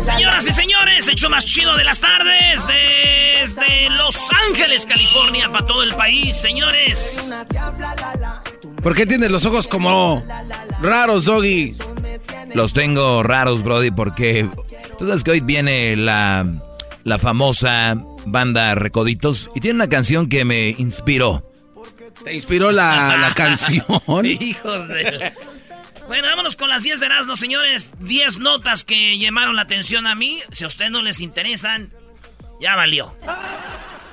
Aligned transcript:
Señoras 0.00 0.46
y 0.46 0.52
señores, 0.52 1.08
hecho 1.08 1.28
más 1.28 1.44
chido 1.44 1.76
de 1.76 1.84
las 1.84 2.00
tardes 2.00 2.64
desde 2.66 3.90
Los 3.90 4.30
Ángeles, 4.48 4.86
California, 4.86 5.50
para 5.50 5.66
todo 5.66 5.82
el 5.82 5.94
país, 5.94 6.36
señores. 6.36 7.30
¿Por 8.82 8.94
qué 8.94 9.06
tienes 9.06 9.30
los 9.30 9.44
ojos 9.44 9.68
como 9.68 10.22
raros, 10.80 11.24
Doggy? 11.24 11.76
Los 12.54 12.72
tengo 12.72 13.22
raros, 13.22 13.62
Brody, 13.62 13.90
porque 13.90 14.48
tú 14.98 15.06
sabes 15.06 15.24
que 15.24 15.32
hoy 15.32 15.40
viene 15.40 15.96
la, 15.96 16.46
la 17.02 17.18
famosa 17.18 17.96
banda 18.26 18.74
Recoditos 18.74 19.50
y 19.54 19.60
tiene 19.60 19.76
una 19.76 19.88
canción 19.88 20.28
que 20.28 20.44
me 20.44 20.70
inspiró. 20.70 21.42
¿Te 22.24 22.34
inspiró 22.34 22.72
la, 22.72 23.16
la 23.18 23.34
canción? 23.34 23.84
Hijos 24.24 24.88
de... 24.88 25.32
Bueno, 26.06 26.28
vámonos 26.28 26.56
con 26.56 26.68
las 26.68 26.82
10 26.82 27.00
de 27.00 27.06
Erasmo, 27.06 27.36
señores. 27.36 27.90
10 28.00 28.38
notas 28.38 28.84
que 28.84 29.18
llamaron 29.18 29.56
la 29.56 29.62
atención 29.62 30.06
a 30.06 30.14
mí. 30.14 30.40
Si 30.52 30.64
a 30.64 30.66
ustedes 30.66 30.90
no 30.90 31.02
les 31.02 31.20
interesan, 31.20 31.92
ya 32.60 32.76
valió. 32.76 33.16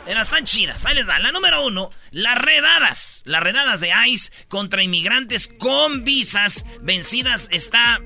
Pero 0.05 0.21
están 0.21 0.45
chidas. 0.45 0.85
Ahí 0.85 0.95
les 0.95 1.05
da. 1.05 1.19
La 1.19 1.31
número 1.31 1.65
uno, 1.65 1.91
las 2.11 2.37
redadas. 2.37 3.23
Las 3.25 3.43
redadas 3.43 3.81
de 3.81 3.91
ICE 4.07 4.31
contra 4.47 4.83
inmigrantes 4.83 5.47
con 5.47 6.03
visas 6.03 6.65
vencidas 6.81 7.49
está... 7.51 7.99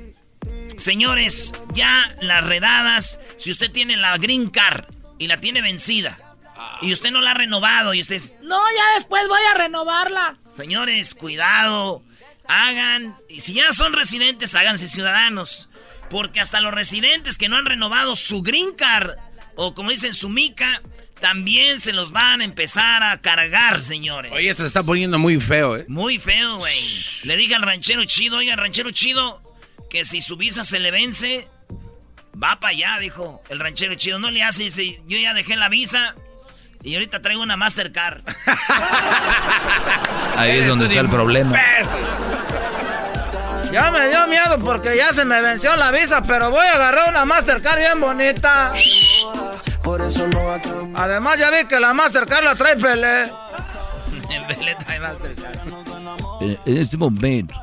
Señores, 0.77 1.53
ya 1.73 2.13
las 2.21 2.43
redadas, 2.43 3.19
si 3.37 3.49
usted 3.49 3.71
tiene 3.71 3.97
la 3.97 4.17
green 4.17 4.49
card 4.49 4.85
y 5.17 5.27
la 5.27 5.39
tiene 5.39 5.61
vencida 5.61 6.17
y 6.81 6.93
usted 6.93 7.11
no 7.11 7.21
la 7.21 7.31
ha 7.31 7.35
renovado 7.35 7.93
y 7.93 8.01
usted 8.01 8.15
dice, 8.15 8.37
no, 8.41 8.57
ya 8.57 8.93
después 8.95 9.27
voy 9.27 9.41
a 9.53 9.57
renovarla. 9.57 10.37
Señores, 10.49 11.15
cuidado. 11.15 12.03
Hagan, 12.47 13.15
y 13.27 13.41
si 13.41 13.53
ya 13.53 13.71
son 13.73 13.93
residentes, 13.93 14.53
háganse 14.55 14.87
ciudadanos. 14.87 15.69
Porque 16.09 16.39
hasta 16.39 16.61
los 16.61 16.73
residentes 16.73 17.37
que 17.37 17.49
no 17.49 17.57
han 17.57 17.65
renovado 17.65 18.15
su 18.15 18.43
green 18.43 18.73
card, 18.73 19.11
o 19.55 19.73
como 19.73 19.89
dicen, 19.89 20.13
su 20.13 20.29
mica, 20.29 20.81
también 21.19 21.79
se 21.79 21.93
los 21.93 22.11
van 22.11 22.41
a 22.41 22.45
empezar 22.45 23.01
a 23.01 23.19
cargar, 23.21 23.81
señores. 23.81 24.31
Oye, 24.33 24.49
eso 24.49 24.61
se 24.61 24.67
está 24.67 24.83
poniendo 24.83 25.17
muy 25.17 25.41
feo, 25.41 25.77
¿eh? 25.77 25.85
Muy 25.87 26.19
feo, 26.19 26.57
güey. 26.57 27.05
Le 27.23 27.35
dije 27.37 27.55
al 27.55 27.63
ranchero 27.63 28.05
chido, 28.05 28.37
oiga, 28.37 28.55
ranchero 28.55 28.91
chido, 28.91 29.41
que 29.89 30.05
si 30.05 30.21
su 30.21 30.37
visa 30.37 30.63
se 30.63 30.77
le 30.77 30.91
vence, 30.91 31.47
va 32.41 32.59
para 32.59 32.71
allá, 32.71 32.99
dijo 32.99 33.41
el 33.49 33.59
ranchero 33.59 33.95
chido. 33.95 34.19
No 34.19 34.29
le 34.29 34.43
hace, 34.43 34.63
dice, 34.63 35.01
yo 35.07 35.17
ya 35.17 35.33
dejé 35.33 35.55
la 35.55 35.69
visa 35.69 36.15
y 36.85 36.93
ahorita 36.93 37.19
traigo 37.19 37.41
una 37.41 37.57
Mastercard. 37.57 38.21
Ahí 40.37 40.59
es 40.59 40.67
donde 40.67 40.85
está 40.85 40.99
el 40.99 41.09
problema. 41.09 41.59
Ya 43.71 43.89
me 43.89 44.07
dio 44.07 44.27
miedo 44.27 44.59
porque 44.63 44.95
ya 44.95 45.11
se 45.11 45.25
me 45.25 45.41
venció 45.41 45.75
la 45.77 45.91
visa, 45.91 46.21
pero 46.21 46.51
voy 46.51 46.65
a 46.65 46.73
agarrar 46.73 47.09
una 47.09 47.25
Mastercard 47.25 47.79
bien 47.79 47.99
bonita. 47.99 48.71
Además 50.93 51.39
ya 51.39 51.49
vi 51.49 51.65
que 51.67 51.79
la 51.79 51.95
Mastercard 51.95 52.43
la 52.43 52.55
trae 52.55 52.77
Pelé. 52.77 53.25
Belén 54.47 54.77
trae 54.77 54.99
Mastercard. 54.99 55.55
En, 56.41 56.59
en 56.65 56.77
este 56.77 56.97
momento. 56.97 57.55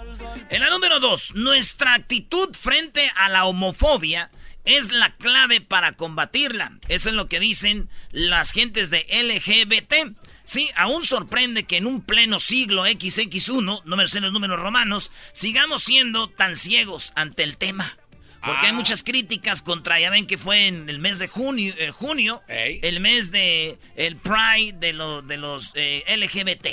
En 0.50 0.60
la 0.60 0.68
número 0.68 0.98
dos, 0.98 1.32
nuestra 1.36 1.94
actitud 1.94 2.48
frente 2.60 3.08
a 3.16 3.28
la 3.28 3.44
homofobia 3.44 4.30
es 4.64 4.92
la 4.92 5.14
clave 5.16 5.60
para 5.60 5.92
combatirla. 5.92 6.72
Eso 6.88 7.08
es 7.08 7.14
lo 7.14 7.26
que 7.26 7.40
dicen 7.40 7.88
las 8.10 8.52
gentes 8.52 8.90
de 8.90 9.06
LGBT. 9.10 10.16
Sí, 10.44 10.70
aún 10.76 11.04
sorprende 11.04 11.64
que 11.64 11.76
en 11.76 11.86
un 11.86 12.02
pleno 12.02 12.40
siglo 12.40 12.84
XX1, 12.86 13.82
no 13.84 13.96
me 13.96 14.06
sé 14.06 14.20
los 14.20 14.32
números 14.32 14.60
romanos, 14.60 15.10
sigamos 15.32 15.82
siendo 15.84 16.28
tan 16.28 16.56
ciegos 16.56 17.12
ante 17.16 17.42
el 17.44 17.56
tema. 17.56 17.96
Porque 18.44 18.66
hay 18.66 18.72
muchas 18.72 19.04
críticas 19.04 19.62
contra, 19.62 20.00
ya 20.00 20.10
ven 20.10 20.26
que 20.26 20.36
fue 20.36 20.66
en 20.66 20.88
el 20.88 20.98
mes 20.98 21.20
de 21.20 21.28
junio, 21.28 21.72
eh, 21.78 21.90
junio 21.90 22.42
Ey. 22.48 22.80
el 22.82 22.98
mes 22.98 23.30
de 23.30 23.78
el 23.94 24.16
Pride 24.16 24.72
de, 24.80 24.92
lo- 24.92 25.22
de 25.22 25.36
los 25.36 25.70
eh, 25.76 26.02
LGBT. 26.08 26.66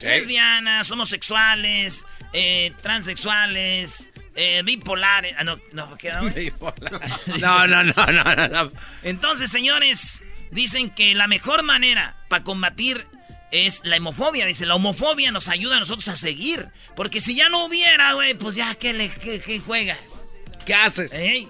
Lesbianas, 0.00 0.90
homosexuales, 0.90 2.04
eh, 2.34 2.72
transexuales, 2.82 4.10
eh, 4.36 4.62
bipolares. 4.64 5.34
Ah, 5.38 5.44
no, 5.44 5.58
no, 5.72 5.96
¿qué 5.96 6.12
güey? 6.20 6.52
No, 7.40 7.66
no, 7.66 7.82
no, 7.82 8.06
no, 8.06 8.34
no, 8.36 8.48
no. 8.48 8.72
Entonces, 9.02 9.50
señores, 9.50 10.22
dicen 10.50 10.90
que 10.90 11.14
la 11.14 11.26
mejor 11.26 11.62
manera 11.62 12.16
para 12.28 12.44
combatir 12.44 13.06
es 13.50 13.80
la 13.84 13.96
homofobia. 13.96 14.46
Dice, 14.46 14.66
la 14.66 14.74
homofobia 14.74 15.32
nos 15.32 15.48
ayuda 15.48 15.76
a 15.76 15.80
nosotros 15.80 16.08
a 16.08 16.16
seguir. 16.16 16.68
Porque 16.94 17.20
si 17.20 17.34
ya 17.34 17.48
no 17.48 17.64
hubiera, 17.64 18.12
güey, 18.12 18.34
pues 18.34 18.54
ya, 18.54 18.74
¿qué, 18.74 18.92
le, 18.92 19.10
qué, 19.10 19.40
qué 19.40 19.58
juegas? 19.58 20.26
¿Qué 20.64 20.74
haces? 20.74 21.12
¿Eh? 21.12 21.48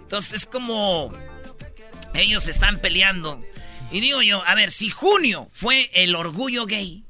Entonces 0.00 0.32
es 0.34 0.46
como 0.46 1.12
ellos 2.14 2.48
están 2.48 2.78
peleando. 2.80 3.44
Y 3.90 4.00
digo 4.00 4.22
yo, 4.22 4.42
a 4.46 4.54
ver, 4.54 4.70
si 4.70 4.90
junio 4.90 5.50
fue 5.52 5.90
el 5.94 6.14
orgullo 6.14 6.66
gay, 6.66 7.04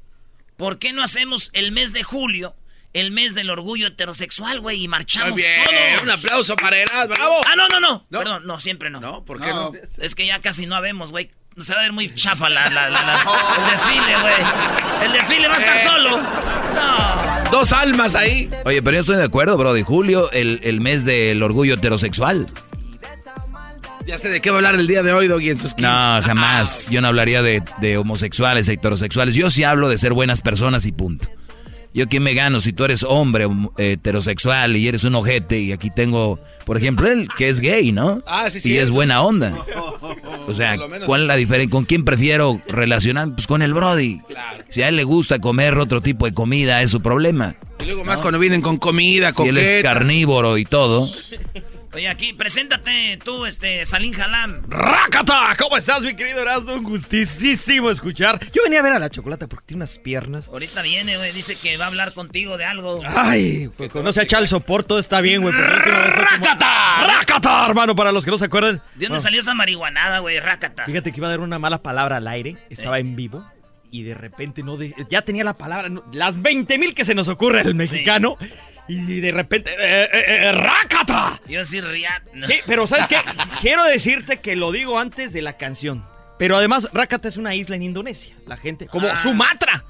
¿por 0.57 0.79
qué 0.79 0.93
no 0.93 1.03
hacemos 1.03 1.49
el 1.53 1.71
mes 1.71 1.93
de 1.93 2.03
julio, 2.03 2.55
el 2.95 3.11
mes 3.11 3.35
del 3.35 3.49
orgullo 3.49 3.87
heterosexual, 3.87 4.59
güey, 4.61 4.83
y 4.83 4.87
marchamos 4.87 5.31
Muy 5.31 5.41
bien, 5.41 5.63
todos? 5.65 6.03
un 6.03 6.09
aplauso 6.11 6.55
para 6.55 6.77
Eras, 6.77 7.07
bravo. 7.09 7.35
Ah, 7.45 7.55
no, 7.55 7.67
no, 7.67 7.79
no, 7.79 8.05
¿No? 8.09 8.19
Perdón, 8.19 8.43
no, 8.47 8.59
siempre 8.59 8.89
no. 8.89 8.99
No, 9.01 9.23
¿por 9.25 9.39
qué 9.41 9.47
no? 9.49 9.71
Es 9.99 10.15
que 10.15 10.25
ya 10.25 10.39
casi 10.41 10.65
no 10.65 10.75
habemos, 10.75 11.11
güey. 11.11 11.29
Se 11.59 11.73
va 11.73 11.79
a 11.79 11.83
ver 11.83 11.93
muy 11.93 12.13
chafa 12.13 12.49
la, 12.49 12.69
la- 12.69 12.89
la- 12.89 13.01
la- 13.01 13.21
el 13.65 13.71
desfile, 13.71 14.21
güey. 14.21 15.05
El 15.05 15.11
desfile 15.13 15.47
va 15.47 15.55
a 15.55 15.57
estar 15.57 15.77
Eh. 15.77 15.87
solo. 15.87 16.17
No. 16.17 17.51
Dos 17.51 17.71
almas 17.73 18.15
ahí. 18.15 18.49
Oye, 18.65 18.81
pero 18.81 18.95
yo 18.95 18.99
estoy 19.01 19.17
de 19.17 19.23
acuerdo, 19.23 19.57
bro. 19.57 19.73
De 19.73 19.83
julio, 19.83 20.29
el, 20.31 20.59
el 20.63 20.81
mes 20.81 21.05
del 21.05 21.41
orgullo 21.43 21.75
heterosexual. 21.75 22.47
Ya 24.05 24.17
sé 24.19 24.29
de 24.29 24.39
qué 24.39 24.51
va 24.51 24.57
a 24.57 24.59
hablar 24.59 24.75
el 24.75 24.85
día 24.87 25.01
de 25.01 25.13
hoy, 25.13 25.27
Doggy, 25.27 25.49
en 25.49 25.57
sus 25.57 25.73
15. 25.73 25.81
No, 25.81 26.21
jamás. 26.21 26.89
Yo 26.91 27.01
no 27.01 27.07
hablaría 27.07 27.41
de, 27.41 27.63
de 27.79 27.97
homosexuales, 27.97 28.69
heterosexuales. 28.69 29.33
Yo 29.33 29.49
sí 29.49 29.63
hablo 29.63 29.89
de 29.89 29.97
ser 29.97 30.13
buenas 30.13 30.41
personas 30.41 30.85
y 30.85 30.91
punto. 30.91 31.27
Yo 31.95 32.07
quién 32.09 32.23
me 32.23 32.33
gano 32.33 32.59
si 32.59 32.73
tú 32.73 32.83
eres 32.83 33.03
hombre 33.03 33.45
homo- 33.45 33.71
heterosexual 33.77 34.75
y 34.75 34.87
eres 34.87 35.05
un 35.05 35.15
ojete 35.15 35.59
y 35.61 35.71
aquí 35.71 35.89
tengo, 35.89 36.39
por 36.65 36.75
ejemplo, 36.77 37.07
él 37.07 37.29
que 37.37 37.47
es 37.47 37.61
gay, 37.61 37.93
¿no? 37.93 38.21
Ah, 38.27 38.49
sí, 38.49 38.57
Y 38.57 38.61
cierto. 38.61 38.83
es 38.83 38.91
buena 38.91 39.21
onda. 39.21 39.65
O 40.47 40.53
sea. 40.53 40.77
¿cuál 41.07 41.21
es 41.21 41.27
la 41.27 41.35
diferencia? 41.37 41.71
¿Con 41.71 41.85
quién 41.85 42.05
prefiero 42.05 42.61
relacionar? 42.67 43.29
Pues 43.33 43.47
con 43.47 43.61
el 43.63 43.73
Brody. 43.73 44.21
Si 44.69 44.83
a 44.83 44.89
él 44.89 44.95
le 44.95 45.03
gusta 45.03 45.39
comer 45.39 45.77
otro 45.79 46.01
tipo 46.01 46.25
de 46.25 46.33
comida, 46.35 46.81
es 46.83 46.91
su 46.91 47.01
problema. 47.01 47.55
Y 47.81 47.85
luego 47.85 48.05
más 48.05 48.21
cuando 48.21 48.37
vienen 48.39 48.61
con 48.61 48.77
comida, 48.77 49.33
Si 49.33 49.43
él 49.43 49.57
es 49.57 49.81
carnívoro 49.83 50.57
y 50.59 50.65
todo. 50.65 51.09
Oye, 51.95 52.09
aquí, 52.09 52.33
preséntate 52.33 53.17
tú, 53.23 53.45
este, 53.45 53.85
Salín 53.85 54.11
Jalam. 54.13 54.63
¡Rácata! 54.69 55.55
¿Cómo 55.57 55.77
estás, 55.77 56.01
mi 56.01 56.13
querido 56.13 56.41
Erasmo? 56.41 56.73
Un 56.73 56.83
gustísimo 56.83 57.89
escuchar. 57.89 58.37
Yo 58.51 58.63
venía 58.63 58.79
a 58.79 58.83
ver 58.83 58.91
a 58.91 58.99
la 58.99 59.09
chocolate 59.09 59.47
porque 59.47 59.67
tiene 59.67 59.77
unas 59.79 59.97
piernas. 59.97 60.49
Ahorita 60.49 60.81
viene, 60.81 61.15
güey, 61.15 61.31
dice 61.31 61.55
que 61.55 61.77
va 61.77 61.85
a 61.85 61.87
hablar 61.87 62.13
contigo 62.13 62.57
de 62.57 62.65
algo. 62.65 62.99
Ay, 63.07 63.69
pues 63.77 63.89
conoce 63.91 64.19
a 64.19 64.23
echar 64.23 64.45
soporte, 64.45 64.89
todo 64.89 64.99
está 64.99 65.21
bien, 65.21 65.41
güey. 65.41 65.53
Como- 65.53 65.65
¡Rácata! 65.65 67.07
¡Rácata, 67.07 67.65
hermano! 67.65 67.95
Para 67.95 68.11
los 68.11 68.25
que 68.25 68.31
no 68.31 68.37
se 68.37 68.45
acuerdan. 68.45 68.75
¿De 68.75 68.81
dónde 68.93 69.07
Bueno, 69.07 69.21
salió 69.23 69.39
esa 69.39 69.53
marihuanada, 69.55 70.19
güey? 70.19 70.37
Rácata. 70.41 70.83
Fíjate 70.85 71.13
que 71.13 71.17
iba 71.21 71.27
a 71.27 71.31
dar 71.31 71.39
una 71.39 71.59
mala 71.59 71.81
palabra 71.81 72.17
al 72.17 72.27
aire. 72.27 72.57
Estaba 72.69 72.99
en 72.99 73.15
vivo. 73.15 73.45
Y 73.89 74.03
de 74.03 74.15
repente 74.15 74.63
no 74.63 74.75
de- 74.75 74.93
ya 75.09 75.21
tenía 75.21 75.45
la 75.45 75.53
palabra. 75.53 75.87
no- 75.87 76.03
las 76.11 76.41
20 76.41 76.77
mil 76.77 76.93
que 76.93 77.05
se 77.05 77.15
nos 77.15 77.29
ocurre 77.29 77.61
al 77.61 77.73
mexicano. 77.75 78.37
Y 78.87 79.19
de 79.19 79.31
repente. 79.31 79.71
eh, 79.71 80.09
eh, 80.13 80.23
eh, 80.27 80.51
¡Rácata! 80.51 81.39
Iba 81.47 81.61
a 81.61 81.63
decir 81.63 81.83
Riat. 81.85 82.23
no. 82.33 82.45
Sí, 82.47 82.55
pero 82.67 82.85
¿sabes 82.87 83.07
qué? 83.07 83.17
Quiero 83.61 83.83
decirte 83.85 84.39
que 84.41 84.55
lo 84.55 84.71
digo 84.71 84.99
antes 84.99 85.33
de 85.33 85.41
la 85.41 85.57
canción. 85.57 86.05
Pero 86.37 86.57
además, 86.57 86.89
Rácata 86.93 87.27
es 87.27 87.37
una 87.37 87.55
isla 87.55 87.75
en 87.77 87.83
Indonesia. 87.83 88.35
La 88.45 88.57
gente. 88.57 88.87
Como 88.87 89.07
Ah. 89.07 89.15
Sumatra. 89.15 89.83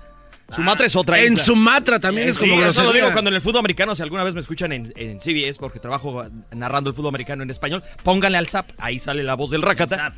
Sumatra 0.56 0.86
es 0.86 0.95
otra 0.95 1.19
En 1.19 1.33
isla. 1.33 1.44
Sumatra 1.45 2.00
también 2.00 2.27
es 2.30 2.36
Sí, 2.36 2.42
como 2.42 2.53
eso 2.53 2.62
grosería. 2.63 2.88
lo 2.89 2.94
digo 2.94 3.12
cuando 3.13 3.30
en 3.30 3.36
el 3.36 3.42
fútbol 3.42 3.59
americano, 3.62 3.95
si 3.95 4.03
alguna 4.03 4.24
vez 4.24 4.36
me 4.36 4.42
escuchan 4.42 4.71
en, 4.71 4.94
en 4.95 5.19
CBS, 5.19 5.57
porque 5.59 5.80
trabajo 5.80 6.24
narrando 6.51 6.91
el 6.91 6.95
fútbol 6.95 7.09
americano 7.09 7.41
en 7.41 7.50
español, 7.50 7.83
pónganle 8.03 8.38
al 8.38 8.48
zap, 8.48 8.69
ahí 8.77 9.00
sale 9.00 9.24
la 9.24 9.33
voz 9.33 9.50
del 9.50 9.63
Rácata. 9.63 9.95
Zap. 9.95 10.13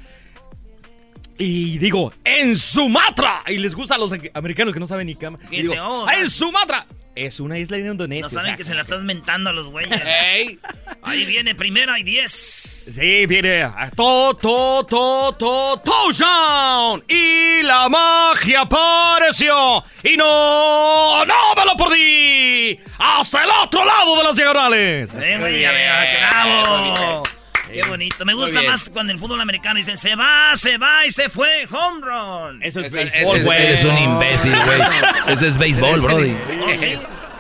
Y 1.38 1.78
digo, 1.78 2.12
¡en 2.26 2.58
Sumatra! 2.58 3.44
Y 3.48 3.58
les 3.60 3.74
gusta 3.76 3.96
a 3.96 3.98
los 4.00 4.12
americanos 4.34 4.74
que 4.74 4.80
no 4.80 4.88
saben 4.88 5.08
ni 5.08 5.16
cama. 5.16 5.38
Digo, 5.50 5.74
"¡Ah, 5.78 6.12
¡en 6.20 6.30
Sumatra! 6.30 6.86
Es 7.18 7.40
una 7.40 7.58
isla 7.58 7.78
en 7.78 7.88
Indonesia. 7.88 8.22
No 8.22 8.30
saben 8.30 8.46
o 8.46 8.50
sea, 8.50 8.56
que 8.58 8.64
se 8.64 8.76
la 8.76 8.82
estás 8.82 9.04
mentando 9.04 9.50
a 9.50 9.54
los 9.54 9.72
güeyes. 9.72 10.00
¡Ey! 10.06 10.60
Ahí 11.02 11.26
viene 11.26 11.56
primera 11.56 11.98
y 11.98 12.04
diez. 12.04 12.32
Sí, 12.32 13.26
viene 13.26 13.68
to, 13.96 14.36
to, 14.36 14.86
to, 14.86 15.36
to, 15.38 15.82
touchdown. 15.84 17.04
Y 17.08 17.64
la 17.64 17.90
magia 17.90 18.62
apareció. 18.62 19.84
Y 20.04 20.16
no, 20.16 21.26
no 21.26 21.56
me 21.56 21.66
lo 21.66 21.76
perdí. 21.76 22.80
Hasta 23.00 23.44
el 23.44 23.50
otro 23.64 23.84
lado 23.84 24.18
de 24.18 24.24
las 24.24 24.36
diagonales. 24.36 25.10
Eh, 25.16 25.38
güey, 25.40 25.66
bravo. 25.66 27.24
Qué 27.72 27.84
bonito. 27.84 28.26
Me 28.26 28.34
gusta 28.34 28.62
más 28.64 28.90
cuando 28.90 29.12
el 29.14 29.20
fútbol 29.20 29.42
americano 29.42 29.78
dicen 29.78 29.98
se 29.98 30.16
va, 30.16 30.52
se 30.56 30.78
va 30.78 31.06
y 31.06 31.12
se 31.12 31.30
fue. 31.30 31.68
Home 31.72 32.02
run. 32.06 32.64
Eso 32.64 32.80
es 32.80 32.88
Ese- 32.88 32.98
béisbol, 33.06 33.22
ese 33.22 33.38
es- 33.38 33.46
güey. 33.46 33.62
eres 33.66 33.84
un 33.84 33.98
imbécil, 33.98 34.56
güey. 34.66 34.82
Ese 35.28 35.48
es 35.48 35.58
béisbol, 35.58 36.02
brody. 36.02 36.36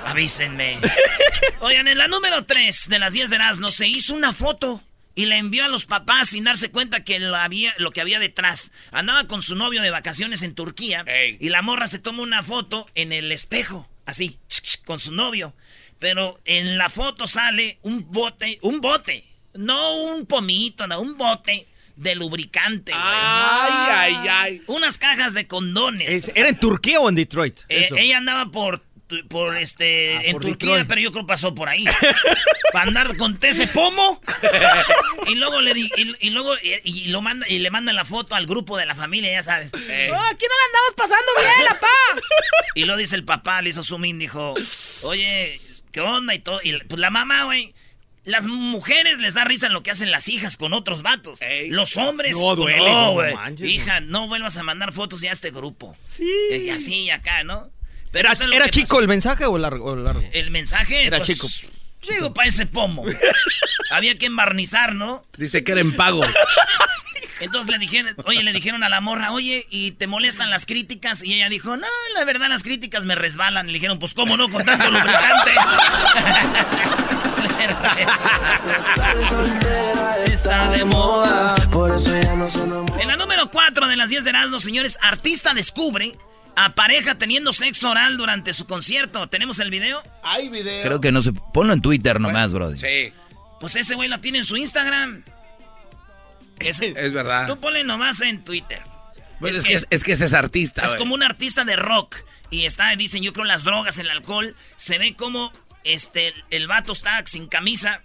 Avísenme. 0.05 0.79
Oigan, 1.59 1.87
en 1.87 1.97
la 1.97 2.07
número 2.07 2.45
3 2.45 2.87
de 2.89 2.99
las 2.99 3.13
10 3.13 3.29
de 3.29 3.35
Erasmo 3.37 3.67
se 3.67 3.87
hizo 3.87 4.13
una 4.13 4.33
foto 4.33 4.81
y 5.15 5.25
la 5.25 5.37
envió 5.37 5.65
a 5.65 5.67
los 5.67 5.85
papás 5.85 6.29
sin 6.29 6.43
darse 6.45 6.69
cuenta 6.71 7.03
que 7.03 7.19
lo, 7.19 7.35
había, 7.35 7.73
lo 7.77 7.91
que 7.91 8.01
había 8.01 8.19
detrás. 8.19 8.71
Andaba 8.91 9.25
con 9.27 9.41
su 9.41 9.55
novio 9.55 9.81
de 9.81 9.89
vacaciones 9.91 10.43
en 10.43 10.55
Turquía 10.55 11.03
Ey. 11.07 11.37
y 11.41 11.49
la 11.49 11.61
morra 11.61 11.87
se 11.87 11.99
toma 11.99 12.21
una 12.23 12.43
foto 12.43 12.87
en 12.95 13.11
el 13.11 13.31
espejo, 13.31 13.89
así, 14.05 14.37
con 14.85 14.99
su 14.99 15.13
novio. 15.13 15.53
Pero 15.99 16.37
en 16.45 16.77
la 16.77 16.89
foto 16.89 17.25
sale 17.27 17.79
un 17.81 18.09
bote, 18.11 18.59
un 18.61 18.79
bote, 18.79 19.25
no 19.57 19.95
un 20.03 20.25
pomito, 20.25 20.87
no, 20.87 20.99
un 20.99 21.17
bote 21.17 21.67
de 21.95 22.15
lubricante. 22.15 22.91
güey. 22.91 23.03
Ay, 23.05 23.89
ay, 23.91 24.27
ay. 24.29 24.61
Unas 24.67 24.97
cajas 24.97 25.33
de 25.33 25.47
condones. 25.47 26.11
Es- 26.27 26.35
¿Era 26.37 26.49
en 26.49 26.59
Turquía 26.59 26.99
o 26.99 27.09
en 27.09 27.15
Detroit? 27.15 27.59
Eh, 27.69 27.89
ella 27.97 28.17
andaba 28.17 28.51
por, 28.51 28.83
por 29.29 29.57
este 29.57 30.17
Ah, 30.17 30.21
en 30.25 30.31
por 30.33 30.41
Turquía, 30.43 30.69
Detroit. 30.69 30.87
pero 30.87 31.01
yo 31.01 31.11
creo 31.11 31.25
pasó 31.25 31.55
por 31.55 31.69
ahí. 31.69 31.85
Para 32.73 32.85
andar 32.87 33.17
con 33.17 33.39
ese 33.41 33.65
pomo. 33.67 34.21
y 35.27 35.35
luego 35.35 35.61
le 35.61 35.73
di, 35.73 35.89
y, 35.97 36.27
y 36.27 36.29
luego 36.29 36.53
y, 36.61 36.79
y 36.83 37.07
lo 37.07 37.21
manda 37.21 37.47
y 37.49 37.59
le 37.59 37.71
mandan 37.71 37.95
la 37.95 38.05
foto 38.05 38.35
al 38.35 38.45
grupo 38.45 38.77
de 38.77 38.85
la 38.85 38.93
familia, 38.93 39.31
ya 39.31 39.43
sabes. 39.43 39.71
Oh, 39.73 39.77
aquí 39.77 39.85
no 40.11 40.13
la 40.13 40.65
andamos 40.67 40.93
pasando 40.95 41.31
bien, 41.39 41.67
papá. 41.69 41.87
y 42.75 42.83
luego 42.83 42.99
dice 42.99 43.15
el 43.15 43.23
papá, 43.23 43.61
le 43.61 43.69
hizo 43.71 43.83
zoom 43.83 44.05
in, 44.05 44.19
dijo, 44.19 44.53
"Oye, 45.01 45.59
¿qué 45.91 46.01
onda?" 46.01 46.35
y 46.35 46.39
todo. 46.39 46.59
Y 46.63 46.73
pues 46.83 46.99
la 46.99 47.09
mamá, 47.09 47.45
güey, 47.45 47.73
las 48.27 48.45
mujeres 48.45 49.19
les 49.19 49.35
da 49.35 49.45
risa 49.45 49.67
en 49.67 49.73
lo 49.73 49.83
que 49.83 49.89
hacen 49.89 50.11
las 50.11 50.27
hijas 50.27 50.57
con 50.57 50.73
otros 50.73 51.01
vatos. 51.01 51.39
Los 51.69 51.95
hombres. 51.95 52.35
No, 52.35 52.57
duele, 52.57 52.77
no, 52.77 53.05
no 53.05 53.13
güey. 53.13 53.33
manches, 53.33 53.69
Hija, 53.69 54.01
no 54.01 54.27
vuelvas 54.27 54.57
a 54.57 54.63
mandar 54.63 54.91
fotos 54.91 55.21
ya 55.21 55.29
a 55.29 55.33
este 55.33 55.49
grupo. 55.49 55.95
Sí. 55.97 56.29
Y 56.51 56.69
así 56.69 56.93
y 57.03 57.09
acá, 57.09 57.45
¿no? 57.45 57.69
Pero 58.11 58.29
¿Era, 58.29 58.65
es 58.65 58.71
chico 58.71 58.87
pasó. 58.87 58.99
el 58.99 59.07
mensaje 59.07 59.45
o 59.45 59.57
largo? 59.57 59.91
o 59.91 59.95
largo? 59.95 60.21
El 60.33 60.51
mensaje. 60.51 61.07
Era 61.07 61.19
pues, 61.19 61.29
chico. 61.29 61.47
Chico 62.01 62.33
para 62.33 62.49
ese 62.49 62.65
pomo. 62.65 63.05
Había 63.91 64.17
que 64.17 64.25
embarnizar, 64.25 64.93
¿no? 64.93 65.25
Dice 65.37 65.63
que 65.63 65.71
eran 65.71 65.93
pagos. 65.93 66.27
Entonces 67.39 67.71
le 67.71 67.77
dijeron, 67.77 68.13
oye, 68.25 68.43
le 68.43 68.51
dijeron 68.51 68.83
a 68.83 68.89
la 68.89 68.99
morra, 68.99 69.31
oye, 69.31 69.65
¿y 69.69 69.91
te 69.91 70.07
molestan 70.07 70.49
las 70.49 70.65
críticas? 70.65 71.23
Y 71.23 71.35
ella 71.35 71.47
dijo, 71.47 71.77
no, 71.77 71.87
la 72.15 72.25
verdad 72.25 72.49
las 72.49 72.63
críticas 72.63 73.05
me 73.05 73.15
resbalan. 73.15 73.69
Y 73.69 73.71
le 73.71 73.75
dijeron, 73.75 73.99
pues 73.99 74.13
cómo 74.13 74.35
no, 74.35 74.49
con 74.49 74.65
tanto 74.65 74.89
lubricante. 74.91 75.51
Está 80.25 80.69
de 80.69 80.85
moda. 80.85 81.55
En 82.99 83.07
la 83.07 83.15
número 83.17 83.49
4 83.51 83.87
de 83.87 83.95
las 83.95 84.09
10 84.09 84.23
de 84.23 84.29
Erasmus, 84.31 84.63
señores, 84.63 84.97
artista 85.01 85.53
descubre 85.53 86.17
a 86.55 86.73
pareja 86.75 87.15
teniendo 87.17 87.53
sexo 87.53 87.89
oral 87.91 88.17
durante 88.17 88.53
su 88.53 88.65
concierto. 88.65 89.27
¿Tenemos 89.27 89.59
el 89.59 89.69
video? 89.69 90.01
Hay 90.23 90.49
video. 90.49 90.83
Creo 90.83 91.01
que 91.01 91.11
no 91.11 91.21
se... 91.21 91.33
Ponlo 91.53 91.73
en 91.73 91.81
Twitter 91.81 92.19
nomás, 92.19 92.53
brody. 92.53 92.77
Sí, 92.79 93.13
Pues 93.59 93.75
ese 93.75 93.95
güey 93.95 94.09
lo 94.09 94.19
tiene 94.19 94.39
en 94.39 94.43
su 94.45 94.57
Instagram. 94.57 95.23
Es, 96.59 96.79
Es 96.81 97.13
verdad. 97.13 97.47
tú 97.47 97.59
ponle 97.59 97.83
nomás 97.83 98.21
en 98.21 98.43
Twitter. 98.43 98.81
Pues 99.39 99.57
es 99.57 99.59
es, 99.59 99.63
que- 99.65 99.69
que, 99.71 99.75
es, 99.77 99.87
es 99.91 100.03
que 100.03 100.11
ese 100.13 100.25
es 100.25 100.33
artista. 100.33 100.85
Es 100.85 100.95
como 100.95 101.13
un 101.13 101.23
artista 101.23 101.63
de 101.63 101.75
rock. 101.75 102.15
Y 102.49 102.65
está, 102.65 102.95
dicen, 102.95 103.21
yo 103.23 103.33
creo 103.33 103.45
las 103.45 103.63
drogas, 103.63 103.99
el 103.99 104.09
alcohol. 104.09 104.55
Se 104.77 104.97
ve 104.97 105.15
como 105.15 105.51
este, 105.93 106.33
el 106.51 106.67
vato 106.67 106.91
está 106.93 107.21
sin 107.25 107.47
camisa, 107.47 108.01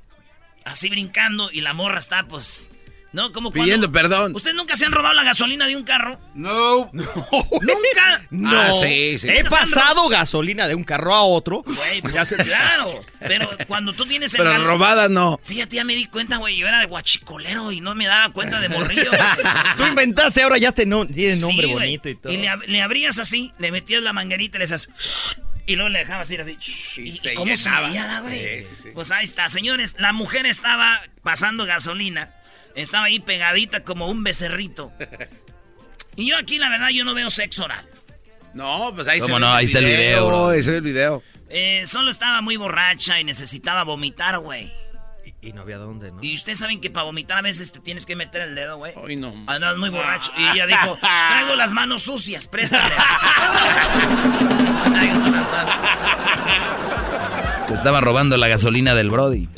así 0.65 0.89
brincando, 0.89 1.51
y 1.53 1.61
la 1.61 1.73
morra 1.73 1.99
está, 1.99 2.25
pues. 2.27 2.69
¿No? 3.13 3.31
Como 3.31 3.51
cuando- 3.51 3.65
Pidiendo 3.65 3.93
perdón. 3.93 4.35
¿Ustedes 4.35 4.57
nunca 4.57 4.75
se 4.75 4.87
han 4.87 4.93
robado 4.93 5.13
la 5.13 5.23
gasolina 5.23 5.67
de 5.67 5.77
un 5.77 5.83
carro? 5.83 6.19
No. 6.35 6.91
¡Nunca! 6.95 8.27
No. 8.31 8.59
Ah, 8.59 8.73
sí, 8.73 9.19
sí. 9.19 9.29
He 9.29 9.45
pasado 9.45 10.09
gasolina 10.09 10.67
de 10.67 10.75
un 10.75 10.83
carro 10.83 11.15
a 11.15 11.23
otro. 11.23 11.61
Güey, 11.63 12.01
pues, 12.01 12.35
claro. 12.43 13.05
Pero 13.21 13.51
cuando 13.67 13.93
tú 13.93 14.07
tienes 14.07 14.33
el 14.33 14.39
Pero 14.39 14.65
robada 14.65 15.11
no. 15.11 15.39
Fíjate, 15.45 15.77
ya 15.77 15.85
me 15.85 15.95
di 15.95 16.07
cuenta, 16.07 16.39
güey. 16.39 16.57
Yo 16.57 16.67
era 16.67 16.81
de 16.81 16.87
guachicolero 16.87 17.71
y 17.71 17.83
no 17.83 17.95
me 17.95 18.07
daba 18.07 18.33
cuenta 18.33 18.61
de 18.61 18.71
morrillo. 18.71 19.11
Tú 19.77 19.85
inventaste, 19.85 20.43
ahora 20.43 20.57
ya 20.57 20.73
te 20.73 20.87
no, 20.87 21.07
tiene 21.07 21.37
nombre 21.37 21.67
Sí, 21.67 21.73
bonito 21.75 22.09
y 22.09 22.15
todo. 22.15 22.33
Y 22.33 22.39
le, 22.39 22.49
ab- 22.49 22.65
le 22.67 22.81
abrías 22.81 23.19
así, 23.19 23.53
le 23.59 23.71
metías 23.73 24.03
la 24.03 24.15
manguerita 24.15 24.57
y 24.57 24.61
le 24.61 24.65
hacías. 24.65 24.89
Y 25.67 25.77
luego 25.77 25.91
le 25.91 26.01
dejabas 26.01 26.31
ir 26.31 26.41
así. 26.41 26.59
¿Y, 27.01 27.09
y 27.11 27.19
se 27.19 27.35
cómo 27.35 27.55
llenaba. 27.55 27.87
salía, 27.87 28.21
güey? 28.21 28.39
Sí, 28.39 28.67
sí, 28.71 28.83
sí. 28.85 28.89
Pues 28.95 29.11
ahí 29.11 29.25
está, 29.25 29.49
señores. 29.49 29.97
La 29.99 30.13
mujer 30.13 30.45
estaba 30.47 31.01
pasando 31.23 31.65
gasolina. 31.67 32.35
Estaba 32.75 33.07
ahí 33.07 33.21
pegadita 33.21 33.85
como 33.85 34.09
un 34.09 34.23
becerrito. 34.25 34.93
Y 36.15 36.29
yo 36.29 36.37
aquí, 36.37 36.59
la 36.59 36.69
verdad, 36.69 36.91
yo 36.91 37.05
no 37.07 37.15
veo 37.15 37.31
sexo 37.31 37.65
oral. 37.65 37.87
No, 38.53 38.93
pues 38.95 39.09
ahí 39.09 39.19
¿Cómo 39.21 39.37
se 39.37 39.41
no? 39.41 39.47
ve 39.47 39.53
Ahí 39.57 39.65
está 39.65 39.79
el 39.79 39.87
video, 39.87 40.27
bro. 40.27 40.49
Ahí 40.51 40.63
se 40.63 40.71
ve 40.73 40.77
el 40.77 40.83
video. 40.83 41.23
Eh, 41.49 41.85
solo 41.87 42.11
estaba 42.11 42.43
muy 42.43 42.59
borracha 42.59 43.19
y 43.19 43.25
necesitaba 43.25 43.83
vomitar, 43.85 44.39
güey. 44.39 44.71
Y, 45.43 45.53
no 45.53 45.63
había 45.63 45.77
dónde, 45.79 46.13
¿no? 46.13 46.19
Y 46.23 46.35
ustedes 46.37 46.61
saben 46.61 46.81
que 46.81 46.89
para 46.89 47.03
vomitar 47.05 47.37
a 47.37 47.43
veces 47.43 47.73
te 47.73 47.81
tienes 47.81 48.07
que 48.07 48.15
meter 48.15 48.43
el 48.43 48.55
dedo, 48.55 48.77
güey. 48.79 48.93
Ay, 49.07 49.17
no. 49.17 49.35
Andas 49.49 49.77
muy 49.77 49.89
borracho. 49.91 50.31
Y 50.39 50.43
ella 50.45 50.67
dijo, 50.69 50.97
traigo 51.01 51.57
las 51.57 51.73
manos 51.73 52.03
sucias, 52.03 52.47
préstame. 52.47 52.89
Traigo 54.93 55.19
las 55.19 55.51
manos. 55.51 55.75
Se 57.69 57.75
estaba 57.75 58.01
robando 58.01 58.37
la 58.37 58.47
gasolina 58.49 58.95
del 58.95 59.11
brody. 59.11 59.49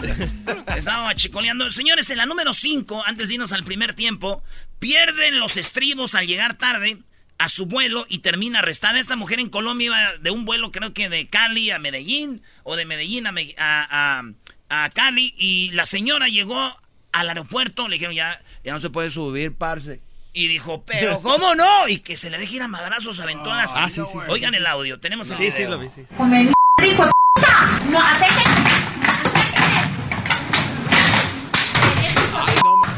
Estaba 0.76 1.14
chicoleando. 1.14 1.70
Señores, 1.70 2.08
en 2.10 2.16
la 2.18 2.26
número 2.26 2.54
5, 2.54 3.02
antes 3.06 3.28
de 3.28 3.34
irnos 3.34 3.52
al 3.52 3.64
primer 3.64 3.92
tiempo, 3.94 4.42
pierden 4.78 5.38
los 5.38 5.56
estribos 5.58 6.14
al 6.14 6.26
llegar 6.26 6.54
tarde 6.56 6.98
a 7.38 7.48
su 7.48 7.66
vuelo 7.66 8.06
y 8.08 8.18
termina 8.20 8.60
arrestada. 8.60 8.98
Esta 9.00 9.16
mujer 9.16 9.40
en 9.40 9.50
Colombia 9.50 9.86
iba 9.86 10.14
de 10.20 10.30
un 10.30 10.44
vuelo, 10.44 10.70
creo 10.72 10.94
que 10.94 11.08
de 11.08 11.28
Cali 11.28 11.70
a 11.70 11.78
Medellín, 11.78 12.42
o 12.62 12.76
de 12.76 12.84
Medellín 12.86 13.26
a, 13.26 13.32
Me- 13.32 13.54
a- 13.58 14.18
a- 14.20 14.22
a 14.68 14.90
Cali, 14.90 15.34
y 15.36 15.70
la 15.72 15.86
señora 15.86 16.28
llegó 16.28 16.58
al 17.12 17.28
aeropuerto, 17.28 17.86
le 17.88 17.94
dijeron, 17.96 18.14
ya, 18.14 18.40
ya 18.64 18.72
no 18.72 18.78
se 18.80 18.90
puede 18.90 19.10
subir, 19.10 19.54
parce. 19.54 20.00
Y 20.32 20.48
dijo, 20.48 20.82
pero 20.84 21.20
¿cómo 21.22 21.54
no? 21.54 21.86
Y 21.88 21.98
que 22.00 22.16
se 22.16 22.28
le 22.30 22.38
deje 22.38 22.56
ir 22.56 22.62
a 22.62 22.68
madrazos, 22.68 23.20
aventó 23.20 23.52
las... 23.54 23.72
Ah, 23.76 23.88
sí, 23.88 24.00
sí, 24.04 24.10
sí, 24.12 24.18
Oigan 24.30 24.54
el 24.54 24.66
audio, 24.66 24.98
tenemos 25.00 25.30
el 25.30 25.36
Sí, 25.38 25.50
sí, 25.50 25.58
video. 25.58 25.70
lo 25.70 25.78
vi, 25.78 25.88
sí. 25.90 26.04
Come 26.16 26.40
m- 26.40 26.52
hijo 26.84 27.04
de 27.06 27.12
puta. 27.34 27.80
No, 27.90 28.00
acérquese. 28.00 28.50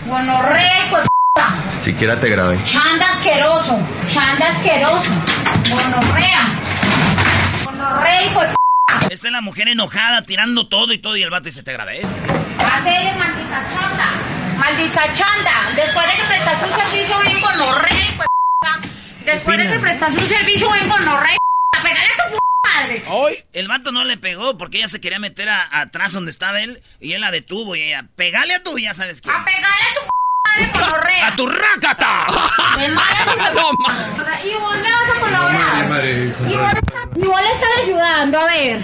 Gonorrea, 0.06 0.86
hijo 0.86 0.96
de 0.98 1.02
puta. 1.34 1.54
Siquiera 1.82 2.18
te 2.20 2.28
grabé. 2.30 2.58
Chanda 2.64 3.04
asqueroso. 3.12 3.78
Chanda 4.12 4.48
asqueroso. 4.48 5.10
Gonorrea. 5.68 6.48
Gonorrea, 7.64 8.22
hijo 8.24 8.40
de 8.40 8.46
puta. 8.48 8.56
Esta 9.10 9.28
es 9.28 9.32
la 9.32 9.40
mujer 9.40 9.68
enojada, 9.68 10.22
tirando 10.22 10.68
todo 10.68 10.92
y 10.92 10.98
todo, 10.98 11.16
y 11.16 11.22
el 11.22 11.30
vato 11.30 11.44
dice, 11.44 11.62
te 11.62 11.72
grabé. 11.72 11.98
Hacer 12.00 13.16
maldita 13.16 13.66
chanda. 13.72 14.06
Maldita 14.58 15.02
chanda. 15.14 15.52
Después 15.76 16.06
de 16.06 16.12
que 16.14 16.24
prestas 16.24 16.62
un 16.68 16.74
servicio 16.80 17.18
bien 17.20 17.40
con 17.40 17.58
los 17.58 17.82
rey, 17.82 18.14
pues, 18.16 18.28
Después 19.24 19.58
de 19.58 19.68
que 19.68 19.78
prestas 19.78 20.10
un 20.12 20.26
servicio 20.26 20.70
bien 20.72 20.88
con 20.88 21.04
los 21.04 21.20
rey, 21.20 21.36
pegale 21.82 22.08
a 22.08 22.24
tu 22.30 22.32
p 22.32 22.38
madre. 22.64 23.02
Hoy. 23.08 23.44
El 23.52 23.68
vato 23.68 23.92
no 23.92 24.04
le 24.04 24.16
pegó 24.16 24.56
porque 24.58 24.78
ella 24.78 24.88
se 24.88 25.00
quería 25.00 25.18
meter 25.18 25.48
a- 25.48 25.80
atrás 25.80 26.12
donde 26.12 26.30
estaba 26.30 26.60
él 26.60 26.82
y 27.00 27.12
él 27.12 27.20
la 27.20 27.30
detuvo 27.30 27.74
y 27.76 27.82
ella, 27.82 28.06
pegale 28.16 28.54
a 28.54 28.62
tu, 28.62 28.78
ya 28.78 28.92
sabes 28.94 29.20
quién. 29.20 29.34
A 29.34 29.44
pegarle 29.44 29.66
a 29.68 29.94
tu 29.94 30.00
p 30.00 30.08
madre. 30.46 31.22
¡A 31.22 31.36
tu 31.36 31.46
rácata! 31.46 32.26
De 32.78 32.88
mala 32.88 33.52
No, 33.54 33.70
Y 34.44 34.54
vos 34.54 34.76
me 34.76 34.92
vas 34.92 35.16
a 35.16 35.20
colaborar. 35.20 36.04
Y 36.06 36.56
vos, 36.56 36.72
y 37.16 37.26
vos 37.26 37.40
le 37.40 37.50
estás 37.52 37.70
ayudando, 37.84 38.38
a 38.38 38.44
ver. 38.44 38.82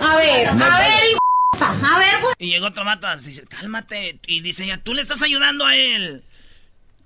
A 0.00 0.16
ver, 0.16 0.48
a 0.48 0.54
ver, 0.54 1.16
puta, 1.52 1.70
a 1.70 1.98
ver, 1.98 2.14
pues. 2.22 2.36
Y 2.38 2.48
llegó 2.48 2.66
otro 2.66 2.84
vato 2.84 3.06
y 3.12 3.24
dice, 3.24 3.44
cálmate. 3.46 4.18
Y 4.26 4.40
dice 4.40 4.64
ella, 4.64 4.78
tú 4.82 4.94
le 4.94 5.02
estás 5.02 5.22
ayudando 5.22 5.66
a 5.66 5.76
él. 5.76 6.22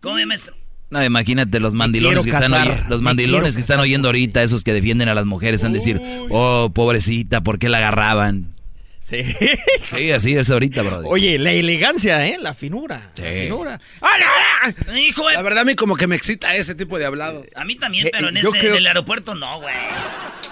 ¿Cómo 0.00 0.16
ve, 0.16 0.26
maestro? 0.26 0.54
No, 0.90 1.02
imagínate 1.02 1.58
los 1.58 1.74
mandilones 1.74 2.24
que 2.24 2.30
están 2.30 2.88
los 2.88 3.00
me 3.00 3.06
mandilones 3.06 3.54
que 3.54 3.60
están 3.60 3.80
oyendo 3.80 4.08
ahorita, 4.08 4.42
esos 4.42 4.62
que 4.62 4.72
defienden 4.72 5.08
a 5.08 5.14
las 5.14 5.24
mujeres, 5.24 5.64
han 5.64 5.72
de 5.72 5.78
decir, 5.78 6.00
oh, 6.30 6.70
pobrecita, 6.72 7.40
¿por 7.40 7.58
qué 7.58 7.68
la 7.68 7.78
agarraban? 7.78 8.53
Sí. 9.08 9.22
Sí, 9.84 10.10
así 10.12 10.34
es 10.34 10.48
ahorita, 10.50 10.80
brother. 10.82 11.06
Oye, 11.10 11.38
la 11.38 11.52
elegancia, 11.52 12.26
¿eh? 12.26 12.38
La 12.40 12.54
finura. 12.54 13.10
La 13.16 13.24
Sí. 13.24 13.40
finura. 13.42 13.80
Hijo 14.96 15.28
de... 15.28 15.34
La 15.34 15.42
verdad, 15.42 15.60
a 15.60 15.64
mí 15.64 15.74
como 15.74 15.96
que 15.96 16.06
me 16.06 16.16
excita 16.16 16.54
ese 16.54 16.74
tipo 16.74 16.98
de 16.98 17.04
hablados. 17.04 17.46
A 17.54 17.64
mí 17.64 17.76
también, 17.76 18.06
Eh, 18.06 18.10
pero 18.12 18.30
en, 18.30 18.38
ese, 18.38 18.48
creo- 18.50 18.72
en 18.72 18.78
el 18.78 18.86
aeropuerto 18.86 19.34
no, 19.34 19.60
güey. 19.60 19.74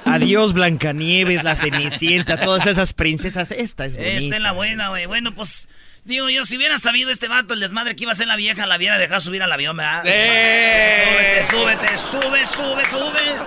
Adiós, 0.05 0.53
Blancanieves, 0.53 1.43
la 1.45 1.57
Cenicienta, 1.57 2.37
todas 2.39 2.67
esas 2.67 2.93
princesas. 2.93 3.51
Esta 3.53 3.87
es 3.87 3.97
bonita. 3.97 4.17
Esta 4.19 4.37
es 4.37 4.43
la 4.43 4.53
buena, 4.53 4.89
güey. 4.91 5.07
Bueno, 5.07 5.35
pues, 5.35 5.69
digo 6.05 6.29
yo, 6.29 6.45
si 6.45 6.59
hubiera 6.59 6.79
sabido 6.79 7.11
este 7.11 7.29
vato 7.29 7.55
el 7.55 7.61
desmadre 7.61 7.97
que 7.97 8.03
iba 8.03 8.11
a 8.11 8.15
hacer 8.15 8.27
la 8.27 8.37
vieja, 8.37 8.67
la 8.67 8.77
hubiera 8.77 8.99
dejado 8.99 9.21
subir 9.23 9.43
al 9.43 9.51
avión, 9.53 9.77
¿verdad? 9.79 10.03
¡Eh! 10.05 11.43
Súbete, 11.49 11.97
súbete, 11.97 12.47
sube, 12.47 12.47
sube, 12.47 12.85
sube. 12.87 13.47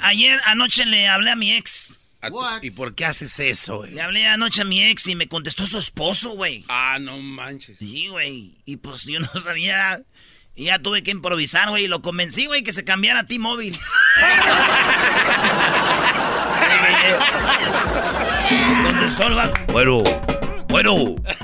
Ayer, 0.00 0.40
anoche 0.46 0.86
le 0.86 1.08
hablé 1.08 1.30
a 1.32 1.36
mi 1.36 1.52
ex. 1.52 1.98
¿A 2.22 2.30
tu- 2.30 2.40
¿Y 2.62 2.70
por 2.70 2.94
qué 2.94 3.04
haces 3.04 3.38
eso, 3.38 3.78
güey? 3.78 3.92
Le 3.92 4.02
hablé 4.02 4.26
anoche 4.26 4.62
a 4.62 4.64
mi 4.64 4.82
ex 4.84 5.06
y 5.06 5.14
me 5.14 5.28
contestó 5.28 5.64
su 5.66 5.78
esposo, 5.78 6.30
güey. 6.30 6.64
Ah, 6.68 6.98
no 7.00 7.18
manches. 7.18 7.78
Sí, 7.78 8.08
güey. 8.08 8.56
Y 8.64 8.76
pues 8.78 9.04
yo 9.04 9.20
no 9.20 9.26
sabía. 9.42 10.02
Y 10.54 10.64
ya 10.64 10.78
tuve 10.78 11.02
que 11.02 11.10
improvisar, 11.10 11.68
güey. 11.68 11.84
Y 11.84 11.88
lo 11.88 12.00
convencí, 12.02 12.46
güey, 12.46 12.62
que 12.62 12.72
se 12.72 12.84
cambiara 12.84 13.20
a 13.20 13.26
T-Mobile. 13.26 13.78
Contestó 18.86 19.26
el 19.26 19.34
vato. 19.34 19.72
Bueno, 19.72 20.02
bueno. 20.68 20.94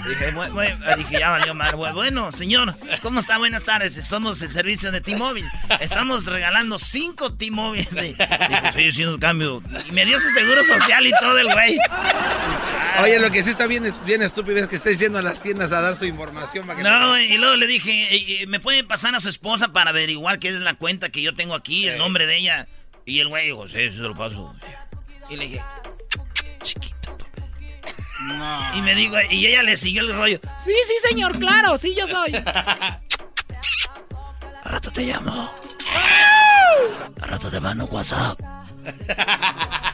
Dije, 0.09 0.33
"Bu- 0.35 0.51
bu- 0.53 0.97
dije, 0.97 1.19
ya 1.19 1.31
valió 1.31 1.55
mal. 1.55 1.75
Bu- 1.75 1.93
Bueno, 1.95 2.33
señor, 2.33 2.75
¿cómo 3.03 3.21
está? 3.21 3.39
Buenas 3.39 3.65
tardes. 3.65 3.95
Somos 4.05 4.41
el 4.43 4.51
servicio 4.53 4.91
de 4.93 5.01
T-Mobile. 5.01 5.49
Estamos 5.81 6.27
regalando 6.27 6.79
cinco 6.79 7.33
T-Mobiles. 7.35 7.91
Dijo, 7.95 8.17
sí, 8.75 8.89
haciendo 8.89 9.19
cambio. 9.19 9.63
Y 9.89 9.93
me 9.93 10.05
dio 10.05 10.19
su 10.19 10.29
seguro 10.31 10.63
social 10.65 11.07
y 11.07 11.11
todo 11.21 11.39
el 11.39 11.53
güey. 11.53 11.79
Oye, 13.03 13.19
lo 13.21 13.31
que 13.31 13.43
sí 13.43 13.51
está 13.51 13.67
bien, 13.67 13.85
bien 14.05 14.23
estúpido 14.23 14.59
es 14.59 14.69
que 14.69 14.77
estés 14.77 14.99
yendo 14.99 15.19
a 15.19 15.23
las 15.23 15.41
tiendas 15.41 15.73
a 15.73 15.81
dar 15.81 15.97
su 15.97 16.05
información 16.05 16.67
para 16.67 16.77
que 16.77 16.83
No, 16.85 17.19
y 17.19 17.39
luego 17.39 17.57
le 17.57 17.67
dije, 17.67 18.15
"Eh, 18.15 18.43
eh, 18.43 18.47
¿me 18.47 18.61
pueden 18.61 18.87
pasar 18.87 19.15
a 19.15 19.21
su 19.21 19.29
esposa 19.29 19.69
para 19.73 19.91
averiguar 19.91 20.39
qué 20.39 20.49
es 20.49 20.61
la 20.61 20.75
cuenta 20.75 21.09
que 21.11 21.23
yo 21.23 21.35
tengo 21.35 21.55
aquí, 21.55 21.87
el 21.89 21.97
nombre 21.99 22.27
de 22.27 22.37
ella? 22.39 22.67
Y 23.07 23.21
el 23.21 23.29
güey 23.29 23.47
dijo, 23.47 23.67
sí, 23.69 23.77
sí, 23.91 23.97
se 23.97 24.03
lo 24.03 24.15
paso. 24.15 24.55
Y 25.31 25.37
le 25.37 25.47
dije, 25.47 25.63
chiquito, 26.63 27.17
papá. 28.29 28.71
Y 28.75 28.83
me 28.83 28.95
dijo, 28.95 29.17
y 29.31 29.47
ella 29.47 29.63
le 29.63 29.77
siguió 29.77 30.03
el 30.03 30.15
rollo. 30.15 30.41
Sí, 30.59 30.73
sí, 30.87 30.95
señor, 31.09 31.39
claro, 31.39 31.79
sí, 31.79 31.95
yo 31.97 32.07
soy. 32.07 32.33
Al 34.65 34.71
rato 34.73 34.91
te 34.91 35.03
llamo. 35.07 35.53
Al 37.21 37.29
rato 37.29 37.51
te 37.51 37.61
mando 37.61 37.85
WhatsApp. 37.87 38.39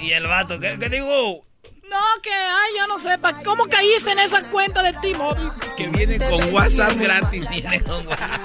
Y 0.00 0.10
el 0.10 0.26
vato, 0.26 0.58
¿qué, 0.58 0.76
qué 0.80 0.88
digo? 0.88 1.44
No, 1.88 1.98
que, 2.24 2.32
ay, 2.32 2.72
yo 2.76 2.88
no 2.88 2.98
sé, 2.98 3.18
pa- 3.18 3.34
¿cómo 3.44 3.66
caíste 3.66 4.10
en 4.10 4.18
esa 4.18 4.42
cuenta 4.48 4.82
de 4.82 4.92
T-Mobile? 4.94 5.50
Que 5.76 5.86
viene 5.86 6.18
con 6.18 6.52
WhatsApp 6.52 6.96
gratis. 6.96 7.48
Viene 7.48 7.80
con 7.82 8.04
WhatsApp. 8.08 8.40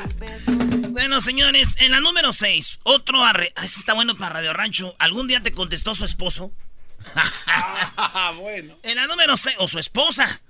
Bueno, 0.89 1.19
señores, 1.19 1.75
en 1.79 1.93
la 1.93 1.99
número 1.99 2.31
6, 2.31 2.81
otro 2.83 3.23
arre... 3.25 3.53
Ah, 3.55 3.65
ese 3.65 3.79
está 3.79 3.93
bueno 3.93 4.15
para 4.15 4.33
Radio 4.35 4.53
Rancho. 4.53 4.93
¿Algún 4.99 5.27
día 5.27 5.41
te 5.41 5.51
contestó 5.51 5.95
su 5.95 6.05
esposo? 6.05 6.51
Ah, 7.15 8.33
bueno. 8.37 8.77
En 8.83 8.95
la 8.95 9.07
número 9.07 9.35
6, 9.35 9.55
o 9.59 9.67
su 9.67 9.79
esposa. 9.79 10.41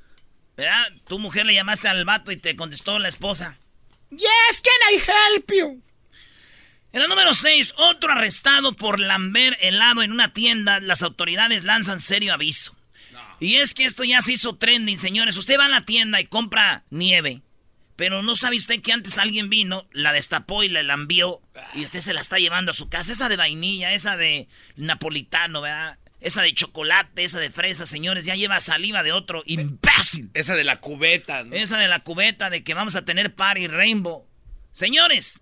¿Verdad? 0.55 0.91
Tu 1.07 1.19
mujer 1.19 1.45
le 1.45 1.53
llamaste 1.53 1.87
al 1.87 2.03
vato 2.03 2.31
y 2.31 2.37
te 2.37 2.55
contestó 2.55 2.97
la 2.99 3.07
esposa. 3.07 3.57
Yes, 4.09 4.61
can 4.63 4.93
I 4.93 4.95
help 4.97 5.51
you? 5.51 5.83
En 6.93 7.01
la 7.01 7.07
número 7.07 7.33
6, 7.33 7.75
otro 7.77 8.11
arrestado 8.11 8.73
por 8.73 8.99
lamber 8.99 9.57
helado 9.61 10.01
en 10.01 10.11
una 10.11 10.33
tienda. 10.33 10.79
Las 10.79 11.03
autoridades 11.03 11.63
lanzan 11.63 11.99
serio 11.99 12.33
aviso. 12.33 12.75
Y 13.39 13.57
es 13.57 13.73
que 13.73 13.85
esto 13.85 14.03
ya 14.03 14.21
se 14.21 14.33
hizo 14.33 14.55
trending, 14.55 14.97
señores. 14.97 15.37
Usted 15.37 15.59
va 15.59 15.65
a 15.65 15.69
la 15.69 15.85
tienda 15.85 16.19
y 16.19 16.25
compra 16.25 16.83
nieve. 16.89 17.41
Pero 17.95 18.23
no 18.23 18.35
sabe 18.35 18.57
usted 18.57 18.81
que 18.81 18.93
antes 18.93 19.17
alguien 19.17 19.49
vino, 19.49 19.87
la 19.91 20.13
destapó 20.13 20.63
y 20.63 20.69
la 20.69 20.81
lambió. 20.83 21.41
Y 21.75 21.83
usted 21.83 21.99
se 21.99 22.13
la 22.13 22.21
está 22.21 22.37
llevando 22.39 22.71
a 22.71 22.75
su 22.75 22.89
casa. 22.89 23.11
Esa 23.11 23.29
de 23.29 23.37
vainilla, 23.37 23.93
esa 23.93 24.17
de 24.17 24.47
napolitano, 24.75 25.61
¿verdad? 25.61 25.99
Esa 26.19 26.41
de 26.41 26.53
chocolate, 26.53 27.23
esa 27.23 27.39
de 27.39 27.51
fresa, 27.51 27.85
señores. 27.85 28.25
Ya 28.25 28.35
lleva 28.35 28.59
saliva 28.59 29.03
de 29.03 29.11
otro 29.11 29.43
imbécil. 29.45 30.29
Esa 30.33 30.55
de 30.55 30.63
la 30.63 30.79
cubeta, 30.79 31.43
¿no? 31.43 31.55
Esa 31.55 31.77
de 31.77 31.87
la 31.87 31.99
cubeta 31.99 32.49
de 32.49 32.63
que 32.63 32.73
vamos 32.73 32.95
a 32.95 33.05
tener 33.05 33.35
party 33.35 33.67
rainbow. 33.67 34.27
Señores, 34.71 35.41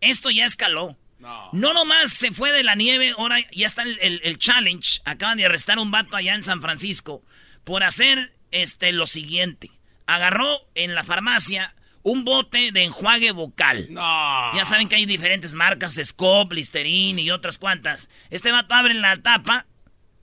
esto 0.00 0.30
ya 0.30 0.44
escaló. 0.46 0.96
No. 1.18 1.48
No 1.52 1.72
nomás 1.72 2.12
se 2.12 2.30
fue 2.32 2.52
de 2.52 2.62
la 2.62 2.74
nieve, 2.74 3.14
ahora 3.16 3.38
ya 3.52 3.66
está 3.66 3.82
el, 3.82 3.98
el- 4.02 4.20
el 4.24 4.38
challenge. 4.38 5.00
Acaban 5.04 5.38
de 5.38 5.46
arrestar 5.46 5.78
a 5.78 5.82
un 5.82 5.90
vato 5.90 6.16
allá 6.16 6.34
en 6.34 6.42
San 6.42 6.60
Francisco 6.60 7.22
por 7.64 7.82
hacer 7.82 8.32
este, 8.50 8.92
lo 8.92 9.06
siguiente. 9.06 9.70
Agarró 10.06 10.60
en 10.74 10.94
la 10.94 11.04
farmacia 11.04 11.74
un 12.02 12.24
bote 12.24 12.70
de 12.70 12.84
enjuague 12.84 13.32
vocal. 13.32 13.86
No. 13.90 14.54
Ya 14.54 14.64
saben 14.64 14.88
que 14.88 14.96
hay 14.96 15.06
diferentes 15.06 15.54
marcas, 15.54 15.98
Scop, 16.02 16.52
Listerine 16.52 17.20
y 17.20 17.30
otras 17.30 17.58
cuantas. 17.58 18.08
Este 18.30 18.52
vato 18.52 18.74
abre 18.74 18.94
la 18.94 19.16
tapa, 19.22 19.66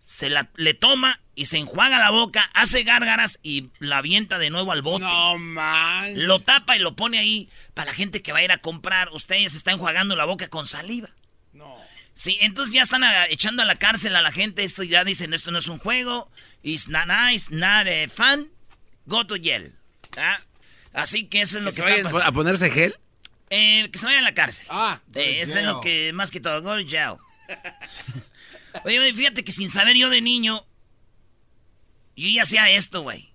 se 0.03 0.29
la, 0.29 0.49
le 0.55 0.73
toma 0.73 1.21
y 1.33 1.45
se 1.45 1.57
enjuaga 1.57 1.97
la 1.97 2.11
boca, 2.11 2.49
hace 2.53 2.83
gárgaras 2.83 3.39
y 3.41 3.69
la 3.79 3.99
avienta 3.99 4.37
de 4.37 4.49
nuevo 4.49 4.73
al 4.73 4.81
bote. 4.81 5.05
No 5.05 5.37
man. 5.39 6.27
Lo 6.27 6.39
tapa 6.39 6.75
y 6.75 6.79
lo 6.79 6.93
pone 6.93 7.19
ahí 7.19 7.49
para 7.73 7.91
la 7.91 7.95
gente 7.95 8.21
que 8.21 8.33
va 8.33 8.39
a 8.39 8.43
ir 8.43 8.51
a 8.51 8.57
comprar. 8.57 9.09
Ustedes 9.13 9.53
se 9.53 9.57
está 9.57 9.71
enjuagando 9.71 10.17
la 10.17 10.25
boca 10.25 10.49
con 10.49 10.67
saliva. 10.67 11.09
No. 11.53 11.77
Sí, 12.15 12.37
entonces 12.41 12.75
ya 12.75 12.81
están 12.81 13.05
ah, 13.05 13.27
echando 13.27 13.63
a 13.63 13.65
la 13.65 13.77
cárcel 13.77 14.17
a 14.17 14.21
la 14.21 14.33
gente. 14.33 14.65
Esto 14.65 14.83
ya 14.83 15.05
dicen, 15.05 15.33
esto 15.33 15.51
no 15.51 15.59
es 15.59 15.69
un 15.69 15.79
juego. 15.79 16.29
It's 16.63 16.89
not 16.89 17.07
nice, 17.07 17.47
not 17.49 17.87
eh, 17.87 18.09
fun. 18.09 18.51
Go 19.05 19.25
to 19.25 19.35
jail. 19.41 19.73
¿Ah? 20.17 20.37
Así 20.91 21.27
que 21.27 21.41
eso 21.41 21.59
es 21.59 21.63
lo 21.63 21.71
¿Que 21.71 21.81
se 21.81 21.95
está 21.95 22.09
vayan 22.09 22.27
a 22.27 22.31
ponerse 22.33 22.69
gel? 22.69 22.97
Eh, 23.49 23.89
que 23.89 23.97
se 23.97 24.05
vaya 24.05 24.19
a 24.19 24.23
la 24.23 24.33
cárcel. 24.33 24.67
Ah. 24.69 24.99
Eh, 25.15 25.39
eso 25.41 25.57
es 25.57 25.65
lo 25.65 25.79
que 25.79 26.11
más 26.11 26.29
que 26.29 26.41
todo. 26.41 26.61
Go 26.61 26.77
to 26.77 26.85
jail. 26.85 27.15
Oye, 28.85 29.13
fíjate 29.13 29.43
que 29.43 29.51
sin 29.51 29.69
saber 29.69 29.95
yo 29.95 30.09
de 30.09 30.21
niño, 30.21 30.65
yo 32.15 32.29
ya 32.29 32.43
hacía 32.43 32.69
esto, 32.69 33.01
güey. 33.01 33.33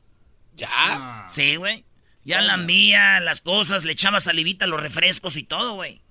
¿Ya? 0.56 1.26
Sí, 1.28 1.56
güey. 1.56 1.84
Ya 2.24 2.42
lambía 2.42 3.20
las 3.20 3.40
cosas, 3.40 3.84
le 3.84 3.92
echaba 3.92 4.20
salivita 4.20 4.66
los 4.66 4.80
refrescos 4.82 5.36
y 5.36 5.44
todo, 5.44 5.74
güey. 5.74 6.02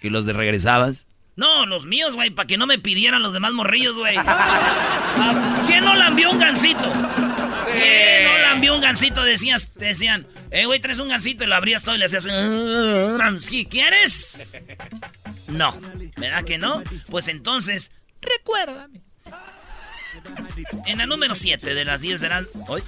¿Y 0.00 0.08
los 0.08 0.24
de 0.24 0.32
regresabas? 0.32 1.06
No, 1.36 1.66
los 1.66 1.86
míos, 1.86 2.14
güey, 2.14 2.30
para 2.30 2.46
que 2.46 2.56
no 2.58 2.66
me 2.66 2.78
pidieran 2.78 3.22
los 3.22 3.32
demás 3.32 3.52
morrillos, 3.52 3.94
güey. 3.94 4.14
Ah, 4.18 5.62
¿Quién 5.66 5.84
no 5.84 5.94
lambió 5.94 6.30
un 6.30 6.38
gancito? 6.38 6.90
¿Quién 6.92 8.24
no 8.24 8.38
lambió 8.38 8.74
un 8.74 8.80
gancito? 8.80 9.22
Decías, 9.22 9.74
decían, 9.74 10.26
eh, 10.50 10.66
güey, 10.66 10.80
traes 10.80 10.98
un 10.98 11.08
gancito 11.08 11.44
y 11.44 11.46
lo 11.46 11.54
abrías 11.54 11.82
todo 11.82 11.94
y 11.94 11.98
le 11.98 12.06
hacías... 12.06 12.26
"¿Sí 13.42 13.66
¿Quieres? 13.66 14.50
No. 15.48 15.78
¿Verdad 16.16 16.44
que 16.44 16.58
no? 16.58 16.82
Pues 17.08 17.28
entonces, 17.28 17.90
recuérdame. 18.20 19.02
En 20.86 20.98
la 20.98 21.06
número 21.06 21.34
7 21.34 21.74
de 21.74 21.84
las 21.84 22.00
10 22.00 22.20
de 22.20 22.28
la... 22.28 22.44
¿Hoy? 22.68 22.82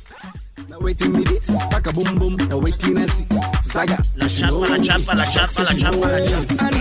La 4.17 4.27
chapa, 4.27 4.67
la 4.69 4.81
chapa, 4.81 5.15
la 5.15 5.31
chapa, 5.31 5.63
la 5.63 5.77
chapa, 5.77 6.09
la 6.09 6.27
chapa. 6.27 6.73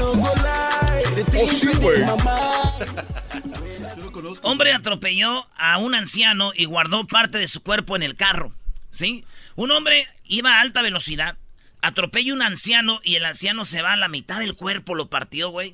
Hombre 4.44 4.74
atropelló 4.74 5.48
a 5.58 5.78
un 5.78 5.96
anciano 5.96 6.52
y 6.56 6.66
guardó 6.66 7.08
parte 7.08 7.38
de 7.38 7.48
su 7.48 7.62
cuerpo 7.64 7.96
en 7.96 8.04
el 8.04 8.16
carro. 8.16 8.54
¿Sí? 8.90 9.26
Un 9.56 9.72
hombre 9.72 10.06
iba 10.26 10.58
a 10.58 10.62
alta 10.62 10.82
velocidad, 10.82 11.38
atropella 11.82 12.32
a 12.32 12.36
un 12.36 12.42
anciano 12.42 13.00
y 13.04 13.16
el 13.16 13.26
anciano 13.26 13.66
se 13.66 13.82
va 13.82 13.94
a 13.94 13.98
la 13.98 14.08
mitad 14.10 14.40
del 14.40 14.56
cuerpo, 14.56 14.96
lo 14.96 15.10
partió, 15.10 15.50
güey. 15.50 15.72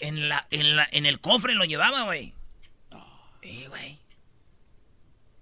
En, 0.00 0.28
la, 0.28 0.46
en, 0.50 0.76
la, 0.76 0.88
en 0.92 1.06
el 1.06 1.20
cofre 1.20 1.54
lo 1.54 1.64
llevaba, 1.64 2.04
güey. 2.04 2.34
Eh, 3.42 3.66
güey. 3.68 3.98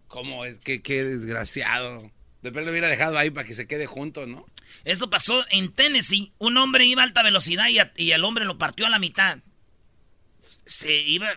¿Cómo 0.08 0.44
es? 0.44 0.58
Qué, 0.58 0.82
qué 0.82 1.04
desgraciado. 1.04 2.10
De 2.42 2.50
lo 2.50 2.70
hubiera 2.70 2.88
dejado 2.88 3.18
ahí 3.18 3.30
para 3.30 3.46
que 3.46 3.54
se 3.54 3.66
quede 3.66 3.86
junto, 3.86 4.26
¿no? 4.26 4.46
Esto 4.84 5.10
pasó 5.10 5.44
en 5.50 5.72
Tennessee. 5.72 6.32
Un 6.38 6.56
hombre 6.56 6.84
iba 6.84 7.02
a 7.02 7.04
alta 7.04 7.22
velocidad 7.22 7.66
y, 7.96 8.12
el 8.12 8.24
hombre 8.24 8.44
lo 8.44 8.58
partió 8.58 8.86
a 8.86 8.90
la 8.90 8.98
mitad. 8.98 9.38
Se 10.40 10.92
iba. 10.92 11.28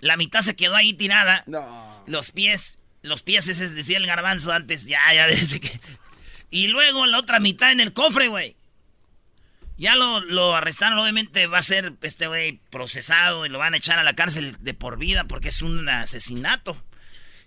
La 0.00 0.16
mitad 0.16 0.40
se 0.40 0.56
quedó 0.56 0.74
ahí 0.74 0.92
tirada. 0.92 1.44
No. 1.46 2.04
Los 2.06 2.32
pies. 2.32 2.80
Los 3.02 3.22
pies, 3.22 3.46
ese 3.48 3.68
decía 3.68 3.98
el 3.98 4.06
garbanzo 4.06 4.52
antes. 4.52 4.86
Ya, 4.86 5.00
ya, 5.14 5.26
desde 5.28 5.60
que. 5.60 5.80
Y 6.50 6.68
luego 6.68 7.06
la 7.06 7.18
otra 7.18 7.40
mitad 7.40 7.72
en 7.72 7.80
el 7.80 7.92
cofre, 7.92 8.28
güey. 8.28 8.55
Ya 9.78 9.94
lo, 9.94 10.20
lo, 10.20 10.56
arrestaron, 10.56 10.98
obviamente 10.98 11.46
va 11.46 11.58
a 11.58 11.62
ser 11.62 11.92
este 12.00 12.26
güey 12.28 12.60
procesado 12.70 13.44
y 13.44 13.50
lo 13.50 13.58
van 13.58 13.74
a 13.74 13.76
echar 13.76 13.98
a 13.98 14.04
la 14.04 14.14
cárcel 14.14 14.56
de 14.60 14.74
por 14.74 14.98
vida 14.98 15.24
porque 15.24 15.48
es 15.48 15.60
un 15.62 15.88
asesinato. 15.88 16.82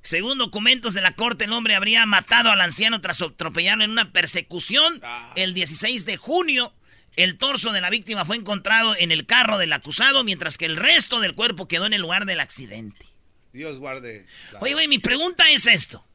Según 0.02 0.38
documentos 0.38 0.94
de 0.94 1.02
la 1.02 1.14
corte, 1.14 1.46
el 1.46 1.52
hombre 1.52 1.76
habría 1.76 2.06
matado 2.06 2.52
al 2.52 2.62
anciano 2.62 3.02
tras 3.02 3.22
atropellarlo 3.22 3.84
en 3.84 3.92
una 3.92 4.12
persecución. 4.12 5.00
Ah. 5.04 5.34
El 5.36 5.54
16 5.54 6.06
de 6.06 6.18
junio, 6.18 6.74
el 7.16 7.38
torso 7.38 7.74
de 7.74 7.82
la 7.82 7.90
víctima 7.90 8.24
fue 8.26 8.38
encontrado 8.38 8.96
en 8.98 9.12
el 9.12 9.26
carro 9.26 9.58
del 9.58 9.74
acusado, 9.74 10.24
mientras 10.24 10.58
que 10.58 10.66
el 10.66 10.78
resto 10.78 11.20
del 11.20 11.36
cuerpo 11.36 11.68
quedó 11.68 11.86
en 11.86 11.94
el 11.94 12.02
lugar 12.02 12.26
del 12.26 12.40
accidente. 12.40 13.06
Dios 13.52 13.80
guarde. 13.80 14.26
Oye, 14.62 14.74
güey, 14.74 14.88
mi 14.88 15.00
pregunta 15.00 15.50
es 15.50 15.66
esto. 15.66 16.06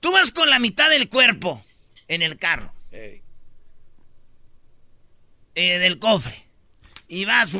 Tú 0.00 0.12
vas 0.12 0.30
con 0.30 0.50
la 0.50 0.58
mitad 0.58 0.90
del 0.90 1.08
cuerpo 1.08 1.64
en 2.06 2.22
el 2.22 2.36
carro. 2.36 2.72
Eh, 5.56 5.78
del 5.78 5.98
cofre. 5.98 6.46
Y 7.08 7.24
vas... 7.24 7.50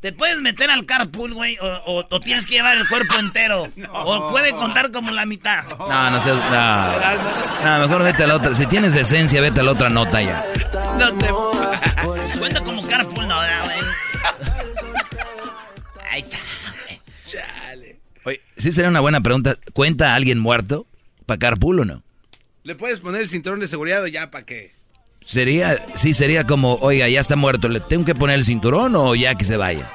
Te 0.00 0.12
puedes 0.12 0.40
meter 0.40 0.68
al 0.68 0.84
carpool, 0.84 1.32
güey, 1.32 1.56
o, 1.60 2.20
tienes 2.20 2.44
que 2.46 2.54
llevar 2.54 2.76
el 2.76 2.88
cuerpo 2.88 3.14
entero. 3.18 3.68
O 3.92 4.30
puede 4.30 4.52
contar 4.52 4.90
como 4.90 5.12
la 5.12 5.26
mitad. 5.26 5.64
No, 5.78 6.10
no 6.10 6.20
sé. 6.20 6.30
No. 6.30 7.64
no, 7.64 7.78
mejor 7.86 8.02
vete 8.02 8.24
a 8.24 8.26
la 8.26 8.36
otra. 8.36 8.54
Si 8.54 8.66
tienes 8.66 8.94
decencia, 8.94 9.40
vete 9.40 9.60
a 9.60 9.62
la 9.62 9.72
otra 9.72 9.90
nota 9.90 10.20
ya. 10.20 10.44
No 10.98 11.12
te. 11.14 11.26
Cuenta 12.38 12.60
como 12.62 12.84
carpool, 12.86 13.28
no, 13.28 13.36
güey. 13.36 13.78
Ahí 16.10 16.20
está. 16.20 16.38
Chale. 17.26 18.00
Oye, 18.24 18.40
sí 18.56 18.72
sería 18.72 18.90
una 18.90 19.00
buena 19.00 19.20
pregunta. 19.20 19.56
¿Cuenta 19.72 20.14
alguien 20.16 20.40
muerto 20.40 20.86
para 21.26 21.38
carpool 21.38 21.80
o 21.80 21.84
no? 21.84 22.02
Le 22.64 22.74
puedes 22.74 22.98
poner 22.98 23.20
el 23.22 23.28
cinturón 23.28 23.60
de 23.60 23.68
seguridad 23.68 24.02
o 24.02 24.08
ya 24.08 24.30
para 24.32 24.44
qué. 24.44 24.81
Sería, 25.24 25.78
sí, 25.94 26.14
sería 26.14 26.44
como, 26.44 26.74
oiga, 26.76 27.08
ya 27.08 27.20
está 27.20 27.36
muerto, 27.36 27.68
¿le 27.68 27.80
tengo 27.80 28.04
que 28.04 28.14
poner 28.14 28.36
el 28.36 28.44
cinturón 28.44 28.96
o 28.96 29.14
ya 29.14 29.34
que 29.34 29.44
se 29.44 29.56
vaya? 29.56 29.88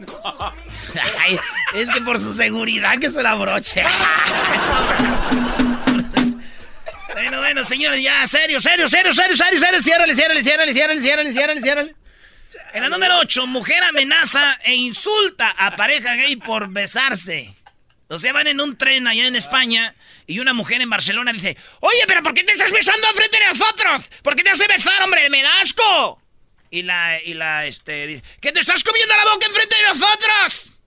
es 1.74 1.90
que 1.90 2.00
por 2.02 2.18
su 2.18 2.34
seguridad 2.34 2.98
que 2.98 3.10
se 3.10 3.22
la 3.22 3.34
broche. 3.34 3.82
bueno, 7.14 7.38
bueno, 7.38 7.64
señores, 7.64 8.02
ya, 8.02 8.26
serio, 8.26 8.60
serio, 8.60 8.88
serio, 8.88 9.12
serio, 9.12 9.36
serio, 9.36 9.60
serio, 9.60 9.80
ciérrale, 9.80 10.14
ciérrale, 10.14 10.42
ciérrale, 10.42 10.72
ciérrale, 10.72 11.00
ciérrale, 11.00 11.32
ciérrale, 11.32 11.60
ciérrale. 11.60 11.94
En 12.72 12.82
la 12.82 12.88
número 12.88 13.18
8, 13.18 13.46
mujer 13.46 13.82
amenaza 13.84 14.58
e 14.64 14.74
insulta 14.74 15.50
a 15.50 15.76
pareja 15.76 16.14
gay 16.14 16.36
por 16.36 16.68
besarse. 16.68 17.54
O 18.08 18.18
sea, 18.18 18.32
van 18.32 18.48
en 18.48 18.60
un 18.60 18.76
tren 18.76 19.06
allá 19.06 19.26
en 19.26 19.36
España 19.36 19.94
y 20.30 20.38
una 20.38 20.52
mujer 20.52 20.80
en 20.80 20.88
Barcelona 20.88 21.32
dice, 21.32 21.56
oye, 21.80 22.04
pero 22.06 22.22
¿por 22.22 22.32
qué 22.32 22.44
te 22.44 22.52
estás 22.52 22.70
besando 22.70 23.08
frente 23.14 23.36
de 23.36 23.46
nosotros? 23.46 24.08
¿Por 24.22 24.36
qué 24.36 24.44
te 24.44 24.50
hace 24.50 24.68
besar, 24.68 25.02
hombre? 25.02 25.28
¡Me 25.28 25.42
da 25.42 25.60
asco! 25.60 26.22
Y 26.70 26.82
la, 26.82 27.20
y 27.20 27.34
la, 27.34 27.66
este, 27.66 28.06
dice, 28.06 28.22
¿qué 28.40 28.52
te 28.52 28.60
estás 28.60 28.84
comiendo 28.84 29.12
la 29.16 29.32
boca 29.32 29.46
enfrente 29.46 29.74
de 29.74 29.82
nosotros? 29.88 30.78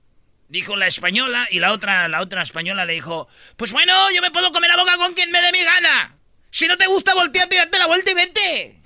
Dijo 0.47 0.77
la 0.77 0.87
española 0.87 1.45
y 1.51 1.59
la 1.59 1.73
otra, 1.73 2.07
la 2.07 2.21
otra 2.21 2.41
española 2.41 2.85
le 2.85 2.93
dijo, 2.93 3.27
pues 3.57 3.73
bueno, 3.73 4.09
yo 4.11 4.21
me 4.21 4.31
puedo 4.31 4.53
comer 4.53 4.69
la 4.69 4.77
boca 4.77 4.95
con 4.95 5.13
quien 5.13 5.29
me 5.29 5.41
dé 5.41 5.51
mi 5.51 5.61
gana. 5.61 6.15
Si 6.49 6.65
no 6.67 6.77
te 6.77 6.87
gusta, 6.87 7.13
volteate 7.13 7.55
y 7.55 7.57
date 7.59 7.79
la 7.79 7.87
vuelta 7.87 8.11
y 8.11 8.13
vete. 8.13 8.81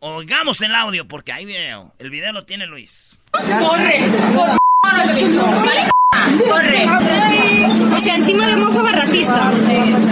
Oigamos 0.00 0.60
el 0.62 0.74
audio 0.74 1.06
porque 1.06 1.30
hay 1.30 1.44
video. 1.44 1.94
El 2.00 2.10
video 2.10 2.32
lo 2.32 2.46
tiene 2.46 2.66
Luis. 2.66 3.16
¡Corre! 3.30 4.00
¡Corre! 4.34 5.90
Corre. 6.10 6.88
O 7.94 7.98
sea, 7.98 8.16
encima 8.16 8.46
de 8.46 8.54
homófoba 8.54 8.92
racista. 8.92 9.52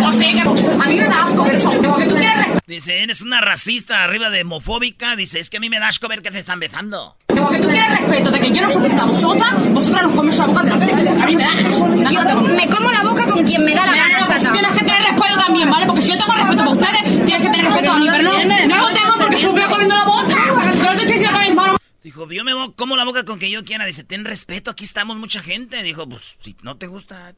O 0.04 0.12
sea, 0.12 0.32
que 0.32 0.40
a 0.40 0.86
mí 0.86 0.96
me 0.96 1.08
da 1.08 1.24
asco 1.24 1.44
ver 1.44 1.56
eso. 1.56 1.70
Tengo 1.70 1.96
que 1.96 2.06
tú 2.06 2.14
quieres 2.16 2.46
Dice, 2.66 3.02
eres 3.02 3.22
una 3.22 3.40
racista 3.40 4.04
arriba 4.04 4.30
de 4.30 4.42
homofóbica. 4.42 5.16
Dice, 5.16 5.40
es 5.40 5.50
que 5.50 5.56
a 5.56 5.60
mí 5.60 5.68
me 5.68 5.80
da 5.80 5.88
asco 5.88 6.06
ver 6.06 6.22
que 6.22 6.30
se 6.30 6.38
están 6.38 6.60
besando. 6.60 7.16
Tengo 7.26 7.50
que 7.50 7.58
tú 7.58 7.68
quieres 7.68 7.98
respeto 7.98 8.30
de 8.30 8.40
que 8.40 8.50
yo 8.52 8.62
no 8.62 8.70
soporto 8.70 9.02
a 9.02 9.06
vosotras, 9.06 9.72
vosotras 9.72 10.02
nos 10.04 10.14
comes 10.14 10.38
la 10.38 10.46
boca 10.46 10.62
delante. 10.62 11.08
A 11.08 11.26
mí 11.26 11.36
me 11.36 11.42
da 11.42 11.50
asco. 11.50 11.94
Yo 12.10 12.40
me 12.42 12.68
como 12.68 12.90
la 12.90 13.02
boca 13.02 13.26
con 13.26 13.44
quien 13.44 13.64
me 13.64 13.74
da 13.74 13.86
la 13.86 13.96
gana, 13.96 14.18
chata. 14.26 14.52
Tienes 14.52 14.70
que 14.70 14.80
tener 14.80 15.02
respeto 15.02 15.36
también, 15.44 15.70
¿vale? 15.70 15.86
Porque 15.86 16.02
si 16.02 16.12
yo 16.12 16.18
tengo 16.18 16.32
respeto 16.32 16.58
para 16.58 16.70
ustedes, 16.70 17.24
tienes 17.24 17.42
que 17.42 17.50
tener 17.50 17.64
respeto 17.66 17.92
a 17.92 17.98
mí, 17.98 18.08
pero 18.10 18.22
no, 18.22 18.66
no 18.66 18.88
lo 18.88 18.94
tengo 18.94 19.14
porque 19.18 19.36
se 19.36 19.52
me 19.52 19.66
comiendo 19.66 19.96
la 19.96 20.04
boca. 20.04 20.36
Yo 20.46 20.54
no 20.54 20.96
te 20.96 21.02
estoy 21.02 21.06
diciendo 21.06 21.38
que 21.38 21.46
mis 21.46 21.54
manos 21.54 21.77
Dijo, 22.08 22.26
yo 22.30 22.42
me 22.42 22.52
como 22.74 22.96
la 22.96 23.04
boca 23.04 23.22
con 23.26 23.38
que 23.38 23.50
yo 23.50 23.62
quiera. 23.66 23.84
Dice, 23.84 24.02
ten 24.02 24.24
respeto, 24.24 24.70
aquí 24.70 24.82
estamos 24.82 25.18
mucha 25.18 25.42
gente. 25.42 25.82
Dijo, 25.82 26.08
pues, 26.08 26.36
si 26.40 26.56
no 26.62 26.74
te 26.74 26.86
gusta... 26.86 27.34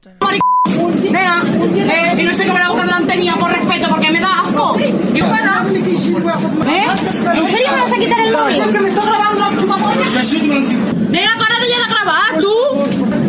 Nena, 1.11 1.42
eh, 1.42 2.14
y 2.16 2.22
no 2.22 2.33
sé 2.33 2.46
comer 2.46 2.62
la 2.62 2.68
boca 2.68 2.85
delante 2.85 3.16
mía 3.16 3.35
por 3.35 3.50
respeto, 3.50 3.88
porque 3.88 4.12
me 4.12 4.20
da 4.20 4.42
asco. 4.42 4.78
Y 4.78 5.20
bueno, 5.22 5.68
¿eh? 6.70 6.87
¿En 7.35 7.48
serio 7.48 7.72
me 7.72 7.80
vas 7.80 7.92
a 7.92 7.98
quitar 7.98 8.20
el 8.20 8.33
móvil? 8.33 8.62
Porque 8.62 8.78
me 8.78 8.88
estoy 8.90 9.06
grabando 9.06 9.40
las 9.40 9.61
chupapollas. 9.61 10.33
Nena, 11.11 11.37
para 11.37 11.59
de 11.59 11.68
ya 11.68 11.78
de 11.80 11.92
grabar, 11.92 12.40
tú. 12.40 12.54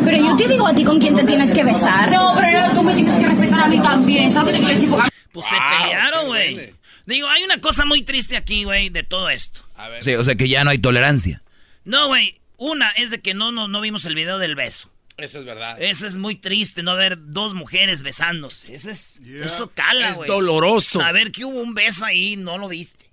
Pero 0.06 0.18
yo 0.18 0.36
te 0.36 0.48
digo 0.48 0.68
a 0.68 0.76
ti 0.76 0.84
con 0.84 1.00
quién 1.00 1.16
te 1.16 1.24
tienes 1.24 1.52
que 1.52 1.64
besar. 1.64 2.12
No, 2.12 2.36
pero 2.40 2.72
tú 2.76 2.84
me 2.84 2.94
tienes 2.94 3.16
que 3.16 3.28
respetar 3.28 3.62
a 3.62 3.68
mí 3.68 3.82
también. 3.82 4.32
¿Sabes 4.32 4.54
qué 4.54 4.60
te 4.60 4.64
quiero 4.64 4.80
decir? 4.80 5.12
Pues 5.32 5.48
se 5.48 5.56
pelearon, 5.56 6.28
güey. 6.28 6.76
Digo, 7.08 7.28
hay 7.28 7.44
una 7.44 7.60
cosa 7.60 7.84
muy 7.86 8.04
triste 8.04 8.38
aquí, 8.38 8.64
güey, 8.64 8.90
de 8.90 9.02
todo 9.02 9.28
esto. 9.28 9.62
Sí, 10.02 10.16
o 10.16 10.24
sea 10.24 10.36
que 10.36 10.50
ya 10.50 10.64
no 10.64 10.70
hay 10.70 10.80
tolerancia. 10.80 11.42
No, 11.84 12.08
güey. 12.08 12.40
Una 12.58 12.92
es 12.92 13.10
de 13.10 13.22
que 13.22 13.34
no, 13.34 13.52
no, 13.52 13.68
no 13.68 13.82
vimos 13.82 14.06
el 14.06 14.14
video 14.14 14.38
del 14.38 14.56
beso. 14.56 14.92
Eso 15.18 15.40
es 15.40 15.46
verdad. 15.46 15.82
Eso 15.82 16.06
es 16.06 16.18
muy 16.18 16.36
triste, 16.36 16.84
no 16.84 16.96
ver 16.96 17.18
dos 17.20 17.54
mujeres 17.54 18.02
besándose. 18.04 18.74
Eso 18.74 18.92
es. 18.92 19.20
Eso 19.26 19.72
cala, 19.74 20.14
güey. 20.14 20.30
Es 20.30 20.36
doloroso. 20.36 21.00
Saber 21.00 21.32
que 21.32 21.46
hubo 21.46 21.60
un 21.60 21.74
beso 21.74 22.06
ahí 22.06 22.34
y 22.34 22.38
no 22.38 22.58
lo 22.58 22.68
viste. 22.68 23.06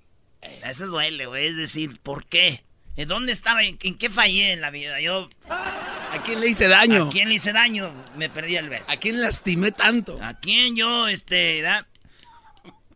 Eso 0.65 0.87
duele, 0.87 1.27
güey. 1.27 1.47
Es 1.47 1.57
decir, 1.57 1.99
¿por 2.01 2.27
qué? 2.27 2.63
¿Dónde 3.07 3.33
estaba? 3.33 3.63
¿En 3.63 3.77
qué 3.77 4.11
fallé 4.11 4.53
en 4.53 4.61
la 4.61 4.71
vida? 4.71 5.01
Yo. 5.01 5.31
¿A 5.49 6.23
quién 6.25 6.41
le 6.41 6.49
hice 6.49 6.69
daño? 6.69 7.07
¿A 7.07 7.09
quién 7.11 7.29
le 7.29 7.37
hice 7.37 7.53
daño? 7.53 7.93
Me 8.17 8.29
perdí 8.29 8.57
el 8.57 8.69
beso. 8.69 8.91
¿A 8.91 8.97
quién 8.97 9.21
lastimé 9.21 9.71
tanto? 9.73 10.19
¿A 10.23 10.35
quién 10.35 10.77
yo, 10.77 11.07
este, 11.07 11.63
da? 11.63 11.87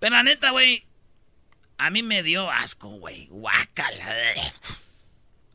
Pero 0.01 0.17
la 0.17 0.23
neta, 0.25 0.51
güey, 0.51 0.85
a 1.83 1.91
mí 1.91 2.03
me 2.05 2.23
dio 2.23 2.49
asco, 2.49 2.89
güey. 2.91 3.27
Guácala. 3.27 4.07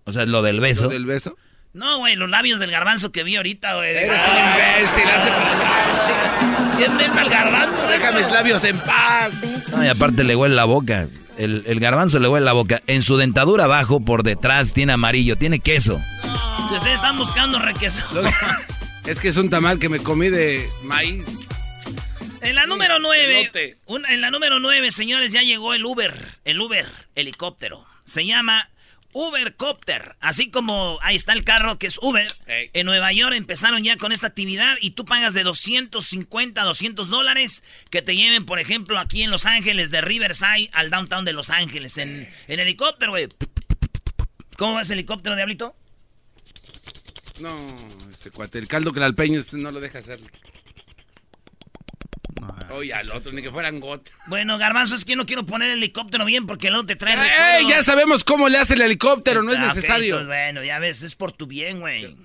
O 0.03 0.11
sea, 0.11 0.25
lo 0.25 0.41
del 0.41 0.59
beso. 0.59 0.85
¿Lo 0.85 0.89
del 0.89 1.05
beso? 1.05 1.37
No, 1.71 1.99
güey, 1.99 2.17
los 2.17 2.29
labios 2.29 2.59
del 2.59 2.69
garbanzo 2.69 3.13
que 3.13 3.23
vi 3.23 3.37
ahorita, 3.37 3.75
güey. 3.75 3.95
Eres 3.95 4.21
un 4.25 4.37
imbécil, 4.37 5.03
hazte 5.03 5.29
para 5.29 6.73
¿Quién 6.77 6.97
besa 6.97 7.21
al 7.21 7.29
garbanzo? 7.29 7.81
Deja 7.87 8.11
mis 8.11 8.29
labios 8.29 8.63
en 8.65 8.77
paz. 8.79 9.31
No, 9.71 9.85
y 9.85 9.87
aparte 9.87 10.25
le 10.25 10.35
huele 10.35 10.55
la 10.55 10.65
boca. 10.65 11.07
El, 11.37 11.63
el, 11.65 11.79
garbanzo 11.79 12.19
le 12.19 12.27
huele 12.27 12.45
la 12.45 12.53
boca. 12.53 12.81
En 12.87 13.03
su 13.03 13.15
dentadura 13.15 13.63
abajo, 13.63 14.01
por 14.01 14.23
detrás, 14.23 14.73
tiene 14.73 14.91
amarillo, 14.93 15.37
tiene 15.37 15.59
queso. 15.59 16.01
Si 16.67 16.75
ustedes 16.75 16.95
están 16.95 17.17
buscando 17.17 17.59
requesón. 17.59 18.25
es 19.05 19.21
que 19.21 19.29
es 19.29 19.37
un 19.37 19.49
tamal 19.49 19.79
que 19.79 19.87
me 19.87 19.99
comí 19.99 20.29
de 20.29 20.69
maíz. 20.83 21.25
En 22.41 22.55
la 22.55 22.65
número 22.65 22.99
9, 22.99 23.51
en 24.09 24.21
la 24.21 24.31
número 24.31 24.59
9, 24.59 24.91
señores, 24.91 25.31
ya 25.31 25.41
llegó 25.41 25.73
el 25.73 25.85
Uber, 25.85 26.13
el 26.45 26.59
Uber 26.59 26.85
helicóptero. 27.15 27.85
Se 28.03 28.25
llama 28.25 28.69
Ubercopter. 29.11 30.15
Así 30.19 30.49
como 30.51 30.99
ahí 31.01 31.15
está 31.15 31.33
el 31.33 31.43
carro 31.43 31.79
que 31.79 31.87
es 31.87 31.97
Uber. 32.01 32.31
En 32.45 32.85
Nueva 32.85 33.11
York 33.11 33.35
empezaron 33.35 33.83
ya 33.83 33.97
con 33.97 34.11
esta 34.11 34.27
actividad 34.27 34.77
y 34.81 34.91
tú 34.91 35.05
pagas 35.05 35.33
de 35.33 35.43
250 35.43 36.61
a 36.61 36.65
200 36.65 37.09
dólares 37.09 37.63
que 37.89 38.01
te 38.01 38.15
lleven, 38.15 38.45
por 38.45 38.59
ejemplo, 38.59 38.99
aquí 38.99 39.23
en 39.23 39.31
Los 39.31 39.45
Ángeles, 39.45 39.91
de 39.91 40.01
Riverside 40.01 40.69
al 40.73 40.89
downtown 40.89 41.25
de 41.25 41.33
Los 41.33 41.49
Ángeles, 41.49 41.97
en, 41.97 42.29
en 42.47 42.59
helicóptero, 42.59 43.11
güey. 43.11 43.27
¿Cómo 44.57 44.75
va 44.75 44.81
ese 44.81 44.93
helicóptero, 44.93 45.35
Diablito? 45.35 45.75
No, 47.39 47.55
este 48.11 48.31
cuate, 48.31 48.57
el 48.57 48.67
caldo 48.67 48.91
que 48.91 48.99
el 48.99 49.03
alpeño 49.03 49.39
este 49.39 49.57
no 49.57 49.71
lo 49.71 49.79
deja 49.79 49.99
hacer. 49.99 50.19
Oye, 52.71 52.93
al 52.93 53.11
otro, 53.11 53.31
ni 53.31 53.41
que 53.41 53.51
fueran 53.51 53.79
gotas. 53.79 54.13
Bueno, 54.27 54.57
Garbanzo, 54.57 54.95
es 54.95 55.05
que 55.05 55.15
no 55.15 55.25
quiero 55.25 55.45
poner 55.45 55.71
el 55.71 55.77
helicóptero 55.77 56.25
bien 56.25 56.45
porque 56.45 56.69
luego 56.69 56.85
te 56.85 56.95
traen. 56.95 57.19
¡Ey! 57.19 57.67
Ya 57.67 57.81
sabemos 57.81 58.23
cómo 58.23 58.49
le 58.49 58.57
hace 58.57 58.75
el 58.75 58.81
helicóptero, 58.81 59.41
no 59.41 59.51
es 59.51 59.59
ah, 59.59 59.67
necesario. 59.67 60.25
bueno, 60.25 60.63
ya 60.63 60.79
ves, 60.79 61.01
es 61.01 61.15
por 61.15 61.31
tu 61.31 61.47
bien, 61.47 61.79
güey. 61.79 62.15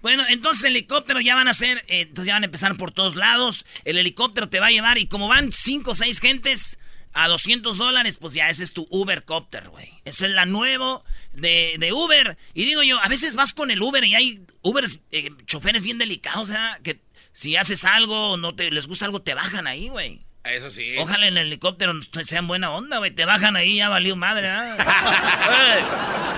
Bueno, 0.00 0.24
entonces 0.28 0.64
el 0.64 0.70
helicóptero 0.76 1.20
ya 1.20 1.34
van 1.34 1.48
a 1.48 1.52
ser, 1.52 1.84
eh, 1.88 2.00
entonces 2.00 2.26
ya 2.26 2.32
van 2.32 2.42
a 2.42 2.46
empezar 2.46 2.76
por 2.76 2.92
todos 2.92 3.14
lados. 3.14 3.66
El 3.84 3.98
helicóptero 3.98 4.48
te 4.48 4.60
va 4.60 4.66
a 4.66 4.70
llevar 4.70 4.96
y 4.96 5.06
como 5.06 5.28
van 5.28 5.52
cinco 5.52 5.90
o 5.90 5.94
seis 5.94 6.20
gentes, 6.20 6.78
a 7.12 7.28
200 7.28 7.76
dólares, 7.78 8.18
pues 8.18 8.34
ya 8.34 8.48
ese 8.48 8.64
es 8.64 8.72
tu 8.72 8.86
Uber 8.90 9.24
Copter, 9.24 9.68
güey. 9.68 9.92
Esa 10.04 10.26
es 10.26 10.32
la 10.32 10.46
nuevo 10.46 11.04
de, 11.32 11.76
de, 11.78 11.92
Uber. 11.92 12.36
Y 12.54 12.64
digo 12.64 12.82
yo, 12.82 12.98
a 13.00 13.08
veces 13.08 13.34
vas 13.34 13.52
con 13.52 13.70
el 13.70 13.82
Uber 13.82 14.04
y 14.04 14.14
hay 14.14 14.40
Uber 14.62 14.84
eh, 15.12 15.30
choferes 15.46 15.84
bien 15.84 15.98
delicados, 15.98 16.50
o 16.50 16.52
sea, 16.52 16.78
que 16.82 17.00
si 17.32 17.56
haces 17.56 17.84
algo, 17.84 18.36
no 18.36 18.54
te 18.54 18.70
les 18.70 18.86
gusta 18.86 19.04
algo, 19.04 19.22
te 19.22 19.34
bajan 19.34 19.66
ahí, 19.66 19.88
güey. 19.88 20.24
Eso 20.44 20.70
sí. 20.70 20.96
Ojalá 20.98 21.26
en 21.28 21.36
el 21.36 21.48
helicóptero 21.48 21.92
sean 22.24 22.46
buena 22.46 22.70
onda, 22.70 22.98
güey. 22.98 23.10
Te 23.10 23.24
bajan 23.24 23.56
ahí, 23.56 23.76
ya 23.76 23.88
valió 23.88 24.16
madre. 24.16 24.48
¿ah? 24.50 26.34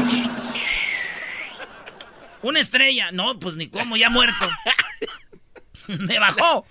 Una 2.42 2.59
estrella. 2.61 3.12
No, 3.12 3.38
pues 3.38 3.56
ni 3.56 3.68
cómo, 3.68 3.96
ya 3.96 4.11
muerto. 4.11 4.48
Me 5.98 6.18
bajó. 6.18 6.66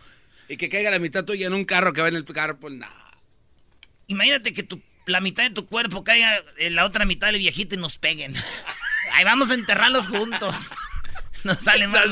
Y 0.48 0.58
que 0.58 0.70
caiga 0.70 0.92
la 0.92 1.00
mitad 1.00 1.26
tuya 1.26 1.48
en 1.48 1.54
un 1.54 1.66
carro 1.66 1.94
que 1.94 2.02
va 2.02 2.08
en 2.08 2.16
el 2.16 2.26
carro, 2.26 2.60
pues 2.60 2.74
nada. 2.74 2.99
Imagínate 4.10 4.54
que 4.54 4.64
tu, 4.64 4.82
la 5.06 5.22
mitad 5.22 5.44
de 5.44 5.52
tu 5.52 5.66
cuerpo 5.68 6.04
caiga 6.04 6.36
en 6.58 6.76
la 6.76 6.84
otra 6.84 7.06
mitad 7.06 7.28
del 7.28 7.38
viejito 7.38 7.76
y 7.76 7.78
nos 7.78 7.98
peguen. 7.98 8.36
Ahí 9.14 9.24
vamos 9.24 9.52
a 9.52 9.54
enterrarlos 9.54 10.08
juntos. 10.08 10.56
Nos 11.46 11.62
sale 11.62 11.88
más 11.88 12.04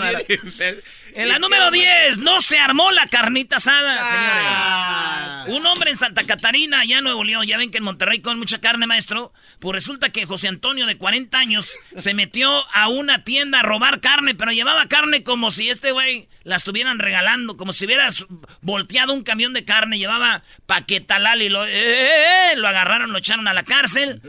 En 1.17 1.30
la 1.30 1.39
número 1.39 1.71
10, 1.71 2.19
no 2.19 2.41
se 2.41 2.60
armó 2.60 2.91
la 2.91 3.08
carnita 3.08 3.56
asada, 3.56 3.97
ah. 3.99 5.43
señores. 5.45 5.58
Un 5.58 5.65
hombre 5.65 5.89
en 5.89 5.95
Santa 5.95 6.27
Catarina, 6.27 6.84
en 6.84 7.03
Nuevo 7.03 7.23
León, 7.23 7.47
ya 7.47 7.58
ven 7.58 7.71
que 7.71 7.80
en 7.80 7.86
Monterrey 7.86 8.21
con 8.21 8.38
mucha 8.38 8.62
carne, 8.62 8.86
maestro. 8.86 9.34
Pues 9.58 9.73
resulta 9.73 10.12
que 10.12 10.27
José 10.27 10.47
Antonio, 10.47 10.86
de 10.86 10.99
40 10.99 11.36
años, 11.39 11.75
se 11.95 12.13
metió 12.13 12.63
a 12.71 12.88
una 12.89 13.23
tienda 13.23 13.62
a 13.62 13.63
robar 13.63 13.99
carne, 13.99 14.36
pero 14.36 14.51
llevaba 14.51 14.88
carne 14.89 15.23
como 15.23 15.49
si 15.49 15.71
este 15.71 15.91
güey 15.91 16.30
la 16.43 16.56
estuvieran 16.56 16.99
regalando, 16.99 17.58
como 17.58 17.73
si 17.73 17.86
hubieras 17.86 18.27
volteado 18.62 19.12
un 19.12 19.23
camión 19.23 19.53
de 19.53 19.65
carne, 19.65 19.97
llevaba 19.97 20.43
paquetalal 20.67 21.41
y 21.41 21.49
lo, 21.49 21.65
eh, 21.65 21.71
eh, 21.71 22.51
eh, 22.51 22.58
lo 22.58 22.67
agarraron, 22.67 23.12
lo 23.12 23.17
echaron 23.17 23.47
a 23.47 23.56
la 23.56 23.63
cárcel, 23.63 24.21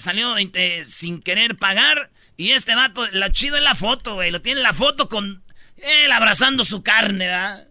salió 0.00 0.34
sin 0.82 1.22
querer 1.22 1.54
pagar. 1.54 2.10
Y 2.36 2.50
este 2.50 2.74
vato, 2.74 3.06
lo 3.12 3.28
chido 3.28 3.56
es 3.56 3.62
la 3.62 3.76
foto, 3.76 4.14
güey. 4.14 4.32
Lo 4.32 4.42
tiene 4.42 4.60
la 4.60 4.74
foto 4.74 5.08
con 5.08 5.45
él 5.78 6.12
abrazando 6.12 6.64
su 6.64 6.82
carne, 6.82 7.26
¿verdad? 7.26 7.66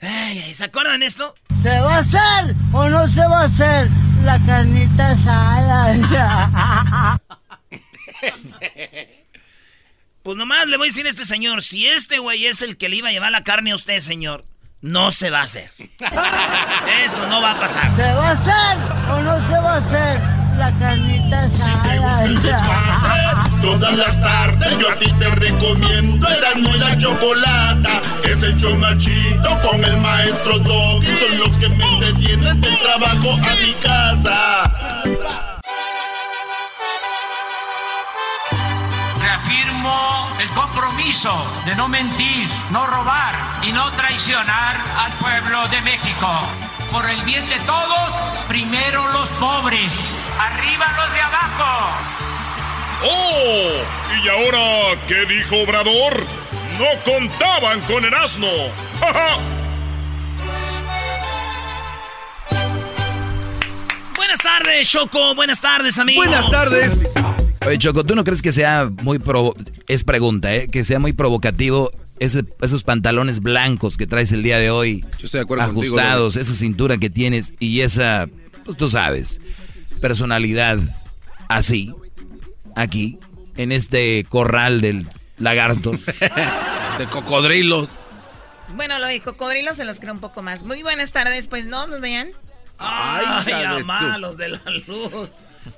Ay, 0.00 0.54
¿Se 0.54 0.64
acuerdan 0.64 1.02
esto? 1.02 1.34
¿Se 1.62 1.80
va 1.80 1.96
a 1.96 1.98
hacer 1.98 2.54
o 2.72 2.88
no 2.88 3.06
se 3.08 3.20
va 3.20 3.42
a 3.42 3.44
hacer 3.44 3.90
la 4.24 4.38
carnita 4.46 5.10
asada? 5.10 7.18
pues 10.22 10.36
nomás 10.36 10.66
le 10.66 10.76
voy 10.76 10.86
a 10.86 10.90
decir 10.90 11.06
a 11.06 11.10
este 11.10 11.24
señor, 11.24 11.62
si 11.62 11.88
este 11.88 12.18
güey 12.18 12.46
es 12.46 12.62
el 12.62 12.76
que 12.76 12.88
le 12.88 12.96
iba 12.96 13.08
a 13.08 13.12
llevar 13.12 13.32
la 13.32 13.42
carne 13.42 13.72
a 13.72 13.74
usted, 13.74 13.98
señor, 14.00 14.44
no 14.80 15.10
se 15.10 15.30
va 15.30 15.40
a 15.40 15.44
hacer. 15.44 15.72
Eso 17.04 17.26
no 17.26 17.42
va 17.42 17.52
a 17.52 17.60
pasar. 17.60 17.94
¿Se 17.96 18.02
va 18.02 18.28
a 18.28 18.32
hacer 18.32 18.78
o 19.10 19.22
no 19.22 19.46
se 19.46 19.52
va 19.52 19.74
a 19.74 19.76
hacer 19.78 20.20
la 20.58 20.70
carnita 20.78 21.44
asada? 21.44 23.47
Todas 23.62 23.96
las 23.96 24.20
tardes 24.20 24.78
yo 24.78 24.88
a 24.90 24.94
ti 24.96 25.12
te 25.18 25.30
recomiendo 25.30 26.28
Eran 26.28 26.62
muy 26.62 26.78
la 26.78 26.96
chocolata 26.96 28.02
Es 28.24 28.42
el 28.42 28.56
chomachito 28.56 29.60
con 29.62 29.84
el 29.84 29.96
maestro 29.98 30.58
Doggy 30.58 31.06
Son 31.06 31.38
los 31.38 31.56
que 31.58 31.68
me 31.68 31.86
entretienen 31.86 32.60
del 32.60 32.78
trabajo 32.78 33.32
a 33.32 33.54
mi 33.64 33.72
casa 33.82 34.70
Reafirmo 39.20 40.28
el 40.40 40.48
compromiso 40.50 41.34
de 41.64 41.74
no 41.74 41.88
mentir, 41.88 42.48
no 42.70 42.86
robar 42.86 43.34
y 43.62 43.72
no 43.72 43.90
traicionar 43.92 44.76
al 44.98 45.12
pueblo 45.14 45.66
de 45.68 45.80
México. 45.82 46.28
Por 46.92 47.08
el 47.08 47.20
bien 47.22 47.48
de 47.48 47.58
todos, 47.60 48.12
primero 48.46 49.08
los 49.12 49.30
pobres, 49.32 50.32
arriba 50.38 50.86
los 50.96 51.12
de 51.12 51.20
abajo. 51.20 52.27
¡Oh! 53.02 53.70
¿Y 54.24 54.28
ahora 54.28 55.00
qué 55.06 55.24
dijo 55.26 55.62
Obrador? 55.62 56.24
No 56.78 56.86
contaban 57.04 57.80
con 57.82 58.04
el 58.04 58.12
asno. 58.14 58.48
Buenas 64.16 64.38
tardes, 64.40 64.88
Choco. 64.88 65.34
Buenas 65.34 65.60
tardes, 65.60 65.98
amigos. 65.98 66.26
Buenas 66.26 66.50
tardes. 66.50 67.04
Oye, 67.66 67.78
Choco, 67.78 68.04
¿tú 68.04 68.14
no 68.16 68.24
crees 68.24 68.42
que 68.42 68.52
sea 68.52 68.90
muy 69.02 69.18
provo 69.18 69.54
es 69.86 70.04
pregunta, 70.04 70.54
¿eh? 70.54 70.68
Que 70.68 70.84
sea 70.84 70.98
muy 70.98 71.12
provocativo 71.12 71.90
esos 72.18 72.82
pantalones 72.82 73.40
blancos 73.40 73.96
que 73.96 74.06
traes 74.08 74.32
el 74.32 74.42
día 74.42 74.58
de 74.58 74.70
hoy. 74.70 75.04
Yo 75.18 75.26
estoy 75.26 75.38
de 75.38 75.42
acuerdo 75.44 75.64
Ajustados, 75.64 76.36
esa 76.36 76.54
cintura 76.54 76.98
que 76.98 77.10
tienes 77.10 77.54
y 77.60 77.80
esa, 77.82 78.28
pues 78.64 78.76
tú 78.76 78.88
sabes, 78.88 79.40
personalidad 80.00 80.78
así 81.48 81.94
aquí, 82.78 83.18
en 83.56 83.72
este 83.72 84.24
corral 84.28 84.80
del 84.80 85.08
lagarto. 85.38 85.92
de 86.98 87.06
cocodrilos. 87.10 87.90
Bueno, 88.74 88.98
lo 88.98 89.06
de 89.06 89.20
cocodrilos 89.20 89.76
se 89.76 89.84
los 89.84 90.00
creo 90.00 90.12
un 90.12 90.20
poco 90.20 90.42
más. 90.42 90.62
Muy 90.62 90.82
buenas 90.82 91.12
tardes, 91.12 91.48
pues 91.48 91.66
no, 91.66 91.86
¿me 91.86 92.00
vean? 92.00 92.30
Ay, 92.78 93.52
Ay 93.52 94.20
los 94.20 94.36
de 94.36 94.50
la 94.50 94.62
luz. 94.86 95.30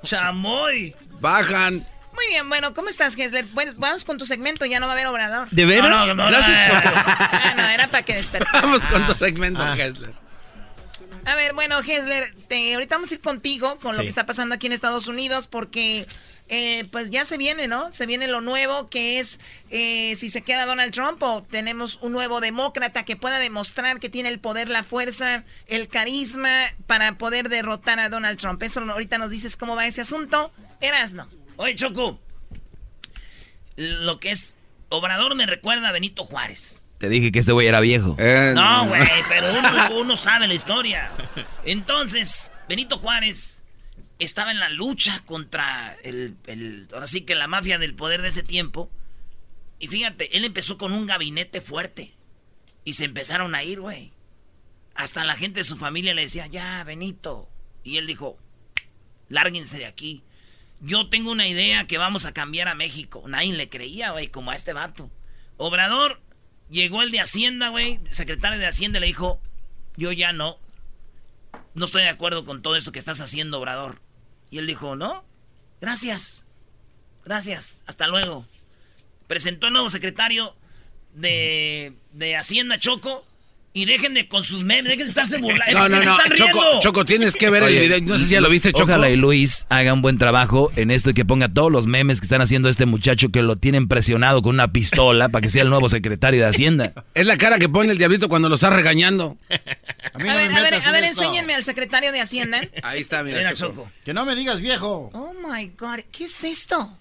Chamoy. 0.03 0.95
Bajan. 1.19 1.85
Muy 2.13 2.27
bien, 2.27 2.49
bueno, 2.49 2.73
¿cómo 2.73 2.89
estás, 2.89 3.17
Hesler? 3.17 3.45
Bueno, 3.53 3.71
vamos 3.77 4.03
con 4.03 4.17
tu 4.17 4.25
segmento, 4.25 4.65
ya 4.65 4.79
no 4.79 4.85
va 4.85 4.91
a 4.93 4.95
haber 4.95 5.07
obrador. 5.07 5.49
¿De 5.49 5.65
veras? 5.65 6.07
Gracias, 6.13 6.69
Ah, 6.73 7.53
no, 7.55 7.67
era 7.69 7.87
para 7.89 8.03
que 8.03 8.15
despertara. 8.15 8.61
Vamos 8.61 8.85
con 8.85 9.05
tu 9.05 9.13
segmento, 9.13 9.61
ah. 9.63 9.75
A 11.25 11.35
ver, 11.35 11.53
bueno, 11.53 11.79
Hesler, 11.79 12.33
ahorita 12.73 12.95
vamos 12.95 13.11
a 13.11 13.13
ir 13.13 13.21
contigo 13.21 13.79
con 13.79 13.95
lo 13.95 14.01
que 14.03 14.09
está 14.09 14.25
pasando 14.25 14.55
aquí 14.55 14.67
en 14.67 14.73
Estados 14.73 15.07
Unidos 15.07 15.47
porque 15.47 16.07
eh, 16.53 16.83
pues 16.91 17.09
ya 17.11 17.23
se 17.23 17.37
viene, 17.37 17.69
¿no? 17.69 17.93
Se 17.93 18.05
viene 18.05 18.27
lo 18.27 18.41
nuevo 18.41 18.89
que 18.89 19.19
es 19.19 19.39
eh, 19.69 20.13
si 20.17 20.29
se 20.29 20.41
queda 20.41 20.65
Donald 20.65 20.91
Trump 20.93 21.23
o 21.23 21.43
tenemos 21.43 21.97
un 22.01 22.11
nuevo 22.11 22.41
demócrata 22.41 23.05
que 23.05 23.15
pueda 23.15 23.39
demostrar 23.39 24.01
que 24.01 24.09
tiene 24.09 24.27
el 24.27 24.37
poder, 24.37 24.67
la 24.67 24.83
fuerza, 24.83 25.45
el 25.67 25.87
carisma 25.87 26.65
para 26.87 27.17
poder 27.17 27.47
derrotar 27.47 28.01
a 28.01 28.09
Donald 28.09 28.37
Trump. 28.37 28.61
Eso 28.63 28.81
ahorita 28.81 29.17
nos 29.17 29.31
dices 29.31 29.55
cómo 29.55 29.77
va 29.77 29.87
ese 29.87 30.01
asunto. 30.01 30.51
Eras, 30.81 31.13
no. 31.13 31.25
Oye, 31.55 31.73
Choco, 31.75 32.19
lo 33.77 34.19
que 34.19 34.31
es 34.31 34.57
Obrador 34.89 35.35
me 35.35 35.45
recuerda 35.45 35.87
a 35.87 35.93
Benito 35.93 36.25
Juárez. 36.25 36.83
Te 36.97 37.07
dije 37.07 37.31
que 37.31 37.39
este 37.39 37.53
güey 37.53 37.67
era 37.67 37.79
viejo. 37.79 38.17
Eh, 38.19 38.51
no, 38.53 38.89
güey, 38.89 39.01
pero 39.29 39.57
uno, 39.57 40.01
uno 40.01 40.17
sabe 40.17 40.49
la 40.49 40.53
historia. 40.53 41.11
Entonces, 41.63 42.51
Benito 42.67 42.97
Juárez 42.97 43.60
estaba 44.25 44.51
en 44.51 44.59
la 44.59 44.69
lucha 44.69 45.23
contra 45.25 45.97
el, 46.03 46.35
el, 46.47 46.87
ahora 46.93 47.07
sí 47.07 47.21
que 47.21 47.35
la 47.35 47.47
mafia 47.47 47.77
del 47.77 47.95
poder 47.95 48.21
de 48.21 48.27
ese 48.29 48.43
tiempo. 48.43 48.89
Y 49.79 49.87
fíjate, 49.87 50.37
él 50.37 50.45
empezó 50.45 50.77
con 50.77 50.91
un 50.93 51.07
gabinete 51.07 51.61
fuerte. 51.61 52.13
Y 52.83 52.93
se 52.93 53.05
empezaron 53.05 53.55
a 53.55 53.63
ir, 53.63 53.79
güey. 53.79 54.11
Hasta 54.95 55.23
la 55.23 55.35
gente 55.35 55.61
de 55.61 55.63
su 55.63 55.77
familia 55.77 56.13
le 56.13 56.23
decía, 56.23 56.47
ya, 56.47 56.83
Benito. 56.83 57.49
Y 57.83 57.97
él 57.97 58.07
dijo, 58.07 58.37
lárguense 59.29 59.77
de 59.77 59.85
aquí. 59.85 60.23
Yo 60.81 61.09
tengo 61.09 61.31
una 61.31 61.47
idea 61.47 61.87
que 61.87 61.97
vamos 61.97 62.25
a 62.25 62.33
cambiar 62.33 62.67
a 62.67 62.75
México. 62.75 63.23
Nadie 63.27 63.53
le 63.53 63.69
creía, 63.69 64.11
güey, 64.11 64.27
como 64.27 64.51
a 64.51 64.55
este 64.55 64.73
vato. 64.73 65.11
Obrador, 65.57 66.21
llegó 66.69 67.03
el 67.03 67.11
de 67.11 67.21
Hacienda, 67.21 67.69
güey, 67.69 67.99
secretario 68.09 68.59
de 68.59 68.65
Hacienda, 68.65 68.99
le 68.99 69.07
dijo, 69.07 69.39
yo 69.95 70.11
ya 70.11 70.33
no. 70.33 70.57
No 71.73 71.85
estoy 71.85 72.03
de 72.03 72.09
acuerdo 72.09 72.45
con 72.45 72.61
todo 72.61 72.75
esto 72.75 72.91
que 72.91 72.99
estás 72.99 73.21
haciendo, 73.21 73.59
Obrador. 73.59 74.01
Y 74.51 74.59
él 74.59 74.67
dijo, 74.67 74.95
no, 74.95 75.23
gracias, 75.79 76.45
gracias, 77.25 77.83
hasta 77.87 78.05
luego. 78.07 78.45
Presentó 79.25 79.67
el 79.67 79.73
nuevo 79.73 79.89
secretario 79.89 80.55
de, 81.15 81.97
de 82.11 82.35
Hacienda 82.35 82.77
Choco 82.77 83.25
y 83.73 83.85
dejen 83.85 84.13
de 84.13 84.27
con 84.27 84.43
sus 84.43 84.63
memes, 84.63 84.85
dejen 84.85 84.99
de 84.99 85.09
estarse 85.09 85.37
burlando. 85.37 85.79
No, 85.79 85.89
no, 85.89 86.03
no, 86.03 86.17
Choco, 86.35 86.79
Choco, 86.79 87.05
tienes 87.05 87.35
que 87.35 87.49
ver 87.49 87.63
el 87.63 87.79
video. 87.79 88.01
No 88.01 88.17
sé 88.17 88.25
si 88.25 88.31
ya 88.31 88.41
lo 88.41 88.49
viste, 88.49 88.73
Choco. 88.73 88.91
Ojalá 88.91 89.09
y 89.09 89.15
Luis 89.15 89.65
haga 89.69 89.93
un 89.93 90.01
buen 90.01 90.17
trabajo 90.17 90.71
en 90.75 90.91
esto 90.91 91.11
y 91.11 91.13
que 91.13 91.23
ponga 91.23 91.47
todos 91.49 91.71
los 91.71 91.87
memes 91.87 92.19
que 92.19 92.25
están 92.25 92.41
haciendo 92.41 92.67
este 92.69 92.85
muchacho 92.85 93.29
que 93.29 93.41
lo 93.41 93.55
tienen 93.55 93.87
presionado 93.87 94.41
con 94.41 94.55
una 94.55 94.71
pistola 94.73 95.29
para 95.29 95.41
que 95.41 95.49
sea 95.49 95.63
el 95.63 95.69
nuevo 95.69 95.87
secretario 95.89 96.41
de 96.41 96.47
Hacienda. 96.47 96.93
Es 97.13 97.27
la 97.27 97.37
cara 97.37 97.59
que 97.59 97.69
pone 97.69 97.91
el 97.91 97.97
diablito 97.97 98.27
cuando 98.27 98.49
lo 98.49 98.55
está 98.55 98.69
regañando. 98.69 99.37
A, 100.13 100.17
ver, 100.17 100.29
a 100.29 100.61
ver, 100.61 100.73
a 100.73 100.91
ver, 100.91 101.03
enséñenme 101.05 101.53
al 101.53 101.63
secretario 101.63 102.11
de 102.11 102.19
Hacienda. 102.19 102.61
Ahí 102.83 102.99
está, 102.99 103.23
mira, 103.23 103.53
Choco. 103.53 103.89
Que 104.03 104.13
no 104.13 104.25
me 104.25 104.35
digas 104.35 104.59
viejo. 104.59 105.09
Oh 105.13 105.33
my 105.33 105.71
God, 105.77 105.99
¿qué 106.11 106.25
es 106.25 106.43
esto? 106.43 106.97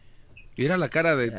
Mira 0.56 0.76
la 0.76 0.88
cara 0.88 1.16
de. 1.16 1.32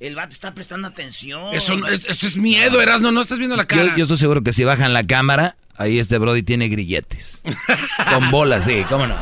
El 0.00 0.14
vato 0.14 0.30
está 0.30 0.54
prestando 0.54 0.86
atención. 0.86 1.54
Eso 1.54 1.74
esto 1.88 2.26
es 2.26 2.36
miedo, 2.36 2.80
Erasno, 2.80 3.10
no 3.10 3.20
estás 3.20 3.38
viendo 3.38 3.56
la 3.56 3.66
cara. 3.66 3.96
Yo, 3.96 4.04
estoy 4.04 4.16
seguro 4.16 4.42
que 4.42 4.52
si 4.52 4.62
bajan 4.62 4.92
la 4.92 5.04
cámara, 5.04 5.56
ahí 5.76 5.98
este 5.98 6.18
Brody 6.18 6.44
tiene 6.44 6.68
grilletes. 6.68 7.42
Con 8.12 8.30
bolas, 8.30 8.64
sí, 8.64 8.84
cómo 8.88 9.06
no. 9.06 9.18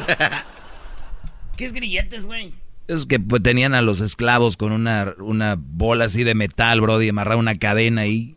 ¿Qué 1.57 1.65
es 1.65 1.73
grilletes, 1.73 2.27
güey? 2.27 2.53
Esos 2.89 3.07
que 3.07 3.19
pues, 3.19 3.43
tenían 3.43 3.75
a 3.75 3.81
los 3.81 4.01
esclavos 4.03 4.57
con 4.59 4.73
una, 4.73 5.15
una 5.19 5.57
bola 5.59 6.05
así 6.05 6.25
de 6.25 6.35
metal, 6.35 6.83
Brody, 6.83 7.09
amarrar 7.09 7.39
una 7.39 7.55
cadena 7.55 8.03
ahí. 8.03 8.37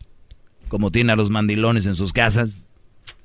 Como 0.70 0.92
tiene 0.92 1.12
a 1.12 1.16
los 1.16 1.30
mandilones 1.30 1.88
en 1.88 1.96
sus 1.96 2.14
casas. 2.14 2.70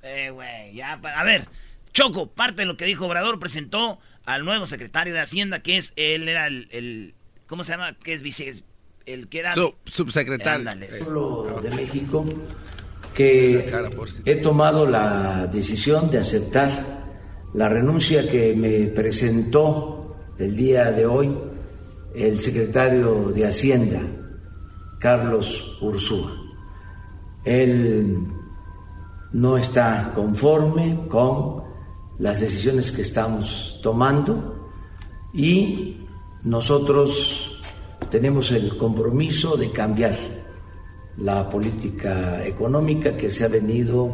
Eh, 0.02 0.30
güey, 0.30 0.74
ya, 0.74 0.92
a 0.92 1.24
ver. 1.24 1.46
Choco, 1.92 2.26
parte 2.26 2.62
de 2.62 2.66
lo 2.66 2.76
que 2.76 2.84
dijo 2.84 3.06
Obrador, 3.06 3.38
presentó 3.38 4.00
al 4.24 4.44
nuevo 4.44 4.66
secretario 4.66 5.14
de 5.14 5.20
Hacienda, 5.20 5.60
que 5.60 5.76
es, 5.76 5.92
él 5.96 6.28
era 6.28 6.48
el, 6.48 7.14
¿cómo 7.46 7.62
se 7.62 7.72
llama? 7.72 7.94
Que 7.94 8.14
es 8.14 8.22
vice, 8.22 8.64
el 9.06 9.28
que 9.28 9.40
era... 9.40 9.52
subsecretario. 9.84 10.70
de 11.62 11.70
México, 11.70 12.24
que 13.14 13.72
he 14.24 14.36
tomado 14.36 14.86
la 14.86 15.46
decisión 15.46 16.10
de 16.10 16.18
aceptar 16.18 17.04
la 17.54 17.68
renuncia 17.68 18.28
que 18.28 18.54
me 18.54 18.86
presentó 18.88 20.16
el 20.38 20.56
día 20.56 20.90
de 20.90 21.06
hoy 21.06 21.32
el 22.14 22.40
secretario 22.40 23.30
de 23.30 23.46
Hacienda, 23.46 24.00
Carlos 24.98 25.78
Ursúa. 25.80 26.32
Él 27.44 28.18
no 29.32 29.58
está 29.58 30.12
conforme 30.14 31.06
con 31.08 31.62
las 32.18 32.40
decisiones 32.40 32.92
que 32.92 33.02
estamos 33.02 33.80
tomando 33.82 34.70
y 35.32 36.06
nosotros 36.44 37.53
tenemos 38.10 38.52
el 38.52 38.76
compromiso 38.76 39.56
de 39.56 39.70
cambiar 39.70 40.16
la 41.18 41.48
política 41.48 42.44
económica 42.44 43.16
que 43.16 43.30
se 43.30 43.44
ha 43.44 43.48
venido 43.48 44.10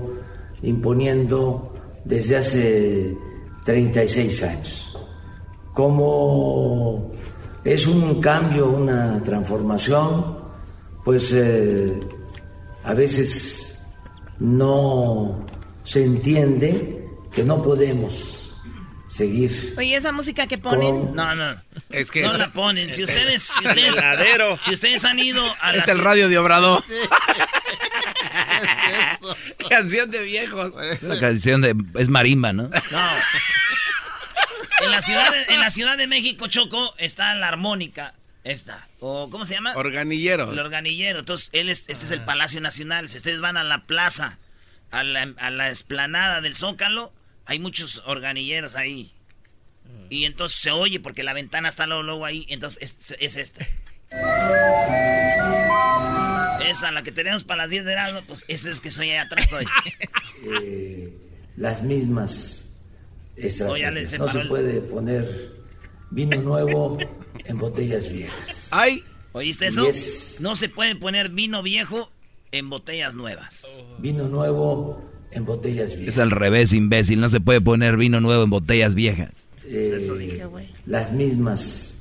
imponiendo 0.63 1.73
desde 2.05 2.37
hace 2.37 3.17
36 3.65 4.43
años. 4.43 4.99
Como 5.73 7.13
es 7.65 7.87
un 7.87 8.21
cambio, 8.21 8.71
una 8.71 9.21
transformación, 9.23 10.39
pues 11.05 11.33
eh, 11.33 11.99
a 12.85 12.95
veces 12.95 13.83
no 14.39 15.41
se 15.85 16.05
entiende 16.05 17.09
que 17.33 17.45
no 17.45 17.63
podemos 17.63 18.40
seguir. 19.21 19.75
Oye, 19.77 19.97
esa 19.97 20.13
música 20.13 20.47
que 20.47 20.59
ponen. 20.59 21.15
No, 21.15 21.35
no. 21.35 21.61
Es 21.91 22.11
que 22.11 22.23
no 22.23 22.33
la 22.35 22.49
ponen. 22.49 22.93
Si 22.93 23.03
ustedes, 23.03 23.43
si 23.43 23.67
ustedes, 23.67 23.95
si 24.65 24.73
ustedes 24.73 25.05
han 25.05 25.19
ido 25.19 25.45
a 25.61 25.75
Es 25.75 25.89
el 25.89 25.99
radio 25.99 26.29
de 26.29 26.39
Obrador. 26.39 26.83
canción 29.69 30.11
de 30.11 30.25
viejos. 30.25 30.73
La 31.03 31.21
canción 31.21 31.61
de 31.61 31.75
es 31.97 32.09
marimba, 32.09 32.53
¿no? 32.53 32.71
No. 32.91 33.11
En 34.81 34.91
la 34.91 35.03
ciudad 35.03 35.31
de, 35.31 35.55
en 35.55 35.61
la 35.61 35.71
ciudad 35.71 35.99
de 35.99 36.07
México, 36.07 36.47
Choco, 36.47 36.95
está 36.97 37.35
la 37.35 37.49
armónica. 37.49 38.15
Esta. 38.43 38.89
O, 39.01 39.29
¿Cómo 39.29 39.45
se 39.45 39.55
llama? 39.55 39.75
Organillero. 39.77 40.53
El 40.53 40.59
organillero. 40.59 41.19
Entonces, 41.19 41.51
él 41.53 41.69
es, 41.69 41.81
este 41.89 42.07
es 42.07 42.11
el 42.11 42.23
Palacio 42.23 42.63
Nacional. 42.63 43.11
Si 43.11 43.19
ustedes 43.19 43.43
van 43.43 43.59
a 43.59 43.65
la 43.65 43.85
plaza, 43.85 44.39
a 44.91 45.05
la, 45.05 45.29
a 45.37 45.51
la 45.51 45.69
esplanada 45.69 46.41
del 46.41 46.57
Zócalo, 46.57 47.13
hay 47.51 47.59
muchos 47.59 48.01
organilleros 48.07 48.77
ahí. 48.77 49.11
Y 50.09 50.25
entonces 50.25 50.61
se 50.61 50.71
oye 50.71 51.01
porque 51.01 51.25
la 51.25 51.33
ventana 51.33 51.69
está 51.69 51.85
luego, 51.89 52.05
luego 52.05 52.25
ahí. 52.25 52.47
Entonces 52.49 52.81
es, 52.81 53.17
es 53.19 53.37
esta. 53.37 53.67
Esa, 56.65 56.93
la 56.93 57.03
que 57.03 57.11
tenemos 57.11 57.43
para 57.43 57.63
las 57.63 57.71
10 57.71 57.85
de 57.85 57.91
verano, 57.91 58.21
pues 58.29 58.45
esa 58.47 58.71
es 58.71 58.79
que 58.79 58.93
soy 58.93 59.11
allá 59.11 59.23
atrás 59.23 59.53
hoy. 59.53 59.67
Eh, 60.63 61.13
las 61.57 61.83
mismas 61.83 62.73
estrategias. 63.37 64.19
no 64.19 64.33
se 64.33 64.39
puede 64.47 64.81
poner 64.81 65.53
vino 66.11 66.41
nuevo 66.41 66.97
en 67.45 67.59
botellas 67.59 68.11
viejas. 68.11 68.69
¡Ay! 68.71 69.05
¿Oíste 69.33 69.67
eso? 69.67 69.87
No 70.39 70.57
se 70.57 70.71
puede 70.71 70.97
poner 70.97 71.29
vino 71.29 71.63
viejo 71.63 72.11
en 72.53 72.71
botellas 72.71 73.15
nuevas. 73.15 73.83
Vino 73.99 74.29
nuevo 74.29 75.10
en 75.31 75.45
botellas 75.45 75.91
viejas. 75.91 76.15
Es 76.15 76.19
al 76.19 76.31
revés, 76.31 76.73
imbécil. 76.73 77.21
No 77.21 77.29
se 77.29 77.41
puede 77.41 77.61
poner 77.61 77.97
vino 77.97 78.21
nuevo 78.21 78.45
en 78.45 78.51
botellas 78.51 78.95
viejas. 78.95 79.49
Eh, 79.65 79.99
eso 79.99 80.15
dije, 80.15 80.45
güey. 80.47 80.69
Las 80.87 81.13
mismas 81.13 82.01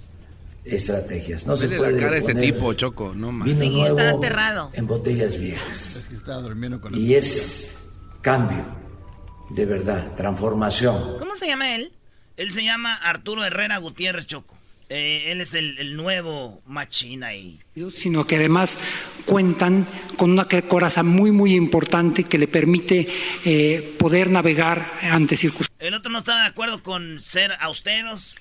estrategias. 0.65 1.45
No 1.45 1.57
se 1.57 1.67
puede 1.67 1.93
la 1.93 1.99
cara 1.99 2.17
ese 2.17 2.35
tipo, 2.35 2.73
Choco, 2.73 3.13
no 3.15 3.31
más. 3.31 3.47
Vino 3.47 3.59
sí, 3.59 3.69
nuevo 3.69 3.99
está 3.99 4.09
aterrado. 4.09 4.71
En 4.73 4.87
botellas 4.87 5.39
viejas. 5.39 5.95
Es 5.95 6.07
que 6.07 6.15
estaba 6.15 6.41
durmiendo 6.41 6.81
con 6.81 6.95
y 6.95 7.15
es 7.15 7.77
cambio, 8.21 8.65
de 9.49 9.65
verdad, 9.65 10.15
transformación. 10.15 11.17
¿Cómo 11.17 11.35
se 11.35 11.47
llama 11.47 11.75
él? 11.75 11.91
Él 12.37 12.51
se 12.51 12.63
llama 12.63 12.95
Arturo 12.95 13.43
Herrera 13.43 13.77
Gutiérrez 13.77 14.27
Choco. 14.27 14.58
Eh, 14.91 15.31
él 15.31 15.39
es 15.41 15.53
el, 15.53 15.95
nuevo 15.95 16.63
machina 16.65 17.27
ahí. 17.27 17.59
Sino 17.91 18.25
que 18.25 18.37
además 18.37 18.79
cuentan 19.25 19.85
con 20.17 20.31
una 20.31 20.45
coraza 20.45 21.03
muy, 21.03 21.31
muy 21.31 21.53
importante 21.53 22.23
que 22.23 22.39
le 22.39 22.47
permite 22.47 23.07
eh, 23.45 23.95
poder 23.99 24.31
navegar 24.31 24.91
ante 25.03 25.37
circunstancias. 25.37 25.77
El 25.79 25.93
otro 25.93 26.11
no 26.11 26.17
estaba 26.17 26.41
de 26.41 26.47
acuerdo 26.47 26.81
con 26.81 27.19
ser 27.19 27.51
austeros. 27.59 28.35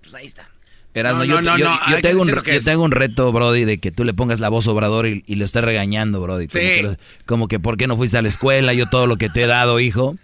Pues 0.00 0.14
ahí 0.14 0.26
está. 0.26 0.50
no, 0.96 1.24
yo, 1.24 1.40
no, 1.40 1.56
yo, 1.56 1.70
tengo 2.02 2.22
un, 2.22 2.90
reto, 2.90 3.30
Brody, 3.30 3.64
de 3.64 3.78
que 3.78 3.92
tú 3.92 4.02
le 4.04 4.14
pongas 4.14 4.40
la 4.40 4.48
voz 4.48 4.66
Obrador 4.66 5.06
y, 5.06 5.22
y 5.28 5.36
lo 5.36 5.44
estés 5.44 5.62
regañando, 5.62 6.20
Brody. 6.20 6.48
Como, 6.48 6.60
que, 6.60 6.98
como, 7.24 7.46
que, 7.46 7.60
¿por 7.60 7.76
qué 7.76 7.86
no 7.86 7.96
fuiste 7.96 8.18
a 8.18 8.22
la 8.22 8.28
escuela? 8.28 8.74
Yo 8.74 8.86
todo 8.86 9.06
lo 9.06 9.16
que 9.16 9.30
te 9.30 9.42
he 9.42 9.46
dado, 9.46 9.78
hijo. 9.78 10.16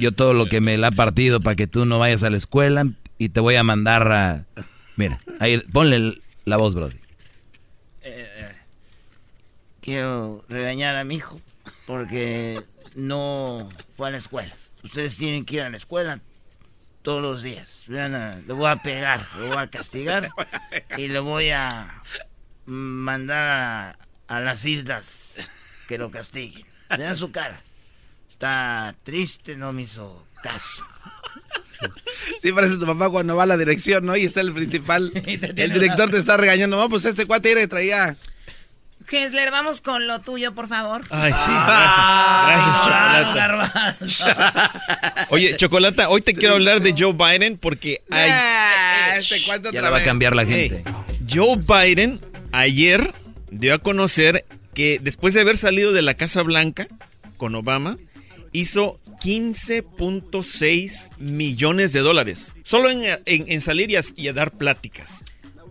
Yo 0.00 0.10
todo 0.10 0.34
lo 0.34 0.46
que 0.46 0.60
me 0.60 0.76
la 0.78 0.88
ha 0.88 0.92
partido 0.92 1.40
para 1.40 1.54
que 1.54 1.68
tú 1.68 1.84
no 1.84 2.00
vayas 2.00 2.24
a 2.24 2.30
la 2.30 2.38
escuela 2.38 2.88
y 3.18 3.28
te 3.30 3.40
voy 3.40 3.56
a 3.56 3.62
mandar 3.62 4.10
a... 4.12 4.44
Mira, 4.96 5.20
ahí, 5.40 5.58
ponle 5.72 6.20
la 6.44 6.56
voz, 6.56 6.74
Brody. 6.74 6.96
Eh, 8.02 8.28
eh, 8.36 8.52
quiero 9.80 10.44
regañar 10.48 10.96
a 10.96 11.04
mi 11.04 11.16
hijo 11.16 11.40
porque 11.86 12.60
no 12.94 13.68
fue 13.96 14.08
a 14.08 14.10
la 14.10 14.18
escuela. 14.18 14.54
Ustedes 14.82 15.16
tienen 15.16 15.44
que 15.44 15.56
ir 15.56 15.62
a 15.62 15.70
la 15.70 15.76
escuela 15.76 16.20
todos 17.02 17.22
los 17.22 17.42
días. 17.42 17.84
le 17.86 18.40
voy 18.48 18.70
a 18.70 18.76
pegar, 18.76 19.26
lo 19.38 19.48
voy 19.48 19.58
a 19.58 19.66
castigar 19.68 20.30
y 20.98 21.08
le 21.08 21.18
voy 21.18 21.50
a 21.50 22.02
mandar 22.64 23.96
a, 24.26 24.40
las 24.40 24.64
islas 24.64 25.34
que 25.86 25.98
lo 25.98 26.10
castiguen. 26.10 26.66
Vean 26.96 27.16
su 27.16 27.30
cara. 27.30 27.60
Está 28.28 28.94
triste, 29.04 29.54
no 29.54 29.72
me 29.72 29.82
hizo 29.82 30.26
caso. 30.42 30.82
Sí, 32.40 32.52
parece 32.52 32.76
tu 32.76 32.86
papá 32.86 33.10
cuando 33.10 33.36
va 33.36 33.44
a 33.44 33.46
la 33.46 33.56
dirección, 33.56 34.04
¿no? 34.04 34.16
Y 34.16 34.24
está 34.24 34.40
el 34.40 34.52
principal. 34.52 35.12
el 35.26 35.72
director 35.72 36.10
te 36.10 36.18
está 36.18 36.36
regañando. 36.36 36.76
No, 36.76 36.88
pues 36.88 37.04
este 37.04 37.26
cuate 37.26 37.52
era 37.52 37.66
traía. 37.66 38.16
Hesler, 39.10 39.50
vamos 39.50 39.80
con 39.80 40.06
lo 40.06 40.20
tuyo, 40.20 40.54
por 40.54 40.68
favor. 40.68 41.02
Ay, 41.10 41.32
sí, 41.32 41.50
gracias. 41.50 42.76
Gracias, 44.00 44.18
Chocolata. 44.18 45.26
Oye, 45.30 45.56
Chocolata, 45.56 46.08
hoy 46.08 46.22
te 46.22 46.34
quiero 46.34 46.54
hablar 46.54 46.80
de 46.80 46.94
Joe 46.98 47.12
Biden 47.12 47.58
porque 47.58 48.02
hay... 48.10 48.30
este 49.18 49.38
ya 49.72 49.82
la 49.82 49.90
va 49.90 49.98
a 49.98 50.04
cambiar 50.04 50.34
la 50.34 50.46
gente. 50.46 50.82
Joe 51.30 51.56
Biden 51.56 52.18
ayer 52.52 53.14
dio 53.50 53.74
a 53.74 53.78
conocer 53.78 54.44
que 54.72 54.98
después 55.02 55.34
de 55.34 55.42
haber 55.42 55.58
salido 55.58 55.92
de 55.92 56.02
la 56.02 56.14
Casa 56.14 56.42
Blanca 56.42 56.88
con 57.36 57.54
Obama, 57.54 57.98
hizo 58.52 59.00
15.6 59.24 61.08
millones 61.18 61.92
de 61.94 62.00
dólares. 62.00 62.54
Solo 62.62 62.90
en, 62.90 63.60
salir 63.62 63.90
y 63.90 63.96
a, 64.28 64.32
dar 64.34 64.50
pláticas. 64.50 65.24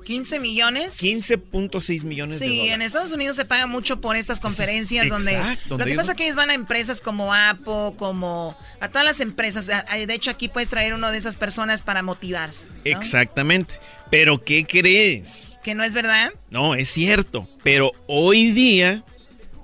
¿15 0.05 0.39
millones? 0.41 1.01
15.6 1.01 2.03
millones 2.03 2.39
de 2.39 2.47
dólares. 2.47 2.65
Sí, 2.65 2.73
en 2.73 2.81
Estados 2.81 3.11
Unidos 3.11 3.35
se 3.35 3.45
paga 3.45 3.67
mucho 3.67 4.01
por 4.01 4.15
estas 4.15 4.39
conferencias 4.39 5.07
donde... 5.07 5.39
lo 5.69 5.77
que 5.77 5.93
pasa 5.93 6.13
es 6.13 6.17
que 6.17 6.23
ellos 6.23 6.35
van 6.35 6.49
a 6.49 6.55
empresas 6.55 6.99
como 6.99 7.31
Apple, 7.31 7.93
como... 7.95 8.57
A 8.79 8.89
todas 8.89 9.05
las 9.05 9.21
empresas. 9.21 9.67
De 9.67 10.13
hecho, 10.13 10.31
aquí 10.31 10.47
puedes 10.49 10.69
traer 10.69 10.95
uno 10.95 11.11
de 11.11 11.19
esas 11.19 11.35
personas 11.35 11.83
para 11.83 12.01
motivarse. 12.01 12.69
Exactamente. 12.83 13.75
Pero, 14.09 14.43
¿qué 14.43 14.65
crees? 14.65 15.59
¿Que 15.63 15.75
no 15.75 15.83
es 15.83 15.93
verdad? 15.93 16.33
No, 16.49 16.73
es 16.73 16.89
cierto. 16.89 17.47
Pero 17.61 17.91
hoy 18.07 18.51
día 18.51 19.03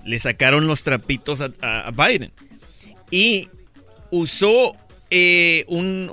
le 0.06 0.20
sacaron 0.20 0.68
los 0.68 0.84
trapitos 0.84 1.42
a, 1.42 1.52
a 1.62 1.92
Biden. 1.92 2.32
Y 3.12 3.50
usó 4.12 4.74
eh, 5.10 5.66
un, 5.68 6.08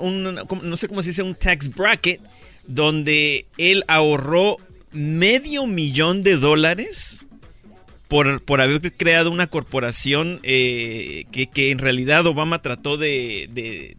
no 0.63 0.77
sé 0.77 0.87
cómo 0.87 1.01
se 1.01 1.09
dice, 1.09 1.23
un 1.23 1.35
tax 1.35 1.69
bracket, 1.69 2.21
donde 2.65 3.45
él 3.57 3.83
ahorró 3.87 4.57
medio 4.91 5.67
millón 5.67 6.23
de 6.23 6.37
dólares 6.37 7.27
por, 8.07 8.41
por 8.41 8.61
haber 8.61 8.93
creado 8.93 9.31
una 9.31 9.47
corporación 9.47 10.39
eh, 10.43 11.25
que, 11.31 11.71
en 11.71 11.79
realidad 11.79 12.25
Obama 12.25 12.61
trató 12.61 12.97
de, 12.97 13.97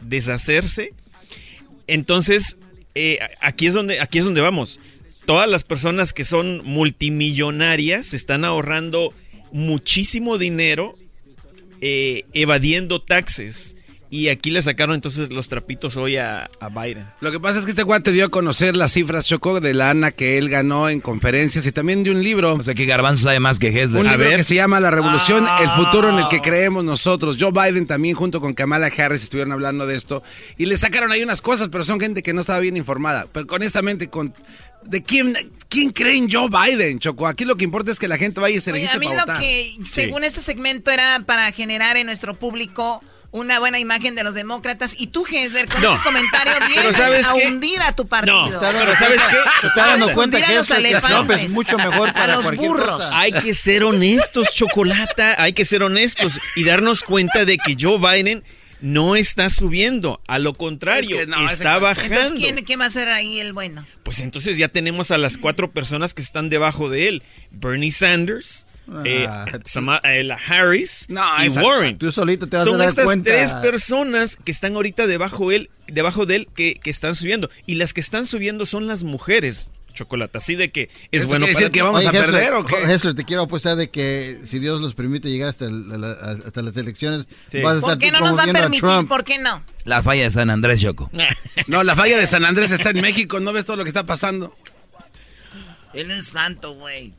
deshacerse. 0.00 0.92
Entonces, 1.86 2.56
eh, 2.94 3.18
aquí, 3.40 3.66
es 3.66 3.74
donde, 3.74 4.00
aquí 4.00 4.18
es 4.18 4.24
donde 4.24 4.40
vamos. 4.40 4.80
Todas 5.24 5.48
las 5.48 5.64
personas 5.64 6.12
que 6.12 6.24
son 6.24 6.62
multimillonarias 6.64 8.14
están 8.14 8.44
ahorrando 8.44 9.12
muchísimo 9.52 10.38
dinero 10.38 10.96
eh, 11.80 12.24
evadiendo 12.32 13.00
taxes. 13.00 13.76
Y 14.08 14.28
aquí 14.28 14.52
le 14.52 14.62
sacaron 14.62 14.94
entonces 14.94 15.32
los 15.32 15.48
trapitos 15.48 15.96
hoy 15.96 16.16
a, 16.16 16.48
a 16.60 16.68
Biden. 16.68 17.04
Lo 17.20 17.32
que 17.32 17.40
pasa 17.40 17.58
es 17.58 17.64
que 17.64 17.72
este 17.72 17.82
guante 17.82 18.12
dio 18.12 18.26
a 18.26 18.28
conocer 18.28 18.76
las 18.76 18.92
cifras, 18.92 19.26
Choco, 19.26 19.60
de 19.60 19.74
la 19.74 19.90
ANA 19.90 20.12
que 20.12 20.38
él 20.38 20.48
ganó 20.48 20.88
en 20.88 21.00
conferencias 21.00 21.66
y 21.66 21.72
también 21.72 22.04
de 22.04 22.12
un 22.12 22.22
libro. 22.22 22.54
O 22.54 22.62
sea 22.62 22.74
que 22.74 22.86
Garbanzo 22.86 23.24
sabe 23.24 23.40
más 23.40 23.58
que 23.58 23.68
Hesler. 23.68 24.00
Un 24.00 24.06
a 24.06 24.12
libro 24.12 24.28
ver. 24.28 24.38
que 24.38 24.44
se 24.44 24.54
llama 24.54 24.78
La 24.78 24.92
Revolución, 24.92 25.44
el 25.60 25.68
futuro 25.70 26.10
en 26.10 26.20
el 26.20 26.28
que 26.28 26.40
creemos 26.40 26.84
nosotros. 26.84 27.36
Joe 27.38 27.50
Biden 27.50 27.88
también 27.88 28.14
junto 28.14 28.40
con 28.40 28.54
Kamala 28.54 28.86
Harris 28.96 29.24
estuvieron 29.24 29.52
hablando 29.52 29.88
de 29.88 29.96
esto 29.96 30.22
y 30.56 30.66
le 30.66 30.76
sacaron 30.76 31.10
ahí 31.10 31.24
unas 31.24 31.40
cosas, 31.40 31.68
pero 31.68 31.82
son 31.82 31.98
gente 31.98 32.22
que 32.22 32.32
no 32.32 32.42
estaba 32.42 32.60
bien 32.60 32.76
informada. 32.76 33.26
Pero 33.32 33.46
honestamente, 33.50 34.08
con 34.08 34.32
¿de 34.84 35.02
quién, 35.02 35.34
quién 35.68 35.90
cree 35.90 36.16
en 36.16 36.30
Joe 36.30 36.48
Biden, 36.48 36.98
Choco? 36.98 37.26
Aquí 37.26 37.44
lo 37.44 37.56
que 37.56 37.64
importa 37.64 37.90
es 37.92 37.98
que 37.98 38.08
la 38.08 38.16
gente 38.18 38.40
vaya 38.40 38.56
y 38.56 38.60
se 38.60 38.70
Oye, 38.72 38.80
registre 38.80 38.96
a 38.96 39.00
mí 39.00 39.06
para 39.06 39.18
lo 39.20 39.26
votar. 39.26 39.40
que, 39.40 39.76
según 39.84 40.24
este 40.24 40.40
segmento, 40.40 40.90
era 40.90 41.20
para 41.26 41.50
generar 41.52 41.96
en 41.96 42.06
nuestro 42.06 42.34
público 42.34 43.02
una 43.32 43.58
buena 43.58 43.78
imagen 43.78 44.14
de 44.14 44.22
los 44.24 44.34
demócratas. 44.34 44.94
Y 44.96 45.08
tú, 45.08 45.26
Hesler, 45.30 45.68
con 45.68 45.82
No. 45.82 45.92
este 45.92 46.04
comentario 46.04 46.52
vienes 46.68 46.96
¿sabes 46.96 47.26
a 47.26 47.34
qué? 47.34 47.46
hundir 47.48 47.82
a 47.82 47.92
tu 47.94 48.06
partido. 48.06 48.46
No, 48.46 48.52
Está 48.52 48.72
pero 48.72 48.96
¿sabes 48.96 49.20
qué? 49.20 49.36
Se 49.60 49.66
está 49.66 49.86
dando 49.88 50.06
cuenta 50.12 50.38
hundir 50.38 50.50
que 51.36 51.44
es 51.44 51.50
mucho 51.52 51.76
mejor 51.76 52.12
para 52.14 52.34
a 52.34 52.36
los 52.36 52.56
burros. 52.56 52.86
cosa. 52.98 53.18
Hay 53.18 53.32
que 53.32 53.54
ser 53.54 53.84
honestos, 53.84 54.54
Chocolata. 54.54 55.34
Hay 55.42 55.52
que 55.52 55.64
ser 55.66 55.82
honestos 55.82 56.40
y 56.54 56.64
darnos 56.64 57.02
cuenta 57.02 57.44
de 57.44 57.58
que 57.58 57.76
Joe 57.78 57.98
Biden 57.98 58.42
no 58.80 59.16
está 59.16 59.48
subiendo. 59.50 60.20
A 60.26 60.38
lo 60.38 60.54
contrario, 60.54 61.16
Es 61.16 61.22
que 61.22 61.26
no, 61.26 61.48
está 61.48 61.74
ese- 61.74 61.82
bajando. 61.82 62.14
Entonces, 62.14 62.38
¿quién, 62.38 62.64
¿quién 62.64 62.80
va 62.80 62.86
a 62.86 62.90
ser 62.90 63.08
ahí 63.08 63.38
el 63.40 63.52
bueno? 63.52 63.86
Pues 64.02 64.20
entonces 64.20 64.58
ya 64.58 64.68
tenemos 64.68 65.10
a 65.10 65.18
las 65.18 65.36
cuatro 65.38 65.70
personas 65.72 66.14
que 66.14 66.22
están 66.22 66.48
debajo 66.48 66.88
de 66.88 67.08
él. 67.08 67.22
Bernie 67.50 67.90
Sanders, 67.90 68.66
eh, 69.04 69.26
Sama- 69.64 70.00
eh, 70.04 70.22
la 70.22 70.36
Harris 70.36 71.06
y 71.08 71.46
esa- 71.46 71.64
Warren. 71.64 71.98
tú 71.98 72.12
solito 72.12 72.46
te 72.46 72.56
vas 72.56 72.66
a 72.66 72.70
Son 72.70 72.78
dar 72.78 72.88
estas 72.88 73.04
cuenta. 73.04 73.30
tres 73.30 73.52
personas 73.54 74.36
que 74.36 74.52
están 74.52 74.74
ahorita 74.76 75.06
debajo, 75.06 75.50
él, 75.50 75.70
debajo 75.88 76.24
de 76.26 76.36
él 76.36 76.48
que, 76.54 76.74
que 76.74 76.90
están 76.90 77.14
subiendo. 77.16 77.50
Y 77.66 77.74
las 77.76 77.92
que 77.92 78.00
están 78.00 78.26
subiendo 78.26 78.64
son 78.66 78.86
las 78.86 79.02
mujeres. 79.02 79.70
Chocolate, 79.96 80.38
así 80.38 80.54
de 80.54 80.70
que 80.70 80.82
es 81.10 81.22
¿Eso 81.22 81.26
bueno 81.26 81.46
quiere 81.46 81.52
decir 81.54 81.64
para 81.66 81.72
que 81.72 81.82
vamos 81.82 82.06
a 82.06 82.12
perder 82.12 82.52
o 82.54 82.64
qué? 82.64 82.76
Hessler, 82.84 83.14
te 83.14 83.24
quiero 83.24 83.42
apostar 83.42 83.74
de 83.76 83.90
que 83.90 84.38
si 84.44 84.60
Dios 84.60 84.80
los 84.80 84.94
permite 84.94 85.28
llegar 85.28 85.48
hasta, 85.48 85.64
el- 85.64 85.88
la- 85.88 85.98
la- 85.98 86.12
hasta 86.46 86.62
las 86.62 86.76
elecciones, 86.76 87.26
Sí. 87.48 87.60
vas 87.62 87.74
a 87.74 87.76
estar 87.78 87.90
¿Por 87.92 87.98
qué 87.98 88.12
no 88.12 88.20
nos 88.20 88.38
va 88.38 88.44
a 88.44 88.52
permitir? 88.52 89.08
¿Por 89.08 89.24
qué 89.24 89.38
no? 89.38 89.64
La 89.84 90.02
falla 90.02 90.22
de 90.22 90.30
San 90.30 90.50
Andrés, 90.50 90.80
Choco. 90.80 91.10
No, 91.66 91.82
la 91.82 91.96
falla 91.96 92.16
de 92.18 92.26
San 92.28 92.44
Andrés 92.44 92.70
está 92.70 92.90
en 92.90 93.00
México, 93.00 93.40
¿no 93.40 93.52
ves 93.52 93.64
todo 93.66 93.76
lo 93.76 93.82
que 93.82 93.88
está 93.90 94.06
pasando? 94.06 94.54
Él 95.94 96.10
es 96.12 96.26
santo, 96.26 96.74
güey. 96.74 97.12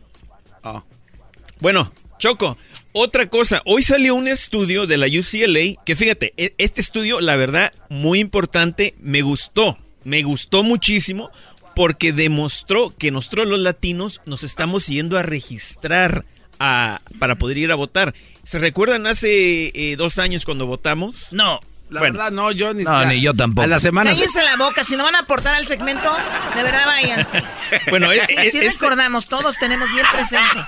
Bueno, 1.60 1.92
Choco, 2.20 2.58
otra 2.94 3.28
cosa. 3.30 3.62
Hoy 3.66 3.82
salió 3.84 4.16
un 4.16 4.28
estudio 4.28 4.86
de 4.88 4.98
la 4.98 5.08
UCLA 5.08 5.82
que 5.86 5.96
fíjate, 5.96 6.34
e- 6.38 6.54
este 6.58 6.82
estudio, 6.82 7.20
la 7.22 7.36
verdad, 7.36 7.72
muy 7.90 8.20
importante, 8.20 8.96
me 9.00 9.22
gustó. 9.22 9.78
Me 10.04 10.24
gustó 10.24 10.63
muchísimo 10.63 11.32
porque 11.78 12.12
demostró 12.12 12.92
que 12.98 13.12
nosotros 13.12 13.46
los 13.48 13.60
latinos 13.60 14.22
nos 14.26 14.44
estamos 14.44 14.88
yendo 14.88 15.18
a 15.18 15.22
registrar 15.22 16.26
a- 16.60 17.02
para 17.20 17.36
poder 17.36 17.60
ir 17.60 17.72
a 17.72 17.76
votar. 17.76 18.16
¿Se 18.44 18.58
recuerdan 18.58 19.06
hace 19.06 19.72
eh, 19.76 19.96
dos 19.96 20.18
años 20.18 20.44
cuando 20.44 20.66
votamos? 20.66 21.32
No. 21.34 21.60
La 21.90 22.00
Bueno. 22.02 22.16
verdad, 22.18 22.32
no, 22.32 22.52
yo 22.52 22.74
ni 22.74 22.84
No, 22.84 23.06
ni 23.06 23.22
yo 23.22 23.34
tampoco. 23.34 23.63
A 23.63 23.68
la 23.68 23.80
semana. 23.80 24.10
Cállense 24.12 24.44
la 24.44 24.58
boca, 24.58 24.84
si 24.84 24.98
no 24.98 25.04
van 25.04 25.16
a 25.16 25.20
aportar 25.20 25.54
al 25.56 25.66
segmento, 25.68 26.13
de 26.56 26.63
verdad 26.63 26.86
váyanse. 26.86 27.44
Bueno, 27.90 28.12
es- 28.12 28.28
es- 28.30 28.56
este- 28.56 28.70
recordamos, 28.70 29.28
todos 29.28 29.56
tenemos 29.58 29.90
bien 29.94 30.06
presente. 30.12 30.60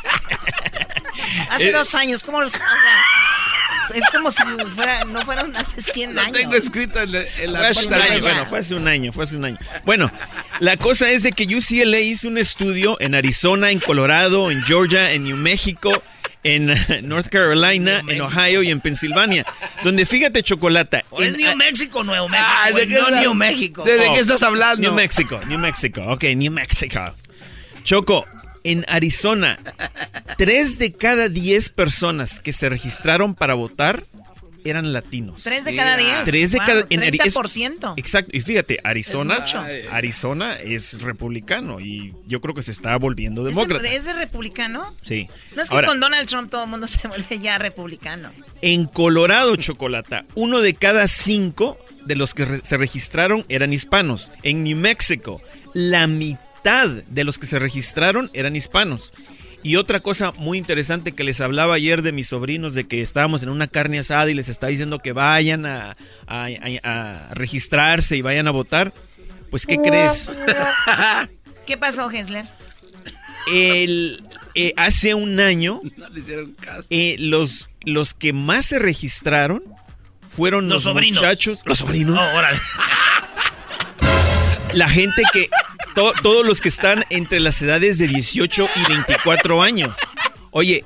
Hace 1.50 1.70
Eh, 1.70 1.72
dos 1.74 1.94
años, 1.96 2.24
¿cómo 2.24 2.40
los... 2.42 2.54
es 3.94 4.04
como 4.12 4.32
si 4.32 4.44
fuera, 4.76 5.04
no 5.06 5.22
fueron 5.22 5.56
hace 5.56 5.82
100 5.82 6.16
Lo 6.16 6.22
años. 6.22 6.34
tengo 6.34 6.56
escrito 6.56 7.02
en, 7.02 7.12
la- 7.12 7.24
en 7.40 7.54
la 7.54 7.60
Fue 7.74 7.96
año, 7.96 8.22
bueno, 8.22 8.46
fue 8.46 8.60
hace 8.60 8.76
un 8.76 8.88
año, 8.88 9.12
fue 9.14 9.24
hace 9.24 9.38
un 9.38 9.46
año. 9.46 9.58
Bueno, 9.86 10.12
la 10.60 10.78
cosa 10.78 11.10
es 11.12 11.24
de 11.24 11.32
que 11.32 11.44
UCLA 11.56 12.00
hizo 12.00 12.28
un 12.28 12.38
estudio 12.38 12.98
en 13.00 13.16
Arizona, 13.16 13.72
en 13.72 13.80
Colorado, 13.80 14.52
en 14.52 14.62
Georgia, 14.64 15.12
en 15.12 15.24
New 15.24 15.38
México, 15.38 15.92
en 16.44 16.68
North 17.08 17.28
Carolina, 17.28 18.02
en 18.08 18.22
Ohio 18.22 18.64
y 18.64 18.70
en 18.72 18.80
Pensilvania. 18.80 19.46
Donde 19.84 20.06
fíjate, 20.06 20.42
Chocolata. 20.44 21.04
¿O 21.10 21.22
es 21.22 21.28
en- 21.30 21.34
New 21.38 21.56
México 21.58 22.04
Nuevo 22.04 22.30
México? 22.30 22.48
Ah, 22.50 22.72
¿de 22.72 22.86
no 22.88 23.10
New 23.22 23.34
México. 23.34 23.84
¿De, 23.84 23.98
de 23.98 24.08
Oh, 24.08 24.14
qué 24.14 24.20
estás 24.22 24.42
hablando? 24.44 24.82
New 24.82 24.94
Mexico, 24.94 25.40
New 25.48 25.60
Mexico. 25.60 26.02
Ok, 26.08 26.24
New 26.36 26.52
Mexico. 26.52 27.14
Choco, 27.84 28.26
en 28.64 28.86
Arizona, 28.88 29.60
tres 30.38 30.78
de 30.80 30.94
cada 30.94 31.30
diez 31.30 31.70
personas 31.70 32.40
que 32.40 32.54
se 32.54 32.70
registraron 32.70 33.36
para 33.36 33.54
votar 33.54 34.06
eran 34.66 34.92
latinos. 34.92 35.44
Tres 35.44 35.64
de 35.64 35.74
cada 35.74 35.96
diez. 35.96 36.26
Tres 36.26 36.52
de 36.52 36.58
Wow, 36.58 36.68
cada 36.68 36.86
en 36.90 37.02
Ari- 37.02 37.20
es- 37.26 37.34
30%. 37.34 37.94
Exacto, 37.96 38.38
y 38.38 38.42
fíjate, 38.42 38.80
Arizona, 38.84 39.46
Es. 39.70 39.88
Arizona 39.90 40.56
es 40.60 41.02
republicano 41.02 41.80
y 41.80 42.14
yo 42.28 42.42
creo 42.42 42.54
que 42.54 42.62
se 42.62 42.74
está 42.74 42.98
volviendo 42.98 43.48
¿Es 43.48 43.56
demócrata. 43.56 43.82
de, 43.84 43.96
es 43.96 44.04
de 44.04 44.14
republicano? 44.14 44.94
Sí. 45.02 45.30
No 45.56 45.62
es 45.62 45.70
que 45.70 45.76
Ahora, 45.76 45.88
con 45.88 46.02
Donald 46.02 46.28
Trump 46.28 46.52
todo 46.52 46.66
el 46.66 46.70
mundo 46.70 46.88
se 46.90 47.08
vuelve 47.08 47.40
ya 47.40 47.58
republicano. 47.58 48.32
en 48.62 48.86
Colorado, 48.86 49.56
Chocolata, 49.56 50.26
uno 50.36 50.60
de 50.60 50.74
cada 50.74 51.08
cinco 51.08 51.78
de 52.06 52.16
los 52.18 52.34
que 52.34 52.44
re- 52.46 52.62
se 52.64 52.76
registraron 52.76 53.46
eran 53.48 53.72
hispanos. 53.72 54.32
En 54.44 54.64
New 54.66 54.76
Mexico, 54.78 55.42
la 55.74 56.06
mitad 56.06 56.40
de 56.64 57.24
los 57.24 57.38
que 57.38 57.48
se 57.48 57.58
registraron 57.60 58.30
eran 58.34 58.56
hispanos. 58.56 59.14
Y 59.62 59.76
otra 59.76 60.00
cosa 60.00 60.32
muy 60.38 60.58
interesante 60.58 61.12
que 61.12 61.24
les 61.26 61.42
hablaba 61.42 61.74
ayer 61.76 62.02
de 62.02 62.12
mis 62.14 62.28
sobrinos, 62.28 62.74
de 62.74 62.88
que 62.88 63.02
estábamos 63.02 63.44
en 63.44 63.50
una 63.50 63.68
carne 63.68 64.00
asada 64.00 64.30
y 64.30 64.34
les 64.34 64.48
está 64.50 64.68
diciendo 64.68 65.00
que 65.00 65.12
vayan 65.12 65.66
a, 65.66 65.96
a- 66.28 66.46
a- 66.48 66.80
a 67.30 67.34
registrarse 67.34 68.16
y 68.16 68.22
vayan 68.22 68.48
a 68.48 68.52
votar. 68.52 68.94
Pues, 69.50 69.66
¿qué 69.66 69.78
crees? 69.78 70.30
¿Qué 71.66 71.78
pasó, 71.78 72.10
Hessler? 72.10 72.46
El, 73.52 74.24
eh, 74.56 74.74
hace 74.78 75.14
un 75.16 75.40
año, 75.40 75.82
No 75.98 76.08
le 76.10 76.20
hicieron 76.22 76.54
caso. 76.54 76.86
eh, 76.90 77.16
los, 77.20 77.70
los 77.84 78.14
que 78.14 78.32
más 78.32 78.66
se 78.68 78.80
registraron 78.80 79.64
fueron 80.36 80.66
Los 80.70 80.84
los, 80.86 80.94
sobrinos. 80.94 81.22
muchachos. 81.22 81.62
Los 81.66 81.80
sobrinos. 81.80 82.18
Oh, 82.18 82.38
órale. 82.38 82.60
La 84.74 84.88
gente 84.88 85.22
que. 85.34 85.50
To- 85.96 86.14
todos 86.24 86.46
los 86.46 86.62
que 86.62 86.70
están 86.70 87.06
entre 87.10 87.40
las 87.40 87.62
edades 87.62 87.98
de 87.98 88.08
18 88.08 88.68
y 88.76 88.92
24 88.92 89.62
años. 89.62 89.98
Oye, 90.52 90.86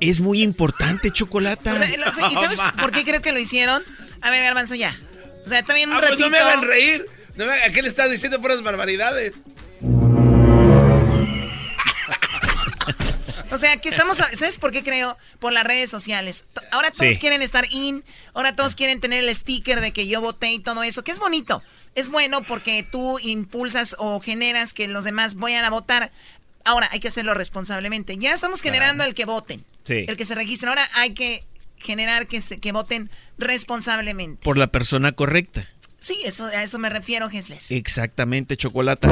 es 0.00 0.20
muy 0.20 0.42
importante, 0.42 1.10
Chocolata. 1.10 1.72
O 1.72 1.76
sea, 1.76 1.88
lo- 1.96 2.30
¿Y 2.30 2.34
sabes 2.34 2.60
por 2.78 2.92
qué 2.92 3.04
creo 3.04 3.20
que 3.22 3.32
lo 3.32 3.38
hicieron? 3.38 3.82
A 4.20 4.30
ver, 4.30 4.42
Garbanzo, 4.44 4.74
ya. 4.74 4.96
O 5.44 5.48
sea, 5.48 5.62
también 5.62 5.88
un 5.90 5.96
Ah, 5.96 5.98
pues 6.00 6.10
ratito. 6.10 6.26
no 6.26 6.30
me 6.32 6.38
hagan 6.38 6.62
reír. 6.62 7.06
No 7.36 7.46
me 7.46 7.52
¿A 7.52 7.70
qué 7.72 7.82
le 7.82 7.88
estás 7.88 8.10
diciendo 8.10 8.40
puras 8.40 8.62
barbaridades? 8.62 9.32
O 13.50 13.58
sea, 13.58 13.76
que 13.78 13.88
estamos, 13.88 14.20
a- 14.20 14.30
¿sabes 14.36 14.58
por 14.58 14.70
qué 14.72 14.82
creo? 14.82 15.16
Por 15.38 15.52
las 15.52 15.64
redes 15.64 15.90
sociales. 15.90 16.46
Ahora 16.70 16.90
todos 16.90 17.14
Sí. 17.14 17.20
quieren 17.20 17.42
estar 17.42 17.66
in, 17.70 18.04
ahora 18.34 18.54
todos 18.54 18.74
quieren 18.74 19.00
tener 19.00 19.24
el 19.24 19.34
sticker 19.34 19.80
de 19.80 19.92
que 19.92 20.06
yo 20.06 20.20
voté 20.20 20.52
y 20.52 20.58
todo 20.58 20.82
eso, 20.82 21.02
que 21.04 21.12
es 21.12 21.18
bonito. 21.18 21.62
Es 21.94 22.08
bueno 22.08 22.42
porque 22.42 22.84
tú 22.90 23.18
impulsas 23.18 23.96
o 23.98 24.20
generas 24.20 24.72
que 24.74 24.86
los 24.88 25.04
demás 25.04 25.34
vayan 25.34 25.64
a 25.64 25.70
votar. 25.70 26.12
Ahora 26.64 26.88
hay 26.92 27.00
que 27.00 27.08
hacerlo 27.08 27.34
responsablemente. 27.34 28.16
Ya 28.18 28.32
estamos 28.32 28.60
generando 28.60 29.04
el 29.04 29.14
que 29.14 29.24
voten, 29.24 29.64
Sí. 29.84 30.04
el 30.06 30.16
que 30.16 30.24
se 30.24 30.34
registren. 30.34 30.68
Ahora 30.70 30.86
hay 30.94 31.14
que 31.14 31.44
generar 31.78 32.26
que, 32.26 32.40
se, 32.40 32.58
que 32.58 32.72
voten 32.72 33.10
responsablemente. 33.38 34.42
Por 34.44 34.58
la 34.58 34.66
persona 34.66 35.12
correcta. 35.12 35.66
Sí, 36.00 36.20
eso, 36.24 36.46
a 36.46 36.62
eso 36.62 36.78
me 36.78 36.90
refiero, 36.90 37.28
Hessler. 37.30 37.60
Exactamente, 37.70 38.56
Chocolata. 38.56 39.08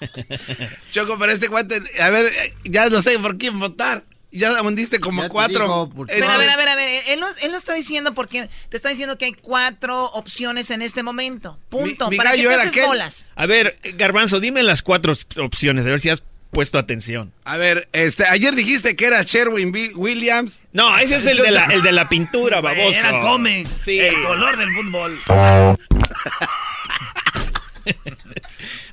Choco, 0.92 1.18
pero 1.18 1.32
este 1.32 1.48
guante, 1.48 1.80
a 2.00 2.10
ver, 2.10 2.32
ya 2.64 2.88
no 2.88 3.02
sé 3.02 3.18
por 3.18 3.36
quién 3.38 3.58
votar. 3.58 4.04
Ya 4.34 4.62
hundiste 4.62 4.98
como 4.98 5.20
Ya 5.22 5.28
cuatro. 5.28 5.90
digo, 5.92 6.06
Pero 6.06 6.26
a 6.26 6.38
ver, 6.38 6.48
a 6.48 6.56
ver, 6.56 6.68
a 6.70 6.74
ver, 6.74 7.02
él 7.08 7.20
no, 7.20 7.26
él 7.42 7.50
no 7.50 7.58
está 7.58 7.74
diciendo 7.74 8.14
porque 8.14 8.48
te 8.70 8.76
está 8.78 8.88
diciendo 8.88 9.18
que 9.18 9.26
hay 9.26 9.34
cuatro 9.34 10.06
opciones 10.12 10.70
en 10.70 10.80
este 10.80 11.02
momento. 11.02 11.58
Punto. 11.68 12.06
Mi- 12.06 12.12
mi 12.12 12.16
¿Para 12.16 12.32
qué 12.32 12.42
te 12.44 12.54
haces 12.54 12.86
bolas? 12.86 13.26
A 13.34 13.44
ver, 13.44 13.78
Garbanzo, 13.96 14.40
dime 14.40 14.62
las 14.62 14.80
cuatro 14.82 15.12
op- 15.12 15.36
opciones, 15.38 15.84
a 15.84 15.90
ver 15.90 16.00
si 16.00 16.08
has 16.08 16.22
puesto 16.50 16.78
atención. 16.78 17.30
A 17.44 17.58
ver, 17.58 17.90
este, 17.92 18.24
ayer 18.24 18.54
dijiste 18.54 18.96
que 18.96 19.04
era 19.04 19.22
Sherwin 19.22 19.70
Williams. 19.96 20.62
No, 20.72 20.96
ese 20.98 21.16
es 21.16 21.26
el 21.26 21.36
de 21.36 21.50
la, 21.50 21.66
el 21.66 21.82
de 21.82 21.92
la 21.92 22.08
pintura, 22.08 22.62
baboso. 22.62 22.98
Era. 22.98 23.20
Sí. 23.66 24.00
El 24.00 24.14
color 24.22 24.56
del 24.56 24.70
fútbol. 24.74 25.20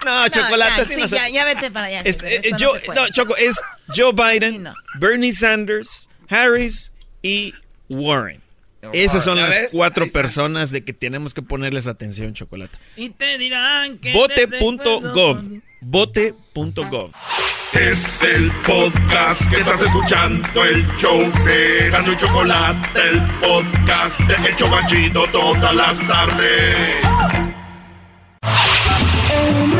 No, 0.05 0.21
No, 0.23 0.27
Chocolata, 0.29 0.77
ya, 0.77 0.85
sí 0.85 0.95
no 1.01 1.05
ya, 1.07 1.29
ya 1.29 1.45
vete 1.45 1.71
para 1.71 1.87
allá. 1.87 2.01
Este, 2.05 2.47
eh, 2.47 2.51
yo- 2.57 2.71
no 2.95 3.07
Choco, 3.09 3.35
es 3.37 3.59
Joe 3.95 4.13
Biden, 4.13 4.53
Sí, 4.53 4.57
no. 4.59 4.73
Bernie 4.99 5.33
Sanders, 5.33 6.09
Harris 6.29 6.91
y 7.21 7.53
Warren. 7.89 8.41
Esas 8.93 9.25
son 9.25 9.35
¿Ya 9.37 9.47
las 9.47 9.57
ves? 9.57 9.69
cuatro 9.73 10.09
personas 10.09 10.71
de 10.71 10.85
que 10.85 10.93
tenemos 10.93 11.33
que 11.33 11.41
ponerles 11.41 11.87
atención, 11.89 12.33
Chocolata. 12.33 12.79
Y 12.95 13.09
te 13.09 13.37
dirán 13.37 13.97
que. 13.97 14.13
Vote.gov. 14.13 15.43
Vote.gov. 15.81 17.11
Es 17.73 18.23
el 18.23 18.49
podcast 18.65 19.49
que 19.49 19.57
estás 19.59 19.81
escuchando, 19.81 20.63
el 20.65 20.87
show 20.97 21.19
de 21.45 21.89
Gano 21.91 22.13
y 22.13 22.17
Chocolate, 22.17 22.99
el 23.09 23.21
podcast 23.41 24.19
de 24.21 24.49
Hecho 24.49 24.67
Machito 24.69 25.25
todas 25.27 25.75
las 25.75 25.99
tardes. 26.07 26.95
En 29.31 29.78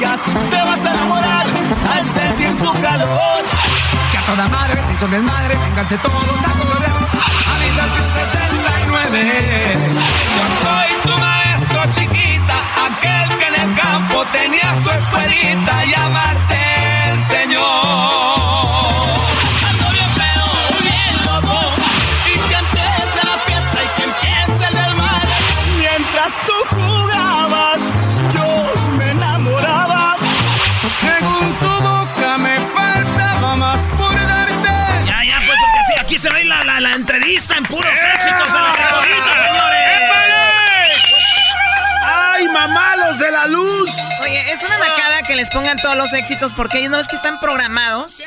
Te 0.00 0.06
vas 0.06 0.86
a 0.86 0.92
enamorar 0.92 1.46
al 1.92 2.04
sentir 2.14 2.48
su 2.48 2.72
calor. 2.80 3.44
Que 4.10 4.16
a 4.16 4.22
toda 4.22 4.48
madre 4.48 4.82
se 4.86 4.92
hizo 4.94 5.06
desmadre, 5.08 5.54
vénganse 5.58 5.98
todos 5.98 6.14
a 6.14 6.52
colorear. 6.58 6.92
Habitación 7.54 8.06
69. 8.32 9.74
Yo 10.36 10.46
soy 10.62 10.90
tu 11.04 11.18
maestro 11.20 11.80
chiquita, 11.92 12.56
aquel 12.86 13.38
que 13.38 13.46
en 13.46 13.54
el 13.60 13.78
campo 13.78 14.24
tenía 14.32 14.74
su 14.82 14.90
escuelita 14.90 15.84
y 15.84 15.92
amarte 15.92 17.10
enseñó. 17.10 18.49
Entrevista 37.40 37.56
en 37.56 37.64
puros 37.64 37.92
éxitos 38.14 38.46
de 38.46 38.58
la 38.58 38.72
recodita, 38.72 39.46
señores. 39.46 39.80
¡Ay, 42.02 42.48
mamalos 42.48 43.18
de 43.18 43.30
la 43.30 43.46
luz! 43.46 43.90
Oye, 44.22 44.52
es 44.52 44.62
una 44.62 44.78
macada 44.78 45.22
que 45.22 45.36
les 45.36 45.50
pongan 45.50 45.78
todos 45.78 45.96
los 45.96 46.12
éxitos 46.12 46.54
porque 46.54 46.78
ellos 46.78 46.90
no 46.90 46.98
es 46.98 47.08
que 47.08 47.16
están 47.16 47.40
programados. 47.40 48.22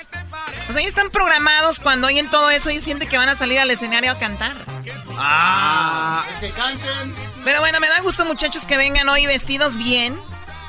O 0.70 0.72
sea, 0.72 0.82
ellos 0.82 0.89
están 0.89 1.09
programados 1.09 1.80
cuando 1.80 2.07
oyen 2.07 2.30
todo 2.30 2.49
eso, 2.49 2.70
ellos 2.70 2.84
sienten 2.84 3.09
que 3.09 3.18
van 3.18 3.30
a 3.30 3.36
salir 3.36 3.59
al 3.59 3.70
escenario 3.70 4.11
a 4.11 4.18
cantar. 4.18 4.53
Ah. 5.18 6.24
Que 6.39 6.49
canten. 6.51 7.16
Pero 7.43 7.59
bueno, 7.59 7.80
me 7.80 7.89
da 7.89 7.99
gusto 7.99 8.26
muchachos 8.26 8.66
que 8.66 8.78
vengan 8.78 9.09
hoy 9.09 9.26
vestidos 9.26 9.78
bien. 9.78 10.20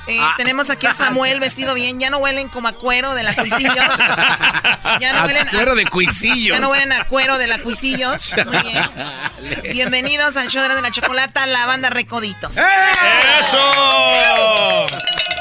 Eh, 0.07 0.19
Ah. 0.21 0.35
Tenemos 0.37 0.69
aquí 0.71 0.87
a 0.87 0.95
Samuel 0.95 1.41
vestido 1.41 1.75
bien. 1.75 1.99
Ya 1.99 2.11
no 2.11 2.19
huelen 2.19 2.49
como 2.49 2.69
a 2.69 2.73
cuero 2.73 3.15
de 3.15 3.23
la 3.23 3.35
Cuisillos. 3.35 3.75
Ya 5.01 5.13
no 5.13 5.21
A 5.21 5.25
huelen 5.25 5.47
cuero 5.49 5.75
de 5.75 5.87
Cuisillos. 5.87 6.55
Ya 6.57 6.61
no 6.61 6.71
huelen 6.71 6.93
a 6.93 7.05
cuero 7.07 7.39
de 7.39 7.47
la 7.47 7.59
Cuisillos. 7.59 8.35
Muy 8.47 8.59
bien. 8.59 8.85
Bienvenidos 9.73 10.37
al 10.37 10.49
show 10.49 10.63
de 10.63 10.81
la 10.83 10.91
chocolata, 10.91 11.47
la 11.47 11.67
banda 11.67 11.91
Recoditos. 11.91 12.57
¡Eso! 13.41 14.87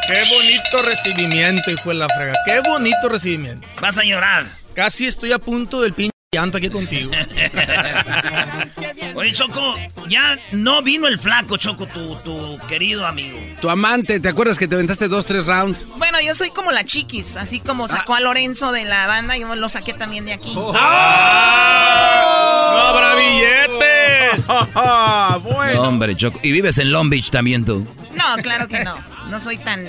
¡Qué 0.07 0.23
bonito 0.33 0.81
recibimiento, 0.83 1.71
hijo 1.71 1.89
de 1.89 1.95
la 1.95 2.07
frega! 2.09 2.33
¡Qué 2.47 2.59
bonito 2.61 3.09
recibimiento! 3.09 3.67
Vas 3.79 3.97
a 3.97 4.03
llorar. 4.03 4.45
Casi 4.75 5.07
estoy 5.07 5.31
a 5.33 5.39
punto 5.39 5.81
del 5.81 5.93
pinche 5.93 6.13
llanto 6.33 6.57
aquí 6.57 6.69
contigo. 6.69 7.11
Oye, 9.23 9.31
Choco, 9.31 9.75
ya 10.09 10.37
no 10.51 10.81
vino 10.81 11.07
el 11.07 11.17
flaco, 11.17 11.55
Choco, 11.55 11.85
tu, 11.85 12.13
tu 12.25 12.57
querido 12.67 13.07
amigo. 13.07 13.39
Tu 13.61 13.69
amante, 13.69 14.19
¿te 14.19 14.27
acuerdas 14.27 14.57
que 14.57 14.67
te 14.67 14.75
aventaste 14.75 15.07
dos, 15.07 15.25
tres 15.25 15.45
rounds? 15.45 15.87
Bueno, 15.97 16.19
yo 16.19 16.35
soy 16.35 16.49
como 16.49 16.73
la 16.73 16.83
chiquis, 16.83 17.37
así 17.37 17.61
como 17.61 17.87
sacó 17.87 18.15
a 18.15 18.19
Lorenzo 18.19 18.73
de 18.73 18.83
la 18.83 19.07
banda, 19.07 19.37
yo 19.37 19.55
lo 19.55 19.69
saqué 19.69 19.93
también 19.93 20.25
de 20.25 20.33
aquí. 20.33 20.53
¡No 20.53 20.77
habrá 22.81 23.15
billetes! 23.15 24.43
No, 25.73 25.83
hombre, 25.83 26.17
Choco. 26.17 26.39
Y 26.43 26.51
vives 26.51 26.77
en 26.79 26.91
Long 26.91 27.09
Beach 27.09 27.31
también 27.31 27.63
tú. 27.63 27.87
No, 28.15 28.41
claro 28.43 28.67
que 28.67 28.83
no. 28.83 28.95
No 29.33 29.39
soy 29.39 29.57
tan. 29.57 29.83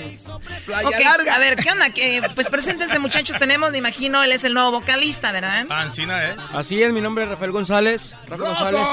Playa 0.65 0.87
Ok, 0.87 0.95
larga. 1.03 1.35
A 1.35 1.37
ver, 1.37 1.55
¿qué 1.55 1.69
onda? 1.69 1.91
Que, 1.91 2.19
pues 2.33 2.49
preséntense, 2.49 2.97
muchachos. 2.97 3.37
Tenemos, 3.37 3.71
me 3.71 3.77
imagino, 3.77 4.23
él 4.23 4.31
es 4.31 4.43
el 4.43 4.55
nuevo 4.55 4.71
vocalista, 4.71 5.31
¿verdad? 5.31 5.67
Ancina 5.69 6.31
es. 6.31 6.55
Así 6.55 6.81
es, 6.81 6.91
mi 6.91 6.99
nombre 6.99 7.25
es 7.25 7.29
Rafael 7.29 7.51
González. 7.51 8.15
Rafa 8.25 8.43
González. 8.43 8.89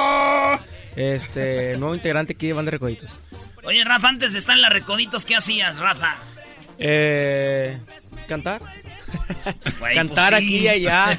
Este, 0.94 1.78
nuevo 1.78 1.94
integrante 1.94 2.34
aquí 2.34 2.48
de 2.48 2.52
Banda 2.52 2.70
Recoditos. 2.70 3.18
Oye, 3.64 3.82
Rafa, 3.82 4.10
antes 4.10 4.34
de 4.34 4.40
estar 4.40 4.54
en 4.54 4.60
la 4.60 4.68
Recoditos, 4.68 5.24
¿qué 5.24 5.36
hacías, 5.36 5.78
Rafa? 5.78 6.18
Eh, 6.78 7.78
cantar. 8.28 8.60
Cantar 9.94 10.32
pues 10.34 10.42
sí. 10.42 10.46
aquí 10.46 10.58
y 10.58 10.68
allá. 10.68 11.16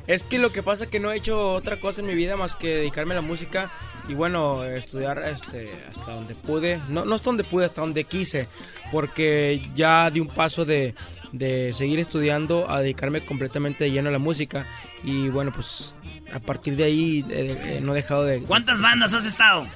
es 0.06 0.22
que 0.22 0.38
lo 0.38 0.52
que 0.52 0.62
pasa 0.62 0.84
es 0.84 0.90
que 0.90 1.00
no 1.00 1.12
he 1.12 1.16
hecho 1.16 1.52
otra 1.52 1.80
cosa 1.80 2.02
en 2.02 2.08
mi 2.08 2.14
vida 2.14 2.36
más 2.36 2.56
que 2.56 2.76
dedicarme 2.76 3.14
a 3.14 3.16
la 3.16 3.22
música 3.22 3.70
y 4.08 4.14
bueno, 4.14 4.64
estudiar 4.64 5.22
este, 5.26 5.72
hasta 5.88 6.12
donde 6.12 6.34
pude. 6.34 6.80
No, 6.88 7.04
no 7.04 7.14
hasta 7.14 7.30
donde 7.30 7.44
pude, 7.44 7.64
hasta 7.66 7.80
donde 7.80 8.04
quise. 8.04 8.46
Porque 8.92 9.60
ya 9.74 10.10
di 10.10 10.20
un 10.20 10.28
paso 10.28 10.64
de, 10.64 10.94
de 11.32 11.72
seguir 11.74 11.98
estudiando 11.98 12.70
a 12.70 12.80
dedicarme 12.80 13.24
completamente 13.24 13.84
de 13.84 13.90
lleno 13.90 14.08
a 14.08 14.12
la 14.12 14.18
música. 14.18 14.66
Y 15.02 15.28
bueno, 15.28 15.52
pues 15.54 15.94
a 16.32 16.38
partir 16.40 16.76
de 16.76 16.84
ahí 16.84 17.24
eh, 17.30 17.60
eh, 17.64 17.80
no 17.82 17.92
he 17.92 17.96
dejado 17.96 18.24
de... 18.24 18.40
¿Cuántas 18.42 18.80
bandas 18.80 19.12
has 19.12 19.24
estado? 19.26 19.66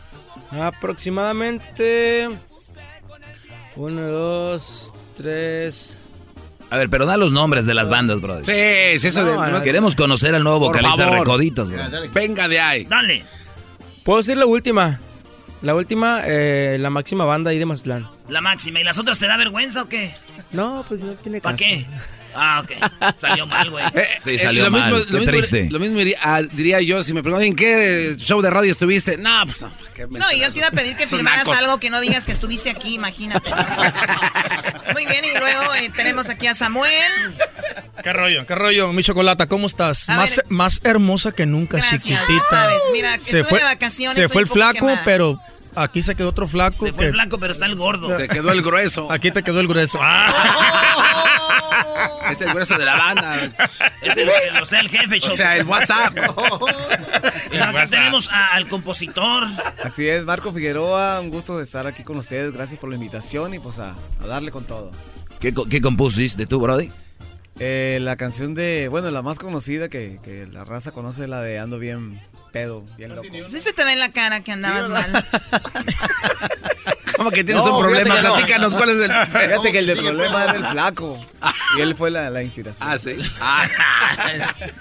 Aproximadamente... 0.50 2.28
Uno, 3.76 4.02
dos, 4.08 4.92
tres... 5.16 5.96
A 6.70 6.76
ver, 6.76 6.88
pero 6.88 7.04
da 7.04 7.16
los 7.16 7.32
nombres 7.32 7.66
de 7.66 7.74
las 7.74 7.88
bandas, 7.88 8.20
brother. 8.20 8.44
Sí, 8.46 8.52
es 8.54 9.04
eso 9.04 9.24
No, 9.24 9.42
de... 9.42 9.50
no, 9.50 9.60
Queremos 9.60 9.96
conocer 9.96 10.34
al 10.36 10.44
nuevo 10.44 10.60
vocalista 10.60 11.04
favor. 11.04 11.18
Recoditos, 11.20 11.70
bro. 11.70 11.82
Venga 12.12 12.46
de 12.46 12.60
ahí. 12.60 12.84
Dale. 12.84 13.24
Puedo 14.04 14.18
decir 14.18 14.36
la 14.36 14.46
última. 14.46 14.98
La 15.62 15.74
última, 15.74 16.22
eh, 16.24 16.78
la 16.80 16.88
máxima 16.88 17.24
banda 17.26 17.50
ahí 17.50 17.58
de 17.58 17.66
Mazatlán. 17.66 18.08
La 18.28 18.40
máxima. 18.40 18.80
¿Y 18.80 18.84
las 18.84 18.98
otras 18.98 19.18
te 19.18 19.26
da 19.26 19.36
vergüenza 19.36 19.82
o 19.82 19.88
qué? 19.88 20.12
No, 20.52 20.84
pues 20.88 21.00
no 21.00 21.12
tiene 21.14 21.40
¿Para 21.40 21.56
caso. 21.56 21.68
qué? 21.68 21.86
Ah, 22.34 22.62
ok. 22.64 22.72
Salió 23.16 23.46
mal, 23.46 23.70
güey. 23.70 23.84
Sí, 24.24 24.38
salió 24.38 24.64
lo 24.64 24.70
mal. 24.70 24.90
mismo- 24.92 25.06
Qué 25.06 25.12
lo 25.12 25.18
mismo- 25.18 25.32
triste. 25.32 25.68
Lo 25.70 25.78
mismo 25.78 25.98
diría, 25.98 26.18
ah, 26.22 26.42
diría 26.42 26.80
yo 26.80 27.02
si 27.02 27.12
me 27.12 27.22
preguntan 27.22 27.48
en 27.48 27.56
qué 27.56 28.14
show 28.18 28.40
de 28.40 28.50
radio 28.50 28.70
estuviste. 28.70 29.16
No, 29.16 29.42
pues 29.44 29.62
no. 29.62 29.72
qué 29.94 30.06
No, 30.06 30.30
y 30.32 30.40
yo 30.40 30.50
te 30.50 30.58
iba 30.58 30.68
a 30.68 30.70
pedir 30.70 30.96
que 30.96 31.06
firmaras 31.06 31.46
nacos. 31.46 31.56
algo 31.58 31.80
que 31.80 31.90
no 31.90 32.00
digas 32.00 32.26
que 32.26 32.32
estuviste 32.32 32.70
aquí, 32.70 32.94
imagínate. 32.94 33.50
Muy 34.92 35.06
bien, 35.06 35.24
y 35.24 35.38
luego 35.38 35.74
eh, 35.74 35.90
tenemos 35.94 36.28
aquí 36.28 36.46
a 36.46 36.54
Samuel. 36.54 36.90
¿Qué 38.02 38.12
rollo? 38.12 38.46
¿Qué 38.46 38.54
rollo? 38.54 38.92
Mi 38.92 39.02
chocolata, 39.02 39.46
¿cómo 39.46 39.66
estás? 39.66 40.08
A 40.08 40.14
Más, 40.16 40.36
ver. 40.36 40.46
más 40.48 40.80
hermosa 40.84 41.32
que 41.32 41.46
nunca, 41.46 41.76
Gracias, 41.78 42.04
chiquitita. 42.04 42.42
sabes. 42.48 42.82
Mira, 42.92 43.14
estuve 43.14 43.42
de 43.58 43.62
vacaciones, 43.64 44.16
Se 44.16 44.28
fue 44.28 44.42
el 44.42 44.48
flaco, 44.48 44.86
quemada. 44.86 45.02
pero 45.04 45.38
aquí 45.74 46.02
se 46.02 46.14
quedó 46.14 46.30
otro 46.30 46.48
flaco. 46.48 46.76
Se 46.86 46.92
fue 46.92 46.98
que- 47.04 47.06
el 47.06 47.12
blanco, 47.12 47.38
pero 47.38 47.52
está 47.52 47.66
el 47.66 47.74
gordo. 47.76 48.16
Se 48.16 48.26
quedó 48.28 48.52
el 48.52 48.62
grueso. 48.62 49.10
Aquí 49.12 49.30
te 49.30 49.42
quedó 49.42 49.60
el 49.60 49.68
grueso. 49.68 50.00
Es 52.30 52.40
el 52.40 52.50
grueso 52.50 52.78
de 52.78 52.84
la 52.84 52.96
banda. 52.96 53.44
Es 54.02 54.16
el, 54.16 54.28
el- 54.28 54.62
o 54.62 54.66
sea, 54.66 54.80
el 54.80 54.88
jefe, 54.88 55.18
Choco. 55.20 55.34
O 55.34 55.36
sea, 55.36 55.56
el 55.56 55.66
WhatsApp. 55.66 56.14
Y 57.52 57.58
acá 57.58 57.86
tenemos 57.86 58.28
a- 58.30 58.54
al 58.54 58.68
compositor. 58.68 59.44
Así 59.82 60.08
es, 60.08 60.24
Marco 60.24 60.52
Figueroa, 60.52 61.20
un 61.20 61.30
gusto 61.30 61.58
de 61.58 61.64
estar 61.64 61.86
aquí 61.86 62.04
con 62.04 62.16
ustedes, 62.18 62.52
gracias 62.52 62.78
por 62.78 62.88
la 62.90 62.94
invitación 62.96 63.52
y 63.54 63.58
pues 63.58 63.78
a, 63.80 63.96
a 64.22 64.26
darle 64.26 64.50
con 64.52 64.64
todo. 64.64 64.92
¿Qué, 65.40 65.52
qué 65.68 65.80
compusiste 65.80 66.46
tú, 66.46 66.60
Brody? 66.60 66.90
Eh, 67.58 67.98
la 68.00 68.16
canción 68.16 68.54
de, 68.54 68.88
bueno, 68.88 69.10
la 69.10 69.22
más 69.22 69.38
conocida 69.38 69.88
que, 69.88 70.18
que 70.22 70.46
la 70.46 70.64
raza 70.64 70.92
conoce, 70.92 71.26
la 71.26 71.40
de 71.42 71.58
Ando 71.58 71.78
bien 71.78 72.20
pedo, 72.52 72.84
bien 72.96 73.14
loco. 73.14 73.28
Sí 73.48 73.60
se 73.60 73.72
te 73.72 73.84
ve 73.84 73.92
en 73.94 73.98
la 74.00 74.12
cara 74.12 74.42
que 74.42 74.52
andabas 74.52 74.88
mal. 74.88 75.24
¿Cómo 77.20 77.30
que 77.32 77.44
tienes 77.44 77.62
No, 77.62 77.76
un 77.76 77.82
problema? 77.84 78.22
no. 78.22 78.32
Platícanos 78.34 78.74
cuál 78.74 78.88
es 78.88 78.96
el. 79.00 79.10
Fíjate 79.26 79.72
que 79.72 79.78
el 79.80 79.86
de 79.88 79.94
Sigue, 79.94 80.08
problema 80.08 80.42
era 80.44 80.52
el 80.54 80.66
flaco 80.68 81.20
y 81.76 81.80
él 81.82 81.94
fue 81.94 82.10
la, 82.10 82.30
la 82.30 82.42
inspiración. 82.42 82.88
Ah, 82.90 82.96
sí. 82.96 83.14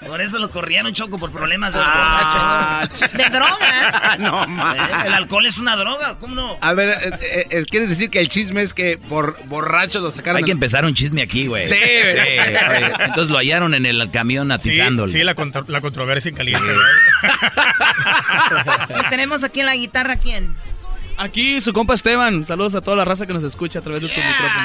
Por 0.06 0.22
eso 0.22 0.38
lo 0.38 0.50
corrieron, 0.50 0.90
Choco, 0.94 1.18
por 1.18 1.30
problemas 1.32 1.74
de 1.74 1.80
Ah. 1.82 2.88
De 3.12 3.24
droga. 3.28 4.16
No, 4.18 4.46
ma. 4.46 4.74
Eh, 4.74 5.06
El 5.08 5.12
alcohol 5.12 5.44
es 5.44 5.58
una 5.58 5.76
droga, 5.76 6.16
¿cómo 6.18 6.34
no? 6.34 6.56
A 6.62 6.72
ver, 6.72 6.88
eh, 7.20 7.46
eh, 7.50 7.66
¿quieres 7.70 7.90
decir 7.90 8.08
que 8.08 8.20
el 8.20 8.30
chisme 8.30 8.62
es 8.62 8.72
que 8.72 8.96
por 8.96 9.36
borracho 9.44 10.00
lo 10.00 10.10
sacaron? 10.10 10.38
Hay 10.38 10.44
que 10.44 10.52
empezar 10.52 10.86
un 10.86 10.94
chisme 10.94 11.20
aquí, 11.20 11.46
güey. 11.46 11.68
Sí, 11.68 11.74
güey. 11.74 12.38
oye, 12.38 12.92
Entonces 13.04 13.28
lo 13.28 13.36
hallaron 13.36 13.74
en 13.74 13.84
el 13.84 14.10
camión 14.10 14.48
Sí, 14.48 14.52
atizándolo. 14.54 15.12
sí, 15.12 15.18
la, 15.24 15.34
contro- 15.34 15.66
la 15.68 15.82
controversia 15.82 16.30
en 16.30 16.36
caliente. 16.36 16.64
Y 18.98 19.08
tenemos 19.10 19.44
aquí 19.44 19.60
en 19.60 19.66
la 19.66 19.76
guitarra, 19.76 20.16
¿quién? 20.16 20.54
Aquí 21.20 21.60
su 21.60 21.72
compa 21.74 21.94
Esteban. 21.94 22.44
Saludos 22.46 22.74
a 22.74 22.80
toda 22.80 22.96
la 22.96 23.04
raza 23.04 23.26
que 23.26 23.32
nos 23.34 23.44
escucha 23.44 23.80
a 23.80 23.82
través 23.82 24.00
de 24.02 24.08
tu 24.08 24.14
micrófono. 24.20 24.64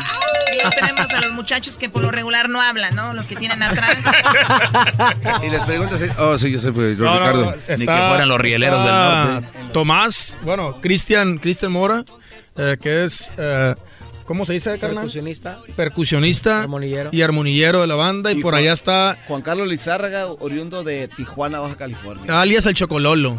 Y 0.66 0.76
tenemos 0.80 1.14
a 1.14 1.22
los 1.22 1.32
muchachos 1.34 1.78
que 1.78 1.90
por 1.90 2.02
lo 2.02 2.12
regular 2.12 2.48
no 2.50 2.62
hablan, 2.62 2.96
¿no? 2.96 3.14
Los 3.14 3.28
que 3.28 3.36
tienen 3.36 3.62
atrás. 3.62 3.98
Y 5.46 5.50
les 5.50 5.62
preguntas, 5.64 6.00
si- 6.00 6.10
oh, 6.18 6.38
sí, 6.38 6.52
yo 6.52 6.60
soy 6.60 6.72
pues, 6.72 6.98
No, 6.98 7.06
no, 7.06 7.20
Ricardo. 7.20 7.46
no, 7.46 7.52
está 7.68 9.42
Tomás, 9.74 10.38
bueno, 10.44 10.80
Cristian 10.82 11.38
Cristian 11.40 11.72
Mora, 11.74 12.06
eh, 12.56 12.78
que 12.82 13.04
es, 13.04 13.30
eh, 13.38 13.76
¿cómo 14.26 14.46
se 14.46 14.54
dice, 14.54 14.72
carnal? 14.80 14.96
Percusionista. 15.04 15.60
Percusionista 15.76 16.62
Armonillero. 16.62 17.10
y 17.12 17.22
armonillero 17.22 17.82
de 17.82 17.88
la 17.88 17.96
banda. 17.96 18.32
Y, 18.32 18.40
Y 18.40 18.42
por 18.42 18.54
Juan- 18.54 18.64
allá 18.64 18.74
está 18.74 19.18
Juan 19.28 19.42
Carlos 19.42 19.68
Lizárraga, 19.68 20.28
oriundo 20.28 20.84
de 20.84 21.10
Tijuana, 21.10 21.60
Baja 21.60 21.76
California. 21.76 22.40
alias 22.40 22.66
el 22.66 22.74
Chocololo. 22.76 23.38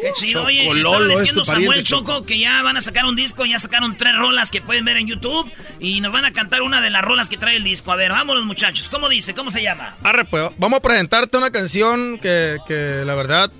Qué 0.00 0.12
chido, 0.14 0.44
oye, 0.44 0.66
estaba 0.70 0.98
es 0.98 1.18
diciendo 1.20 1.44
Samuel 1.44 1.82
Choco 1.82 2.24
que 2.24 2.38
ya 2.38 2.62
van 2.62 2.76
a 2.76 2.80
sacar 2.80 3.06
un 3.06 3.16
disco, 3.16 3.44
ya 3.46 3.58
sacaron 3.58 3.96
tres 3.96 4.14
rolas 4.16 4.50
que 4.50 4.60
pueden 4.60 4.84
ver 4.84 4.96
en 4.96 5.06
YouTube 5.06 5.50
y 5.80 6.00
nos 6.00 6.12
van 6.12 6.24
a 6.24 6.32
cantar 6.32 6.62
una 6.62 6.80
de 6.80 6.90
las 6.90 7.02
rolas 7.02 7.28
que 7.28 7.36
trae 7.36 7.56
el 7.56 7.64
disco. 7.64 7.92
A 7.92 7.96
ver, 7.96 8.10
vámonos 8.10 8.44
muchachos, 8.44 8.88
¿cómo 8.90 9.08
dice? 9.08 9.34
¿Cómo 9.34 9.50
se 9.50 9.62
llama? 9.62 9.94
Arre, 10.02 10.24
pues, 10.24 10.50
vamos 10.58 10.78
a 10.78 10.82
presentarte 10.82 11.36
una 11.38 11.50
canción 11.50 12.18
que, 12.18 12.58
que 12.66 13.02
la 13.04 13.14
verdad, 13.14 13.50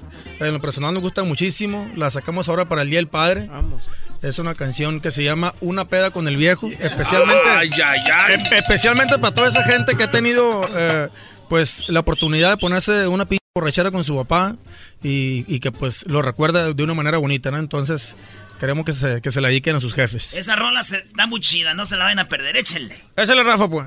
en 0.41 0.53
lo 0.53 0.61
personal 0.61 0.93
nos 0.93 1.03
gusta 1.03 1.23
muchísimo. 1.25 1.91
La 1.97 2.11
sacamos 2.11 2.49
ahora 2.49 2.67
para 2.67 2.83
el 2.83 2.91
Día 2.91 2.99
del 2.99 3.09
Padre. 3.09 3.47
Vamos. 3.51 3.85
Es 4.23 4.39
una 4.39 4.55
canción 4.55 5.01
que 5.01 5.11
se 5.11 5.23
llama 5.23 5.55
Una 5.61 5.85
peda 5.85 6.11
con 6.11 6.27
el 6.29 6.37
viejo, 6.37 6.69
especialmente, 6.81 7.43
Ay, 7.47 7.69
ay, 7.87 8.01
ay. 8.27 8.39
especialmente 8.53 9.19
para 9.19 9.35
toda 9.35 9.49
esa 9.49 9.63
gente 9.65 9.97
que 9.97 10.03
ha 10.05 10.11
tenido 10.11 10.67
eh, 10.75 11.09
pues 11.51 11.91
la 11.91 12.01
oportunidad 12.01 12.51
de 12.53 12.57
ponerse 12.57 13.07
una 13.07 13.27
pinche 13.27 13.44
borrachera 13.57 13.93
con 13.93 14.03
su 14.03 14.17
papá 14.17 14.57
y, 15.01 15.45
y 15.47 15.61
que 15.61 15.71
pues 15.71 16.05
lo 16.09 16.23
recuerda 16.23 16.73
de 16.73 16.83
una 16.83 16.93
manera 16.93 17.19
bonita, 17.19 17.53
¿no? 17.53 17.59
Entonces 17.59 18.17
queremos 18.59 18.85
que 18.85 18.93
se, 18.93 19.23
que 19.23 19.31
se 19.31 19.41
la 19.41 19.47
dediquen 19.47 19.77
a 19.77 19.81
sus 19.81 19.95
jefes. 19.95 20.35
Esa 20.35 20.57
rola 20.57 20.83
se, 20.83 20.97
está 20.97 21.29
muy 21.29 21.39
chida, 21.39 21.73
no 21.73 21.87
se 21.87 21.97
la 21.97 22.07
van 22.07 22.19
a 22.19 22.27
perder, 22.27 22.57
échenle. 22.57 23.01
Échale, 23.17 23.45
Rafa, 23.45 23.69
pues. 23.69 23.87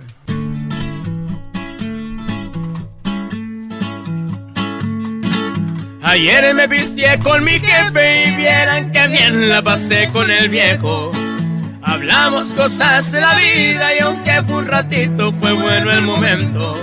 Ayer 6.02 6.54
me 6.56 6.68
vistié 6.68 7.20
con 7.20 7.44
mi 7.44 7.60
jefe 7.60 8.30
y 8.30 8.38
vieran 8.38 8.94
que 8.94 9.08
bien 9.10 9.50
la 9.50 9.62
pasé 9.62 10.10
con 10.14 10.32
el 10.32 10.48
viejo. 10.48 11.12
Hablamos 11.82 12.48
cosas 12.54 13.12
de 13.12 13.20
la 13.20 13.36
vida 13.36 13.96
y 13.98 14.00
aunque 14.00 14.32
fue 14.44 14.60
un 14.60 14.66
ratito 14.68 15.34
fue 15.42 15.52
bueno 15.52 15.92
el 15.92 16.04
momento. 16.04 16.82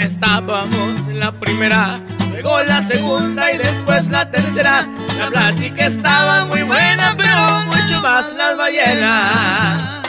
Estábamos 0.00 1.06
en 1.08 1.20
la 1.20 1.30
primera, 1.30 2.00
luego 2.30 2.62
la 2.62 2.80
segunda 2.80 3.52
y 3.52 3.58
después 3.58 4.08
la 4.08 4.30
tercera. 4.30 4.88
La 5.18 5.28
plática 5.28 5.86
estaba 5.86 6.46
muy 6.46 6.62
buena, 6.62 7.14
pero 7.18 7.42
mucho 7.66 8.00
más 8.00 8.32
las 8.34 8.56
ballenas. 8.56 10.00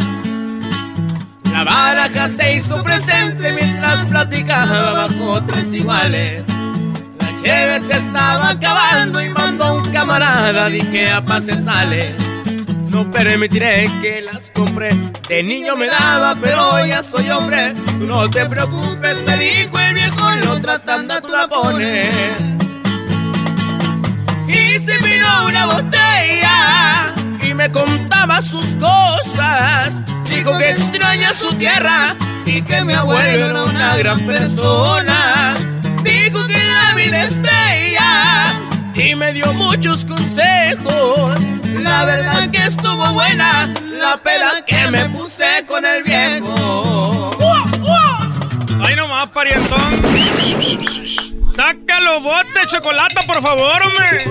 La 1.52 1.66
baraja 1.66 2.30
se 2.30 2.56
hizo 2.56 2.82
presente 2.82 3.52
mientras 3.52 4.06
platicaba 4.06 4.92
bajo 4.92 5.44
tres 5.44 5.74
iguales. 5.74 6.44
La 7.20 7.42
cheve 7.44 7.82
se 7.82 7.98
estaba 7.98 8.52
acabando 8.52 9.22
y 9.22 9.28
mandó 9.30 9.76
un 9.76 9.92
camarada, 9.92 10.68
dije 10.68 11.12
a 11.12 11.22
pase 11.26 11.62
sale. 11.62 12.31
No 12.92 13.10
permitiré 13.10 13.86
que 14.02 14.22
las 14.22 14.52
compre. 14.52 14.90
De 15.30 15.42
niño 15.42 15.78
me 15.78 15.88
daba, 15.88 16.36
pero 16.36 16.86
ya 16.86 17.02
soy 17.02 17.30
hombre. 17.30 17.74
Tú 18.00 18.06
no 18.06 18.30
te 18.30 18.46
preocupes, 18.46 19.24
me 19.26 19.38
dijo 19.38 19.80
el 19.80 19.94
viejo, 19.94 20.32
en 20.32 20.48
otra 20.50 20.78
tanda 20.80 21.22
tú 21.22 21.30
la 21.30 21.48
pones. 21.48 22.14
Y 24.46 24.78
se 24.80 24.94
pidió 25.00 25.26
una 25.48 25.68
botella 25.68 27.16
y 27.42 27.54
me 27.54 27.72
contaba 27.72 28.42
sus 28.42 28.76
cosas. 28.76 30.02
Dijo 30.30 30.58
que 30.58 30.72
extraña 30.72 31.34
su 31.34 31.54
tierra 31.54 32.14
y 32.46 32.62
que 32.62 32.84
mi 32.84 32.94
abuelo 32.94 33.46
era 33.52 33.64
una 33.64 33.96
gran 33.96 34.20
persona. 34.26 35.56
Dijo 36.04 36.46
que 36.46 36.62
la 36.62 36.94
vida 36.96 37.24
es 37.24 37.42
bella 37.42 37.61
y 38.96 39.16
me 39.16 39.34
dio 39.34 39.54
muchos 39.54 40.06
consejos. 40.06 41.40
La 41.80 42.06
verdad 42.06 42.50
que 42.52 42.64
estuvo 42.64 43.14
buena 43.14 43.74
la 44.00 44.18
pela 44.18 44.64
que 44.66 44.92
me 44.92 45.06
puse 45.10 45.66
con 45.68 45.86
el 45.86 46.04
viejo. 46.04 47.32
Ay, 48.84 48.96
nomás, 48.96 49.30
parientón. 49.30 50.02
Sácalo, 51.48 52.22
bote 52.22 52.60
de 52.60 52.66
chocolate, 52.66 53.24
por 53.26 53.42
favor, 53.42 53.82
hombre. 53.84 54.26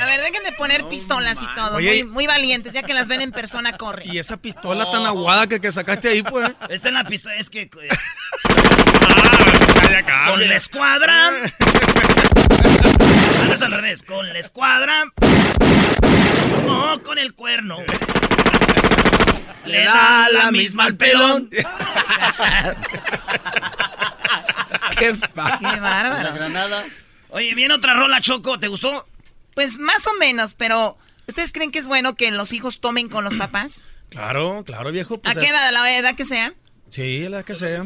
A 0.00 0.06
ver, 0.06 0.20
dejen 0.20 0.44
de 0.44 0.52
poner 0.52 0.84
pistolas 0.88 1.40
y 1.42 1.46
todo. 1.54 1.76
Oye. 1.76 2.04
Muy, 2.04 2.12
muy 2.12 2.26
valientes, 2.26 2.72
ya 2.72 2.82
que 2.82 2.92
las 2.94 3.08
ven 3.08 3.20
en 3.20 3.30
persona, 3.30 3.72
corre. 3.72 4.02
Y 4.06 4.18
esa 4.18 4.36
pistola 4.36 4.90
tan 4.90 5.06
aguada 5.06 5.46
que, 5.46 5.60
que 5.60 5.70
sacaste 5.70 6.08
ahí, 6.08 6.22
pues. 6.22 6.50
Esta 6.68 6.88
es 6.88 6.94
la 6.94 7.04
pistola, 7.04 7.36
es 7.36 7.48
que... 7.48 7.62
eh, 7.62 7.68
acá, 9.96 10.24
con 10.24 10.32
hombre. 10.32 10.48
la 10.48 10.56
escuadra... 10.56 11.30
Es 13.50 13.62
al 13.62 13.72
revés, 13.72 14.02
con 14.02 14.28
la 14.32 14.38
escuadra... 14.38 15.04
No, 16.64 17.02
con 17.02 17.18
el 17.18 17.34
cuerno. 17.34 17.78
Le 19.64 19.84
da 19.84 20.28
la 20.30 20.50
misma 20.50 20.84
al 20.84 20.96
pelón. 20.96 21.50
Qué, 24.98 25.16
Qué 25.16 25.16
bárbaro. 25.80 26.34
Granada. 26.34 26.84
Oye, 27.30 27.54
viene 27.54 27.74
otra 27.74 27.94
rola, 27.94 28.20
Choco, 28.20 28.58
¿te 28.58 28.68
gustó? 28.68 29.06
Pues 29.54 29.78
más 29.78 30.06
o 30.06 30.12
menos, 30.18 30.54
pero 30.54 30.96
¿ustedes 31.26 31.52
creen 31.52 31.70
que 31.72 31.78
es 31.78 31.86
bueno 31.86 32.14
que 32.14 32.30
los 32.30 32.52
hijos 32.52 32.80
tomen 32.80 33.08
con 33.08 33.24
los 33.24 33.34
papás? 33.34 33.84
Claro, 34.10 34.62
claro, 34.64 34.92
viejo. 34.92 35.20
pues, 35.20 35.36
¿A 35.36 35.40
qué 35.40 35.48
edad? 35.48 35.68
¿A 35.68 35.72
la 35.72 35.96
edad 35.96 36.14
que 36.14 36.24
sea? 36.24 36.52
Sí, 36.92 37.26
la 37.26 37.42
que 37.42 37.54
sea. 37.54 37.82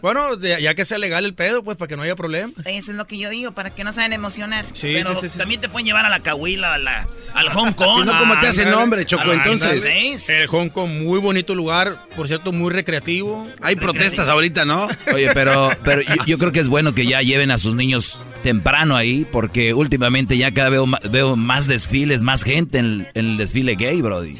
Bueno, 0.00 0.36
de- 0.36 0.62
ya 0.62 0.76
que 0.76 0.84
sea 0.84 0.96
legal 0.98 1.24
el 1.24 1.34
pedo, 1.34 1.64
pues, 1.64 1.76
para 1.76 1.88
que 1.88 1.96
no 1.96 2.02
haya 2.04 2.14
problemas. 2.14 2.64
Eso 2.64 2.92
es 2.92 2.96
lo 2.96 3.04
que 3.08 3.18
yo 3.18 3.28
digo, 3.28 3.50
para 3.50 3.70
que 3.70 3.82
no 3.82 3.90
a 3.90 4.06
emocionar. 4.06 4.64
Sí, 4.74 4.92
Pero 4.94 5.14
sí, 5.16 5.22
sí, 5.22 5.28
sí. 5.30 5.38
también 5.38 5.60
te 5.60 5.68
pueden 5.68 5.86
llevar 5.86 6.06
a 6.06 6.08
la 6.08 6.20
Cahuila, 6.20 6.74
a 6.74 6.78
la, 6.78 7.08
al 7.34 7.48
Hong 7.50 7.72
Kong. 7.72 8.02
Si 8.04 8.06
no, 8.06 8.16
¿cómo 8.16 8.38
te 8.38 8.46
Ándale. 8.46 8.70
nombre, 8.70 9.04
Choco? 9.06 9.24
Ah, 9.26 9.34
Entonces, 9.34 9.82
¿ves? 9.82 10.28
El 10.28 10.46
Hong 10.46 10.68
Kong, 10.68 10.88
muy 11.02 11.18
bonito 11.18 11.56
lugar, 11.56 12.06
por 12.14 12.28
cierto, 12.28 12.52
muy 12.52 12.72
recreativo. 12.72 13.44
hay 13.60 13.74
protestas 13.74 14.28
ahorita, 14.28 14.64
¿no? 14.64 14.86
Oye, 15.12 15.30
pero, 15.34 15.70
pero 15.82 16.02
yo, 16.02 16.14
yo 16.24 16.38
creo 16.38 16.52
que 16.52 16.60
es 16.60 16.68
bueno 16.68 16.94
que 16.94 17.06
ya 17.06 17.22
lleven 17.22 17.50
a 17.50 17.58
sus 17.58 17.74
niños 17.74 18.20
temprano 18.44 18.94
ahí, 18.96 19.26
porque 19.32 19.74
últimamente 19.74 20.38
ya 20.38 20.52
cada 20.52 20.68
vez 20.68 20.80
veo, 21.10 21.34
más 21.34 21.66
desfiles, 21.66 22.22
más 22.22 22.44
gente 22.44 22.78
en 22.78 22.84
el, 22.84 23.08
en 23.14 23.26
el 23.30 23.36
desfile 23.36 23.74
gay, 23.74 24.00
Brody. 24.00 24.38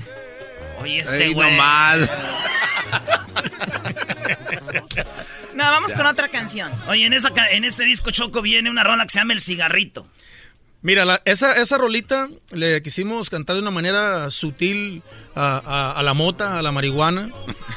Oye, 0.80 1.00
este 1.00 1.24
Ey, 1.26 1.32
güey. 1.32 1.50
nomás. 1.50 2.08
No, 5.54 5.62
vamos 5.64 5.94
con 5.94 6.04
otra 6.06 6.28
canción. 6.28 6.70
Oye, 6.88 7.06
en, 7.06 7.12
esa, 7.12 7.30
ca- 7.30 7.50
en 7.50 7.64
este 7.64 7.84
disco 7.84 8.10
Choco 8.10 8.42
viene 8.42 8.70
una 8.70 8.82
rola 8.84 9.04
que 9.04 9.10
se 9.10 9.18
llama 9.20 9.32
El 9.34 9.40
Cigarrito. 9.40 10.08
Mira, 10.82 11.04
la- 11.04 11.22
esa, 11.24 11.52
esa 11.60 11.78
rolita 11.78 12.28
le 12.52 12.82
quisimos 12.82 13.30
cantar 13.30 13.54
de 13.56 13.62
una 13.62 13.70
manera 13.70 14.30
sutil 14.30 15.02
a, 15.34 15.62
a- 15.64 15.92
a 15.98 16.02
la 16.02 16.14
mota, 16.14 16.58
a 16.58 16.62
la 16.62 16.72
marihuana. 16.72 17.28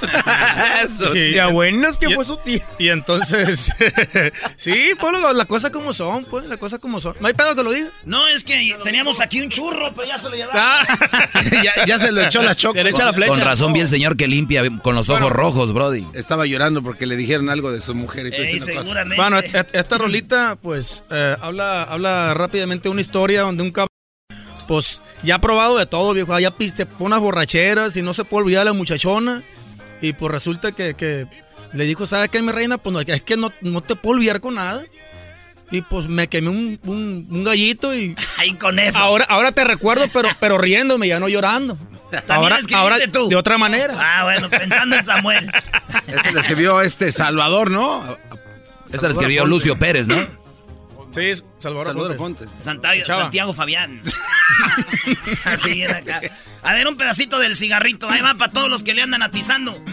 Eso. 0.84 1.16
Y- 1.16 1.34
Ya 1.34 1.48
bueno, 1.48 1.88
es 1.90 1.98
que 1.98 2.10
y- 2.10 2.14
fue 2.14 2.26
sutil. 2.26 2.62
Y 2.78 2.90
entonces, 2.90 3.72
sí, 4.56 4.92
pues 5.00 5.14
las 5.22 5.36
la 5.36 5.46
cosas 5.46 5.72
como 5.72 5.94
son, 5.94 6.26
pues, 6.26 6.46
las 6.46 6.58
cosas 6.58 6.80
como 6.80 7.00
son. 7.02 7.16
No 7.20 7.28
hay 7.28 7.34
pedo 7.34 7.56
que 7.56 7.64
lo 7.64 7.72
diga. 7.72 7.90
No, 8.06 8.28
es 8.28 8.44
que 8.44 8.76
teníamos 8.84 9.20
aquí 9.22 9.42
un 9.42 9.50
churro, 9.50 9.92
pero 9.96 10.08
ya 10.08 10.18
se 10.18 10.30
lo 10.30 10.36
llevaron. 10.36 10.62
Ah, 10.64 10.86
ya, 11.64 11.86
ya 11.86 11.98
se 12.00 12.12
lo 12.12 12.22
echó 12.22 12.42
la 12.42 12.56
Choco. 12.56 12.74
Derecha 12.76 13.06
la 13.06 13.14
flecha. 13.14 13.30
Con 13.32 13.42
razón 13.42 13.74
vi 13.74 13.80
el 13.82 13.88
señor 13.88 14.18
que 14.18 14.28
limpia 14.28 14.64
con 14.84 14.96
los 14.96 15.10
ojos 15.10 15.32
rojos, 15.32 15.74
Brody. 15.74 16.06
Estaba 16.14 16.46
llorando 16.46 16.82
porque 16.82 17.06
le 17.06 17.16
dijeron 17.16 17.50
algo 17.50 17.72
de 17.72 17.82
su 17.82 17.96
mujer 17.96 18.28
y 18.28 18.32
todo 18.32 18.42
Ey, 18.42 18.60
seguramente. 18.60 19.16
Bueno, 19.22 19.40
esta 19.40 19.98
rolita, 19.98 20.58
pues, 20.62 21.04
eh, 21.10 21.36
habla, 21.42 21.84
habla 21.84 22.34
rápidamente 22.34 22.90
una 22.90 23.02
historia 23.02 23.42
donde 23.42 23.64
un 23.64 23.72
cabrón, 23.72 23.87
pues, 24.68 25.02
ya 25.24 25.36
ha 25.36 25.42
probado 25.42 25.78
de 25.78 25.86
todo, 25.86 26.14
viejo. 26.14 26.38
Ya 26.40 26.52
piste 26.52 26.86
unas 27.00 27.20
borracheras 27.20 27.96
y 27.98 28.02
no 28.02 28.14
se 28.14 28.24
puede 28.26 28.44
olvidar 28.44 28.62
a 28.64 28.66
la 28.66 28.74
muchachona. 28.74 29.42
Y 30.02 30.14
pues 30.14 30.32
resulta 30.32 30.72
que, 30.74 30.94
que 30.94 31.26
le 31.74 31.84
dijo, 31.86 32.06
¿sabes 32.06 32.30
qué, 32.30 32.42
mi 32.42 32.52
reina? 32.52 32.78
Pues 32.78 32.94
no, 32.94 33.00
es 33.02 33.22
que 33.24 33.38
no, 33.38 33.52
no 33.62 33.82
te 33.82 33.96
puedo 33.96 34.16
olvidar 34.18 34.40
con 34.42 34.56
nada. 34.56 34.84
Y 35.70 35.82
pues 35.82 36.08
me 36.08 36.28
quemé 36.30 36.50
un, 36.50 36.80
un- 36.86 37.28
un 37.30 37.44
gallito 37.44 37.94
y 37.94 38.16
Ahí 38.38 38.54
con 38.54 38.80
eso. 38.80 38.98
ahora, 38.98 39.26
ahora 39.28 39.52
te 39.52 39.64
recuerdo, 39.66 40.06
pero, 40.14 40.30
pero 40.40 40.58
riéndome, 40.58 41.08
ya 41.08 41.20
no 41.20 41.28
llorando. 41.28 41.78
Ahora, 42.30 42.58
ahora 42.74 42.96
tú? 43.12 43.28
de 43.28 43.36
otra 43.36 43.58
manera. 43.58 43.94
Ah, 43.98 44.24
bueno, 44.24 44.50
pensando 44.50 44.96
en 44.96 45.04
Samuel. 45.04 45.52
Este 46.08 46.32
le 46.32 46.40
escribió 46.40 46.82
este 46.82 47.12
Salvador, 47.12 47.70
¿no? 47.70 48.18
Esta 48.90 49.08
la 49.08 49.12
escribió 49.14 49.46
Lucio 49.46 49.78
Pérez, 49.78 50.08
¿no? 50.08 50.16
Sí, 51.18 51.34
Salvador, 51.58 51.88
Salvador 51.88 52.16
Ponte. 52.16 52.46
Fonte. 52.46 52.64
Santiago. 52.64 53.06
Santiago 53.06 53.54
Fabián. 53.56 54.02
Así 55.46 55.72
viene 55.72 55.94
acá. 55.96 56.22
A 56.62 56.74
ver, 56.74 56.88
un 56.88 56.96
pedacito 56.96 57.40
del 57.40 57.56
cigarrito. 57.56 58.08
Ahí 58.08 58.22
va 58.22 58.36
para 58.36 58.52
todos 58.52 58.70
los 58.70 58.84
que 58.84 58.94
le 58.94 59.02
andan 59.02 59.24
atizando. 59.24 59.84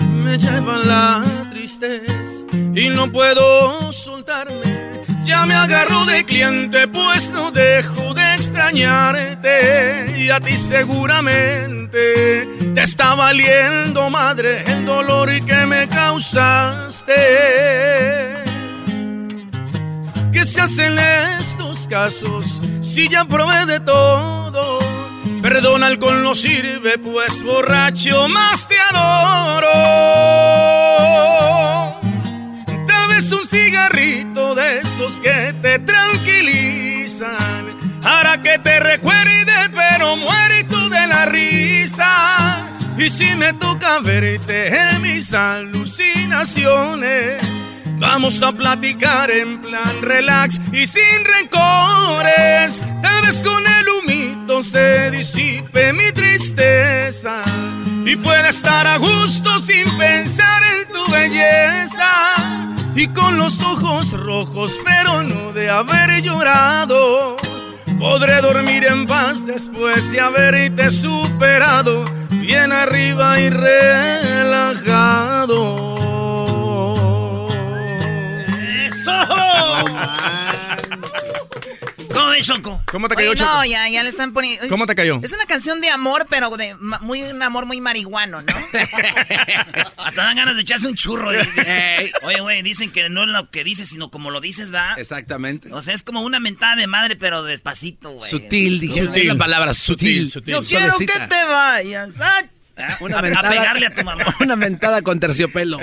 Me 0.00 0.36
lleva 0.36 0.78
la 0.78 1.22
tristeza 1.50 2.44
y 2.52 2.88
no 2.88 3.12
puedo 3.12 3.92
soltarme. 3.92 5.04
Ya 5.24 5.46
me 5.46 5.54
agarro 5.54 6.04
de 6.04 6.24
cliente, 6.24 6.88
pues 6.88 7.30
no 7.30 7.52
dejo 7.52 8.12
de 8.12 8.34
extrañarte. 8.34 10.16
Y 10.18 10.30
a 10.30 10.40
ti 10.40 10.58
seguramente 10.58 12.48
te 12.74 12.82
está 12.82 13.14
valiendo, 13.14 14.10
madre, 14.10 14.64
el 14.66 14.84
dolor 14.84 15.28
que 15.44 15.66
me 15.66 15.86
causaste. 15.86 17.14
¿Qué 20.32 20.44
se 20.44 20.60
hace 20.60 20.86
en 20.86 20.98
estos 20.98 21.86
casos 21.88 22.60
si 22.80 23.08
ya 23.08 23.24
probé 23.24 23.66
de 23.66 23.80
todo? 23.80 24.78
Perdón, 25.42 25.82
alcohol 25.82 26.22
no 26.22 26.34
sirve, 26.34 26.98
pues 26.98 27.42
borracho 27.42 28.28
más 28.28 28.68
te 28.68 28.76
adoro. 28.90 29.68
Tal 32.86 33.08
vez 33.08 33.32
un 33.32 33.46
cigarrito 33.46 34.54
de 34.54 34.80
esos 34.80 35.20
que 35.20 35.54
te 35.62 35.78
tranquilizan 35.78 37.78
para 38.02 38.42
que 38.42 38.58
te 38.58 38.80
recuerde, 38.80 39.70
pero 39.74 40.16
muere 40.16 40.64
tú 40.64 40.88
de 40.88 41.06
la 41.06 41.26
risa. 41.26 42.64
Y 42.98 43.10
si 43.10 43.36
me 43.36 43.52
toca 43.52 44.00
verte 44.00 44.76
en 44.76 45.02
mis 45.02 45.32
alucinaciones, 45.32 47.40
vamos 47.98 48.42
a 48.42 48.52
platicar 48.52 49.30
en 49.30 49.60
plan 49.60 50.02
relax 50.02 50.60
y 50.72 50.86
sin 50.86 51.24
rencores. 51.24 52.82
Tal 53.02 53.22
vez 53.22 53.42
con 53.42 53.62
el 53.66 53.88
humito 53.88 54.62
se 54.62 55.10
disipe 55.10 55.92
mi 55.92 56.10
tristeza 56.12 57.42
y 58.04 58.16
pueda 58.16 58.48
estar 58.48 58.86
a 58.86 58.96
gusto 58.96 59.60
sin 59.60 59.84
pensar 59.98 60.62
en 60.78 60.88
tu 60.92 61.10
belleza. 61.10 62.08
Y 62.94 63.08
con 63.08 63.38
los 63.38 63.60
ojos 63.60 64.12
rojos, 64.12 64.78
pero 64.84 65.22
no 65.22 65.52
de 65.52 65.70
haber 65.70 66.22
llorado. 66.22 67.36
Podré 67.98 68.40
dormir 68.40 68.84
en 68.84 69.06
paz 69.06 69.46
después 69.46 70.10
de 70.10 70.20
haberte 70.20 70.90
superado, 70.90 72.04
bien 72.30 72.72
arriba 72.72 73.40
y 73.40 73.50
relajado. 73.50 74.48
¿Cómo 82.14 82.28
ves, 82.30 82.46
Choco? 82.46 82.82
¿Cómo 82.90 83.08
te 83.08 83.14
cayó, 83.14 83.30
Oye, 83.30 83.38
Choco? 83.38 83.52
No, 83.52 83.64
ya, 83.64 83.88
ya 83.88 84.02
le 84.02 84.08
están 84.08 84.32
poniendo. 84.32 84.64
es- 84.64 84.70
¿Cómo 84.70 84.86
te 84.86 84.94
cayó? 84.94 85.20
Es 85.22 85.32
una 85.32 85.44
canción 85.44 85.80
de 85.80 85.90
amor, 85.90 86.26
pero 86.28 86.56
de 86.56 86.74
muy, 87.00 87.22
un 87.22 87.42
amor 87.42 87.66
muy 87.66 87.80
marihuano, 87.80 88.42
¿no? 88.42 88.52
Hasta 89.96 90.22
dan 90.24 90.36
ganas 90.36 90.56
de 90.56 90.62
echarse 90.62 90.88
un 90.88 90.94
churro. 90.94 91.32
y- 91.34 91.38
Oye, 92.22 92.40
güey, 92.40 92.62
dicen 92.62 92.90
que 92.90 93.08
no 93.08 93.22
es 93.24 93.28
lo 93.28 93.50
que 93.50 93.62
dices, 93.64 93.88
sino 93.88 94.10
como 94.10 94.30
lo 94.30 94.40
dices, 94.40 94.72
¿va? 94.74 94.94
Exactamente. 94.96 95.72
O 95.72 95.82
sea, 95.82 95.94
es 95.94 96.02
como 96.02 96.22
una 96.22 96.40
mentada 96.40 96.76
de 96.76 96.86
madre, 96.86 97.16
pero 97.16 97.42
despacito, 97.42 98.10
güey. 98.12 98.30
Sutil, 98.30 98.80
dijeron. 98.80 99.14
Es 99.14 99.24
la 99.26 99.36
palabra 99.36 99.74
sutil. 99.74 100.28
Yo 100.44 100.62
quiero 100.62 100.96
que 100.96 101.06
te 101.06 101.44
vayas. 101.48 102.18
Ah. 102.78 102.96
Una 103.00 103.18
a, 103.18 103.22
pegarle 103.22 103.86
a 103.86 103.94
tu 103.94 104.04
mamá. 104.04 104.24
Una 104.40 104.56
mentada 104.56 105.02
con 105.02 105.20
terciopelo. 105.20 105.78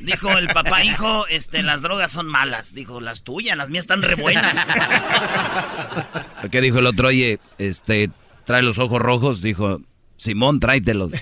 Dijo 0.00 0.36
el 0.36 0.48
papá, 0.48 0.84
hijo, 0.84 1.26
este, 1.28 1.62
las 1.62 1.82
drogas 1.82 2.12
son 2.12 2.26
malas. 2.26 2.74
Dijo, 2.74 3.00
las 3.00 3.22
tuyas, 3.22 3.56
las 3.56 3.68
mías 3.68 3.84
están 3.84 4.02
re 4.02 4.14
buenas. 4.14 4.58
¿Qué 6.50 6.60
dijo 6.60 6.78
el 6.78 6.86
otro? 6.86 7.08
Oye, 7.08 7.40
este, 7.58 8.10
trae 8.44 8.62
los 8.62 8.78
ojos 8.78 9.00
rojos. 9.00 9.42
Dijo, 9.42 9.80
Simón, 10.16 10.60
tráetelos. 10.60 11.12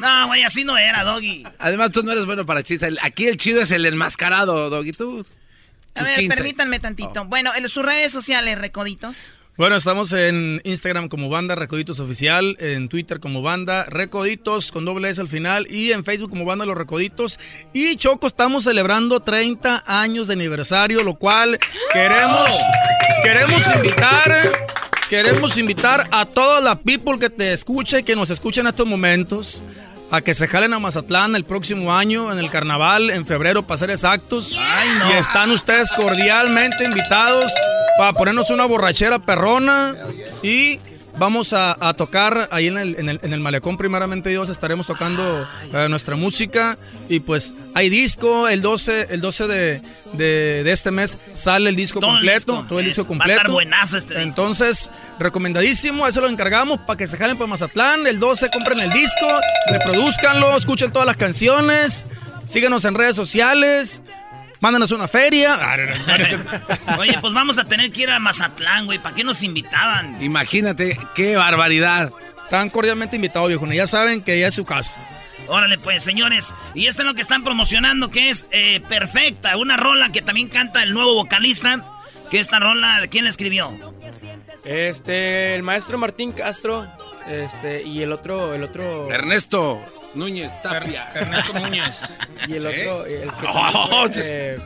No, 0.00 0.26
güey, 0.26 0.42
así 0.42 0.64
no 0.64 0.76
era, 0.76 1.02
Doggy. 1.04 1.44
Además, 1.58 1.90
tú 1.90 2.02
no 2.02 2.12
eres 2.12 2.24
bueno 2.24 2.44
para 2.46 2.62
chistes. 2.62 2.96
Aquí 3.02 3.26
el 3.26 3.36
chido 3.36 3.60
es 3.60 3.70
el 3.70 3.86
enmascarado, 3.86 4.70
Doggy. 4.70 4.92
Tú. 4.92 5.24
A 5.94 6.02
ver, 6.02 6.18
15. 6.18 6.36
permítanme 6.36 6.78
tantito. 6.78 7.24
Bueno, 7.24 7.50
en 7.54 7.68
sus 7.68 7.84
redes 7.84 8.12
sociales, 8.12 8.58
recoditos. 8.58 9.32
Bueno, 9.58 9.74
estamos 9.74 10.12
en 10.12 10.60
Instagram 10.62 11.08
como 11.08 11.28
Banda 11.28 11.56
Recoditos 11.56 11.98
Oficial, 11.98 12.56
en 12.60 12.88
Twitter 12.88 13.18
como 13.18 13.42
Banda 13.42 13.86
Recoditos 13.86 14.70
con 14.70 14.84
doble 14.84 15.10
S 15.10 15.20
al 15.20 15.26
final 15.26 15.66
y 15.68 15.90
en 15.90 16.04
Facebook 16.04 16.30
como 16.30 16.44
Banda 16.44 16.64
Los 16.64 16.78
Recoditos. 16.78 17.40
Y 17.72 17.96
Choco, 17.96 18.28
estamos 18.28 18.62
celebrando 18.62 19.18
30 19.18 19.82
años 19.84 20.28
de 20.28 20.34
aniversario, 20.34 21.02
lo 21.02 21.16
cual 21.16 21.58
queremos, 21.92 22.56
queremos 23.24 23.64
invitar, 23.74 24.52
queremos 25.10 25.58
invitar 25.58 26.06
a 26.12 26.24
toda 26.24 26.60
la 26.60 26.76
people 26.76 27.18
que 27.18 27.28
te 27.28 27.52
escuche 27.52 27.98
y 27.98 28.02
que 28.04 28.14
nos 28.14 28.30
escuche 28.30 28.60
en 28.60 28.68
estos 28.68 28.86
momentos. 28.86 29.64
A 30.10 30.22
que 30.22 30.34
se 30.34 30.48
jalen 30.48 30.72
a 30.72 30.78
Mazatlán 30.78 31.36
el 31.36 31.44
próximo 31.44 31.94
año 31.94 32.32
en 32.32 32.38
el 32.38 32.50
carnaval, 32.50 33.10
en 33.10 33.26
febrero, 33.26 33.62
para 33.62 33.78
ser 33.78 33.90
exactos. 33.90 34.58
Y 35.08 35.12
están 35.12 35.50
ustedes 35.50 35.92
cordialmente 35.92 36.84
invitados 36.84 37.52
para 37.98 38.14
ponernos 38.14 38.50
una 38.50 38.64
borrachera 38.64 39.18
perrona. 39.18 39.94
Y 40.42 40.80
vamos 41.18 41.52
a, 41.52 41.76
a 41.80 41.94
tocar 41.94 42.48
ahí 42.50 42.68
en 42.68 42.78
el, 42.78 42.96
en, 42.98 43.08
el, 43.08 43.20
en 43.22 43.32
el 43.32 43.40
malecón, 43.40 43.76
primeramente 43.76 44.30
Dios, 44.30 44.48
estaremos 44.48 44.86
tocando 44.86 45.46
eh, 45.72 45.88
nuestra 45.88 46.16
música. 46.16 46.78
Y 47.08 47.20
pues 47.20 47.52
hay 47.74 47.88
disco, 47.90 48.48
el 48.48 48.62
12, 48.62 49.06
el 49.14 49.20
12 49.20 49.46
de, 49.48 49.82
de, 50.14 50.62
de 50.64 50.72
este 50.72 50.90
mes 50.90 51.18
sale 51.34 51.70
el 51.70 51.76
disco 51.76 52.00
Todo 52.00 52.10
el 52.12 52.16
completo. 52.18 52.52
disco, 52.52 52.68
todo 52.68 52.80
el 52.80 52.86
disco 52.86 53.02
va 53.02 53.06
a 53.06 53.08
completo. 53.08 53.32
estar 53.36 53.50
buenazo 53.50 53.96
este 53.96 54.14
disco. 54.14 54.28
Entonces, 54.28 54.90
recomendadísimo, 55.18 56.06
eso 56.06 56.20
lo 56.20 56.28
encargamos 56.28 56.78
para 56.80 56.96
que 56.96 57.06
se 57.06 57.16
jalen 57.16 57.36
para 57.36 57.48
Mazatlán. 57.48 58.06
El 58.06 58.18
12 58.18 58.50
compren 58.50 58.80
el 58.80 58.90
disco, 58.90 59.26
reproduzcanlo, 59.72 60.56
escuchen 60.56 60.92
todas 60.92 61.06
las 61.06 61.16
canciones, 61.16 62.06
síguenos 62.46 62.84
en 62.84 62.94
redes 62.94 63.16
sociales, 63.16 64.02
mándanos 64.60 64.90
una 64.90 65.08
feria. 65.08 65.58
Oye, 66.98 67.18
pues 67.20 67.32
vamos 67.32 67.58
a 67.58 67.64
tener 67.64 67.90
que 67.92 68.02
ir 68.02 68.10
a 68.10 68.18
Mazatlán, 68.18 68.86
güey. 68.86 68.98
¿Para 68.98 69.14
qué 69.14 69.24
nos 69.24 69.42
invitaban? 69.42 70.22
Imagínate, 70.22 70.98
qué 71.14 71.36
barbaridad. 71.36 72.12
Están 72.44 72.70
cordialmente 72.70 73.16
invitados, 73.16 73.48
viejo. 73.48 73.66
Ya 73.66 73.86
saben 73.86 74.22
que 74.22 74.38
ya 74.38 74.48
es 74.48 74.54
su 74.54 74.64
casa. 74.64 74.98
Órale, 75.48 75.78
pues, 75.78 76.02
señores. 76.02 76.54
Y 76.74 76.86
esto 76.86 77.02
es 77.02 77.06
lo 77.06 77.14
que 77.14 77.22
están 77.22 77.42
promocionando, 77.42 78.10
que 78.10 78.30
es 78.30 78.46
eh, 78.50 78.80
Perfecta, 78.88 79.56
una 79.56 79.76
rola 79.76 80.12
que 80.12 80.22
también 80.22 80.48
canta 80.48 80.82
el 80.82 80.92
nuevo 80.92 81.14
vocalista. 81.14 81.84
Que 82.30 82.38
esta 82.38 82.58
rola, 82.58 83.06
¿quién 83.10 83.24
la 83.24 83.30
escribió? 83.30 83.72
Este, 84.64 85.54
el 85.54 85.62
maestro 85.62 85.96
Martín 85.96 86.32
Castro, 86.32 86.86
este, 87.28 87.82
y 87.82 88.02
el 88.02 88.12
otro, 88.12 88.54
el 88.54 88.62
otro. 88.62 89.10
Ernesto 89.10 89.80
Núñez 90.14 90.50
Tapia. 90.62 91.08
Ernesto 91.14 91.52
Núñez. 91.58 92.00
Y 92.48 92.54
el 92.54 92.66
otro, 92.66 93.06
el 93.06 93.22
que 93.30 93.46
Oh, 93.46 93.88
también, 94.08 94.12
sí. 94.14 94.20
eh, 94.24 94.58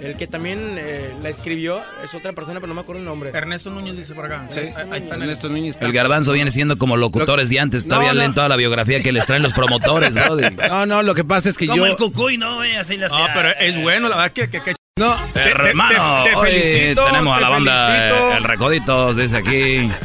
el 0.00 0.16
que 0.16 0.26
también 0.26 0.76
eh, 0.78 1.14
la 1.22 1.28
escribió 1.28 1.80
es 2.04 2.12
otra 2.14 2.32
persona, 2.32 2.58
pero 2.60 2.68
no 2.68 2.74
me 2.74 2.80
acuerdo 2.80 2.98
el 3.00 3.04
nombre. 3.06 3.30
Ernesto 3.32 3.70
Núñez 3.70 3.96
dice 3.96 4.14
por 4.14 4.26
acá. 4.26 4.46
Sí. 4.50 4.60
Ahí, 4.60 4.66
ahí 4.66 4.72
está 4.74 4.86
en 4.96 5.04
el- 5.04 5.22
Ernesto 5.22 5.48
Núñez 5.48 5.78
El 5.80 5.92
garbanzo 5.92 6.32
viene 6.32 6.50
siendo 6.50 6.76
como 6.76 6.96
locutores 6.96 7.48
de 7.50 7.60
antes. 7.60 7.84
Todavía 7.86 8.08
No, 8.08 8.14
no. 8.14 8.20
leen 8.20 8.34
toda 8.34 8.48
la 8.48 8.56
biografía 8.56 9.00
que 9.02 9.12
les 9.12 9.24
traen 9.26 9.42
los 9.42 9.52
promotores, 9.52 10.14
brody. 10.14 10.50
No, 10.68 10.86
no, 10.86 11.02
lo 11.02 11.14
que 11.14 11.24
pasa 11.24 11.48
es 11.50 11.56
que 11.56 11.66
Como 11.68 11.78
yo. 11.78 11.86
el 11.86 11.96
cucuy, 11.96 12.36
¿no, 12.36 12.56
güey? 12.56 12.74
Así 12.76 12.96
la 12.96 13.08
Ah, 13.12 13.30
pero 13.34 13.50
es 13.50 13.80
bueno, 13.80 14.08
la 14.08 14.16
verdad 14.16 14.32
que... 14.32 14.50
que, 14.50 14.60
que- 14.60 14.74
No, 15.02 15.16
te, 15.32 15.40
te- 15.42 15.50
te- 15.54 15.68
Hermano, 15.70 16.24
hoy 16.36 16.94
tenemos 16.94 17.36
a 17.36 17.40
la 17.40 17.48
banda 17.48 18.08
eh, 18.08 18.36
El 18.36 18.44
Recoditos, 18.44 19.16
dice 19.16 19.36
aquí. 19.38 19.90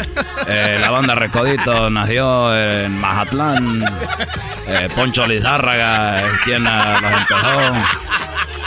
Eh, 0.50 0.78
la 0.80 0.92
banda 0.92 1.14
Recoditos 1.14 1.92
nació 1.92 2.56
en 2.56 2.98
Mazatlán. 3.02 3.84
Eh, 4.68 4.88
Poncho 4.96 5.28
Lizárraga 5.28 6.18
es 6.20 6.40
quien 6.46 6.66
eh, 6.66 6.96
los 7.02 7.12
empezó. 7.12 7.74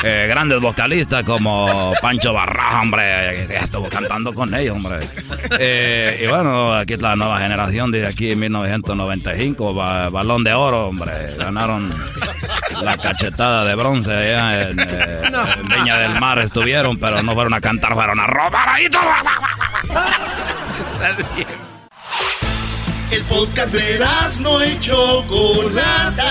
Eh, 0.03 0.27
grandes 0.29 0.61
vocalistas 0.61 1.25
como 1.25 1.93
Pancho 2.01 2.33
Barraja, 2.33 2.81
hombre, 2.81 3.47
que 3.47 3.57
estuvo 3.57 3.89
cantando 3.89 4.33
con 4.33 4.55
ellos, 4.55 4.77
hombre. 4.77 4.97
Eh, 5.59 6.21
y 6.23 6.27
bueno, 6.27 6.75
aquí 6.75 6.95
es 6.95 7.03
la 7.03 7.17
nueva 7.17 7.39
generación 7.39 7.91
de 7.91 8.07
aquí 8.07 8.33
en 8.33 8.41
1995, 8.41 9.75
ba- 9.75 10.09
balón 10.09 10.43
de 10.45 10.55
oro, 10.55 10.87
hombre. 10.89 11.13
Ganaron 11.37 11.93
la 12.83 12.97
cachetada 12.97 13.65
de 13.65 13.75
bronce 13.75 14.13
allá 14.13 14.71
en, 14.71 14.81
eh, 14.81 14.87
en 15.59 15.69
Viña 15.69 15.99
del 15.99 16.19
Mar 16.21 16.39
estuvieron, 16.39 16.99
pero 16.99 17.23
no 17.23 17.35
fueron 17.35 17.55
a 17.55 17.61
cantar, 17.61 17.95
fueron 17.95 18.19
a 18.21 18.27
robar 18.27 18.69
ahí 18.71 18.89
todo. 18.89 19.03
El 23.11 23.23
podcast 23.25 23.73
de 23.73 23.99
no 24.41 24.59
Chocolata. 24.81 26.31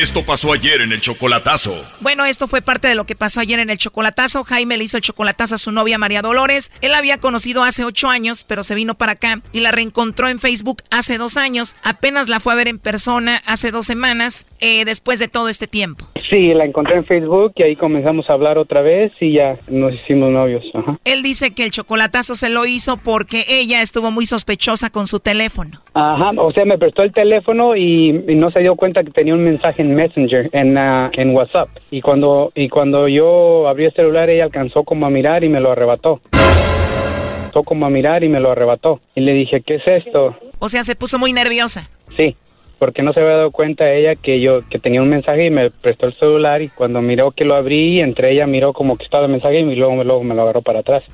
Esto 0.00 0.22
pasó 0.22 0.52
ayer 0.52 0.80
en 0.80 0.92
el 0.92 1.00
chocolatazo. 1.00 1.74
Bueno, 2.00 2.24
esto 2.24 2.46
fue 2.46 2.62
parte 2.62 2.86
de 2.86 2.94
lo 2.94 3.04
que 3.04 3.16
pasó 3.16 3.40
ayer 3.40 3.58
en 3.58 3.68
el 3.68 3.78
chocolatazo. 3.78 4.44
Jaime 4.44 4.76
le 4.76 4.84
hizo 4.84 4.96
el 4.96 5.02
chocolatazo 5.02 5.56
a 5.56 5.58
su 5.58 5.72
novia 5.72 5.98
María 5.98 6.22
Dolores. 6.22 6.70
Él 6.82 6.92
la 6.92 6.98
había 6.98 7.18
conocido 7.18 7.64
hace 7.64 7.84
ocho 7.84 8.08
años, 8.08 8.44
pero 8.44 8.62
se 8.62 8.76
vino 8.76 8.94
para 8.94 9.12
acá 9.12 9.40
y 9.52 9.58
la 9.58 9.72
reencontró 9.72 10.28
en 10.28 10.38
Facebook 10.38 10.84
hace 10.92 11.18
dos 11.18 11.36
años. 11.36 11.74
Apenas 11.82 12.28
la 12.28 12.38
fue 12.38 12.52
a 12.52 12.56
ver 12.56 12.68
en 12.68 12.78
persona 12.78 13.42
hace 13.44 13.72
dos 13.72 13.86
semanas, 13.86 14.46
eh, 14.60 14.84
después 14.84 15.18
de 15.18 15.26
todo 15.26 15.48
este 15.48 15.66
tiempo. 15.66 16.06
Sí, 16.30 16.54
la 16.54 16.64
encontré 16.64 16.94
en 16.94 17.04
Facebook 17.04 17.54
y 17.56 17.64
ahí 17.64 17.74
comenzamos 17.74 18.30
a 18.30 18.34
hablar 18.34 18.56
otra 18.56 18.82
vez 18.82 19.10
y 19.18 19.32
ya 19.32 19.56
nos 19.66 19.94
hicimos 19.94 20.30
novios. 20.30 20.62
Ajá. 20.74 20.96
Él 21.04 21.24
dice 21.24 21.52
que 21.52 21.64
el 21.64 21.72
chocolatazo 21.72 22.36
se 22.36 22.50
lo 22.50 22.66
hizo 22.66 22.98
porque 22.98 23.46
ella 23.48 23.82
estuvo 23.82 24.12
muy 24.12 24.26
sospechosa 24.26 24.90
con 24.90 25.08
su 25.08 25.18
teléfono. 25.18 25.80
Ajá, 25.94 26.30
o 26.36 26.52
sea, 26.52 26.64
me 26.64 26.78
prestó 26.78 27.02
el 27.02 27.12
teléfono 27.12 27.74
y, 27.74 28.24
y 28.28 28.34
no 28.36 28.52
se 28.52 28.60
dio 28.60 28.76
cuenta 28.76 29.02
que 29.02 29.10
tenía 29.10 29.34
un 29.34 29.42
mensaje 29.42 29.87
en 29.88 29.94
Messenger, 29.94 30.50
en, 30.52 30.76
ah, 30.76 31.10
en 31.14 31.34
WhatsApp. 31.34 31.68
Y 31.90 32.00
cuando, 32.00 32.52
y 32.54 32.68
cuando 32.68 33.08
yo 33.08 33.66
abrí 33.68 33.86
el 33.86 33.92
celular, 33.92 34.30
ella 34.30 34.44
alcanzó 34.44 34.84
como 34.84 35.06
a 35.06 35.10
mirar 35.10 35.44
y 35.44 35.48
me 35.48 35.60
lo 35.60 35.72
arrebató. 35.72 36.20
Alcanzó 36.32 37.62
como 37.64 37.86
a 37.86 37.90
mirar 37.90 38.22
y 38.24 38.28
me 38.28 38.40
lo 38.40 38.50
arrebató. 38.50 39.00
Y 39.14 39.20
le 39.22 39.32
dije, 39.32 39.62
¿qué 39.62 39.76
es 39.76 39.86
esto? 39.86 40.36
O 40.58 40.68
sea, 40.68 40.84
se 40.84 40.94
puso 40.94 41.18
muy 41.18 41.32
nerviosa. 41.32 41.88
Sí, 42.16 42.36
porque 42.78 43.02
no 43.02 43.12
se 43.12 43.20
había 43.20 43.36
dado 43.36 43.50
cuenta 43.50 43.92
ella 43.92 44.14
que 44.14 44.40
yo 44.40 44.62
que 44.68 44.78
tenía 44.78 45.02
un 45.02 45.08
mensaje 45.08 45.46
y 45.46 45.50
me 45.50 45.70
prestó 45.70 46.06
el 46.06 46.14
celular 46.14 46.62
y 46.62 46.68
cuando 46.68 47.00
miró 47.00 47.30
que 47.30 47.44
lo 47.44 47.54
abrí, 47.54 48.00
entre 48.00 48.32
ella 48.32 48.46
miró 48.46 48.72
como 48.72 48.96
que 48.96 49.04
estaba 49.04 49.24
el 49.24 49.30
mensaje 49.30 49.60
y 49.60 49.74
luego, 49.74 50.04
luego 50.04 50.22
me 50.24 50.34
lo 50.34 50.42
agarró 50.42 50.62
para 50.62 50.80
atrás. 50.80 51.04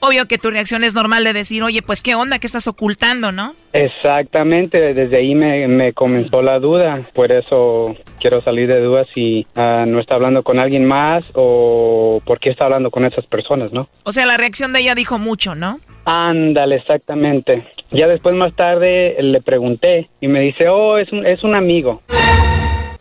Obvio 0.00 0.26
que 0.26 0.38
tu 0.38 0.50
reacción 0.50 0.84
es 0.84 0.94
normal 0.94 1.24
de 1.24 1.32
decir, 1.32 1.62
oye, 1.62 1.82
pues 1.82 2.02
qué 2.02 2.14
onda, 2.14 2.38
qué 2.38 2.46
estás 2.46 2.66
ocultando, 2.66 3.32
¿no? 3.32 3.54
Exactamente, 3.72 4.94
desde 4.94 5.16
ahí 5.16 5.34
me, 5.34 5.68
me 5.68 5.92
comenzó 5.92 6.42
la 6.42 6.58
duda, 6.58 7.02
por 7.14 7.32
eso 7.32 7.96
quiero 8.20 8.40
salir 8.40 8.68
de 8.68 8.80
dudas 8.80 9.06
si 9.14 9.46
ah, 9.54 9.84
no 9.86 10.00
está 10.00 10.14
hablando 10.14 10.42
con 10.42 10.58
alguien 10.58 10.84
más 10.84 11.24
o 11.34 12.20
por 12.24 12.40
qué 12.40 12.50
está 12.50 12.64
hablando 12.64 12.90
con 12.90 13.04
esas 13.04 13.26
personas, 13.26 13.72
¿no? 13.72 13.88
O 14.04 14.12
sea, 14.12 14.26
la 14.26 14.36
reacción 14.36 14.72
de 14.72 14.80
ella 14.80 14.94
dijo 14.94 15.18
mucho, 15.18 15.54
¿no? 15.54 15.80
Ándale, 16.04 16.76
exactamente. 16.76 17.64
Ya 17.90 18.08
después 18.08 18.34
más 18.34 18.54
tarde 18.54 19.16
le 19.20 19.42
pregunté 19.42 20.08
y 20.20 20.28
me 20.28 20.40
dice, 20.40 20.68
oh, 20.68 20.96
es 20.96 21.12
un, 21.12 21.26
es 21.26 21.44
un 21.44 21.54
amigo. 21.54 22.02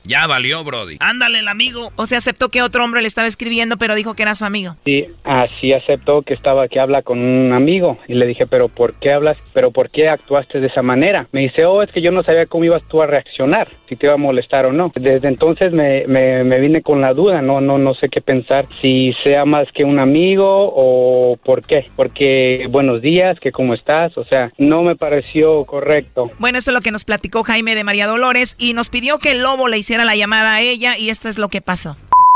Ya 0.07 0.25
valió, 0.25 0.63
Brody. 0.63 0.97
Ándale, 1.01 1.39
el 1.39 1.49
amigo. 1.49 1.91
O 1.97 2.05
sea, 2.05 2.19
aceptó 2.19 2.47
que 2.49 2.61
otro 2.61 2.83
hombre 2.83 3.01
le 3.01 3.09
estaba 3.09 3.27
escribiendo, 3.27 3.75
pero 3.77 3.93
dijo 3.93 4.13
que 4.13 4.23
era 4.23 4.35
su 4.35 4.45
amigo. 4.45 4.77
Sí, 4.85 5.05
así 5.25 5.73
aceptó 5.73 6.21
que 6.21 6.33
estaba, 6.33 6.69
que 6.69 6.79
habla 6.79 7.01
con 7.01 7.19
un 7.19 7.51
amigo. 7.51 7.99
Y 8.07 8.13
le 8.13 8.25
dije, 8.25 8.47
pero 8.47 8.69
¿por 8.69 8.93
qué 8.93 9.11
hablas? 9.11 9.37
¿Pero 9.53 9.71
por 9.71 9.89
qué 9.89 10.07
actuaste 10.07 10.61
de 10.61 10.67
esa 10.67 10.81
manera? 10.81 11.27
Me 11.33 11.41
dice, 11.41 11.65
oh, 11.65 11.83
es 11.83 11.91
que 11.91 12.01
yo 12.01 12.11
no 12.11 12.23
sabía 12.23 12.45
cómo 12.45 12.63
ibas 12.63 12.83
tú 12.87 13.01
a 13.01 13.05
reaccionar, 13.07 13.67
si 13.87 13.97
te 13.97 14.05
iba 14.05 14.13
a 14.13 14.17
molestar 14.17 14.65
o 14.65 14.71
no. 14.71 14.93
Desde 14.95 15.27
entonces 15.27 15.73
me, 15.73 16.07
me, 16.07 16.45
me 16.45 16.59
vine 16.59 16.81
con 16.81 17.01
la 17.01 17.13
duda, 17.13 17.41
no, 17.41 17.59
no, 17.59 17.77
no 17.77 17.93
sé 17.93 18.07
qué 18.07 18.21
pensar, 18.21 18.65
si 18.81 19.13
sea 19.23 19.43
más 19.43 19.67
que 19.73 19.83
un 19.83 19.99
amigo 19.99 20.71
o 20.73 21.37
por 21.43 21.65
qué. 21.65 21.85
Porque 21.97 22.65
buenos 22.69 23.01
días, 23.01 23.41
que 23.41 23.51
cómo 23.51 23.73
estás, 23.73 24.17
o 24.17 24.23
sea, 24.23 24.53
no 24.57 24.83
me 24.83 24.95
pareció 24.95 25.65
correcto. 25.65 26.31
Bueno, 26.39 26.59
eso 26.59 26.71
es 26.71 26.75
lo 26.75 26.81
que 26.81 26.91
nos 26.91 27.03
platicó 27.03 27.43
Jaime 27.43 27.75
de 27.75 27.83
María 27.83 28.07
Dolores 28.07 28.55
y 28.57 28.73
nos 28.73 28.89
pidió 28.89 29.19
que 29.19 29.31
el 29.31 29.41
lobo 29.41 29.67
le 29.67 29.77
hiciera 29.77 29.96
la 30.05 30.15
llamada 30.15 30.53
a 30.55 30.61
ella 30.61 30.97
y 30.97 31.09
esto 31.09 31.29
es 31.29 31.37
lo 31.37 31.49
que 31.49 31.61
pasó. 31.61 31.95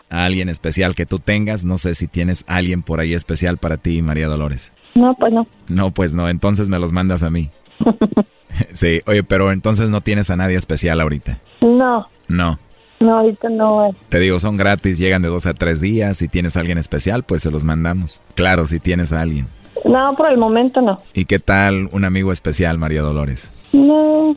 A 0.09 0.25
alguien 0.25 0.49
especial 0.49 0.93
que 0.95 1.05
tú 1.05 1.19
tengas, 1.19 1.63
no 1.65 1.77
sé 1.77 1.95
si 1.95 2.07
tienes 2.07 2.43
alguien 2.47 2.83
por 2.83 2.99
ahí 2.99 3.13
especial 3.13 3.57
para 3.57 3.77
ti, 3.77 4.01
María 4.01 4.27
Dolores. 4.27 4.73
No, 4.95 5.15
pues 5.15 5.31
no. 5.31 5.47
No, 5.69 5.91
pues 5.91 6.13
no, 6.13 6.27
entonces 6.27 6.67
me 6.69 6.79
los 6.79 6.91
mandas 6.91 7.23
a 7.23 7.29
mí. 7.29 7.49
sí, 8.73 8.99
oye, 9.07 9.23
pero 9.23 9.51
entonces 9.51 9.89
no 9.89 10.01
tienes 10.01 10.29
a 10.29 10.35
nadie 10.35 10.57
especial 10.57 10.99
ahorita. 10.99 11.39
No, 11.61 12.07
No. 12.27 12.59
no, 12.99 13.19
ahorita 13.19 13.47
no. 13.49 13.85
eh. 13.87 13.93
Te 14.09 14.19
digo, 14.19 14.39
son 14.39 14.57
gratis, 14.57 14.97
llegan 14.97 15.21
de 15.21 15.29
dos 15.29 15.45
a 15.45 15.53
tres 15.53 15.79
días. 15.79 16.17
Si 16.17 16.27
tienes 16.27 16.57
a 16.57 16.59
alguien 16.59 16.77
especial, 16.77 17.23
pues 17.23 17.41
se 17.43 17.51
los 17.51 17.63
mandamos. 17.63 18.21
Claro, 18.35 18.65
si 18.65 18.79
tienes 18.79 19.13
a 19.13 19.21
alguien. 19.21 19.47
No, 19.85 20.13
por 20.15 20.29
el 20.29 20.37
momento 20.37 20.81
no. 20.81 20.97
¿Y 21.13 21.23
qué 21.25 21.39
tal 21.39 21.87
un 21.93 22.03
amigo 22.05 22.31
especial, 22.33 22.77
María 22.77 23.01
Dolores? 23.01 23.51
No, 23.71 24.35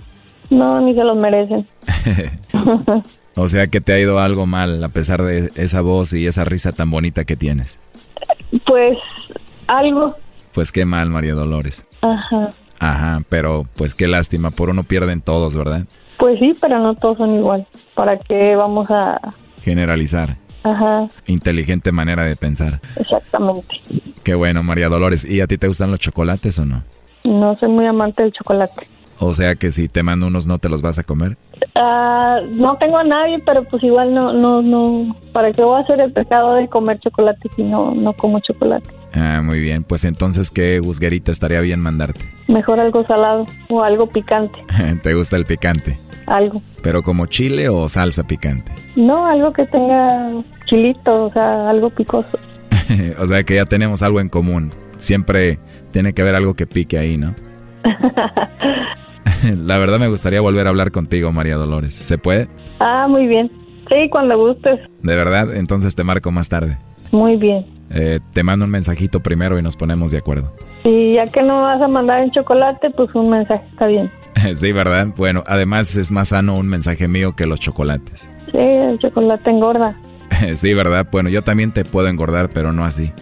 no, 0.51 0.81
ni 0.81 0.95
se 0.95 1.03
los 1.05 1.17
merecen. 1.19 1.67
O 3.37 3.49
sea 3.49 3.67
que 3.67 3.81
te 3.81 3.93
ha 3.93 3.99
ido 3.99 4.21
algo 4.21 4.47
mal 4.47 4.83
a 4.85 4.89
pesar 4.89 5.21
de 5.25 5.51
esa 5.57 5.81
voz 5.81 6.13
y 6.13 6.27
esa 6.29 6.45
risa 6.45 6.71
tan 6.71 6.89
bonita 6.91 7.25
que 7.25 7.35
tienes. 7.35 7.81
Pues 8.65 8.97
algo. 9.67 10.15
Pues 10.53 10.71
qué 10.71 10.85
mal, 10.85 11.11
María 11.11 11.35
Dolores. 11.35 11.85
Ajá. 12.01 12.53
Ajá, 12.79 13.23
pero 13.29 13.67
pues 13.77 13.97
qué 13.97 14.07
lástima, 14.07 14.53
por 14.53 14.71
uno 14.71 14.85
pierden 14.85 15.21
todos, 15.21 15.57
¿verdad? 15.57 15.85
Pues 16.19 16.39
sí, 16.39 16.55
pero 16.61 16.79
no 16.79 16.95
todos 16.95 17.17
son 17.17 17.35
igual. 17.35 17.67
¿Para 17.97 18.19
qué 18.19 18.55
vamos 18.55 18.89
a...? 18.91 19.21
Generalizar. 19.63 20.37
Ajá, 20.63 21.09
Inteligente 21.27 21.91
manera 21.91 22.23
de 22.25 22.37
pensar. 22.37 22.81
exactamente. 22.97 23.81
Qué 24.23 24.35
bueno, 24.37 24.63
María 24.63 24.89
Dolores. 24.89 25.25
¿Y 25.25 25.41
a 25.41 25.47
ti 25.49 25.59
te 25.59 25.67
gustan 25.67 25.91
los 25.91 25.99
chocolates 25.99 26.59
o 26.61 26.67
no? 26.67 26.85
No 27.25 27.55
soy 27.55 27.69
muy 27.69 27.87
amante 27.87 28.23
del 28.23 28.33
chocolate. 28.33 28.87
O 29.19 29.35
sea 29.35 29.55
que 29.57 29.71
si 29.73 29.89
te 29.89 30.03
mando 30.03 30.27
unos 30.27 30.47
no 30.47 30.59
te 30.59 30.69
los 30.69 30.83
vas 30.83 30.99
a 30.99 31.03
comer. 31.03 31.37
Ah, 31.75 32.41
no 32.51 32.77
tengo 32.79 32.99
a 32.99 33.05
nadie, 33.05 33.39
pero 33.45 33.65
pues 33.65 33.83
igual 33.83 34.15
no, 34.15 34.33
no, 34.33 34.63
no. 34.63 35.17
¿Para 35.33 35.53
qué 35.53 35.63
voy 35.63 35.79
a 35.79 35.85
hacer 35.85 36.01
el 36.01 36.13
pecado 36.13 36.55
de 36.55 36.69
comer 36.69 36.99
chocolate 37.01 37.49
si 37.57 37.63
no, 37.63 37.95
no 37.95 38.13
como 38.13 38.41
chocolate? 38.41 38.89
Ah, 39.13 39.43
muy 39.45 39.61
bien. 39.61 39.85
Pues 39.85 40.05
entonces, 40.05 40.51
¿qué 40.51 40.81
gusguerita 40.81 41.31
estaría 41.31 41.61
bien 41.61 41.81
mandarte? 41.81 42.21
Mejor 42.49 42.81
algo 42.81 43.05
salado 43.07 43.47
o 43.71 43.83
algo 43.83 44.07
picante, 44.09 44.59
¿Te 45.03 45.15
gusta 45.15 45.37
el 45.37 45.45
picante? 45.45 45.99
algo. 46.27 46.63
¿Pero 46.83 47.03
como 47.03 47.27
chile 47.27 47.69
o 47.69 47.89
salsa 47.89 48.27
picante? 48.27 48.73
No, 48.97 49.27
algo 49.27 49.53
que 49.53 49.67
tenga 49.67 50.31
chilito, 50.67 51.27
o 51.27 51.31
sea, 51.31 51.69
algo 51.69 51.91
picoso. 51.91 52.39
o 53.19 53.27
sea 53.27 53.43
que 53.45 53.57
ya 53.57 53.67
tenemos 53.67 54.03
algo 54.03 54.21
en 54.21 54.29
común. 54.29 54.73
Siempre 54.97 55.59
tiene 55.91 56.15
que 56.15 56.23
haber 56.23 56.35
algo 56.35 56.55
que 56.55 56.67
pique 56.67 56.97
ahí, 56.99 57.17
¿no? 57.19 57.35
La 59.65 59.79
verdad 59.79 59.99
me 59.99 60.09
gustaría 60.09 60.41
volver 60.41 60.67
a 60.67 60.71
hablar 60.71 60.91
contigo, 60.91 61.33
María 61.33 61.57
Dolores. 61.57 61.95
¿Se 61.95 62.19
puede? 62.19 62.49
ah, 62.81 63.07
muy 63.09 63.27
bien. 63.27 63.51
Sí, 63.89 64.09
cuando 64.09 64.39
gustes. 64.39 64.81
De 65.03 65.15
verdad, 65.15 65.55
entonces 65.55 65.95
te 65.95 66.05
marco 66.05 66.31
más 66.31 66.49
tarde. 66.49 66.79
Muy 67.13 67.37
bien. 67.37 67.67
Eh, 67.91 68.19
te 68.33 68.43
mando 68.43 68.65
un 68.65 68.71
mensajito 68.71 69.21
primero 69.21 69.59
y 69.59 69.63
nos 69.63 69.77
ponemos 69.77 70.11
de 70.11 70.19
acuerdo. 70.19 70.53
Y 70.85 71.15
ya 71.15 71.27
que 71.27 71.43
no 71.43 71.63
vas 71.63 71.83
a 71.83 71.89
mandar 71.89 72.23
en 72.23 72.31
chocolate, 72.31 72.91
pues 72.91 73.15
un 73.15 73.29
mensaje 73.29 73.63
está 73.71 73.87
bien. 73.87 74.11
sí, 74.55 74.73
¿verdad? 74.73 75.09
Bueno, 75.17 75.45
además 75.47 75.97
es 75.97 76.11
más 76.11 76.29
sano 76.29 76.57
un 76.57 76.67
mensaje 76.67 77.07
mío 77.09 77.37
que 77.37 77.47
los 77.47 77.61
chocolates. 77.61 78.31
Sí, 78.53 78.59
el 78.59 78.99
chocolate 78.99 79.51
engorda. 79.51 79.95
sí, 80.55 80.73
¿verdad? 80.73 81.07
Bueno, 81.13 81.29
yo 81.29 81.43
también 81.43 81.73
te 81.73 81.85
puedo 81.85 82.09
engordar, 82.09 82.49
pero 82.55 82.73
no 82.73 82.87
así. 82.87 83.13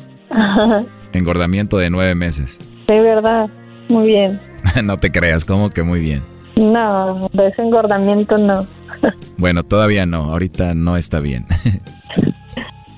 Engordamiento 1.12 1.76
de 1.76 1.90
nueve 1.90 2.14
meses. 2.14 2.58
Sí, 2.86 2.94
verdad. 2.94 3.50
Muy 3.88 4.06
bien. 4.06 4.40
no 4.84 4.98
te 4.98 5.10
creas, 5.10 5.44
como 5.44 5.70
que 5.70 5.82
muy 5.82 6.00
bien. 6.00 6.22
No, 6.56 7.28
de 7.32 7.48
ese 7.48 7.62
engordamiento 7.62 8.38
no. 8.38 8.66
Bueno, 9.36 9.64
todavía 9.64 10.06
no, 10.06 10.30
ahorita 10.30 10.74
no 10.74 10.96
está 10.96 11.20
bien. 11.20 11.46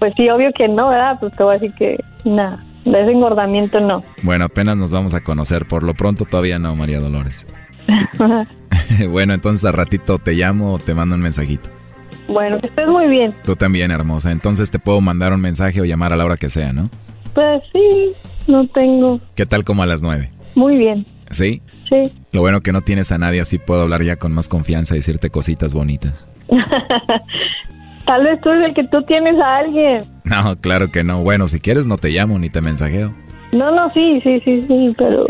Pues 0.01 0.13
sí, 0.19 0.29
obvio 0.29 0.51
que 0.55 0.69
no, 0.69 0.91
¿verdad? 0.91 1.17
Pues 1.19 1.35
te 1.35 1.43
voy 1.43 1.55
a 1.55 1.59
decir 1.59 1.73
que 1.79 1.97
nada, 2.27 2.63
de 2.85 3.01
ese 3.01 3.11
engordamiento 3.11 3.81
no. 3.81 4.03
bueno, 4.23 4.45
apenas 4.45 4.77
nos 4.77 4.93
vamos 4.93 5.15
a 5.15 5.23
conocer, 5.23 5.67
por 5.67 5.83
lo 5.83 5.95
pronto 5.95 6.27
todavía 6.27 6.59
no, 6.59 6.77
María 6.77 7.01
Dolores. 7.01 7.47
bueno, 9.09 9.33
entonces 9.33 9.65
al 9.65 9.73
ratito 9.73 10.19
te 10.19 10.33
llamo 10.35 10.75
o 10.75 10.79
te 10.79 10.93
mando 10.93 11.15
un 11.15 11.23
mensajito. 11.23 11.71
bueno, 12.29 12.61
que 12.61 12.67
estés 12.67 12.87
muy 12.87 13.07
bien. 13.07 13.33
Tú 13.47 13.57
también, 13.57 13.91
hermosa. 13.93 14.31
Entonces 14.31 14.71
te 14.71 14.79
puedo 14.79 15.01
mandar 15.01 15.33
un 15.33 15.41
mensaje 15.41 15.81
o 15.81 15.87
llamar 15.87 16.13
a 16.13 16.17
la 16.17 16.27
hora 16.27 16.37
que 16.37 16.51
sea, 16.51 16.75
¿no? 16.75 16.91
Pues 17.33 17.63
sí, 17.73 18.13
no 18.47 18.67
tengo. 18.67 19.21
¿Qué 19.35 19.47
tal 19.47 19.65
como 19.65 19.85
a 19.85 19.87
las 19.87 20.03
nueve? 20.03 20.29
Muy 20.55 20.77
bien, 20.77 21.07
¿Sí? 21.31 21.63
Sí. 21.89 22.13
Lo 22.33 22.41
bueno 22.41 22.61
que 22.61 22.73
no 22.73 22.81
tienes 22.81 23.13
a 23.13 23.19
nadie, 23.19 23.41
así 23.41 23.59
puedo 23.59 23.83
hablar 23.83 24.03
ya 24.03 24.17
con 24.17 24.33
más 24.33 24.49
confianza 24.49 24.95
y 24.95 24.99
decirte 24.99 25.31
cositas 25.31 25.75
bonitas. 25.75 26.29
Tal 28.07 28.25
vez 28.25 28.41
tú 28.43 28.51
es 28.51 28.69
el 28.69 28.75
que 28.75 28.85
tú 28.85 29.03
tienes 29.03 29.37
a 29.39 29.59
alguien. 29.59 30.03
No, 30.25 30.57
claro 30.61 30.91
que 30.91 31.05
no. 31.05 31.23
Bueno, 31.23 31.49
si 31.49 31.61
quieres 31.61 31.87
no 31.87 31.97
te 31.97 32.11
llamo 32.11 32.39
ni 32.39 32.51
te 32.51 32.61
mensajeo. 32.61 33.15
No, 33.53 33.71
no, 33.71 33.91
sí, 33.95 34.21
sí, 34.23 34.41
sí, 34.45 34.63
sí, 34.67 34.95
pero 34.99 35.27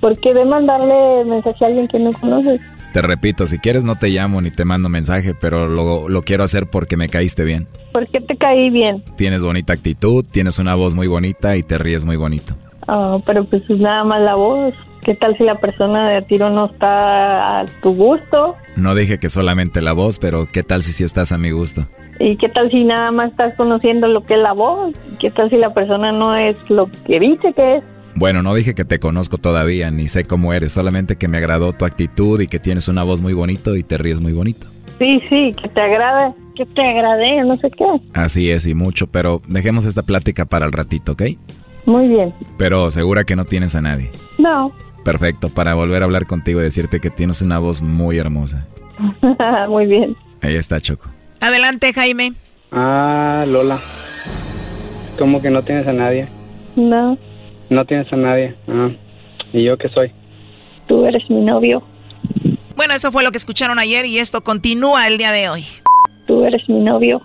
¿por 0.00 0.18
qué 0.20 0.32
de 0.32 0.44
mandarle 0.44 1.24
mensaje 1.26 1.64
a 1.64 1.68
alguien 1.68 1.88
que 1.88 1.98
no 1.98 2.12
conoces? 2.12 2.60
Te 2.92 3.02
repito, 3.02 3.46
si 3.46 3.58
quieres 3.58 3.84
no 3.84 3.96
te 3.96 4.08
llamo 4.08 4.40
ni 4.40 4.52
te 4.52 4.64
mando 4.64 4.88
mensaje, 4.88 5.34
pero 5.34 5.66
lo, 5.66 6.08
lo 6.08 6.22
quiero 6.22 6.44
hacer 6.44 6.68
porque 6.70 6.96
me 6.96 7.08
caíste 7.08 7.42
bien. 7.42 7.66
¿Por 7.92 8.06
qué 8.06 8.20
te 8.20 8.36
caí 8.36 8.70
bien? 8.70 9.02
Tienes 9.16 9.42
bonita 9.42 9.72
actitud, 9.72 10.24
tienes 10.30 10.60
una 10.60 10.76
voz 10.76 10.94
muy 10.94 11.08
bonita 11.08 11.56
y 11.56 11.64
te 11.64 11.76
ríes 11.76 12.04
muy 12.04 12.16
bonito. 12.16 12.54
Ah, 12.86 13.18
pero 13.26 13.44
pues 13.44 13.68
es 13.68 13.80
nada 13.80 14.04
más 14.04 14.20
la 14.20 14.36
voz. 14.36 14.74
¿Qué 15.04 15.14
tal 15.14 15.36
si 15.36 15.44
la 15.44 15.56
persona 15.56 16.08
de 16.08 16.22
tiro 16.22 16.48
no 16.48 16.66
está 16.66 17.60
a 17.60 17.64
tu 17.82 17.94
gusto? 17.94 18.56
No 18.76 18.94
dije 18.94 19.18
que 19.18 19.28
solamente 19.28 19.82
la 19.82 19.92
voz, 19.92 20.18
pero 20.18 20.48
¿qué 20.50 20.62
tal 20.62 20.82
si 20.82 20.92
sí 20.92 21.04
estás 21.04 21.30
a 21.30 21.36
mi 21.36 21.50
gusto? 21.50 21.86
¿Y 22.18 22.36
qué 22.38 22.48
tal 22.48 22.70
si 22.70 22.84
nada 22.84 23.10
más 23.10 23.32
estás 23.32 23.54
conociendo 23.56 24.08
lo 24.08 24.24
que 24.24 24.34
es 24.34 24.40
la 24.40 24.52
voz? 24.52 24.94
¿Qué 25.20 25.30
tal 25.30 25.50
si 25.50 25.56
la 25.56 25.74
persona 25.74 26.10
no 26.10 26.34
es 26.34 26.56
lo 26.70 26.88
que 27.06 27.20
dice 27.20 27.52
que 27.52 27.76
es? 27.76 27.84
Bueno, 28.14 28.42
no 28.42 28.54
dije 28.54 28.74
que 28.74 28.86
te 28.86 28.98
conozco 28.98 29.36
todavía, 29.36 29.90
ni 29.90 30.08
sé 30.08 30.24
cómo 30.24 30.54
eres, 30.54 30.72
solamente 30.72 31.16
que 31.16 31.28
me 31.28 31.36
agradó 31.36 31.74
tu 31.74 31.84
actitud 31.84 32.40
y 32.40 32.46
que 32.46 32.58
tienes 32.58 32.88
una 32.88 33.02
voz 33.02 33.20
muy 33.20 33.34
bonito 33.34 33.76
y 33.76 33.82
te 33.82 33.98
ríes 33.98 34.22
muy 34.22 34.32
bonito. 34.32 34.66
Sí, 34.98 35.20
sí, 35.28 35.52
que 35.60 35.68
te 35.68 35.80
agrada, 35.80 36.32
que 36.54 36.64
te 36.64 36.80
agrade, 36.80 37.44
no 37.44 37.56
sé 37.56 37.70
qué. 37.72 37.84
Así 38.14 38.50
es, 38.50 38.64
y 38.66 38.74
mucho, 38.74 39.08
pero 39.08 39.42
dejemos 39.48 39.84
esta 39.84 40.02
plática 40.02 40.46
para 40.46 40.64
el 40.64 40.72
ratito, 40.72 41.12
¿ok? 41.12 41.22
Muy 41.84 42.08
bien. 42.08 42.32
Pero 42.56 42.90
segura 42.90 43.24
que 43.24 43.36
no 43.36 43.44
tienes 43.44 43.74
a 43.74 43.82
nadie. 43.82 44.10
No, 44.38 44.72
Perfecto, 45.04 45.48
para 45.50 45.74
volver 45.74 46.02
a 46.02 46.06
hablar 46.06 46.26
contigo 46.26 46.60
y 46.60 46.64
decirte 46.64 47.00
que 47.00 47.10
tienes 47.10 47.42
una 47.42 47.58
voz 47.58 47.82
muy 47.82 48.18
hermosa. 48.18 48.66
muy 49.68 49.86
bien. 49.86 50.16
Ahí 50.40 50.56
está, 50.56 50.80
Choco. 50.80 51.10
Adelante, 51.40 51.92
Jaime. 51.92 52.32
Ah, 52.72 53.44
Lola. 53.46 53.78
¿Cómo 55.18 55.40
que 55.40 55.50
no 55.50 55.62
tienes 55.62 55.86
a 55.86 55.92
nadie? 55.92 56.26
No, 56.76 57.16
No 57.70 57.84
tienes 57.84 58.12
a 58.12 58.16
nadie. 58.16 58.54
Ah. 58.68 58.90
¿Y 59.52 59.64
yo 59.64 59.76
qué 59.78 59.88
soy? 59.88 60.12
tú 60.86 61.06
eres 61.06 61.22
mi 61.30 61.40
novio. 61.40 61.82
Bueno, 62.76 62.92
eso 62.94 63.10
fue 63.10 63.22
lo 63.22 63.30
que 63.30 63.38
escucharon 63.38 63.78
ayer 63.78 64.04
y 64.04 64.18
esto 64.18 64.42
continúa 64.42 65.06
el 65.06 65.16
día 65.16 65.32
de 65.32 65.48
hoy. 65.48 65.64
Tú 66.26 66.44
eres 66.44 66.68
mi 66.68 66.80
novio. 66.80 67.22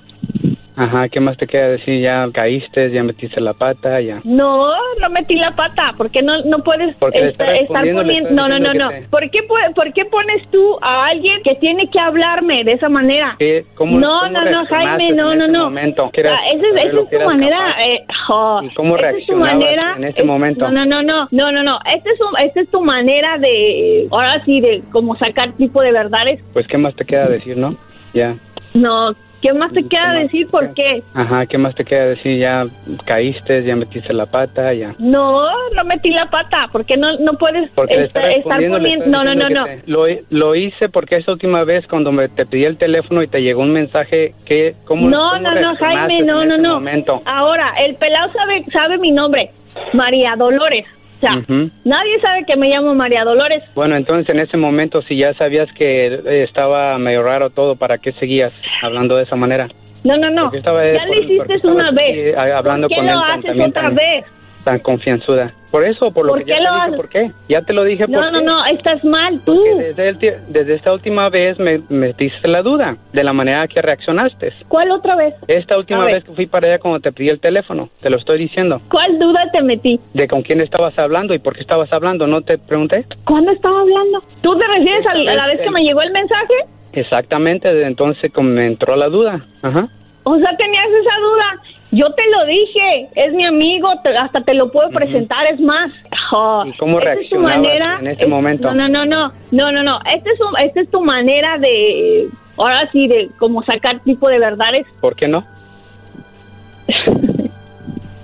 Ajá, 0.79 1.09
¿qué 1.09 1.19
más 1.19 1.35
te 1.37 1.45
queda 1.45 1.67
decir? 1.69 2.01
Ya 2.01 2.27
caíste, 2.33 2.89
ya 2.91 3.03
metiste 3.03 3.41
la 3.41 3.53
pata, 3.53 3.99
ya. 3.99 4.21
No, 4.23 4.67
no 5.01 5.09
metí 5.09 5.35
la 5.35 5.51
pata. 5.51 5.93
¿Por 5.97 6.09
qué 6.09 6.21
no, 6.21 6.41
no 6.45 6.59
puedes 6.59 6.95
Porque 6.95 7.27
estar 7.27 7.47
poniendo... 7.67 8.29
No, 8.31 8.47
no, 8.47 8.59
no, 8.59 8.89
te- 8.89 9.01
¿Por 9.09 9.29
qué, 9.29 9.39
pu- 9.47 9.73
¿Por 9.75 9.91
qué 9.93 10.05
pones 10.05 10.47
tú 10.51 10.77
a 10.81 11.07
alguien 11.07 11.41
que 11.43 11.55
tiene 11.55 11.89
que 11.89 11.99
hablarme 11.99 12.63
de 12.63 12.73
esa 12.73 12.87
manera? 12.87 13.35
¿Qué? 13.37 13.65
¿Cómo, 13.75 13.99
no, 13.99 14.21
cómo 14.21 14.31
no, 14.31 14.45
no, 14.51 14.65
Jaime, 14.67 15.11
no, 15.11 15.33
en 15.33 15.39
no, 15.39 15.47
no. 15.47 15.63
momento? 15.65 16.09
¿Qué 16.13 16.21
eras- 16.21 16.39
Ah, 16.41 16.49
esa 16.53 16.67
es, 16.67 16.85
esa 16.87 16.99
es 17.01 17.09
tu 17.09 17.19
manera. 17.25 17.75
eh, 17.85 18.05
oh, 18.29 18.61
¿Y 18.63 18.69
cómo 18.73 18.95
esa 18.95 19.09
es 19.11 19.25
tu 19.25 19.33
reaccionabas 19.33 19.53
manera. 19.59 19.93
en 19.97 20.03
ese 20.05 20.19
es- 20.21 20.25
momento? 20.25 20.71
No, 20.71 20.85
no, 20.85 21.01
no, 21.01 21.03
no, 21.03 21.27
no, 21.31 21.51
no, 21.51 21.63
no. 21.63 21.79
Esta 21.93 22.09
es, 22.11 22.19
un- 22.21 22.39
esta 22.39 22.61
es 22.61 22.69
tu 22.71 22.81
manera 22.81 23.37
de, 23.37 24.07
ahora 24.11 24.43
sí, 24.45 24.61
de 24.61 24.81
como 24.91 25.17
sacar 25.17 25.51
tipo 25.53 25.81
de 25.81 25.91
verdades. 25.91 26.39
Pues, 26.53 26.65
¿qué 26.67 26.77
más 26.77 26.95
te 26.95 27.03
queda 27.05 27.27
decir, 27.27 27.57
no? 27.57 27.75
Ya. 28.13 28.35
No, 28.73 29.13
¿qué 29.41 29.53
más 29.53 29.71
te 29.73 29.87
queda 29.87 30.13
decir? 30.13 30.47
¿Por 30.49 30.73
qué? 30.73 31.03
Ajá, 31.13 31.45
¿qué 31.45 31.57
más 31.57 31.75
te 31.75 31.83
queda 31.85 32.05
decir? 32.07 32.37
Ya 32.39 32.65
caíste, 33.05 33.63
ya 33.63 33.75
metiste 33.75 34.13
la 34.13 34.25
pata, 34.25 34.73
ya. 34.73 34.93
No, 34.99 35.49
no 35.75 35.83
metí 35.85 36.09
la 36.11 36.29
pata. 36.29 36.67
¿Por 36.71 36.85
qué 36.85 36.97
no, 36.97 37.17
no 37.19 37.33
puedes 37.33 37.69
Porque 37.71 38.03
estar, 38.03 38.29
estar 38.31 38.61
poniendo? 38.67 39.05
No, 39.07 39.23
no, 39.23 39.35
no, 39.35 39.49
no. 39.49 39.65
te- 39.65 39.83
Lo, 39.87 40.05
lo 40.29 40.55
hice 40.55 40.89
porque 40.89 41.17
esa 41.17 41.31
última 41.31 41.63
vez 41.63 41.85
cuando 41.87 42.11
me 42.11 42.27
te 42.29 42.45
pedí 42.45 42.65
el 42.65 42.77
teléfono 42.77 43.23
y 43.23 43.27
te 43.27 43.41
llegó 43.41 43.61
un 43.61 43.71
mensaje 43.73 44.33
que 44.45 44.75
cómo 44.85 45.09
No, 45.09 45.31
cómo 45.31 45.41
no, 45.41 45.55
no, 45.61 45.75
Jaime, 45.75 46.21
no, 46.23 46.43
no, 46.45 46.57
no. 46.57 46.75
momento? 46.75 47.21
Ahora, 47.25 47.71
el 47.85 47.95
pelado 47.95 48.31
sabe, 48.33 48.63
sabe 48.71 48.97
mi 48.97 49.11
nombre, 49.11 49.51
María 49.93 50.35
Dolores. 50.37 50.85
O 51.19 51.21
sea, 51.21 51.35
Ujú. 51.35 51.69
nadie 51.83 52.17
sabe 52.21 52.45
que 52.45 52.55
me 52.55 52.69
llamo 52.69 52.95
María 52.95 53.25
Dolores. 53.25 53.61
Bueno, 53.75 53.97
entonces 53.97 54.33
en 54.33 54.39
ese 54.39 54.55
momento 54.55 55.01
si 55.01 55.17
ya 55.17 55.33
sabías 55.33 55.69
que 55.73 56.05
eh, 56.07 56.43
estaba 56.43 56.97
medio 56.97 57.23
raro 57.23 57.49
todo, 57.49 57.75
¿para 57.75 57.97
qué 57.97 58.13
seguías 58.13 58.53
hablando 58.81 59.17
de 59.17 59.23
esa 59.23 59.35
manera? 59.35 59.67
No, 60.05 60.17
no, 60.17 60.29
no. 60.29 60.49
Eh, 60.53 60.61
ya 60.63 61.05
lo 61.05 61.13
hiciste 61.21 61.67
una 61.67 61.91
vez. 61.91 62.37
hablando 62.37 62.87
¿Por 62.87 62.95
qué 62.95 63.01
con 63.01 63.05
lo 63.05 63.11
él 63.11 63.31
haces 63.31 63.67
otra 63.67 63.89
vez? 63.89 64.25
Tan 64.69 64.77
confianzuda. 64.77 65.51
Por 65.71 65.83
eso, 65.83 66.11
por 66.11 66.27
lo 66.27 66.33
¿Por 66.33 66.43
que 66.43 66.51
ya 66.51 66.57
te 66.57 66.61
lo 66.63 66.75
dije 66.85 66.95
por 66.95 67.09
qué. 67.09 67.31
Ya 67.47 67.61
te 67.63 67.73
lo 67.73 67.83
dije 67.85 68.07
por 68.07 68.21
No, 68.21 68.29
no, 68.31 68.37
qué. 68.39 68.45
no, 68.45 68.65
estás 68.67 69.03
mal 69.03 69.41
tú. 69.43 69.59
Desde, 69.79 70.09
el 70.09 70.19
desde 70.47 70.75
esta 70.75 70.93
última 70.93 71.27
vez 71.29 71.57
me 71.57 71.81
metiste 71.89 72.47
la 72.47 72.61
duda 72.61 72.95
de 73.11 73.23
la 73.23 73.33
manera 73.33 73.67
que 73.67 73.81
reaccionaste. 73.81 74.53
¿Cuál 74.67 74.91
otra 74.91 75.15
vez? 75.15 75.33
Esta 75.47 75.75
última 75.75 76.05
vez 76.05 76.23
que 76.23 76.33
fui 76.33 76.45
para 76.45 76.67
allá 76.67 76.77
cuando 76.77 76.99
te 76.99 77.11
pedí 77.11 77.29
el 77.29 77.39
teléfono, 77.39 77.89
te 77.99 78.11
lo 78.11 78.17
estoy 78.17 78.37
diciendo. 78.37 78.79
¿Cuál 78.91 79.17
duda 79.17 79.49
te 79.51 79.63
metí? 79.63 79.99
De 80.13 80.27
con 80.27 80.43
quién 80.43 80.61
estabas 80.61 80.95
hablando 80.99 81.33
y 81.33 81.39
por 81.39 81.55
qué 81.55 81.61
estabas 81.61 81.91
hablando, 81.91 82.27
¿no 82.27 82.43
te 82.43 82.59
pregunté? 82.59 83.05
¿Cuándo 83.25 83.51
estaba 83.51 83.79
hablando? 83.81 84.21
¿Tú 84.43 84.55
te 84.55 84.67
refieres 84.67 85.03
a, 85.07 85.11
a 85.13 85.35
la 85.35 85.47
vez 85.47 85.61
que 85.61 85.71
me 85.71 85.81
llegó 85.81 86.03
el 86.03 86.11
mensaje? 86.11 86.53
Exactamente, 86.93 87.73
desde 87.73 87.87
entonces 87.87 88.31
como 88.31 88.49
me 88.51 88.67
entró 88.67 88.95
la 88.95 89.09
duda. 89.09 89.41
Ajá. 89.63 89.87
O 90.31 90.37
sea, 90.37 90.55
tenías 90.57 90.85
esa 90.87 91.19
duda. 91.19 91.61
Yo 91.91 92.05
te 92.13 92.21
lo 92.29 92.45
dije, 92.45 93.07
es 93.15 93.33
mi 93.33 93.45
amigo, 93.45 93.89
te- 94.03 94.15
hasta 94.15 94.41
te 94.41 94.53
lo 94.53 94.71
puedo 94.71 94.89
presentar, 94.91 95.47
es 95.47 95.59
más. 95.59 95.91
Oh, 96.31 96.63
¿Y 96.67 96.73
cómo 96.77 96.99
es 96.99 97.03
reaccionabas 97.05 97.57
manera, 97.57 97.97
en 97.99 98.07
ese 98.07 98.23
es- 98.23 98.29
momento? 98.29 98.71
No, 98.73 98.87
no, 98.87 99.05
no, 99.05 99.31
no, 99.51 99.71
no, 99.71 99.81
no. 99.83 99.99
Esta 100.13 100.29
es, 100.31 100.39
un- 100.39 100.59
esta 100.59 100.81
es 100.81 100.91
tu 100.91 101.01
manera 101.01 101.57
de, 101.57 102.27
ahora 102.57 102.87
sí, 102.91 103.07
de 103.07 103.29
como 103.39 103.63
sacar 103.63 103.99
tipo 104.01 104.29
de 104.29 104.37
verdades. 104.37 104.85
¿Por 105.01 105.15
qué 105.15 105.27
no? 105.27 105.43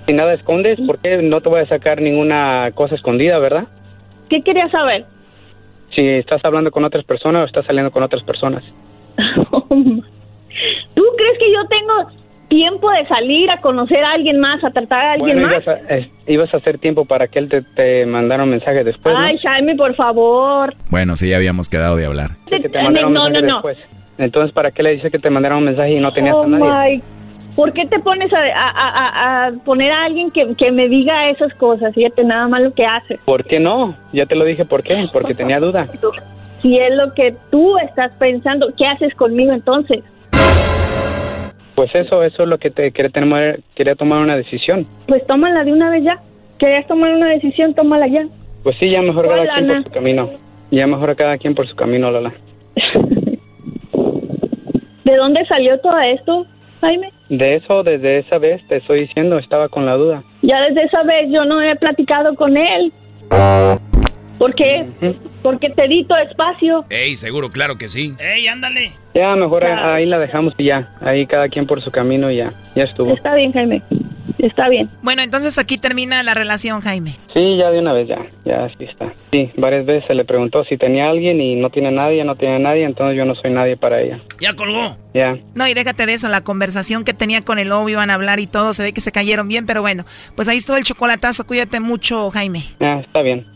si 0.06 0.12
nada 0.12 0.34
escondes, 0.34 0.78
¿por 0.86 0.98
qué 1.00 1.16
no 1.22 1.40
te 1.40 1.48
voy 1.48 1.60
a 1.60 1.66
sacar 1.66 2.00
ninguna 2.00 2.70
cosa 2.74 2.94
escondida, 2.94 3.38
verdad? 3.40 3.64
¿Qué 4.30 4.42
querías 4.42 4.70
saber? 4.70 5.04
Si 5.96 6.06
estás 6.06 6.44
hablando 6.44 6.70
con 6.70 6.84
otras 6.84 7.04
personas 7.04 7.42
o 7.42 7.46
estás 7.46 7.66
saliendo 7.66 7.90
con 7.90 8.04
otras 8.04 8.22
personas. 8.22 8.62
¿Tú 10.94 11.02
crees 11.16 11.38
que 11.38 11.52
yo 11.52 11.66
tengo 11.68 12.10
tiempo 12.48 12.90
de 12.90 13.06
salir 13.08 13.50
a 13.50 13.60
conocer 13.60 14.04
a 14.04 14.12
alguien 14.12 14.38
más, 14.38 14.62
a 14.62 14.70
tratar 14.70 15.04
a 15.04 15.12
alguien 15.14 15.40
Bueno, 15.40 15.48
más? 15.56 15.62
ibas 15.64 15.68
a, 15.90 15.94
es- 15.94 16.08
ibas 16.28 16.54
a 16.54 16.56
hacer 16.58 16.78
tiempo 16.78 17.04
para 17.04 17.26
que 17.28 17.38
él 17.40 17.48
te, 17.48 17.62
te 17.62 18.06
mandara 18.06 18.44
un 18.44 18.50
mensaje 18.50 18.84
después, 18.84 19.14
¿no? 19.14 19.20
Ay, 19.20 19.38
Jaime, 19.38 19.74
por 19.74 19.94
favor. 19.94 20.74
Bueno, 20.90 21.16
sí, 21.16 21.28
ya 21.30 21.36
habíamos 21.36 21.68
quedado 21.68 21.96
de 21.96 22.06
hablar. 22.06 22.30
Que 22.46 22.60
te 22.60 22.82
mandara 22.82 23.08
un 23.08 23.14
no, 23.14 23.28
no, 23.28 23.40
no. 23.40 23.54
después. 23.54 23.78
Entonces, 24.18 24.52
¿para 24.52 24.70
qué 24.70 24.82
le 24.82 24.92
dices 24.92 25.10
que 25.12 25.18
te 25.18 25.28
mandara 25.28 25.56
un 25.56 25.64
mensaje 25.64 25.90
y 25.92 26.00
no 26.00 26.12
tenías 26.12 26.34
Oh 26.36 26.44
a 26.44 26.46
nadie? 26.46 26.96
my. 26.96 27.02
¿Por 27.56 27.72
qué 27.72 27.86
te 27.86 27.98
pones 28.00 28.30
a, 28.34 28.38
a- 28.38 28.70
a- 28.70 29.46
a 29.46 29.52
poner 29.64 29.90
a 29.90 30.04
alguien 30.04 30.30
que, 30.30 30.54
que 30.56 30.70
me 30.70 30.88
diga 30.88 31.30
esas 31.30 31.52
cosas? 31.54 31.94
Fíjate 31.94 32.22
nada 32.22 32.46
más 32.48 32.60
lo 32.62 32.72
que 32.74 32.84
hace. 32.84 33.18
¿Por 33.24 33.44
qué 33.44 33.58
no? 33.58 33.96
Ya 34.12 34.26
te 34.26 34.34
lo 34.36 34.44
dije, 34.44 34.64
¿por 34.66 34.82
qué? 34.82 35.06
Porque 35.12 35.34
tenía 35.34 35.58
duda. 35.58 35.86
Si 36.62 36.78
es 36.78 36.94
lo 36.96 37.12
que 37.12 37.34
tú 37.50 37.76
estás 37.78 38.10
pensando, 38.18 38.68
¿qué 38.76 38.86
haces 38.86 39.14
conmigo 39.14 39.52
entonces? 39.52 40.02
Pues 41.76 41.94
eso, 41.94 42.22
eso 42.22 42.42
es 42.42 42.48
lo 42.48 42.56
que 42.56 42.70
te 42.70 42.90
quería 42.90 43.10
tomar, 43.10 43.60
quería 43.74 43.94
tomar 43.94 44.20
una 44.20 44.34
decisión. 44.34 44.86
Pues 45.06 45.26
tómala 45.26 45.62
de 45.62 45.74
una 45.74 45.90
vez 45.90 46.04
ya. 46.04 46.18
¿Querías 46.58 46.86
tomar 46.86 47.12
una 47.12 47.28
decisión? 47.28 47.74
Tómala 47.74 48.06
ya. 48.06 48.26
Pues 48.62 48.76
sí, 48.78 48.90
ya 48.90 49.02
mejor 49.02 49.26
¿Cuál, 49.26 49.46
cada 49.46 49.58
quien 49.58 49.66
por 49.68 49.84
su 49.84 49.90
camino. 49.90 50.30
Ya 50.70 50.86
mejor 50.86 51.14
cada 51.16 51.36
quien 51.36 51.54
por 51.54 51.68
su 51.68 51.76
camino, 51.76 52.10
Lola. 52.10 52.32
¿De 55.04 55.16
dónde 55.16 55.44
salió 55.44 55.78
todo 55.80 55.98
esto, 55.98 56.46
Jaime? 56.80 57.10
De 57.28 57.56
eso, 57.56 57.82
desde 57.82 58.20
esa 58.20 58.38
vez 58.38 58.66
te 58.68 58.76
estoy 58.76 59.00
diciendo, 59.00 59.38
estaba 59.38 59.68
con 59.68 59.84
la 59.84 59.96
duda. 59.96 60.22
Ya 60.40 60.62
desde 60.62 60.84
esa 60.84 61.02
vez 61.02 61.30
yo 61.30 61.44
no 61.44 61.60
he 61.60 61.76
platicado 61.76 62.34
con 62.36 62.56
él. 62.56 62.90
¿Por 64.38 64.54
qué? 64.54 64.86
Porque 65.46 65.70
te 65.70 65.86
di 65.86 66.02
todo 66.02 66.18
espacio. 66.18 66.84
Ey, 66.90 67.14
seguro, 67.14 67.50
claro 67.50 67.78
que 67.78 67.88
sí. 67.88 68.16
¡Ey, 68.18 68.48
ándale! 68.48 68.90
Ya 69.14 69.36
mejor 69.36 69.64
ahí 69.64 70.04
la 70.04 70.18
dejamos 70.18 70.52
y 70.58 70.64
ya. 70.64 70.92
Ahí 71.00 71.24
cada 71.24 71.48
quien 71.48 71.68
por 71.68 71.80
su 71.80 71.92
camino 71.92 72.32
y 72.32 72.38
ya. 72.38 72.52
Ya 72.74 72.82
estuvo. 72.82 73.14
Está 73.14 73.32
bien, 73.36 73.52
Jaime. 73.52 73.80
Está 74.38 74.68
bien. 74.68 74.90
Bueno, 75.02 75.22
entonces 75.22 75.56
aquí 75.56 75.78
termina 75.78 76.24
la 76.24 76.34
relación, 76.34 76.80
Jaime. 76.80 77.12
Sí, 77.32 77.56
ya 77.58 77.70
de 77.70 77.78
una 77.78 77.92
vez, 77.92 78.08
ya. 78.08 78.26
Ya 78.44 78.64
así 78.64 78.82
está. 78.86 79.14
Sí, 79.30 79.52
varias 79.56 79.86
veces 79.86 80.08
se 80.08 80.14
le 80.14 80.24
preguntó 80.24 80.64
si 80.64 80.76
tenía 80.76 81.08
alguien 81.08 81.40
y 81.40 81.54
no 81.54 81.70
tiene 81.70 81.92
nadie, 81.92 82.24
no 82.24 82.34
tiene 82.34 82.58
nadie, 82.58 82.82
entonces 82.82 83.16
yo 83.16 83.24
no 83.24 83.36
soy 83.36 83.52
nadie 83.52 83.76
para 83.76 84.02
ella. 84.02 84.18
Ya 84.40 84.52
colgó. 84.54 84.96
Ya. 85.14 85.38
No, 85.54 85.68
y 85.68 85.74
déjate 85.74 86.06
de 86.06 86.14
eso, 86.14 86.28
la 86.28 86.40
conversación 86.40 87.04
que 87.04 87.14
tenía 87.14 87.44
con 87.44 87.60
el 87.60 87.68
novio, 87.68 87.90
iban 87.90 88.10
a 88.10 88.14
hablar 88.14 88.40
y 88.40 88.48
todo, 88.48 88.72
se 88.72 88.82
ve 88.82 88.92
que 88.92 89.00
se 89.00 89.12
cayeron 89.12 89.46
bien, 89.46 89.64
pero 89.64 89.80
bueno, 89.80 90.04
pues 90.34 90.48
ahí 90.48 90.56
estuvo 90.56 90.76
el 90.76 90.82
chocolatazo, 90.82 91.46
cuídate 91.46 91.78
mucho, 91.78 92.32
Jaime. 92.32 92.64
Ya, 92.80 92.98
está 92.98 93.22
bien. 93.22 93.55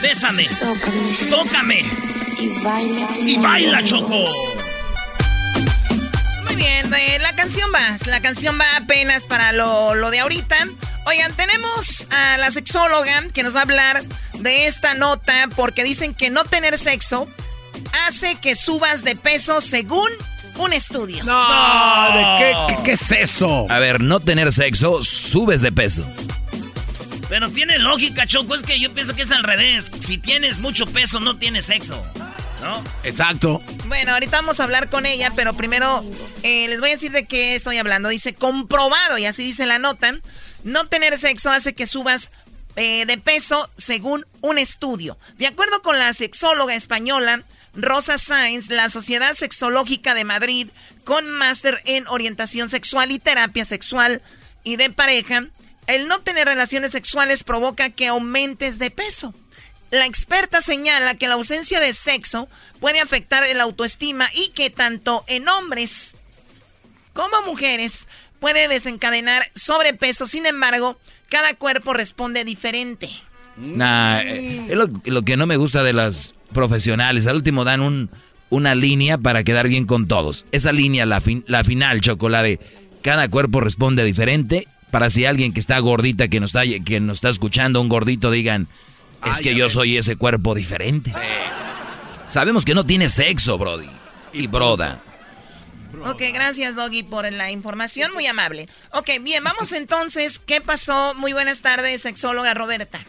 Bésame. 0.00 0.48
Tócame. 0.58 1.16
Tócame. 1.30 1.84
Y 2.38 2.48
baila. 2.64 3.08
Y 3.18 3.36
baila, 3.38 3.84
Choco. 3.84 4.24
Muy 6.44 6.56
bien, 6.56 6.92
eh, 6.94 7.18
la 7.20 7.34
canción 7.36 7.70
va, 7.72 7.96
la 8.06 8.20
canción 8.20 8.58
va 8.58 8.64
apenas 8.76 9.26
para 9.26 9.52
lo, 9.52 9.94
lo 9.94 10.10
de 10.10 10.20
ahorita. 10.20 10.56
Oigan, 11.06 11.32
tenemos 11.34 12.06
a 12.10 12.38
la 12.38 12.50
sexóloga 12.50 13.24
que 13.32 13.42
nos 13.42 13.54
va 13.54 13.60
a 13.60 13.62
hablar 13.62 14.02
de 14.34 14.66
esta 14.66 14.94
nota 14.94 15.48
porque 15.54 15.84
dicen 15.84 16.14
que 16.14 16.30
no 16.30 16.44
tener 16.44 16.78
sexo 16.78 17.28
hace 18.06 18.36
que 18.36 18.54
subas 18.54 19.04
de 19.04 19.16
peso 19.16 19.60
según 19.60 20.10
un 20.56 20.72
estudio. 20.72 21.24
No, 21.24 22.12
¿de 22.14 22.24
qué, 22.38 22.76
qué, 22.76 22.82
qué 22.84 22.92
es 22.92 23.12
eso? 23.12 23.66
A 23.70 23.78
ver, 23.78 24.00
no 24.00 24.20
tener 24.20 24.52
sexo, 24.52 25.02
subes 25.02 25.60
de 25.62 25.72
peso. 25.72 26.04
Pero 27.30 27.48
tiene 27.48 27.78
lógica, 27.78 28.26
Choco. 28.26 28.56
Es 28.56 28.64
que 28.64 28.80
yo 28.80 28.92
pienso 28.92 29.14
que 29.14 29.22
es 29.22 29.30
al 29.30 29.44
revés. 29.44 29.90
Si 30.00 30.18
tienes 30.18 30.58
mucho 30.58 30.84
peso, 30.84 31.20
no 31.20 31.38
tienes 31.38 31.66
sexo. 31.66 32.04
¿No? 32.60 32.84
Exacto. 33.04 33.62
Bueno, 33.86 34.12
ahorita 34.12 34.38
vamos 34.38 34.58
a 34.58 34.64
hablar 34.64 34.90
con 34.90 35.06
ella, 35.06 35.32
pero 35.34 35.54
primero 35.54 36.04
eh, 36.42 36.66
les 36.68 36.80
voy 36.80 36.90
a 36.90 36.92
decir 36.92 37.12
de 37.12 37.26
qué 37.26 37.54
estoy 37.54 37.78
hablando. 37.78 38.08
Dice 38.08 38.34
comprobado, 38.34 39.16
y 39.16 39.26
así 39.26 39.44
dice 39.44 39.64
la 39.64 39.78
nota. 39.78 40.18
No 40.64 40.88
tener 40.88 41.16
sexo 41.16 41.52
hace 41.52 41.72
que 41.72 41.86
subas 41.86 42.32
eh, 42.74 43.06
de 43.06 43.16
peso 43.16 43.70
según 43.76 44.26
un 44.40 44.58
estudio. 44.58 45.16
De 45.38 45.46
acuerdo 45.46 45.82
con 45.82 46.00
la 46.00 46.12
sexóloga 46.12 46.74
española 46.74 47.44
Rosa 47.74 48.18
Sainz, 48.18 48.70
la 48.70 48.88
Sociedad 48.88 49.34
Sexológica 49.34 50.14
de 50.14 50.24
Madrid, 50.24 50.68
con 51.04 51.30
máster 51.30 51.80
en 51.84 52.08
orientación 52.08 52.68
sexual 52.68 53.12
y 53.12 53.20
terapia 53.20 53.64
sexual 53.64 54.20
y 54.64 54.76
de 54.76 54.90
pareja, 54.90 55.46
el 55.94 56.08
no 56.08 56.20
tener 56.20 56.46
relaciones 56.46 56.92
sexuales 56.92 57.44
provoca 57.44 57.90
que 57.90 58.08
aumentes 58.08 58.78
de 58.78 58.90
peso. 58.90 59.34
La 59.90 60.06
experta 60.06 60.60
señala 60.60 61.16
que 61.16 61.26
la 61.26 61.34
ausencia 61.34 61.80
de 61.80 61.92
sexo 61.92 62.48
puede 62.78 63.00
afectar 63.00 63.44
el 63.44 63.60
autoestima 63.60 64.28
y 64.32 64.50
que 64.50 64.70
tanto 64.70 65.24
en 65.26 65.48
hombres 65.48 66.16
como 67.12 67.42
mujeres 67.42 68.08
puede 68.38 68.68
desencadenar 68.68 69.42
sobrepeso. 69.54 70.26
Sin 70.26 70.46
embargo, 70.46 70.98
cada 71.28 71.54
cuerpo 71.54 71.92
responde 71.92 72.44
diferente. 72.44 73.10
Nah, 73.56 74.20
eh, 74.20 74.66
es 74.68 74.78
lo, 75.04 75.22
que 75.22 75.36
no 75.36 75.46
me 75.46 75.56
gusta 75.56 75.82
de 75.82 75.92
las 75.92 76.34
profesionales. 76.52 77.26
Al 77.26 77.36
último 77.36 77.64
dan 77.64 77.80
un, 77.80 78.10
una 78.48 78.74
línea 78.74 79.18
para 79.18 79.44
quedar 79.44 79.68
bien 79.68 79.86
con 79.86 80.08
todos. 80.08 80.46
Esa 80.52 80.72
línea, 80.72 81.04
la, 81.04 81.22
la 81.46 81.64
final, 81.64 82.00
chocolate. 82.00 82.60
Cada 83.02 83.28
cuerpo 83.28 83.60
responde 83.60 84.04
diferente. 84.04 84.66
Para 84.90 85.10
si 85.10 85.24
alguien 85.24 85.52
que 85.52 85.60
está 85.60 85.78
gordita, 85.78 86.28
que 86.28 86.40
nos 86.40 86.54
está, 86.54 86.62
que 86.84 87.00
nos 87.00 87.18
está 87.18 87.28
escuchando, 87.28 87.80
un 87.80 87.88
gordito, 87.88 88.30
digan, 88.30 88.68
es 89.30 89.40
que 89.40 89.54
yo 89.54 89.68
soy 89.68 89.96
ese 89.96 90.16
cuerpo 90.16 90.54
diferente. 90.54 91.12
Sabemos 92.26 92.64
que 92.64 92.74
no 92.74 92.84
tiene 92.84 93.08
sexo, 93.08 93.58
Brody. 93.58 93.88
Y 94.32 94.46
broda. 94.46 95.00
Ok, 96.06 96.22
gracias 96.32 96.76
Doggy 96.76 97.02
por 97.02 97.30
la 97.30 97.50
información, 97.50 98.12
muy 98.14 98.26
amable. 98.26 98.68
Ok, 98.92 99.10
bien, 99.22 99.42
vamos 99.44 99.72
entonces. 99.72 100.38
¿Qué 100.38 100.60
pasó? 100.60 101.14
Muy 101.14 101.32
buenas 101.32 101.62
tardes, 101.62 102.02
sexóloga 102.02 102.54
Roberta. 102.54 103.00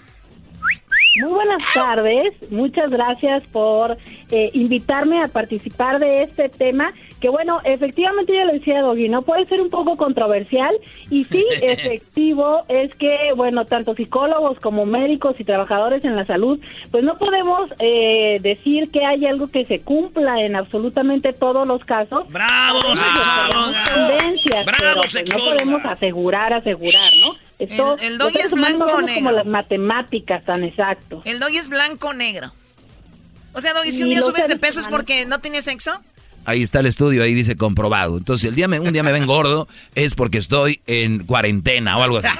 Muy 1.22 1.32
buenas 1.32 1.62
tardes, 1.74 2.34
muchas 2.50 2.90
gracias 2.90 3.44
por 3.52 3.98
eh, 4.32 4.50
invitarme 4.54 5.22
a 5.22 5.28
participar 5.28 6.00
de 6.00 6.24
este 6.24 6.50
tema 6.50 6.94
que 7.22 7.30
bueno, 7.30 7.62
efectivamente 7.64 8.34
yo 8.36 8.44
le 8.46 8.54
decía 8.54 8.82
Doggy, 8.82 9.08
¿no? 9.08 9.22
Puede 9.22 9.46
ser 9.46 9.62
un 9.62 9.70
poco 9.70 9.96
controversial 9.96 10.76
y 11.10 11.24
sí, 11.26 11.46
efectivo 11.62 12.66
es 12.68 12.94
que, 12.96 13.32
bueno, 13.36 13.66
tanto 13.66 13.96
psicólogos 13.96 14.60
como 14.60 14.86
médicos 14.86 15.36
y 15.40 15.46
trabajadores 15.46 16.04
en 16.04 16.16
la 16.16 16.26
salud, 16.26 16.60
pues 16.90 17.04
no 17.04 17.18
podemos 17.18 17.70
eh, 17.80 18.40
decir 18.42 18.90
que 18.92 19.06
hay 19.06 19.26
algo 19.28 19.48
que 19.48 19.66
se 19.66 19.82
cumpla 19.82 20.42
en 20.42 20.56
absolutamente 20.56 21.32
todos 21.32 21.68
los 21.68 21.86
casos. 21.86 22.28
¡Bravo, 22.30 22.80
tendencias, 23.94 24.66
pero 24.66 24.96
pues, 24.96 25.14
no 25.30 25.38
podemos 25.38 25.86
asegurar, 25.86 26.54
asegurar, 26.54 27.12
¿no? 27.22 27.36
Esto, 27.60 27.96
el, 28.00 28.20
el 28.20 28.38
es 28.38 28.52
blanco 28.52 28.90
o 28.92 29.02
negro. 29.02 29.14
como 29.14 29.32
las 29.32 29.46
matemáticas 29.46 30.44
tan 30.44 30.64
exacto. 30.64 31.22
El 31.26 31.40
doggy 31.40 31.58
es 31.58 31.70
blanco 31.70 32.08
o 32.08 32.14
negro. 32.14 32.52
O 33.54 33.62
sea, 33.62 33.74
doggy, 33.74 33.92
si 33.92 34.02
un 34.02 34.10
día 34.10 34.22
subes 34.22 34.48
de 34.48 34.58
peso 34.58 34.80
es 34.80 34.88
porque 34.88 35.28
no 35.28 35.40
tienes 35.40 35.66
sexo. 35.66 36.02
Ahí 36.46 36.64
está 36.64 36.80
el 36.80 36.88
estudio, 36.88 37.24
ahí 37.24 37.34
dice 37.34 37.56
comprobado. 37.56 38.18
Entonces, 38.18 38.50
el 38.50 38.56
día 38.56 38.68
me, 38.68 38.80
un 38.80 38.92
día 38.94 39.04
me 39.04 39.12
ven 39.12 39.28
gordo 39.28 39.68
es 39.96 40.16
porque 40.16 40.40
estoy 40.40 40.82
en 40.88 41.26
cuarentena 41.26 41.98
o 41.98 42.04
algo 42.04 42.18
así. 42.18 42.30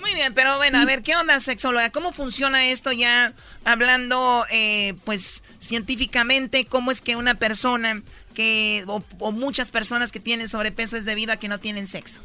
Muy 0.00 0.14
bien, 0.14 0.32
pero 0.34 0.56
bueno, 0.56 0.78
a 0.78 0.84
ver, 0.84 1.02
¿qué 1.02 1.14
onda, 1.14 1.38
sexóloga? 1.40 1.90
¿Cómo 1.90 2.12
funciona 2.12 2.68
esto 2.68 2.90
ya 2.92 3.32
hablando, 3.64 4.44
eh, 4.50 4.94
pues, 5.04 5.44
científicamente? 5.58 6.64
¿Cómo 6.64 6.90
es 6.90 7.02
que 7.02 7.16
una 7.16 7.34
persona 7.34 8.02
que, 8.34 8.84
o, 8.86 9.32
muchas 9.32 9.70
personas 9.70 10.10
que 10.10 10.20
tienen 10.20 10.48
sobrepeso 10.48 10.96
es 10.96 11.04
debido 11.04 11.32
a 11.32 11.36
que 11.36 11.48
no 11.48 11.58
tienen 11.58 11.86
sexo? 11.86 12.22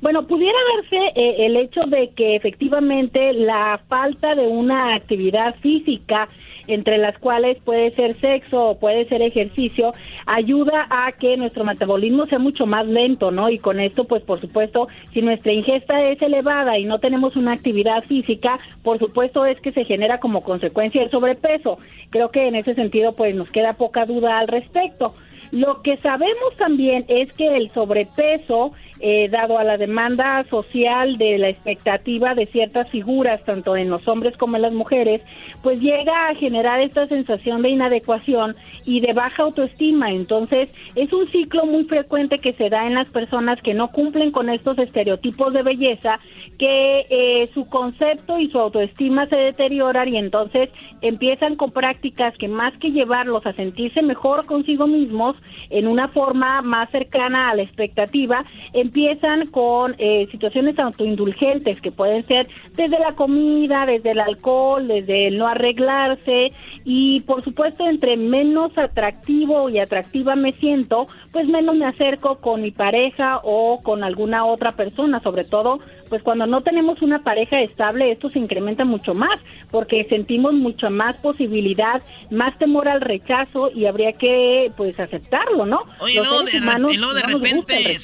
Bueno, 0.00 0.26
pudiera 0.26 0.58
verse 0.76 0.96
eh, 1.14 1.46
el 1.46 1.56
hecho 1.56 1.82
de 1.86 2.10
que 2.16 2.36
efectivamente 2.36 3.32
la 3.34 3.80
falta 3.88 4.34
de 4.34 4.46
una 4.46 4.94
actividad 4.94 5.54
física 5.60 6.28
entre 6.66 6.98
las 6.98 7.18
cuales 7.18 7.58
puede 7.64 7.90
ser 7.90 8.18
sexo 8.20 8.70
o 8.70 8.78
puede 8.78 9.06
ser 9.06 9.22
ejercicio, 9.22 9.94
ayuda 10.26 10.86
a 10.90 11.12
que 11.12 11.36
nuestro 11.36 11.64
metabolismo 11.64 12.26
sea 12.26 12.38
mucho 12.38 12.66
más 12.66 12.86
lento, 12.86 13.30
¿no? 13.30 13.50
Y 13.50 13.58
con 13.58 13.80
esto, 13.80 14.04
pues 14.04 14.22
por 14.22 14.40
supuesto, 14.40 14.88
si 15.12 15.22
nuestra 15.22 15.52
ingesta 15.52 16.02
es 16.08 16.20
elevada 16.22 16.78
y 16.78 16.84
no 16.84 16.98
tenemos 16.98 17.36
una 17.36 17.52
actividad 17.52 18.02
física, 18.04 18.58
por 18.82 18.98
supuesto 18.98 19.44
es 19.46 19.60
que 19.60 19.72
se 19.72 19.84
genera 19.84 20.18
como 20.18 20.42
consecuencia 20.42 21.02
el 21.02 21.10
sobrepeso. 21.10 21.78
Creo 22.10 22.30
que 22.30 22.48
en 22.48 22.56
ese 22.56 22.74
sentido, 22.74 23.12
pues 23.16 23.34
nos 23.34 23.50
queda 23.50 23.74
poca 23.74 24.04
duda 24.04 24.38
al 24.38 24.48
respecto. 24.48 25.14
Lo 25.52 25.82
que 25.82 25.98
sabemos 25.98 26.56
también 26.56 27.04
es 27.08 27.30
que 27.34 27.56
el 27.56 27.70
sobrepeso 27.72 28.72
eh, 29.04 29.28
dado 29.28 29.58
a 29.58 29.64
la 29.64 29.76
demanda 29.76 30.44
social 30.44 31.18
de 31.18 31.36
la 31.36 31.48
expectativa 31.48 32.36
de 32.36 32.46
ciertas 32.46 32.88
figuras, 32.88 33.42
tanto 33.44 33.76
en 33.76 33.90
los 33.90 34.06
hombres 34.06 34.36
como 34.36 34.54
en 34.54 34.62
las 34.62 34.72
mujeres, 34.72 35.22
pues 35.60 35.80
llega 35.80 36.28
a 36.28 36.36
generar 36.36 36.80
esta 36.80 37.08
sensación 37.08 37.62
de 37.62 37.70
inadecuación 37.70 38.54
y 38.84 39.00
de 39.00 39.12
baja 39.12 39.42
autoestima. 39.42 40.12
Entonces, 40.12 40.72
es 40.94 41.12
un 41.12 41.28
ciclo 41.32 41.66
muy 41.66 41.82
frecuente 41.82 42.38
que 42.38 42.52
se 42.52 42.70
da 42.70 42.86
en 42.86 42.94
las 42.94 43.08
personas 43.08 43.60
que 43.60 43.74
no 43.74 43.88
cumplen 43.88 44.30
con 44.30 44.48
estos 44.48 44.78
estereotipos 44.78 45.52
de 45.52 45.64
belleza, 45.64 46.20
que 46.56 47.06
eh, 47.10 47.48
su 47.52 47.66
concepto 47.66 48.38
y 48.38 48.50
su 48.50 48.58
autoestima 48.60 49.26
se 49.26 49.36
deterioran 49.36 50.08
y 50.08 50.16
entonces 50.16 50.70
empiezan 51.00 51.56
con 51.56 51.72
prácticas 51.72 52.38
que 52.38 52.46
más 52.46 52.72
que 52.78 52.92
llevarlos 52.92 53.46
a 53.46 53.52
sentirse 53.52 54.00
mejor 54.00 54.46
consigo 54.46 54.86
mismos, 54.86 55.34
en 55.70 55.88
una 55.88 56.06
forma 56.06 56.62
más 56.62 56.88
cercana 56.90 57.50
a 57.50 57.56
la 57.56 57.62
expectativa, 57.62 58.44
empiezan 58.92 59.46
con 59.46 59.94
eh, 59.96 60.28
situaciones 60.30 60.78
autoindulgentes 60.78 61.80
que 61.80 61.90
pueden 61.90 62.26
ser 62.26 62.46
desde 62.74 62.98
la 62.98 63.14
comida, 63.14 63.86
desde 63.86 64.10
el 64.10 64.20
alcohol, 64.20 64.86
desde 64.86 65.28
el 65.28 65.38
no 65.38 65.48
arreglarse. 65.48 66.52
Y 66.84 67.20
por 67.20 67.42
supuesto 67.42 67.86
entre 67.86 68.18
menos 68.18 68.76
atractivo 68.76 69.70
y 69.70 69.78
atractiva 69.78 70.36
me 70.36 70.52
siento, 70.52 71.08
pues 71.32 71.48
menos 71.48 71.74
me 71.74 71.86
acerco 71.86 72.36
con 72.36 72.60
mi 72.60 72.70
pareja 72.70 73.40
o 73.44 73.82
con 73.82 74.04
alguna 74.04 74.44
otra 74.44 74.72
persona, 74.72 75.20
sobre 75.20 75.44
todo 75.44 75.80
pues 76.12 76.22
cuando 76.22 76.46
no 76.46 76.60
tenemos 76.60 77.00
una 77.00 77.20
pareja 77.20 77.62
estable 77.62 78.12
esto 78.12 78.28
se 78.28 78.38
incrementa 78.38 78.84
mucho 78.84 79.14
más 79.14 79.40
porque 79.70 80.04
sentimos 80.10 80.52
mucha 80.52 80.90
más 80.90 81.16
posibilidad, 81.16 82.02
más 82.30 82.58
temor 82.58 82.86
al 82.86 83.00
rechazo 83.00 83.70
y 83.74 83.86
habría 83.86 84.12
que 84.12 84.70
pues 84.76 85.00
aceptarlo, 85.00 85.64
¿no? 85.64 85.86
Oye, 86.00 86.16
luego 86.16 86.42
de, 86.42 86.52
y 86.92 86.98
luego 86.98 87.14
de 87.14 87.22
repente, 87.22 87.96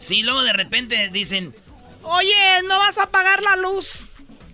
sí, 0.00 0.24
luego 0.24 0.42
de 0.42 0.52
repente 0.54 1.08
dicen, 1.12 1.54
oye, 2.02 2.34
no 2.66 2.78
vas 2.78 2.98
a 2.98 3.04
apagar 3.04 3.40
la 3.44 3.54
luz. 3.54 4.08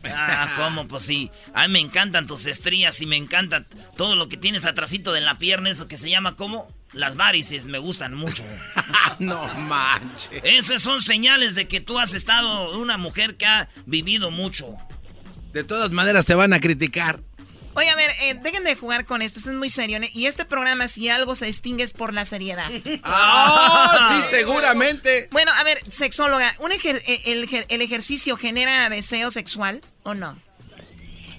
Ah, 0.04 0.52
¿cómo? 0.58 0.86
Pues 0.86 1.04
sí. 1.04 1.30
A 1.54 1.66
mí 1.66 1.72
me 1.72 1.80
encantan 1.80 2.26
tus 2.26 2.44
estrías 2.44 3.00
y 3.00 3.06
me 3.06 3.16
encanta 3.16 3.64
todo 3.96 4.16
lo 4.16 4.28
que 4.28 4.36
tienes 4.36 4.66
atrásito 4.66 5.14
de 5.14 5.22
la 5.22 5.38
pierna, 5.38 5.70
eso 5.70 5.88
que 5.88 5.96
se 5.96 6.10
llama 6.10 6.36
como 6.36 6.68
las 6.92 7.16
varices, 7.16 7.66
me 7.66 7.78
gustan 7.78 8.14
mucho. 8.14 8.42
no 9.18 9.46
manches. 9.54 10.40
Esas 10.44 10.82
son 10.82 11.00
señales 11.00 11.54
de 11.54 11.68
que 11.68 11.80
tú 11.80 11.98
has 11.98 12.14
estado 12.14 12.78
una 12.78 12.98
mujer 12.98 13.36
que 13.36 13.46
ha 13.46 13.68
vivido 13.86 14.30
mucho. 14.30 14.76
De 15.52 15.64
todas 15.64 15.90
maneras 15.90 16.26
te 16.26 16.34
van 16.34 16.52
a 16.52 16.60
criticar. 16.60 17.20
Oye, 17.78 17.90
a 17.90 17.94
ver, 17.94 18.10
eh, 18.22 18.34
dejen 18.42 18.64
de 18.64 18.74
jugar 18.74 19.04
con 19.04 19.22
esto, 19.22 19.38
esto 19.38 19.50
es 19.50 19.56
muy 19.56 19.68
serio. 19.68 20.00
Y 20.12 20.26
este 20.26 20.44
programa, 20.44 20.88
si 20.88 21.08
algo 21.08 21.36
se 21.36 21.46
distingue, 21.46 21.84
es 21.84 21.92
por 21.92 22.12
la 22.12 22.24
seriedad. 22.24 22.68
¡Ah! 23.04 24.08
sí, 24.10 24.36
seguramente. 24.36 25.28
Bueno, 25.30 25.52
a 25.56 25.62
ver, 25.62 25.78
sexóloga, 25.88 26.52
¿un 26.58 26.72
eh, 26.72 27.22
el, 27.68 27.80
ejercicio 27.82 28.36
genera 28.36 28.88
deseo 28.90 29.30
sexual 29.30 29.80
o 30.02 30.14
no? 30.14 30.36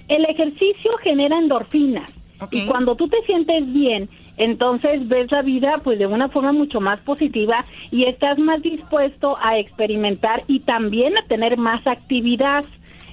El 0.07 0.23
ejercicio 0.25 0.91
genera 1.03 1.37
endorfinas. 1.37 2.09
Y 2.51 2.65
cuando 2.67 2.95
tú 2.95 3.09
te 3.09 3.17
sientes 3.25 3.73
bien, 3.73 4.09
entonces 4.39 5.05
ves 5.09 5.29
la 5.31 5.41
vida 5.41 5.81
pues 5.83 5.99
de 5.99 6.07
una 6.07 6.29
forma 6.29 6.53
mucho 6.53 6.79
más 6.79 6.99
positiva 7.01 7.65
y 7.91 8.05
estás 8.05 8.39
más 8.39 8.61
dispuesto 8.61 9.35
a 9.41 9.59
experimentar 9.59 10.43
y 10.47 10.61
también 10.61 11.17
a 11.17 11.23
tener 11.23 11.57
más 11.57 11.85
actividad. 11.85 12.63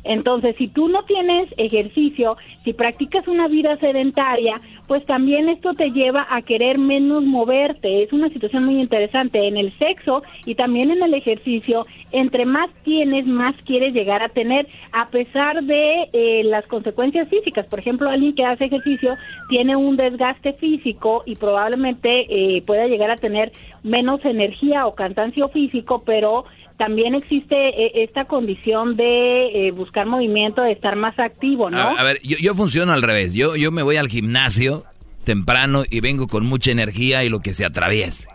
Entonces, 0.04 0.54
si 0.56 0.68
tú 0.68 0.88
no 0.88 1.02
tienes 1.02 1.52
ejercicio, 1.56 2.36
si 2.62 2.72
practicas 2.72 3.26
una 3.26 3.48
vida 3.48 3.76
sedentaria, 3.78 4.60
pues 4.86 5.04
también 5.06 5.48
esto 5.48 5.74
te 5.74 5.90
lleva 5.90 6.26
a 6.30 6.42
querer 6.42 6.78
menos 6.78 7.24
moverte. 7.24 8.02
Es 8.02 8.12
una 8.12 8.28
situación 8.28 8.64
muy 8.64 8.80
interesante 8.80 9.46
en 9.46 9.56
el 9.56 9.76
sexo 9.78 10.22
y 10.44 10.54
también 10.54 10.90
en 10.90 11.02
el 11.02 11.14
ejercicio. 11.14 11.86
Entre 12.12 12.44
más 12.44 12.70
tienes, 12.84 13.26
más 13.26 13.54
quieres 13.64 13.92
llegar 13.92 14.22
a 14.22 14.28
tener, 14.28 14.68
a 14.92 15.08
pesar 15.08 15.62
de 15.64 16.08
eh, 16.12 16.42
las 16.44 16.66
consecuencias 16.66 17.28
físicas. 17.28 17.66
Por 17.66 17.78
ejemplo, 17.78 18.08
alguien 18.08 18.34
que 18.34 18.44
hace 18.44 18.66
ejercicio 18.66 19.16
tiene 19.48 19.76
un 19.76 19.96
desgaste 19.96 20.52
físico 20.54 21.22
y 21.26 21.36
probablemente 21.36 22.26
eh, 22.28 22.62
pueda 22.62 22.86
llegar 22.86 23.10
a 23.10 23.16
tener 23.16 23.52
menos 23.86 24.24
energía 24.24 24.86
o 24.86 24.94
cansancio 24.94 25.48
físico, 25.48 26.02
pero 26.04 26.44
también 26.76 27.14
existe 27.14 27.56
eh, 27.56 28.04
esta 28.04 28.26
condición 28.26 28.96
de 28.96 29.68
eh, 29.68 29.70
buscar 29.70 30.06
movimiento, 30.06 30.62
de 30.62 30.72
estar 30.72 30.96
más 30.96 31.18
activo, 31.18 31.70
¿no? 31.70 31.78
A, 31.78 32.02
ver, 32.02 32.18
yo, 32.22 32.36
yo, 32.38 32.54
funciono 32.54 32.92
al 32.92 33.02
revés. 33.02 33.34
Yo, 33.34 33.56
yo 33.56 33.70
me 33.72 33.82
voy 33.82 33.96
al 33.96 34.08
gimnasio 34.08 34.84
temprano 35.24 35.84
y 35.90 36.00
vengo 36.00 36.28
con 36.28 36.46
mucha 36.46 36.70
energía 36.70 37.24
y 37.24 37.28
lo 37.28 37.40
que 37.40 37.54
se 37.54 37.64
atraviese. 37.64 38.28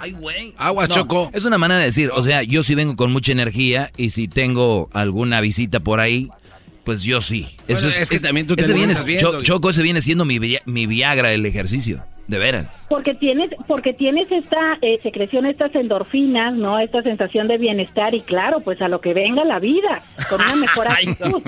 Ay, 0.00 0.12
güey. 0.12 0.54
Agua, 0.56 0.88
Choco. 0.88 1.30
Es 1.34 1.44
una 1.44 1.58
manera 1.58 1.78
de 1.80 1.86
decir, 1.86 2.10
o 2.14 2.22
sea, 2.22 2.42
yo 2.42 2.62
sí 2.62 2.74
vengo 2.74 2.96
con 2.96 3.12
mucha 3.12 3.32
energía 3.32 3.90
y 3.96 4.10
si 4.10 4.28
tengo 4.28 4.88
alguna 4.94 5.42
visita 5.42 5.80
por 5.80 6.00
ahí, 6.00 6.30
Pues 6.84 7.02
yo 7.02 7.20
sí. 7.20 7.46
Bueno, 7.68 7.88
es 7.88 8.08
que 8.10 8.18
también 8.18 8.46
tú 8.46 8.56
te 8.56 8.62
ese 8.62 8.72
lo 8.72 8.78
viene, 8.78 8.92
estás 8.94 9.06
viendo. 9.06 9.32
Cho- 9.32 9.42
Choco, 9.42 9.70
ese 9.70 9.82
viene 9.82 10.00
siendo 10.02 10.24
mi, 10.24 10.38
mi 10.64 10.86
Viagra 10.86 11.32
el 11.32 11.44
ejercicio. 11.46 12.02
De 12.26 12.38
veras. 12.38 12.84
Porque 12.88 13.14
tienes, 13.14 13.50
porque 13.66 13.92
tienes 13.92 14.30
esta 14.30 14.78
eh, 14.82 15.00
secreción, 15.02 15.46
estas 15.46 15.74
endorfinas, 15.74 16.54
¿no? 16.54 16.78
Esta 16.78 17.02
sensación 17.02 17.48
de 17.48 17.58
bienestar 17.58 18.14
y 18.14 18.20
claro, 18.20 18.60
pues 18.60 18.80
a 18.82 18.86
lo 18.86 19.00
que 19.00 19.14
venga 19.14 19.44
la 19.44 19.58
vida, 19.58 20.04
con 20.28 20.40
una 20.40 20.54
mejor 20.54 20.86
actitud. 20.92 21.42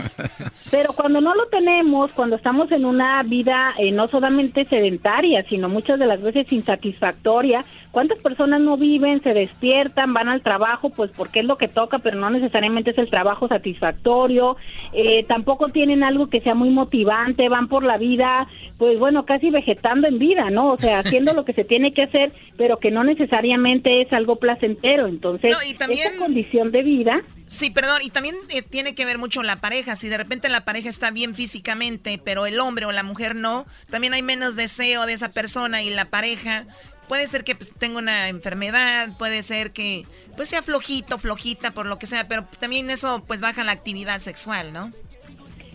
Pero 0.72 0.92
cuando 0.94 1.20
no 1.20 1.36
lo 1.36 1.46
tenemos, 1.46 2.10
cuando 2.10 2.34
estamos 2.34 2.72
en 2.72 2.84
una 2.84 3.22
vida 3.22 3.74
eh, 3.78 3.92
no 3.92 4.08
solamente 4.08 4.64
sedentaria, 4.64 5.44
sino 5.48 5.68
muchas 5.68 6.00
de 6.00 6.06
las 6.06 6.20
veces 6.20 6.50
insatisfactoria, 6.52 7.64
¿cuántas 7.92 8.18
personas 8.18 8.60
no 8.60 8.76
viven, 8.76 9.22
se 9.22 9.32
despiertan, 9.34 10.12
van 10.12 10.28
al 10.28 10.42
trabajo, 10.42 10.90
pues 10.90 11.10
porque 11.14 11.40
es 11.40 11.46
lo 11.46 11.56
que 11.56 11.68
toca, 11.68 12.00
pero 12.00 12.18
no 12.18 12.30
necesariamente 12.30 12.90
es 12.90 12.98
el 12.98 13.08
trabajo 13.08 13.46
satisfactorio? 13.46 14.56
Eh, 14.92 15.24
tampoco 15.28 15.68
tienen 15.68 16.02
algo 16.02 16.28
que 16.28 16.40
sea 16.40 16.54
muy 16.54 16.70
motivante, 16.70 17.48
van 17.48 17.68
por 17.68 17.84
la 17.84 17.98
vida, 17.98 18.48
pues 18.78 18.98
bueno, 18.98 19.24
casi 19.24 19.50
vegetando 19.50 20.08
en 20.08 20.18
vida, 20.18 20.50
¿no? 20.50 20.70
O 20.72 20.78
sea, 20.78 20.98
haciendo 20.98 21.32
lo 21.34 21.44
que 21.44 21.52
se 21.52 21.64
tiene 21.64 21.92
que 21.92 22.02
hacer, 22.02 22.32
pero 22.56 22.78
que 22.78 22.90
no 22.90 23.04
necesariamente 23.04 24.00
es 24.02 24.12
algo 24.12 24.36
placentero. 24.36 25.06
Entonces, 25.06 25.52
No, 25.52 25.62
y 25.68 25.74
también- 25.74 26.08
esta 26.08 26.18
condición 26.18 26.72
de 26.72 26.82
vida 26.82 27.20
Sí, 27.52 27.70
perdón, 27.70 28.00
y 28.02 28.08
también 28.08 28.34
eh, 28.48 28.62
tiene 28.62 28.94
que 28.94 29.04
ver 29.04 29.18
mucho 29.18 29.42
la 29.42 29.56
pareja. 29.56 29.94
Si 29.94 30.08
de 30.08 30.16
repente 30.16 30.48
la 30.48 30.64
pareja 30.64 30.88
está 30.88 31.10
bien 31.10 31.34
físicamente, 31.34 32.18
pero 32.24 32.46
el 32.46 32.58
hombre 32.58 32.86
o 32.86 32.92
la 32.92 33.02
mujer 33.02 33.34
no, 33.36 33.66
también 33.90 34.14
hay 34.14 34.22
menos 34.22 34.56
deseo 34.56 35.04
de 35.04 35.12
esa 35.12 35.28
persona 35.28 35.82
y 35.82 35.90
la 35.90 36.06
pareja. 36.06 36.64
Puede 37.12 37.26
ser 37.26 37.44
que 37.44 37.54
pues, 37.54 37.70
tenga 37.78 37.98
una 37.98 38.30
enfermedad, 38.30 39.10
puede 39.18 39.42
ser 39.42 39.72
que 39.72 40.06
pues 40.34 40.48
sea 40.48 40.62
flojito, 40.62 41.18
flojita, 41.18 41.72
por 41.72 41.84
lo 41.84 41.98
que 41.98 42.06
sea, 42.06 42.26
pero 42.26 42.46
también 42.58 42.88
eso 42.88 43.22
pues 43.26 43.42
baja 43.42 43.62
la 43.64 43.72
actividad 43.72 44.18
sexual, 44.18 44.72
¿no? 44.72 44.92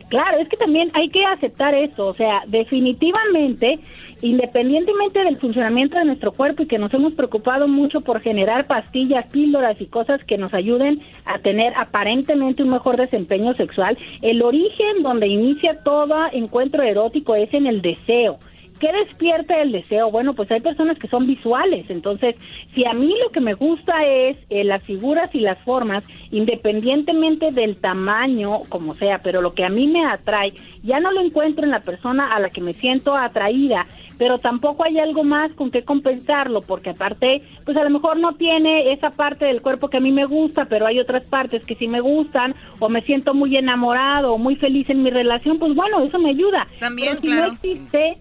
Claro, 0.10 0.40
es 0.40 0.50
que 0.50 0.58
también 0.58 0.90
hay 0.96 1.10
que 1.10 1.24
aceptar 1.24 1.76
eso, 1.76 2.08
o 2.08 2.16
sea, 2.16 2.42
definitivamente, 2.48 3.78
independientemente 4.24 5.24
del 5.24 5.38
funcionamiento 5.38 6.00
de 6.00 6.06
nuestro 6.06 6.32
cuerpo 6.32 6.64
y 6.64 6.68
que 6.68 6.80
nos 6.80 6.92
hemos 6.96 7.14
preocupado 7.14 7.68
mucho 7.68 8.02
por 8.02 8.20
generar 8.22 8.66
pastillas, 8.66 9.28
píldoras 9.28 9.80
y 9.80 9.86
cosas 9.86 10.24
que 10.24 10.40
nos 10.40 10.56
ayuden 10.56 11.04
a 11.26 11.38
tener 11.38 11.72
aparentemente 11.76 12.64
un 12.64 12.70
mejor 12.70 12.98
desempeño 12.98 13.54
sexual, 13.54 13.96
el 14.24 14.42
origen 14.42 15.04
donde 15.04 15.28
inicia 15.28 15.84
todo 15.84 16.16
encuentro 16.32 16.82
erótico 16.82 17.36
es 17.36 17.54
en 17.54 17.68
el 17.68 17.84
deseo. 17.84 18.40
¿Qué 18.80 18.92
despierta 18.92 19.62
el 19.62 19.72
deseo? 19.72 20.12
Bueno, 20.12 20.34
pues 20.34 20.52
hay 20.52 20.62
personas 20.62 21.00
que 21.00 21.08
son 21.08 21.26
visuales, 21.26 21.90
entonces 21.90 22.36
si 22.76 22.86
a 22.86 22.94
mí 22.94 23.14
lo 23.24 23.32
que 23.32 23.42
me 23.42 23.54
gusta 23.54 24.06
es 24.06 24.38
eh, 24.50 24.64
las 24.64 24.84
figuras 24.84 25.34
y 25.34 25.40
las 25.40 25.58
formas, 25.60 26.04
independientemente 26.32 27.52
del 27.52 27.78
tamaño, 27.78 28.60
como 28.70 28.96
sea, 28.96 29.20
pero 29.24 29.42
lo 29.42 29.54
que 29.54 29.66
a 29.66 29.70
mí 29.70 29.88
me 29.88 30.06
atrae, 30.06 30.54
ya 30.84 31.00
no 31.00 31.12
lo 31.12 31.22
encuentro 31.22 31.66
en 31.66 31.72
la 31.72 31.82
persona 31.82 32.34
a 32.34 32.40
la 32.40 32.50
que 32.50 32.62
me 32.62 32.74
siento 32.74 33.16
atraída, 33.16 33.88
pero 34.18 34.40
tampoco 34.40 34.84
hay 34.84 35.00
algo 35.00 35.24
más 35.24 35.52
con 35.54 35.72
que 35.72 35.84
compensarlo, 35.84 36.62
porque 36.62 36.92
aparte, 36.92 37.42
pues 37.66 37.78
a 37.78 37.84
lo 37.84 37.90
mejor 37.90 38.18
no 38.18 38.34
tiene 38.36 38.92
esa 38.94 39.12
parte 39.12 39.46
del 39.46 39.62
cuerpo 39.62 39.90
que 39.90 39.98
a 39.98 40.02
mí 40.02 40.12
me 40.12 40.26
gusta, 40.26 40.66
pero 40.66 40.86
hay 40.86 41.00
otras 41.00 41.24
partes 41.24 41.64
que 41.66 41.76
sí 41.76 41.88
me 41.88 42.02
gustan, 42.02 42.56
o 42.80 42.90
me 42.90 43.02
siento 43.02 43.34
muy 43.34 43.56
enamorado, 43.58 44.34
o 44.34 44.38
muy 44.38 44.56
feliz 44.56 44.90
en 44.90 45.04
mi 45.04 45.10
relación, 45.10 45.60
pues 45.60 45.74
bueno, 45.76 46.04
eso 46.04 46.20
me 46.20 46.30
ayuda. 46.30 46.68
También, 46.80 47.10
Pero 47.10 47.22
si 47.22 47.28
claro. 47.28 47.48
no 47.48 47.54
existe 47.54 48.18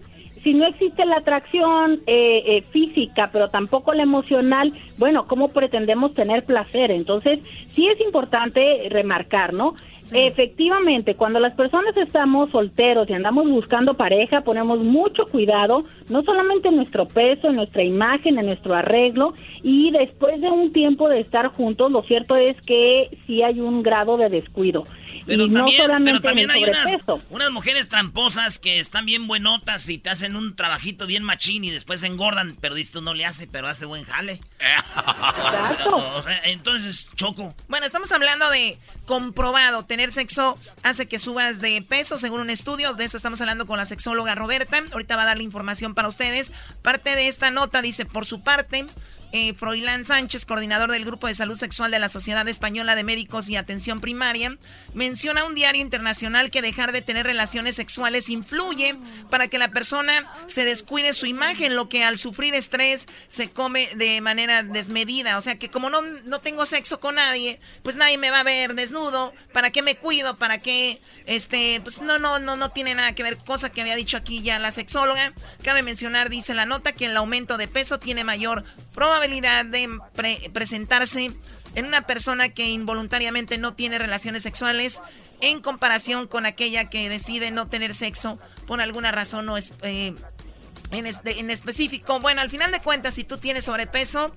si 0.47 0.53
no 0.53 0.65
existe 0.65 1.05
la 1.05 1.17
atracción 1.17 1.99
eh, 2.07 2.41
eh, 2.45 2.61
física, 2.61 3.29
pero 3.33 3.49
tampoco 3.49 3.93
la 3.93 4.03
emocional, 4.03 4.71
bueno, 4.97 5.27
¿cómo 5.27 5.49
pretendemos 5.49 6.15
tener 6.15 6.45
placer? 6.45 6.89
Entonces, 6.89 7.39
sí 7.75 7.85
es 7.89 7.99
importante 7.99 8.87
remarcar, 8.89 9.53
¿no? 9.53 9.75
Efectivamente, 10.13 11.15
cuando 11.15 11.41
las 11.41 11.53
personas 11.53 11.97
estamos 11.97 12.49
solteros 12.51 13.09
y 13.09 13.13
andamos 13.13 13.49
buscando 13.49 13.95
pareja, 13.95 14.39
ponemos 14.39 14.79
mucho 14.79 15.25
cuidado, 15.25 15.83
no 16.07 16.23
solamente 16.23 16.69
en 16.69 16.77
nuestro 16.77 17.09
peso, 17.09 17.49
en 17.49 17.57
nuestra 17.57 17.83
imagen, 17.83 18.39
en 18.39 18.45
nuestro 18.45 18.73
arreglo, 18.73 19.33
y 19.63 19.91
después 19.91 20.39
de 20.39 20.49
un 20.49 20.71
tiempo 20.71 21.09
de 21.09 21.19
estar 21.19 21.47
juntos, 21.47 21.91
lo 21.91 22.03
cierto 22.03 22.37
es 22.37 22.55
que 22.61 23.09
sí 23.27 23.43
hay 23.43 23.59
un 23.59 23.83
grado 23.83 24.15
de 24.15 24.29
descuido. 24.29 24.85
Pero 25.27 25.45
y 25.45 25.49
no 25.49 25.59
también, 25.59 25.81
solamente 25.81 26.11
pero 26.19 26.21
también 26.21 26.51
hay 26.51 26.63
unas, 26.63 26.97
unas 27.29 27.51
mujeres 27.51 27.89
tramposas 27.89 28.57
que 28.59 28.79
están 28.79 29.05
bien 29.05 29.27
buenotas 29.27 29.87
y 29.89 29.97
te 29.97 30.09
hacen 30.09 30.35
un 30.35 30.55
trabajito 30.55 31.05
bien 31.05 31.23
machín 31.23 31.63
y 31.63 31.69
después 31.69 32.01
engordan, 32.03 32.57
pero 32.59 32.75
dices 32.75 32.93
tú 32.93 33.01
no 33.01 33.13
le 33.13 33.25
hace, 33.25 33.45
pero 33.45 33.67
hace 33.67 33.85
buen 33.85 34.03
jale. 34.05 34.39
O 35.87 36.21
sea, 36.23 36.39
entonces, 36.45 37.11
Choco. 37.15 37.55
Bueno, 37.67 37.85
estamos 37.85 38.11
hablando 38.11 38.49
de 38.49 38.77
comprobado. 39.05 39.83
Tener 39.83 40.11
sexo 40.11 40.57
hace 40.83 41.07
que 41.07 41.19
subas 41.19 41.61
de 41.61 41.81
peso, 41.81 42.17
según 42.17 42.41
un 42.41 42.49
estudio. 42.49 42.93
De 42.93 43.05
eso 43.05 43.17
estamos 43.17 43.39
hablando 43.41 43.65
con 43.67 43.77
la 43.77 43.85
sexóloga 43.85 44.35
Roberta. 44.35 44.83
Ahorita 44.91 45.15
va 45.15 45.23
a 45.23 45.25
dar 45.25 45.37
la 45.37 45.43
información 45.43 45.95
para 45.95 46.07
ustedes. 46.07 46.51
Parte 46.81 47.15
de 47.15 47.27
esta 47.27 47.51
nota 47.51 47.81
dice, 47.81 48.05
por 48.05 48.25
su 48.25 48.41
parte, 48.43 48.85
eh, 49.33 49.53
Froilán 49.53 50.05
Sánchez, 50.05 50.45
coordinador 50.45 50.91
del 50.91 51.03
Grupo 51.03 51.27
de 51.27 51.35
Salud 51.35 51.55
Sexual 51.55 51.91
de 51.91 51.99
la 51.99 52.07
Sociedad 52.07 52.47
Española 52.47 52.95
de 52.95 53.03
Médicos 53.03 53.49
y 53.49 53.57
Atención 53.57 53.99
Primaria, 53.99 54.57
menciona 54.93 55.43
un 55.43 55.53
diario 55.53 55.81
internacional 55.81 56.49
que 56.49 56.61
dejar 56.61 56.93
de 56.93 57.01
tener 57.01 57.25
relaciones 57.25 57.75
sexuales 57.75 58.29
influye 58.29 58.95
para 59.29 59.49
que 59.49 59.57
la 59.57 59.67
persona 59.67 60.31
se 60.47 60.63
descuide 60.63 61.11
su 61.11 61.25
imagen, 61.25 61.75
lo 61.75 61.89
que 61.89 62.05
al 62.05 62.17
sufrir 62.17 62.55
estrés 62.55 63.07
se 63.27 63.49
come 63.49 63.89
de 63.95 64.21
manera 64.21 64.63
desmedida. 64.63 65.37
O 65.37 65.41
sea 65.41 65.59
que 65.59 65.69
como 65.69 65.89
no, 65.89 66.01
no 66.01 66.39
tengo 66.39 66.65
sexo 66.65 67.01
con 67.01 67.15
nadie, 67.15 67.59
pues 67.83 67.97
nadie 67.97 68.17
me 68.17 68.31
va 68.31 68.39
a 68.39 68.43
ver 68.43 68.75
desnudo. 68.75 69.33
¿Para 69.51 69.71
qué 69.71 69.81
me 69.81 69.97
cuido? 69.97 70.37
¿Para 70.37 70.57
qué? 70.59 71.01
Este, 71.25 71.81
pues 71.81 72.01
no, 72.01 72.17
no, 72.17 72.39
no, 72.39 72.55
no 72.55 72.69
tiene 72.69 72.95
nada 72.95 73.13
que 73.13 73.23
ver. 73.23 73.37
Cosa 73.37 73.69
que 73.69 73.81
había 73.81 73.95
dicho 73.95 74.15
aquí 74.15 74.41
ya 74.41 74.57
la 74.57 74.71
sexóloga. 74.71 75.33
Cabe 75.63 75.83
mencionar, 75.83 76.29
dice 76.29 76.53
la 76.53 76.65
nota, 76.65 76.93
que 76.93 77.05
el 77.05 77.17
aumento 77.17 77.57
de 77.57 77.67
peso 77.67 77.99
tiene 77.99 78.23
mayor 78.23 78.63
probabilidad 78.93 79.16
de 79.21 79.99
pre- 80.13 80.49
presentarse 80.53 81.31
en 81.75 81.85
una 81.85 82.01
persona 82.01 82.49
que 82.49 82.67
involuntariamente 82.67 83.57
no 83.57 83.73
tiene 83.73 83.97
relaciones 83.99 84.43
sexuales 84.43 85.01
en 85.41 85.61
comparación 85.61 86.27
con 86.27 86.45
aquella 86.45 86.89
que 86.89 87.09
decide 87.09 87.51
no 87.51 87.67
tener 87.67 87.93
sexo 87.93 88.39
por 88.65 88.81
alguna 88.81 89.11
razón 89.11 89.45
no 89.45 89.57
es, 89.57 89.73
eh, 89.83 90.13
este- 90.91 91.39
en 91.39 91.49
específico. 91.49 92.19
Bueno, 92.19 92.41
al 92.41 92.49
final 92.49 92.71
de 92.71 92.79
cuentas, 92.81 93.13
si 93.13 93.23
tú 93.23 93.37
tienes 93.37 93.65
sobrepeso 93.65 94.35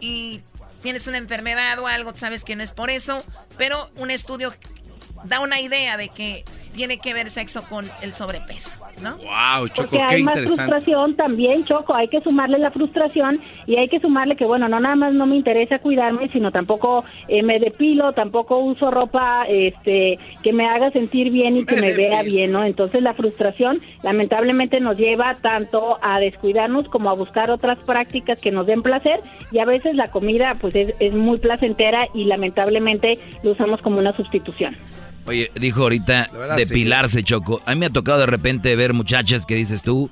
y 0.00 0.40
tienes 0.82 1.06
una 1.06 1.18
enfermedad 1.18 1.78
o 1.78 1.86
algo, 1.86 2.12
sabes 2.16 2.44
que 2.44 2.56
no 2.56 2.62
es 2.62 2.72
por 2.72 2.90
eso, 2.90 3.24
pero 3.56 3.90
un 3.96 4.10
estudio 4.10 4.54
da 5.24 5.40
una 5.40 5.60
idea 5.60 5.96
de 5.96 6.08
que 6.08 6.44
tiene 6.72 6.98
que 6.98 7.14
ver 7.14 7.28
sexo 7.30 7.62
con 7.68 7.86
el 8.00 8.12
sobrepeso, 8.12 8.78
¿no? 9.02 9.16
Wow, 9.16 9.68
Choco, 9.68 9.88
Porque 9.88 9.96
qué 9.98 10.14
hay 10.14 10.22
más 10.22 10.36
interesante. 10.36 10.64
frustración 10.64 11.16
también, 11.16 11.64
Choco, 11.64 11.94
hay 11.94 12.08
que 12.08 12.20
sumarle 12.20 12.58
la 12.58 12.70
frustración 12.70 13.40
y 13.66 13.76
hay 13.76 13.88
que 13.88 14.00
sumarle 14.00 14.36
que, 14.36 14.44
bueno, 14.44 14.68
no 14.68 14.80
nada 14.80 14.96
más 14.96 15.12
no 15.12 15.26
me 15.26 15.36
interesa 15.36 15.78
cuidarme, 15.78 16.28
sino 16.28 16.50
tampoco 16.50 17.04
eh, 17.28 17.42
me 17.42 17.58
depilo, 17.58 18.12
tampoco 18.12 18.58
uso 18.58 18.90
ropa 18.90 19.44
este 19.48 20.18
que 20.42 20.52
me 20.52 20.66
haga 20.66 20.90
sentir 20.90 21.30
bien 21.30 21.56
y 21.56 21.64
que 21.64 21.76
me, 21.76 21.92
vea 21.92 22.22
bien, 22.22 22.52
¿no? 22.52 22.64
Entonces 22.64 23.02
la 23.02 23.14
frustración 23.14 23.80
lamentablemente 24.02 24.80
nos 24.80 24.96
lleva 24.96 25.34
tanto 25.34 25.98
a 26.02 26.18
descuidarnos 26.20 26.88
como 26.88 27.10
a 27.10 27.14
buscar 27.14 27.50
otras 27.50 27.78
prácticas 27.80 28.38
que 28.40 28.50
nos 28.50 28.66
den 28.66 28.82
placer 28.82 29.20
y 29.50 29.58
a 29.58 29.64
veces 29.64 29.94
la 29.94 30.10
comida 30.10 30.54
pues 30.60 30.74
es, 30.74 30.94
es 30.98 31.12
muy 31.12 31.38
placentera 31.38 32.08
y 32.14 32.24
lamentablemente 32.24 33.18
lo 33.42 33.52
usamos 33.52 33.80
como 33.82 33.98
una 33.98 34.16
sustitución. 34.16 34.76
Oye, 35.26 35.50
dijo 35.54 35.82
ahorita 35.82 36.28
verdad, 36.32 36.56
depilarse, 36.56 37.22
Choco. 37.22 37.62
A 37.66 37.70
mí 37.74 37.80
me 37.80 37.86
ha 37.86 37.90
tocado 37.90 38.18
de 38.18 38.26
repente 38.26 38.74
ver 38.76 38.92
muchachas 38.92 39.46
que 39.46 39.54
dices 39.54 39.82
tú, 39.82 40.10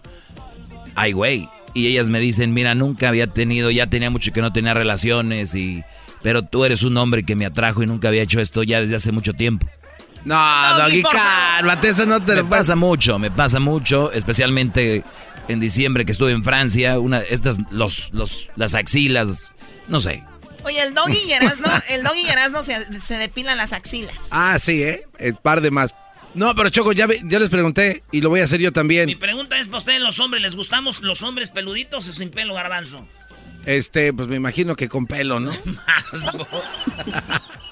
ay, 0.95 1.13
güey. 1.13 1.49
Y 1.75 1.87
ellas 1.87 2.11
me 2.11 2.21
dicen, 2.21 2.53
mira, 2.53 2.75
nunca 2.75 3.09
había 3.09 3.29
tenido, 3.29 3.71
ya 3.71 3.87
tenía 3.89 4.11
mucho 4.11 4.33
que 4.33 4.43
no 4.43 4.53
tenía 4.53 4.75
relaciones 4.75 5.55
y... 5.55 5.85
Pero 6.23 6.43
tú 6.43 6.65
eres 6.65 6.83
un 6.83 6.97
hombre 6.99 7.23
que 7.23 7.35
me 7.35 7.47
atrajo 7.47 7.83
y 7.83 7.87
nunca 7.87 8.09
había 8.09 8.23
hecho 8.23 8.41
esto 8.41 8.63
ya 8.63 8.81
desde 8.81 8.97
hace 8.97 9.11
mucho 9.11 9.33
tiempo. 9.33 9.67
No, 10.25 10.37
Doggy, 10.77 11.03
cálmate, 11.03 11.89
eso 11.89 12.05
no 12.05 12.23
te 12.23 12.35
Me 12.35 12.43
lo 12.43 12.49
pasa 12.49 12.77
mucho, 12.77 13.19
me 13.19 13.31
pasa 13.31 13.59
mucho, 13.59 14.13
especialmente 14.13 15.03
en 15.49 15.61
diciembre 15.61 16.05
que 16.05 16.13
estuve 16.13 16.33
en 16.33 16.45
Francia, 16.45 16.99
una, 16.99 17.21
estas, 17.21 17.59
los, 17.71 18.11
los, 18.13 18.49
las 18.57 18.75
axilas, 18.75 19.53
no 19.89 19.99
sé. 20.01 20.23
Oye, 20.65 20.83
el 20.83 20.95
doggy 20.95 21.19
y 21.27 21.33
Erasno, 21.33 21.69
el 21.89 22.03
doggy 22.03 22.23
y 22.27 22.29
Erasno 22.29 22.63
se, 22.63 23.01
se 23.01 23.19
depilan 23.19 23.57
las 23.57 23.73
axilas. 23.73 24.29
Ah, 24.33 24.59
sí, 24.59 24.83
¿eh? 24.83 25.07
El 25.19 25.37
par 25.37 25.61
de 25.61 25.71
más. 25.71 25.95
No, 26.35 26.55
pero 26.55 26.69
Choco, 26.71 26.93
ya, 26.93 27.09
ya 27.25 27.39
les 27.39 27.49
pregunté 27.49 28.05
y 28.13 28.21
lo 28.21 28.29
voy 28.31 28.41
a 28.41 28.45
hacer 28.45 28.61
yo 28.61 28.69
Mi 28.71 28.73
también. 28.73 29.19
pregunta 29.19 29.59
es 29.59 29.67
para 29.67 29.79
ustedes, 29.79 30.01
los 30.01 30.21
hombres, 30.21 30.43
¿les 30.43 30.55
gustamos 30.55 31.01
los 31.03 31.23
hombres 31.23 31.51
peluditos 31.51 32.07
o 32.09 32.13
sin 32.13 32.31
pelo 32.31 32.55
garbanzo? 32.55 33.07
Este, 33.67 34.13
pues 34.13 34.29
me 34.29 34.37
imagino 34.37 34.77
que 34.77 34.89
con 34.89 35.07
pelo, 35.07 35.41
¿no? 35.41 35.51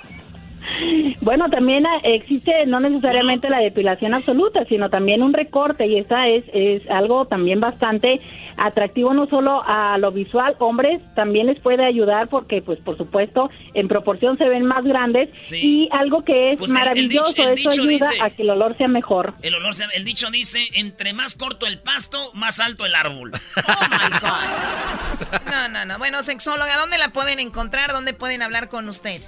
Bueno, 1.21 1.51
también 1.51 1.87
ah, 1.87 2.01
existe 2.05 2.53
no 2.67 2.81
necesariamente 2.81 3.49
la 3.51 3.59
depilación 3.59 4.15
absoluta, 4.15 4.65
sino 4.69 4.89
también 4.91 5.23
un 5.23 5.33
recorte 5.33 5.87
y 5.87 5.99
esa 5.99 6.29
es, 6.29 6.45
es 6.53 6.89
algo 6.91 7.27
también 7.27 7.61
bastante 7.61 8.21
atractivo 8.57 9.15
no 9.15 9.27
solo 9.27 9.63
a 9.67 9.99
lo 9.99 10.11
visual, 10.11 10.57
hombres 10.59 11.01
también 11.15 11.47
les 11.47 11.61
puede 11.61 11.85
ayudar 11.85 12.29
porque 12.29 12.61
pues 12.61 12.79
por 12.81 12.97
supuesto 12.97 13.51
en 13.75 13.87
proporción 13.89 14.37
se 14.37 14.49
ven 14.49 14.65
más 14.65 14.85
grandes 14.85 15.29
y 15.53 15.89
algo 15.93 16.25
que 16.25 16.53
es 16.53 16.59
Pues 16.59 16.71
el- 16.71 16.77
el 16.77 16.83
maravilloso, 16.83 17.29
dicho- 17.33 17.43
el 17.43 17.49
eso 17.59 17.71
dicho 17.71 17.83
ayuda 17.83 18.11
dice- 18.11 18.21
a 18.23 18.31
que 18.31 18.43
el 18.43 18.51
olor 18.51 18.77
sea 18.77 18.89
mejor. 18.89 19.35
El 19.43 19.55
olor, 19.55 19.75
se- 19.75 19.85
el 19.95 20.05
dicho 20.05 20.31
dice, 20.31 20.61
entre 20.75 21.13
más 21.13 21.35
corto 21.37 21.67
el 21.67 21.79
pasto, 21.79 22.33
más 22.35 22.59
alto 22.61 22.85
el 22.87 22.95
árbol. 22.95 23.33
Oh, 24.23 25.51
No, 25.51 25.69
no, 25.69 25.85
no. 25.85 25.99
Bueno, 25.99 26.23
sexóloga, 26.23 26.77
¿dónde 26.79 26.99
la 26.99 27.09
pueden 27.11 27.39
encontrar? 27.41 27.93
¿Dónde 27.93 28.13
pueden 28.15 28.43
hablar 28.43 28.69
con 28.69 28.89
usted? 28.89 29.21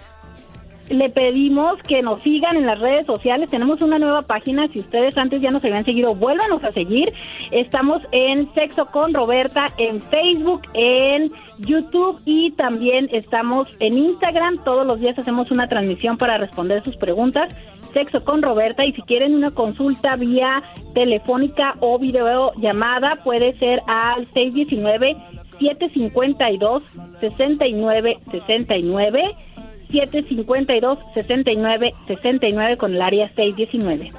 Le 0.91 1.09
pedimos 1.09 1.81
que 1.85 2.03
nos 2.03 2.21
sigan 2.21 2.57
en 2.57 2.67
las 2.67 2.81
redes 2.81 3.07
sociales. 3.07 3.49
Tenemos 3.49 3.81
una 3.81 4.01
nueva 4.01 4.23
página. 4.23 4.67
Si 4.69 4.81
ustedes 4.81 5.17
antes 5.17 5.41
ya 5.41 5.53
nos 5.53 5.65
habían 5.65 5.85
seguido, 5.85 6.17
vuélvanos 6.17 6.65
a 6.65 6.73
seguir. 6.73 7.13
Estamos 7.53 8.09
en 8.11 8.53
Sexo 8.55 8.87
con 8.87 9.15
Roberta 9.15 9.69
en 9.79 10.01
Facebook, 10.01 10.63
en 10.75 11.29
YouTube 11.59 12.21
y 12.25 12.51
también 12.53 13.09
estamos 13.13 13.69
en 13.79 13.99
Instagram. 13.99 14.59
Todos 14.65 14.85
los 14.85 14.99
días 14.99 15.17
hacemos 15.17 15.53
una 15.53 15.69
transmisión 15.69 16.19
para 16.19 16.39
responder 16.39 16.83
sus 16.83 16.97
preguntas. 16.97 17.55
Sexo 17.93 18.25
con 18.25 18.43
Roberta 18.43 18.85
y 18.85 18.93
si 18.93 19.03
quieren 19.03 19.35
una 19.35 19.53
consulta 19.53 20.17
vía 20.17 20.61
telefónica 20.93 21.75
o 21.79 22.01
videollamada 22.01 23.17
puede 23.23 23.57
ser 23.59 23.81
al 23.87 24.27
619 24.33 25.17
752 25.61 26.83
6969 27.21 29.37
752-6969 29.91 32.77
con 32.77 32.95
el 32.95 33.03
área 33.03 33.29
619. 33.35 34.11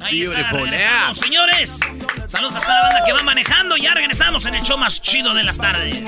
Ahí 0.00 0.22
está, 0.22 0.50
regresamos, 0.52 1.18
señores. 1.18 1.78
Saludos 2.26 2.56
a 2.56 2.60
toda 2.60 2.74
la 2.74 2.82
banda 2.84 3.02
que 3.04 3.12
va 3.12 3.22
manejando. 3.22 3.76
Ya 3.76 3.92
regresamos 3.92 4.46
en 4.46 4.54
el 4.54 4.62
show 4.62 4.78
más 4.78 5.02
chido 5.02 5.34
de 5.34 5.44
las 5.44 5.58
tardes. 5.58 6.02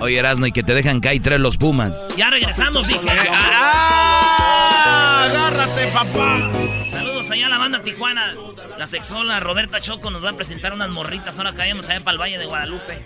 Oye, 0.00 0.18
Erasno, 0.18 0.46
y 0.46 0.52
que 0.52 0.62
te 0.62 0.74
dejan 0.74 1.00
caer 1.00 1.22
tres 1.22 1.40
los 1.40 1.56
Pumas. 1.56 2.08
Ya 2.16 2.30
regresamos, 2.30 2.86
dije. 2.86 3.00
¡Ah! 3.30 5.24
¡Agárrate, 5.28 5.86
papá! 5.88 6.50
Saludos 6.90 7.30
allá 7.30 7.46
a 7.46 7.48
la 7.48 7.58
banda 7.58 7.82
Tijuana. 7.82 8.34
La 8.76 8.86
sexola 8.86 9.40
Roberta 9.40 9.80
Choco 9.80 10.10
nos 10.10 10.24
va 10.24 10.30
a 10.30 10.34
presentar 10.34 10.72
unas 10.72 10.90
morritas. 10.90 11.38
Ahora 11.38 11.54
caemos 11.54 11.88
allá 11.88 12.00
para 12.00 12.12
el 12.12 12.20
Valle 12.20 12.38
de 12.38 12.46
Guadalupe. 12.46 13.04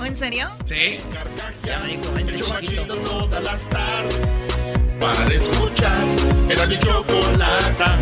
¿O 0.00 0.04
en 0.06 0.16
serio? 0.16 0.48
Sí. 0.64 0.98
Ya 1.66 1.78
me 1.80 1.88
dijo, 1.88 2.12
vente 2.14 2.34
chiquito. 2.34 2.96
todas 2.96 3.42
las 3.44 3.68
tardes 3.68 4.16
para 4.98 5.34
escuchar 5.34 6.06
era 6.48 6.64
mi 6.66 6.78
chocolata 6.78 7.98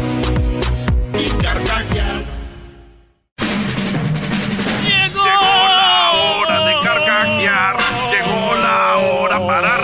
y 1.18 1.28
carcajear. 1.42 2.22
Llegó 4.80 5.24
la 5.24 6.12
hora 6.12 6.66
de 6.66 6.74
carcajear, 6.84 7.76
llegó 8.12 8.54
la 8.54 8.96
hora 8.98 9.44
para 9.44 9.78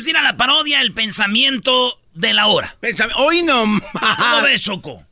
antes 0.00 0.04
de 0.04 0.10
ir 0.12 0.16
a 0.16 0.22
la 0.22 0.36
parodia, 0.36 0.80
el 0.80 0.92
pensamiento 0.92 2.00
de 2.14 2.32
la 2.32 2.46
hora. 2.46 2.76
Hoy 3.16 3.42
no 3.42 3.64
¿Cómo 3.92 4.42
ves, 4.42 4.60
Choco? 4.62 5.04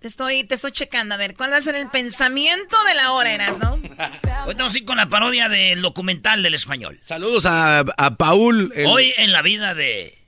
Te 0.00 0.08
estoy, 0.08 0.44
te 0.44 0.56
estoy 0.56 0.72
checando. 0.72 1.14
A 1.14 1.18
ver, 1.18 1.34
¿cuál 1.36 1.52
va 1.52 1.56
a 1.56 1.62
ser 1.62 1.74
el 1.76 1.88
pensamiento 1.88 2.76
de 2.84 2.94
la 2.94 3.12
hora, 3.12 3.32
Eras, 3.32 3.58
no? 3.58 3.74
Hoy 3.74 4.50
estamos 4.50 4.74
con 4.84 4.96
la 4.96 5.08
parodia 5.08 5.48
del 5.48 5.80
documental 5.80 6.42
del 6.42 6.54
español. 6.54 6.98
Saludos 7.02 7.46
a, 7.46 7.80
a 7.80 8.16
Paul. 8.16 8.72
el- 8.74 8.86
Hoy 8.86 9.14
en 9.16 9.32
la 9.32 9.42
vida 9.42 9.74
de 9.74 10.18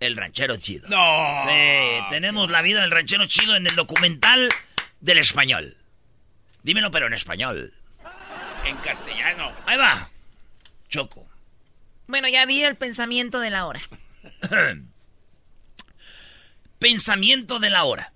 El 0.00 0.16
Ranchero 0.16 0.56
Chido. 0.56 0.88
No. 0.88 1.44
Sí, 1.46 2.04
tenemos 2.10 2.48
la 2.50 2.62
vida 2.62 2.80
del 2.82 2.90
ranchero 2.92 3.26
chido 3.26 3.54
en 3.56 3.66
el 3.66 3.74
documental 3.74 4.48
del 5.00 5.18
español. 5.18 5.76
Dímelo, 6.62 6.90
pero 6.92 7.06
en 7.08 7.12
español. 7.14 7.74
En 8.64 8.76
castellano. 8.78 9.50
Ahí 9.66 9.76
va. 9.76 10.08
Choco. 10.88 11.21
Bueno, 12.06 12.28
ya 12.28 12.44
vi 12.46 12.62
el 12.62 12.76
pensamiento 12.76 13.40
de 13.40 13.50
la 13.50 13.66
hora. 13.66 13.80
Pensamiento 16.78 17.58
de 17.58 17.70
la 17.70 17.84
hora. 17.84 18.12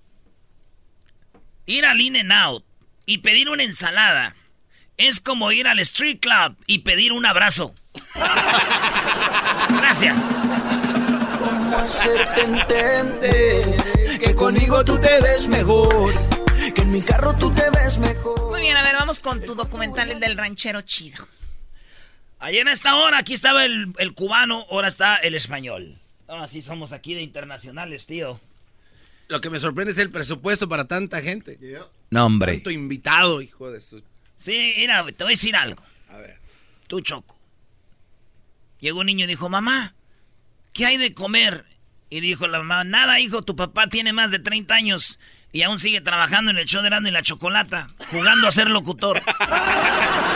Ir 1.67 1.85
al 1.85 2.01
In 2.01 2.17
and 2.17 2.33
Out 2.33 2.65
y 3.07 3.19
pedir 3.19 3.49
una 3.49 3.63
ensalada 3.63 4.35
es 4.97 5.21
como 5.21 5.53
ir 5.53 5.69
al 5.69 5.79
Street 5.81 6.19
Club 6.21 6.57
y 6.67 6.79
pedir 6.79 7.13
un 7.13 7.27
abrazo. 7.27 7.75
Gracias. 9.69 10.23
¿Cómo 11.39 11.77
hacerte 11.79 12.43
entender 12.43 14.19
que 14.21 14.35
conmigo 14.35 14.85
tú 14.85 14.99
te 14.99 15.21
ves 15.21 15.49
mejor? 15.49 16.15
Que 16.75 16.83
en 16.83 16.91
mi 16.91 17.03
carro 17.03 17.35
tú 17.35 17.53
te 17.53 17.69
ves 17.71 17.99
mejor. 17.99 18.51
Muy 18.51 18.61
bien, 18.61 18.77
a 18.77 18.83
ver, 18.83 18.95
vamos 18.97 19.21
con 19.21 19.41
tu 19.45 19.55
documental 19.55 20.11
el 20.11 20.21
del 20.21 20.37
ranchero 20.37 20.81
chido. 20.83 21.27
Ayer 22.39 22.63
en 22.63 22.69
esta 22.69 22.97
hora 22.97 23.19
aquí 23.19 23.35
estaba 23.35 23.65
el, 23.65 23.93
el 23.99 24.15
cubano, 24.15 24.67
ahora 24.71 24.89
está 24.89 25.17
el 25.17 25.35
español. 25.35 25.99
Ahora 26.29 26.49
sí 26.49 26.61
somos 26.61 26.93
aquí 26.93 27.15
de 27.15 27.23
internacionales, 27.23 28.07
tío. 28.07 28.41
Lo 29.29 29.41
que 29.41 29.51
me 29.51 29.59
sorprende 29.59 29.93
es 29.93 29.99
el 29.99 30.11
presupuesto 30.11 30.69
para 30.69 30.87
tanta 30.87 31.21
gente. 31.21 31.59
No, 32.11 32.27
hombre. 32.27 32.55
Tanto 32.55 32.71
invitado, 32.71 33.43
hijo 33.43 33.71
de 33.71 33.81
su... 33.81 34.03
Sí, 34.37 34.75
mira, 34.77 35.05
te 35.05 35.25
voy 35.25 35.33
a 35.33 35.37
decir 35.37 35.57
algo. 35.57 35.83
A 36.11 36.19
ver. 36.19 36.39
Tú, 36.87 37.01
Choco. 37.01 37.37
Llegó 38.81 39.01
un 39.01 39.07
niño 39.07 39.25
y 39.25 39.29
dijo, 39.29 39.49
mamá, 39.49 39.95
¿qué 40.73 40.87
hay 40.87 40.97
de 40.99 41.15
comer? 41.15 41.65
Y 42.11 42.21
dijo 42.21 42.47
la 42.47 42.59
mamá, 42.59 42.85
nada, 42.85 43.19
hijo, 43.19 43.43
tu 43.43 43.57
papá 43.57 43.89
tiene 43.89 44.13
más 44.13 44.31
de 44.31 44.39
30 44.39 44.75
años 44.75 45.19
y 45.57 45.63
aún 45.63 45.79
sigue 45.79 46.03
trabajando 46.03 46.51
en 46.51 46.59
el 46.59 46.67
show 46.67 46.83
de 46.83 46.89
Erasmo 46.89 47.09
y 47.09 47.11
la 47.13 47.23
Chocolata, 47.23 47.89
jugando 48.11 48.47
a 48.47 48.51
ser 48.53 48.69
locutor. 48.69 49.23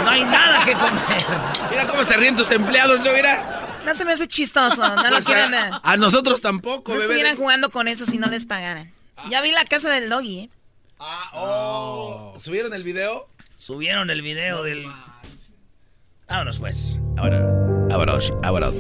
No 0.02 0.08
hay 0.08 0.24
nada 0.24 0.64
que 0.64 0.72
comer. 0.72 1.22
Mira 1.70 1.86
cómo 1.86 2.02
se 2.04 2.16
ríen 2.16 2.34
tus 2.36 2.50
empleados, 2.50 3.02
yo 3.04 3.12
mira. 3.12 3.78
No 3.84 3.94
se 3.94 4.06
me 4.06 4.12
hace 4.12 4.26
chistoso, 4.26 4.80
no 4.96 5.10
lo 5.10 5.18
O 5.18 5.22
sea, 5.22 5.34
quieren 5.34 5.50
ver. 5.50 5.72
A 5.82 5.96
nosotros 5.98 6.40
tampoco, 6.40 6.92
No 6.92 6.98
bebé. 6.98 7.04
estuvieran 7.12 7.36
jugando 7.36 7.68
con 7.68 7.86
eso 7.86 8.06
si 8.06 8.16
no 8.16 8.28
les 8.28 8.46
pagaran. 8.46 8.90
Ya 9.28 9.42
vi 9.42 9.52
la 9.52 9.66
casa 9.66 9.90
del 9.90 10.08
doggy, 10.08 10.38
¿eh? 10.38 10.48
Oh, 11.34 12.34
¿Subieron 12.40 12.72
el 12.72 12.82
video? 12.82 13.28
Subieron 13.56 14.08
el 14.08 14.22
video 14.22 14.62
del... 14.62 14.86
Vámonos 16.28 16.58
pues. 16.60 16.98
Ahora, 17.18 17.46
vámonos, 17.90 18.32
vámonos. 18.40 18.74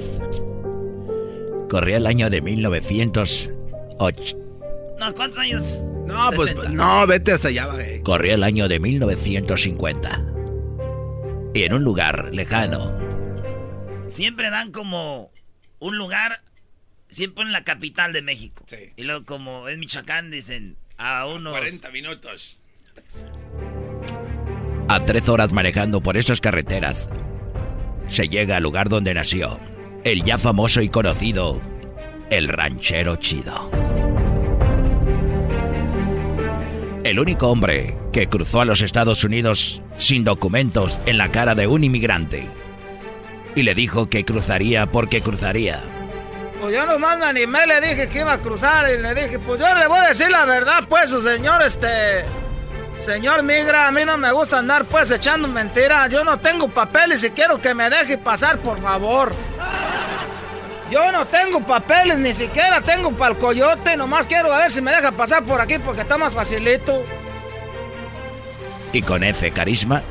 Corría 1.68 1.98
el 1.98 2.06
año 2.06 2.30
de 2.30 2.40
1908. 2.40 4.36
No, 4.98 5.14
¿cuántos 5.14 5.38
años? 5.38 5.78
No, 6.10 6.30
pues 6.32 6.50
60. 6.50 6.70
no, 6.70 7.06
vete 7.06 7.32
hasta 7.32 7.48
allá, 7.48 7.66
bebé. 7.68 8.02
Corría 8.02 8.34
el 8.34 8.44
año 8.44 8.68
de 8.68 8.78
1950. 8.80 10.24
Y 11.54 11.62
en 11.64 11.72
un 11.72 11.82
lugar 11.82 12.30
lejano, 12.32 12.98
Siempre 14.10 14.50
dan 14.50 14.72
como 14.72 15.30
un 15.78 15.96
lugar, 15.96 16.42
siempre 17.08 17.44
en 17.44 17.52
la 17.52 17.62
capital 17.62 18.12
de 18.12 18.22
México. 18.22 18.64
Y 18.96 19.04
luego 19.04 19.24
como 19.24 19.68
es 19.68 19.78
Michoacán, 19.78 20.32
dicen 20.32 20.76
a 20.98 21.26
unos... 21.26 21.52
40 21.52 21.90
minutos. 21.90 22.60
a 24.88 25.04
tres 25.04 25.28
horas 25.28 25.52
manejando 25.52 26.00
por 26.02 26.16
esas 26.16 26.40
carreteras, 26.40 27.08
se 28.08 28.28
llega 28.28 28.56
al 28.56 28.64
lugar 28.64 28.88
donde 28.88 29.14
nació 29.14 29.60
el 30.02 30.24
ya 30.24 30.38
famoso 30.38 30.82
y 30.82 30.88
conocido 30.88 31.60
El 32.30 32.48
Ranchero 32.48 33.14
Chido. 33.16 33.70
El 37.10 37.18
único 37.18 37.48
hombre 37.48 37.98
que 38.12 38.28
cruzó 38.28 38.60
a 38.60 38.64
los 38.64 38.82
Estados 38.82 39.24
Unidos 39.24 39.82
sin 39.96 40.22
documentos 40.22 41.00
en 41.06 41.18
la 41.18 41.32
cara 41.32 41.56
de 41.56 41.66
un 41.66 41.82
inmigrante. 41.82 42.48
Y 43.56 43.64
le 43.64 43.74
dijo 43.74 44.08
que 44.08 44.24
cruzaría 44.24 44.86
porque 44.86 45.20
cruzaría. 45.20 45.82
Pues 46.60 46.72
yo 46.72 46.86
nomás 46.86 47.18
me 47.18 47.24
animé, 47.24 47.66
le 47.66 47.80
dije 47.80 48.08
que 48.08 48.20
iba 48.20 48.34
a 48.34 48.40
cruzar 48.40 48.86
y 48.94 49.02
le 49.02 49.12
dije, 49.12 49.40
pues 49.40 49.60
yo 49.60 49.74
le 49.74 49.88
voy 49.88 49.98
a 49.98 50.06
decir 50.06 50.30
la 50.30 50.44
verdad, 50.44 50.84
pues, 50.88 51.10
señor, 51.10 51.60
este... 51.62 51.88
Señor 53.04 53.42
Migra, 53.42 53.88
a 53.88 53.90
mí 53.90 54.04
no 54.04 54.16
me 54.16 54.30
gusta 54.30 54.58
andar 54.58 54.84
pues 54.84 55.10
echando 55.10 55.48
mentiras. 55.48 56.10
Yo 56.10 56.22
no 56.22 56.38
tengo 56.38 56.68
papeles 56.68 57.24
y 57.24 57.30
quiero 57.30 57.60
que 57.60 57.74
me 57.74 57.90
deje 57.90 58.18
pasar, 58.18 58.60
por 58.60 58.80
favor. 58.80 59.34
Yo 60.90 61.12
no 61.12 61.26
tengo 61.28 61.64
papeles, 61.64 62.18
ni 62.18 62.34
siquiera 62.34 62.80
tengo 62.80 63.12
para 63.12 63.32
el 63.32 63.38
coyote. 63.38 63.96
Nomás 63.96 64.26
quiero 64.26 64.52
a 64.52 64.58
ver 64.58 64.70
si 64.70 64.82
me 64.82 64.90
deja 64.90 65.12
pasar 65.12 65.44
por 65.44 65.60
aquí 65.60 65.78
porque 65.78 66.02
está 66.02 66.18
más 66.18 66.34
facilito. 66.34 67.04
Y 68.92 69.02
con 69.02 69.22
ese 69.22 69.52
carisma, 69.52 70.02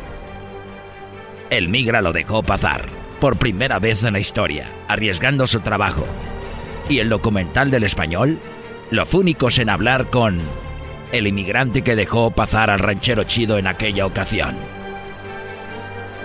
el 1.50 1.68
migra 1.68 2.02
lo 2.02 2.14
dejó 2.14 2.44
pasar 2.44 2.86
por 3.20 3.38
primera 3.38 3.80
vez 3.80 4.04
en 4.04 4.14
la 4.14 4.20
historia, 4.20 4.68
arriesgando 4.88 5.48
su 5.48 5.60
trabajo. 5.60 6.06
Y 6.88 7.00
el 7.00 7.10
documental 7.10 7.72
del 7.72 7.84
español, 7.84 8.40
los 8.90 9.14
únicos 9.14 9.60
en 9.60 9.70
hablar 9.70 10.10
con 10.10 10.40
el 11.12 11.28
inmigrante 11.28 11.82
que 11.82 11.98
dejó 11.98 12.32
pasar 12.32 12.70
al 12.70 12.80
ranchero 12.80 13.26
chido 13.26 13.58
en 13.58 13.68
aquella 13.68 14.06
ocasión. 14.06 14.56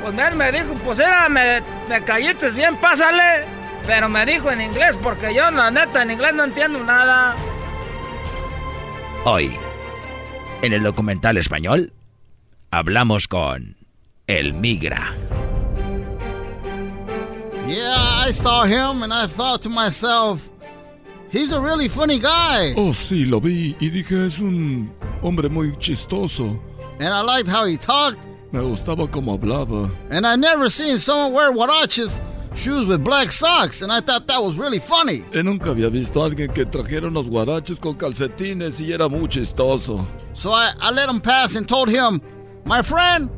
Pues 0.01 0.35
me 0.35 0.53
dijo, 0.53 0.75
pues 0.85 0.99
era, 1.01 1.29
me, 1.29 1.61
me 1.89 2.05
calletes 2.05 2.55
bien, 2.55 2.77
pásale. 2.77 3.64
Pero 3.86 4.09
me 4.09 4.24
dijo 4.24 4.51
en 4.51 4.61
inglés, 4.61 4.98
porque 5.02 5.35
yo, 5.35 5.51
la 5.51 5.70
neta, 5.70 6.02
en 6.02 6.11
inglés 6.12 6.35
no 6.35 6.44
entiendo 6.44 6.82
nada. 6.82 7.36
Hoy, 9.24 9.56
en 10.62 10.73
el 10.73 10.82
documental 10.82 11.36
español, 11.36 11.93
hablamos 12.70 13.28
con 13.28 13.77
el 14.27 14.55
migra. 14.55 15.12
Yeah, 17.66 18.27
I 18.28 18.31
saw 18.32 18.65
him 18.65 19.02
and 19.02 19.12
I 19.12 19.27
thought 19.27 19.62
to 19.62 19.70
myself, 19.70 20.48
he's 21.31 21.52
a 21.52 21.61
really 21.61 21.89
funny 21.89 22.19
guy. 22.19 22.74
Oh, 22.77 22.93
sí, 22.93 23.24
lo 23.24 23.40
vi 23.40 23.77
y 23.81 23.89
dije, 23.90 24.27
es 24.27 24.39
un 24.39 24.93
hombre 25.23 25.48
muy 25.48 25.74
chistoso. 25.78 26.61
And 27.01 27.09
I 27.09 27.23
liked 27.23 27.48
how 27.48 27.65
he 27.65 27.77
talked. 27.77 28.27
Me 28.52 28.61
gustaba 28.61 29.11
cómo 29.11 29.39
hablaba. 29.39 29.90
And 30.11 30.27
I 30.27 30.36
never 30.36 30.70
seen 30.70 30.98
someone 30.98 31.32
wear 31.32 31.52
huaraches, 31.52 32.20
shoes 32.55 32.87
with 32.87 33.05
black 33.05 33.33
socks, 33.33 33.83
and 33.83 33.93
I 33.93 34.01
thought 34.01 34.27
that 34.29 34.43
was 34.43 34.57
really 34.57 34.79
funny. 34.79 35.25
Y 35.33 35.43
nunca 35.43 35.71
había 35.71 35.91
visto 35.91 36.23
a 36.23 36.27
alguien 36.27 36.53
que 36.53 36.65
trajera 36.65 37.09
unos 37.09 37.29
guaraches 37.29 37.81
con 37.81 37.95
calcetines 37.95 38.81
y 38.81 38.93
era 38.93 39.09
muy 39.09 39.29
chistoso. 39.29 40.07
So 40.33 40.53
I, 40.53 40.73
I 40.81 40.91
let 40.91 41.09
him 41.09 41.21
pass 41.21 41.57
and 41.57 41.69
told 41.69 41.89
him, 41.89 42.21
my 42.65 42.83
friend, 42.83 43.31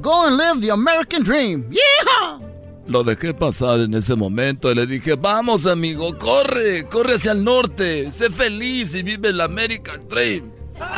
go 0.00 0.26
and 0.26 0.36
live 0.36 0.60
the 0.60 0.70
American 0.70 1.22
dream. 1.22 1.70
Yeah! 1.70 2.40
Lo 2.86 3.02
dejé 3.02 3.32
pasar 3.32 3.80
en 3.80 3.94
ese 3.94 4.14
momento 4.14 4.70
y 4.70 4.74
le 4.74 4.86
dije, 4.86 5.14
vamos 5.14 5.64
amigo, 5.64 6.18
corre, 6.18 6.86
corre 6.86 7.14
hacia 7.14 7.32
el 7.32 7.42
norte, 7.42 8.12
sé 8.12 8.28
feliz 8.28 8.94
y 8.94 9.02
vive 9.02 9.30
el 9.30 9.40
American 9.40 10.06
Dream. 10.06 10.52
Está 10.74 10.90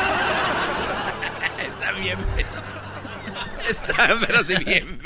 bien. 1.97 2.17
Está, 3.69 4.17
pero 4.25 4.43
sí 4.43 4.55
bien. 4.63 4.99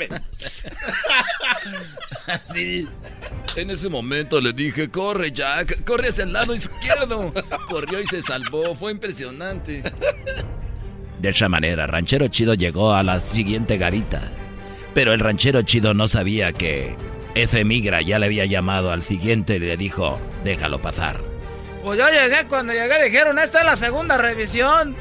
Así. 2.26 2.88
En 3.54 3.68
ese 3.68 3.90
momento 3.90 4.40
le 4.40 4.54
dije, 4.54 4.88
corre 4.88 5.30
Jack, 5.30 5.84
corre 5.84 6.08
hacia 6.08 6.24
el 6.24 6.32
lado 6.32 6.54
izquierdo. 6.54 7.34
Corrió 7.68 8.00
y 8.00 8.06
se 8.06 8.22
salvó, 8.22 8.74
fue 8.74 8.92
impresionante. 8.92 9.82
De 11.18 11.28
esa 11.28 11.50
manera, 11.50 11.86
Ranchero 11.86 12.28
Chido 12.28 12.54
llegó 12.54 12.94
a 12.94 13.02
la 13.02 13.20
siguiente 13.20 13.76
garita. 13.76 14.22
Pero 14.94 15.12
el 15.12 15.20
ranchero 15.20 15.62
chido 15.62 15.94
no 15.94 16.08
sabía 16.08 16.52
que 16.52 16.94
ese 17.34 17.64
migra 17.64 18.02
ya 18.02 18.18
le 18.18 18.26
había 18.26 18.44
llamado 18.44 18.92
al 18.92 19.02
siguiente 19.02 19.56
y 19.56 19.60
le 19.60 19.76
dijo, 19.76 20.18
déjalo 20.44 20.82
pasar. 20.82 21.20
Pues 21.82 21.98
yo 21.98 22.06
llegué, 22.08 22.46
cuando 22.46 22.72
llegué 22.72 23.04
dijeron, 23.04 23.38
esta 23.38 23.60
es 23.60 23.66
la 23.66 23.76
segunda 23.76 24.18
revisión. 24.18 24.94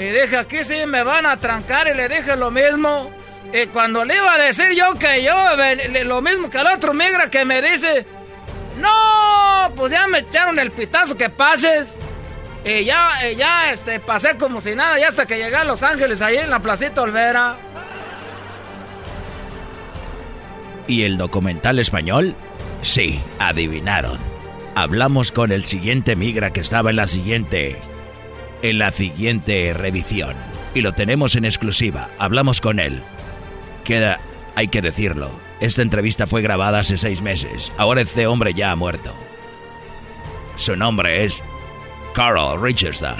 Y 0.00 0.04
dije, 0.04 0.38
aquí 0.38 0.64
sí 0.64 0.86
me 0.86 1.02
van 1.02 1.26
a 1.26 1.36
trancar 1.36 1.86
y 1.86 1.94
le 1.94 2.08
dije 2.08 2.34
lo 2.34 2.50
mismo. 2.50 3.10
Y 3.52 3.66
cuando 3.66 4.02
le 4.02 4.16
iba 4.16 4.32
a 4.32 4.38
decir 4.38 4.70
yo 4.74 4.98
que 4.98 5.22
yo, 5.22 5.34
lo 6.04 6.22
mismo 6.22 6.48
que 6.48 6.58
el 6.58 6.66
otro 6.68 6.94
migra 6.94 7.28
que 7.28 7.44
me 7.44 7.60
dice, 7.60 8.06
no, 8.78 9.70
pues 9.76 9.92
ya 9.92 10.08
me 10.08 10.20
echaron 10.20 10.58
el 10.58 10.70
pitazo 10.70 11.18
que 11.18 11.28
pases. 11.28 11.98
Y 12.64 12.84
ya, 12.84 13.10
y 13.30 13.36
ya, 13.36 13.72
este, 13.72 14.00
pasé 14.00 14.38
como 14.38 14.62
si 14.62 14.74
nada, 14.74 14.98
ya 14.98 15.08
hasta 15.08 15.26
que 15.26 15.36
llegué 15.36 15.56
a 15.56 15.64
Los 15.64 15.82
Ángeles, 15.82 16.22
ahí 16.22 16.38
en 16.38 16.48
la 16.48 16.60
Placita 16.60 17.02
Olvera. 17.02 17.58
¿Y 20.86 21.02
el 21.02 21.18
documental 21.18 21.78
español? 21.78 22.34
Sí, 22.80 23.20
adivinaron. 23.38 24.18
Hablamos 24.74 25.30
con 25.30 25.52
el 25.52 25.66
siguiente 25.66 26.16
migra 26.16 26.54
que 26.54 26.60
estaba 26.60 26.88
en 26.88 26.96
la 26.96 27.06
siguiente. 27.06 27.78
En 28.62 28.78
la 28.78 28.90
siguiente 28.90 29.72
revisión. 29.72 30.34
Y 30.74 30.82
lo 30.82 30.92
tenemos 30.92 31.34
en 31.34 31.44
exclusiva. 31.44 32.08
Hablamos 32.18 32.60
con 32.60 32.78
él. 32.78 33.02
Queda. 33.84 34.20
Hay 34.54 34.68
que 34.68 34.82
decirlo. 34.82 35.30
Esta 35.60 35.82
entrevista 35.82 36.26
fue 36.26 36.42
grabada 36.42 36.80
hace 36.80 36.96
seis 36.96 37.22
meses. 37.22 37.72
Ahora 37.76 38.00
este 38.02 38.26
hombre 38.26 38.54
ya 38.54 38.70
ha 38.70 38.76
muerto. 38.76 39.14
Su 40.56 40.76
nombre 40.76 41.24
es. 41.24 41.42
Carl 42.14 42.60
Richardson. 42.60 43.14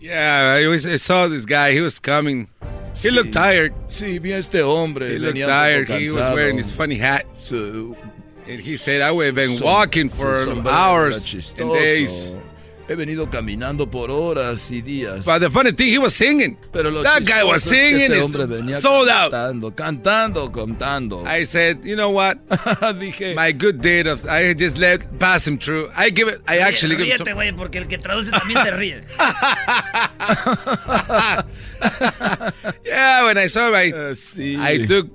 Yeah, 0.00 0.56
I, 0.58 0.66
was, 0.68 0.84
I 0.84 0.96
saw 0.98 1.28
this 1.28 1.44
guy. 1.46 1.72
He 1.72 1.80
was 1.80 2.00
coming. 2.00 2.48
He 2.94 3.08
Sí. 3.08 3.10
looked 3.10 3.32
tired. 3.32 3.72
Sí, 3.88 4.18
vi 4.18 4.32
a 4.32 4.38
este 4.38 4.62
hombre. 4.62 5.14
He 5.14 5.18
looked 5.18 5.38
tired. 5.38 5.88
He 5.88 6.10
was 6.10 6.28
wearing 6.34 6.58
his 6.58 6.72
funny 6.72 6.96
hat. 6.98 7.24
Su- 7.34 7.96
And 8.48 8.60
he 8.60 8.76
said, 8.76 9.00
I 9.02 9.12
would 9.12 9.26
have 9.26 9.34
been 9.36 9.56
su- 9.58 9.64
walking 9.64 10.08
for 10.10 10.48
hours 10.68 11.32
and 11.32 11.42
chistoso. 11.44 11.74
days. 11.74 12.36
He 12.92 12.94
venido 12.94 13.30
caminando 13.30 13.90
por 13.90 14.10
horas 14.10 14.70
y 14.70 14.82
días. 14.82 15.24
But 15.24 15.40
the 15.40 15.48
funny 15.48 15.72
thing, 15.72 15.88
he 15.88 15.96
was 15.98 16.12
singing. 16.12 16.58
Pero 16.74 16.90
lo 16.90 17.02
That 17.02 17.22
guy 17.24 17.42
was 17.42 17.62
chistoso 17.62 17.74
es 17.74 17.80
que 17.80 17.88
singing. 17.88 18.12
Este 18.12 18.22
hombre 18.22 18.44
venía 18.46 18.80
sold 18.82 19.08
out. 19.08 19.30
cantando, 19.32 19.74
cantando, 19.74 20.52
cantando. 20.52 21.24
I 21.26 21.46
said, 21.46 21.82
you 21.86 21.96
know 21.96 22.10
what? 22.10 22.36
Dije, 23.00 23.34
My 23.34 23.52
good 23.52 23.80
deed 23.80 24.06
of 24.06 24.26
I 24.28 24.52
just 24.52 24.76
let 24.76 25.18
pass 25.18 25.48
him 25.48 25.56
through. 25.56 25.90
I 25.96 26.10
give 26.10 26.28
it. 26.28 26.42
I 26.46 26.58
actually 26.58 26.96
give 26.96 27.06
it. 27.08 27.20
Ríete, 27.22 27.32
güey, 27.32 27.52
porque 27.56 27.78
el 27.78 27.86
que 27.86 27.96
traduce 27.96 28.30
también 28.30 28.62
se 28.62 28.70
ríe. 28.72 29.02
Yeah, 32.84 33.24
when 33.24 33.38
I 33.38 33.46
saw 33.46 33.68
him, 33.68 33.74
I, 33.74 33.90
sí. 34.14 34.58
I 34.60 34.84
took 34.84 35.08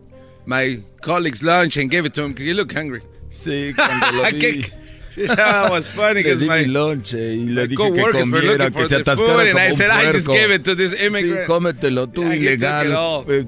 my 0.47 0.81
colleague's 1.01 1.43
lunch 1.43 1.77
and 1.77 1.91
gave 1.91 2.07
it 2.07 2.15
to 2.15 2.23
him 2.23 2.31
because 2.31 2.47
he 2.47 2.53
looked 2.53 2.75
hungry. 2.75 3.03
Sí, 3.29 3.71
cuando 3.75 4.17
lo 4.17 4.23
vi. 4.31 4.65
That 5.25 5.71
was 5.71 5.89
funny 5.89 6.21
because 6.21 6.43
my, 6.43 6.59
mi 6.59 6.65
lonche 6.67 7.17
y 7.33 7.45
le 7.47 7.67
dije 7.67 7.91
que 7.93 8.11
comiera, 8.11 8.69
que 8.71 8.87
se 8.87 8.95
atascara 8.97 9.51
como 9.51 9.59
I 9.59 9.71
said, 9.71 9.89
I 9.89 10.11
just 10.11 10.27
gave 10.27 10.51
it 10.53 10.63
to 10.65 10.75
this 10.75 10.93
Sí, 10.93 11.05
immigrant. 11.07 11.47
cómetelo 11.47 12.07
tú, 12.07 12.21
ilegal. 12.33 13.25
Eh, 13.27 13.45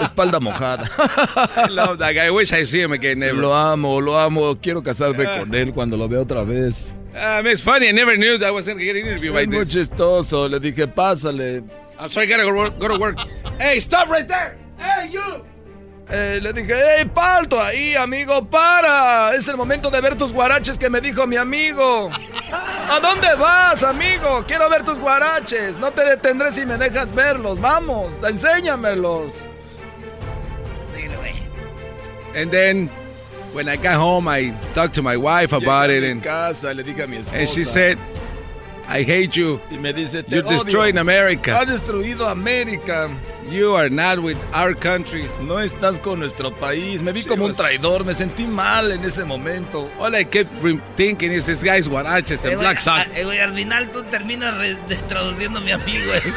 espalda 0.00 0.40
mojada. 0.40 0.88
I 1.56 1.68
love 1.70 1.98
that 1.98 2.12
guy. 2.14 2.26
I 2.26 2.30
wish 2.30 2.52
I 2.52 2.64
see 2.64 2.80
him 2.80 2.92
again. 2.92 3.18
Never. 3.18 3.40
Lo 3.40 3.52
amo, 3.54 4.00
lo 4.00 4.18
amo. 4.18 4.54
Quiero 4.56 4.82
casarme 4.82 5.24
Yeah. 5.24 5.38
con 5.40 5.54
él 5.54 5.72
cuando 5.74 5.96
lo 5.96 6.08
vea 6.08 6.20
otra 6.20 6.44
vez. 6.44 6.90
Um, 7.14 7.46
it's 7.46 7.62
funny. 7.62 7.88
I 7.88 7.92
never 7.92 8.16
knew 8.16 8.38
that 8.38 8.48
I 8.48 8.50
was 8.50 8.66
going 8.66 8.78
to 8.78 8.84
get 8.84 8.94
an 8.96 9.02
interview 9.06 9.30
Es 9.32 9.34
like 9.34 9.48
muy 9.48 9.64
this. 9.64 9.70
chistoso. 9.74 10.48
Le 10.48 10.60
dije, 10.60 10.86
pásale. 10.86 11.62
I'm 11.98 12.10
sorry, 12.10 12.26
I 12.26 12.36
gotta 12.36 12.44
go, 12.44 12.70
go 12.78 12.88
to 12.88 12.98
work. 13.00 13.18
hey, 13.58 13.80
stop 13.80 14.08
right 14.10 14.28
there. 14.28 14.56
Hey, 14.78 15.08
you. 15.10 15.44
Eh, 16.08 16.38
le 16.40 16.52
dije, 16.52 16.72
hey, 16.98 17.10
palto 17.12 17.60
ahí, 17.60 17.96
amigo, 17.96 18.44
para. 18.44 19.34
Es 19.34 19.48
el 19.48 19.56
momento 19.56 19.90
de 19.90 20.00
ver 20.00 20.16
tus 20.16 20.32
guaraches 20.32 20.78
que 20.78 20.88
me 20.88 21.00
dijo 21.00 21.26
mi 21.26 21.36
amigo. 21.36 22.10
¿A 22.52 23.00
dónde 23.00 23.34
vas, 23.34 23.82
amigo? 23.82 24.44
Quiero 24.46 24.68
ver 24.70 24.84
tus 24.84 25.00
guaraches. 25.00 25.76
No 25.78 25.90
te 25.90 26.04
detendré 26.04 26.52
si 26.52 26.64
me 26.64 26.78
dejas 26.78 27.12
verlos. 27.12 27.60
Vamos, 27.60 28.14
enséñamelos. 28.22 29.32
And 32.36 32.50
then 32.50 32.88
when 33.54 33.66
I 33.66 33.76
got 33.76 33.94
home, 33.96 34.28
I 34.28 34.50
talked 34.74 34.94
to 34.96 35.02
my 35.02 35.16
wife 35.16 35.52
about 35.54 35.88
Llegué 35.88 36.02
it, 36.02 36.04
and, 36.12 36.22
casa, 36.22 36.74
le 36.74 36.82
dije 36.84 37.02
a 37.02 37.06
mi 37.06 37.16
esposa. 37.16 37.32
and 37.38 37.48
she 37.48 37.64
said, 37.64 37.98
I 38.88 39.02
hate 39.02 39.30
you. 39.36 39.60
Y 39.70 39.78
me 39.78 39.92
dice, 39.92 40.22
te 40.22 40.36
You're 40.36 40.46
odio. 40.48 40.62
destroying 40.62 40.96
America. 40.98 41.58
Has 41.60 41.66
destruido 41.68 42.28
América. 42.28 43.08
You 43.50 43.76
are 43.76 43.88
not 43.90 44.18
with 44.20 44.36
our 44.54 44.74
country. 44.76 45.28
No 45.42 45.58
estás 45.60 45.98
con 46.00 46.18
nuestro 46.20 46.52
país. 46.52 47.00
Me 47.02 47.12
vi 47.12 47.22
She 47.22 47.28
como 47.28 47.44
un 47.44 47.50
was- 47.50 47.56
traidor. 47.56 48.04
Me 48.04 48.14
sentí 48.14 48.44
mal 48.46 48.90
en 48.92 49.04
ese 49.04 49.24
momento. 49.24 49.88
All 49.98 50.14
I 50.14 50.24
kept 50.24 50.50
thinking 50.96 51.32
is 51.32 51.46
this 51.46 51.62
guy's 51.64 51.88
guaraches 51.88 52.44
Eh, 52.44 52.48
and 52.48 52.56
güey, 52.56 52.58
black 52.58 52.78
socks. 52.78 53.12
eh, 53.16 53.24
güey, 53.24 53.38
al 53.40 53.52
final 53.54 53.90
tú 53.92 54.02
terminas 54.04 54.54
traduciendo 55.08 55.58
a 55.58 55.62
mi 55.62 55.72
amigo. 55.72 56.12
eh. 56.14 56.22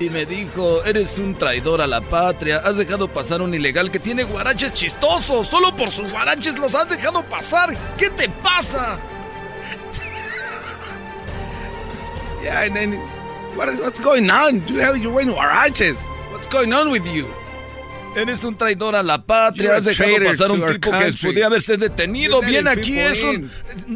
Y 0.00 0.08
me 0.08 0.24
dijo, 0.24 0.82
eres 0.84 1.18
un 1.18 1.34
traidor 1.34 1.82
a 1.82 1.86
la 1.86 2.00
patria. 2.00 2.62
Has 2.64 2.78
dejado 2.78 3.06
pasar 3.06 3.42
un 3.42 3.52
ilegal 3.52 3.90
que 3.90 3.98
tiene 3.98 4.22
guaraches 4.24 4.72
chistosos. 4.72 5.46
Solo 5.46 5.76
por 5.76 5.90
sus 5.90 6.10
guaraches 6.10 6.56
los 6.58 6.74
has 6.74 6.88
dejado 6.88 7.22
pasar. 7.24 7.76
¿Qué 7.98 8.08
te 8.08 8.26
pasa? 8.42 8.98
Yeah, 12.42 12.62
and 12.64 12.74
then 12.74 12.92
what, 13.56 13.68
what's 13.82 13.98
going 14.00 14.30
on? 14.30 14.66
You 14.68 14.80
have 14.80 14.96
you're 14.98 15.12
wearing 15.12 15.30
huaraches. 15.34 16.02
What's 16.32 16.46
going 16.46 16.72
on 16.72 16.90
with 16.90 17.06
you? 17.12 17.26
Eres 18.16 18.44
un 18.44 18.56
traidor 18.56 18.94
a 18.94 19.02
la 19.02 19.18
patria. 19.18 19.76
Has 19.76 19.84
dejado 19.84 20.16
pasar 20.24 20.50
un 20.50 20.60
tipo 20.72 20.90
que 20.90 21.12
podía 21.22 21.46
haberse 21.46 21.76
detenido. 21.76 22.40
Bien 22.40 22.66
aquí 22.66 22.98
es 22.98 23.22
un... 23.22 23.50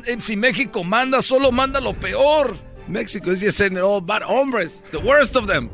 eh, 0.07 0.16
Si 0.21 0.37
México 0.37 0.85
manda, 0.85 1.21
solo 1.23 1.51
manda 1.51 1.81
lo 1.81 1.95
peor. 1.95 2.57
Mexico 2.87 3.31
is 3.33 3.41
just 3.41 3.57
sending 3.57 3.83
all 3.83 4.01
bad 4.03 4.23
hombres, 4.23 4.83
the 4.93 5.01
worst 5.01 5.37
of 5.37 5.47
them. 5.47 5.71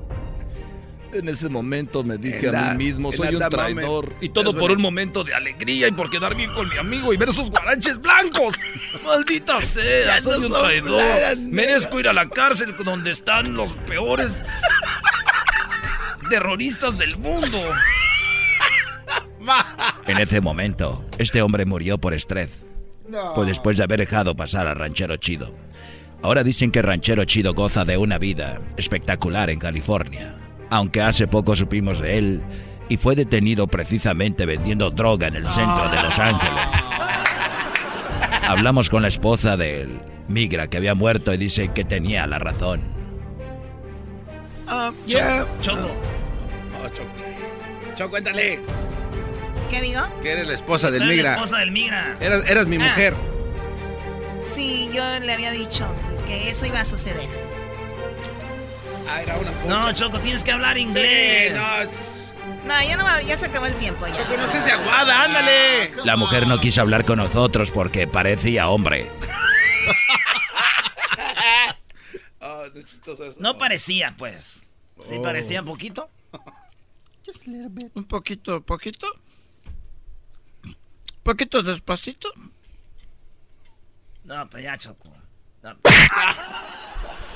En 1.12 1.28
ese 1.28 1.48
momento 1.48 2.04
me 2.04 2.18
dije 2.18 2.48
a 2.48 2.72
mí 2.72 2.84
mismo, 2.84 3.12
soy 3.12 3.34
un 3.34 3.48
traidor. 3.48 4.04
moment, 4.04 4.22
y 4.22 4.28
todo 4.28 4.56
por 4.56 4.70
un 4.70 4.80
momento 4.80 5.24
de 5.24 5.34
alegría 5.34 5.88
y 5.88 5.92
por 5.92 6.08
quedar 6.08 6.36
bien 6.36 6.52
con 6.52 6.68
mi 6.68 6.76
amigo 6.76 7.12
y 7.12 7.16
ver 7.16 7.32
sus 7.32 7.50
guaraches 7.50 8.00
blancos. 8.00 8.54
Maldita 9.04 9.60
sea, 9.60 10.06
Ya 10.06 10.20
soy 10.20 10.40
no 10.40 10.46
un 10.46 10.52
traidor. 10.52 11.36
Merezco 11.38 11.98
ir 12.00 12.08
a 12.08 12.12
la 12.12 12.28
cárcel 12.28 12.76
donde 12.84 13.10
están 13.10 13.54
los 13.54 13.70
peores 13.88 14.44
terroristas 16.28 16.96
del 16.96 17.16
mundo. 17.16 17.58
En 20.06 20.18
ese 20.18 20.40
momento, 20.40 21.04
este 21.18 21.42
hombre 21.42 21.64
murió 21.64 21.98
por 21.98 22.14
estrés. 22.14 22.60
Pues 23.34 23.48
después 23.48 23.76
de 23.76 23.82
haber 23.82 23.98
dejado 23.98 24.36
pasar 24.36 24.68
al 24.68 24.76
ranchero 24.76 25.16
chido. 25.16 25.52
Ahora 26.22 26.44
dicen 26.44 26.70
que 26.70 26.82
ranchero 26.82 27.24
chido 27.24 27.54
goza 27.54 27.84
de 27.84 27.96
una 27.96 28.18
vida 28.18 28.60
espectacular 28.76 29.50
en 29.50 29.58
California. 29.58 30.36
Aunque 30.70 31.02
hace 31.02 31.26
poco 31.26 31.56
supimos 31.56 32.00
de 32.00 32.18
él 32.18 32.42
y 32.88 32.96
fue 32.96 33.14
detenido 33.16 33.66
precisamente 33.66 34.46
vendiendo 34.46 34.90
droga 34.90 35.26
en 35.26 35.36
el 35.36 35.46
centro 35.48 35.88
de 35.88 36.02
Los 36.02 36.18
Ángeles. 36.18 36.62
Hablamos 38.48 38.88
con 38.88 39.02
la 39.02 39.08
esposa 39.08 39.56
del 39.56 40.00
migra 40.28 40.68
que 40.68 40.76
había 40.76 40.94
muerto 40.94 41.32
y 41.34 41.36
dice 41.36 41.70
que 41.72 41.84
tenía 41.84 42.26
la 42.26 42.38
razón. 42.38 42.82
Ah, 44.68 44.92
ya. 45.06 45.46
Choco. 45.60 45.88
Oh, 46.84 46.88
Choco. 46.88 47.08
Choco, 47.96 48.10
cuéntale. 48.10 48.60
¿Qué 49.70 49.80
digo? 49.82 50.00
Que 50.22 50.32
eres 50.32 50.46
la 50.48 50.54
esposa 50.54 50.90
del 50.90 51.02
eres 51.02 51.14
migra. 51.16 51.30
la 51.30 51.36
esposa 51.36 51.58
del 51.58 51.70
migra. 51.72 52.16
Eras, 52.20 52.48
eras 52.50 52.66
mi 52.66 52.76
Ah. 52.76 52.80
mujer. 52.88 53.14
Sí, 54.40 54.88
yo 54.92 55.02
le 55.20 55.32
había 55.32 55.50
dicho 55.52 55.86
que 56.26 56.48
eso 56.48 56.66
iba 56.66 56.80
a 56.80 56.84
suceder. 56.84 57.28
Ah, 59.12 59.22
era 59.22 59.36
una 59.38 59.50
No, 59.66 59.92
Choco, 59.92 60.20
tienes 60.20 60.44
que 60.44 60.52
hablar 60.52 60.78
inglés. 60.78 61.52
No, 62.64 62.82
ya 62.82 62.96
no 62.96 63.04
va, 63.04 63.20
ya 63.22 63.36
se 63.36 63.46
acabó 63.46 63.66
el 63.66 63.74
tiempo 63.76 64.06
ya. 64.06 64.14
Choco, 64.14 64.36
no 64.36 64.44
estés 64.44 64.64
de 64.64 64.72
aguada, 64.72 65.24
ándale. 65.24 65.92
La 66.04 66.16
mujer 66.16 66.46
no 66.46 66.60
quiso 66.60 66.80
hablar 66.80 67.04
con 67.04 67.18
nosotros 67.18 67.70
porque 67.70 68.06
parecía 68.06 68.68
hombre. 68.68 69.10
Oh, 72.42 72.64
no 72.74 72.82
chistoso 72.82 73.22
eso. 73.26 73.38
No 73.40 73.58
parecía, 73.58 74.14
pues. 74.16 74.60
Sí, 75.06 75.16
Oh. 75.18 75.22
parecía 75.22 75.60
un 75.60 75.66
poquito. 75.66 76.08
Un 77.94 78.04
poquito, 78.08 78.62
poquito. 78.62 79.06
Poquito 81.22 81.62
despacito. 81.62 82.32
No, 84.24 84.48
pues 84.48 84.64
ya, 84.64 84.76
Choco. 84.78 85.12
No. 85.62 85.76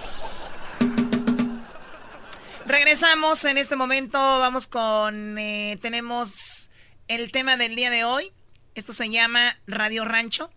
Regresamos 2.67 3.45
en 3.45 3.59
este 3.59 3.77
momento, 3.77 4.19
vamos 4.19 4.67
con, 4.67 5.39
eh, 5.39 5.79
tenemos 5.83 6.71
el 7.09 7.31
tema 7.31 7.59
del 7.59 7.77
día 7.77 7.91
de 7.91 8.05
hoy. 8.05 8.33
Esto 8.75 8.95
se 8.95 9.11
llama 9.11 9.55
Radio 9.67 10.05
Rancho. 10.07 10.51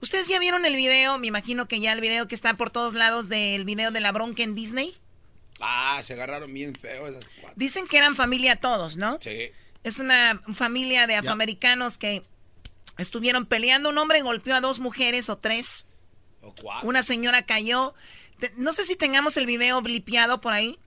¿Ustedes 0.00 0.26
ya 0.26 0.40
vieron 0.40 0.64
el 0.64 0.74
video? 0.74 1.18
Me 1.18 1.28
imagino 1.28 1.68
que 1.68 1.78
ya 1.78 1.92
el 1.92 2.00
video 2.00 2.26
que 2.26 2.34
está 2.34 2.54
por 2.56 2.70
todos 2.70 2.94
lados 2.94 3.28
del 3.28 3.64
video 3.64 3.92
de 3.92 4.00
la 4.00 4.10
bronca 4.10 4.42
en 4.42 4.56
Disney. 4.56 4.94
Ah, 5.60 6.00
se 6.02 6.14
agarraron 6.14 6.52
bien 6.52 6.74
feo 6.74 7.06
esas 7.06 7.24
cuatro. 7.40 7.54
Dicen 7.56 7.86
que 7.86 7.98
eran 7.98 8.16
familia 8.16 8.56
todos, 8.56 8.96
¿no? 8.96 9.18
Sí. 9.20 9.50
Es 9.84 10.00
una 10.00 10.40
familia 10.52 11.06
de 11.06 11.14
afroamericanos 11.14 11.96
que 11.96 12.24
estuvieron 12.98 13.46
peleando. 13.46 13.90
Un 13.90 13.98
hombre 13.98 14.20
golpeó 14.20 14.56
a 14.56 14.60
dos 14.60 14.80
mujeres 14.80 15.30
o 15.30 15.38
tres. 15.38 15.86
O 16.42 16.52
cuatro. 16.60 16.88
Una 16.88 17.04
señora 17.04 17.42
cayó. 17.42 17.94
No 18.56 18.72
sé 18.72 18.84
si 18.84 18.96
tengamos 18.96 19.36
el 19.36 19.46
video 19.46 19.80
blipeado 19.80 20.40
por 20.40 20.52
ahí. 20.52 20.78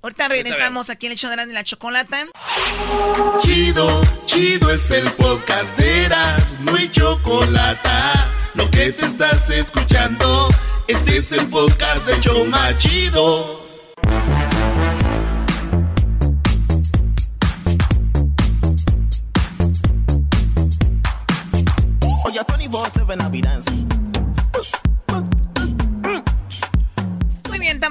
Ahorita 0.00 0.28
regresamos 0.28 0.90
aquí 0.90 1.06
en 1.06 1.12
el 1.12 1.18
show 1.18 1.28
de 1.28 1.34
Erasmo 1.34 1.50
y 1.50 1.54
la 1.54 1.64
chocolata. 1.64 2.26
Chido, 3.40 4.00
chido 4.26 4.70
es 4.70 4.88
el 4.92 5.10
podcast 5.12 5.76
de 5.76 6.04
Eras, 6.04 6.54
no 6.60 6.76
hay 6.76 6.88
chocolate. 6.88 7.88
Lo 8.54 8.70
que 8.70 8.92
te 8.92 9.04
estás 9.04 9.50
escuchando, 9.50 10.48
este 10.86 11.18
es 11.18 11.32
el 11.32 11.48
podcast 11.48 12.06
de 12.06 12.20
Choma 12.20 12.78
Chido. 12.78 13.66
Oye, 22.24 22.40
24-7 22.40 23.16
Navidad. 23.16 23.62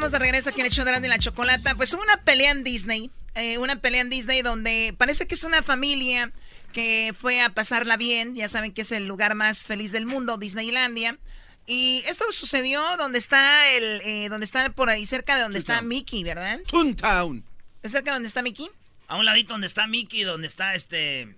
Estamos 0.07 0.11
de 0.11 0.19
regreso 0.19 0.49
aquí 0.49 0.59
en 0.61 0.65
el 0.67 0.71
show 0.71 0.83
de 0.85 0.91
Erasmo 0.91 1.05
y 1.07 1.09
la 1.09 1.19
chocolata. 1.19 1.75
Pues 1.75 1.93
hubo 1.93 2.01
una 2.01 2.17
pelea 2.23 2.51
en 2.51 2.63
Disney. 2.63 3.11
eh, 3.35 3.57
una 3.59 3.75
pelea 3.79 4.01
en 4.01 4.09
Disney 4.09 4.41
donde 4.41 4.95
parece 4.97 5.27
que 5.27 5.35
es 5.35 5.43
una 5.43 5.61
familia 5.63 6.31
que 6.73 7.13
fue 7.19 7.41
a 7.41 7.49
pasarla 7.49 7.97
bien. 7.97 8.35
Ya 8.35 8.47
saben 8.49 8.71
que 8.73 8.81
es 8.81 8.91
el 8.91 9.05
lugar 9.07 9.35
más 9.35 9.65
feliz 9.65 9.91
del 9.91 10.05
mundo, 10.05 10.37
Disneylandia. 10.37 11.17
Y 11.65 12.01
esto 12.07 12.25
sucedió 12.31 12.81
donde 12.97 13.17
está 13.17 13.69
el, 13.71 14.01
eh, 14.05 14.29
donde 14.29 14.45
está 14.45 14.69
por 14.69 14.89
ahí 14.89 15.05
cerca 15.05 15.35
de 15.35 15.41
donde 15.43 15.59
está 15.59 15.81
Mickey, 15.81 16.23
¿verdad? 16.23 16.59
Toontown. 16.69 17.43
¿Es 17.83 17.91
cerca 17.91 18.11
de 18.11 18.15
donde 18.15 18.27
está 18.27 18.41
Mickey? 18.41 18.69
A 19.07 19.17
un 19.17 19.25
ladito 19.25 19.53
donde 19.53 19.67
está 19.67 19.85
Mickey, 19.87 20.23
donde 20.23 20.47
está 20.47 20.75
este. 20.75 21.35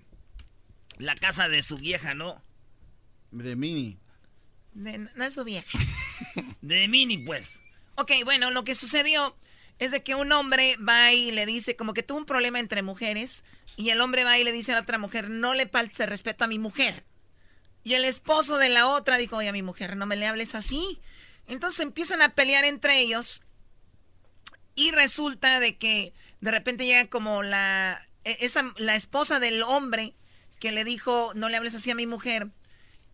La 0.98 1.16
casa 1.16 1.48
de 1.50 1.64
su 1.64 1.78
vieja, 1.78 2.14
¿no? 2.14 2.42
De 3.32 3.56
Mini. 3.56 3.98
De- 4.74 4.98
no 5.16 5.24
es 5.24 5.34
su 5.34 5.44
vieja. 5.44 5.78
De 6.62 6.88
Mini, 6.88 7.18
pues. 7.20 7.60
Ok, 8.00 8.14
bueno, 8.24 8.50
lo 8.50 8.64
que 8.64 8.76
sucedió 8.76 9.36
es 9.78 9.92
de 9.92 10.04
que 10.04 10.16
un 10.16 10.32
hombre 10.32 10.78
va 10.78 11.12
y 11.12 11.32
le 11.32 11.46
dice, 11.46 11.76
como 11.76 11.94
que 11.94 12.02
tuvo 12.02 12.20
un 12.20 12.26
problema 12.26 12.58
entre 12.58 12.82
mujeres, 12.82 13.44
y 13.76 13.90
el 13.90 14.00
hombre 14.00 14.24
va 14.24 14.38
y 14.38 14.46
le 14.46 14.54
dice 14.54 14.72
a 14.72 14.76
la 14.76 14.82
otra 14.82 14.98
mujer, 14.98 15.30
no 15.30 15.54
le 15.54 15.68
false 15.68 16.06
respeto 16.06 16.46
a 16.46 16.48
mi 16.48 16.60
mujer. 16.60 17.04
Y 17.84 17.96
el 17.96 18.06
esposo 18.06 18.58
de 18.58 18.70
la 18.70 18.88
otra 18.88 19.18
dijo, 19.18 19.36
oye, 19.36 19.50
a 19.50 19.54
mi 19.54 19.64
mujer, 19.64 19.98
no 19.98 20.06
me 20.06 20.16
le 20.16 20.28
hables 20.28 20.56
así. 20.56 21.02
Entonces 21.46 21.82
empiezan 21.82 22.22
a 22.22 22.30
pelear 22.30 22.64
entre 22.64 23.02
ellos, 23.02 23.42
y 24.76 24.92
resulta 24.92 25.60
de 25.60 25.78
que 25.78 26.14
de 26.40 26.52
repente 26.52 26.86
llega 26.86 27.10
como 27.10 27.44
la, 27.44 28.02
e- 28.24 28.38
esa, 28.40 28.74
la 28.78 28.96
esposa 28.96 29.42
del 29.42 29.62
hombre 29.62 30.16
que 30.62 30.72
le 30.72 30.86
dijo, 30.86 31.34
no 31.36 31.50
le 31.50 31.58
hables 31.58 31.76
así 31.76 31.92
a 31.92 31.96
mi 31.96 32.08
mujer, 32.08 32.48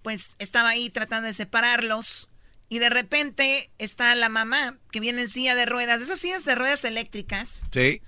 pues 0.03 0.36
estaba 0.38 0.70
ahí 0.70 0.91
tratando 0.91 1.26
de 1.26 1.34
separarlos. 1.34 2.30
Y 2.70 2.80
de 2.80 2.90
repente 2.90 3.70
está 3.78 4.16
la 4.16 4.30
mamá 4.30 4.78
que 4.92 5.00
viene 5.00 5.22
en 5.22 5.30
silla 5.30 5.56
de 5.56 5.66
ruedas, 5.66 6.02
esas 6.02 6.20
sillas 6.20 6.46
de 6.46 6.56
ruedas 6.56 6.84
eléctricas, 6.84 7.64
Sí. 7.72 8.02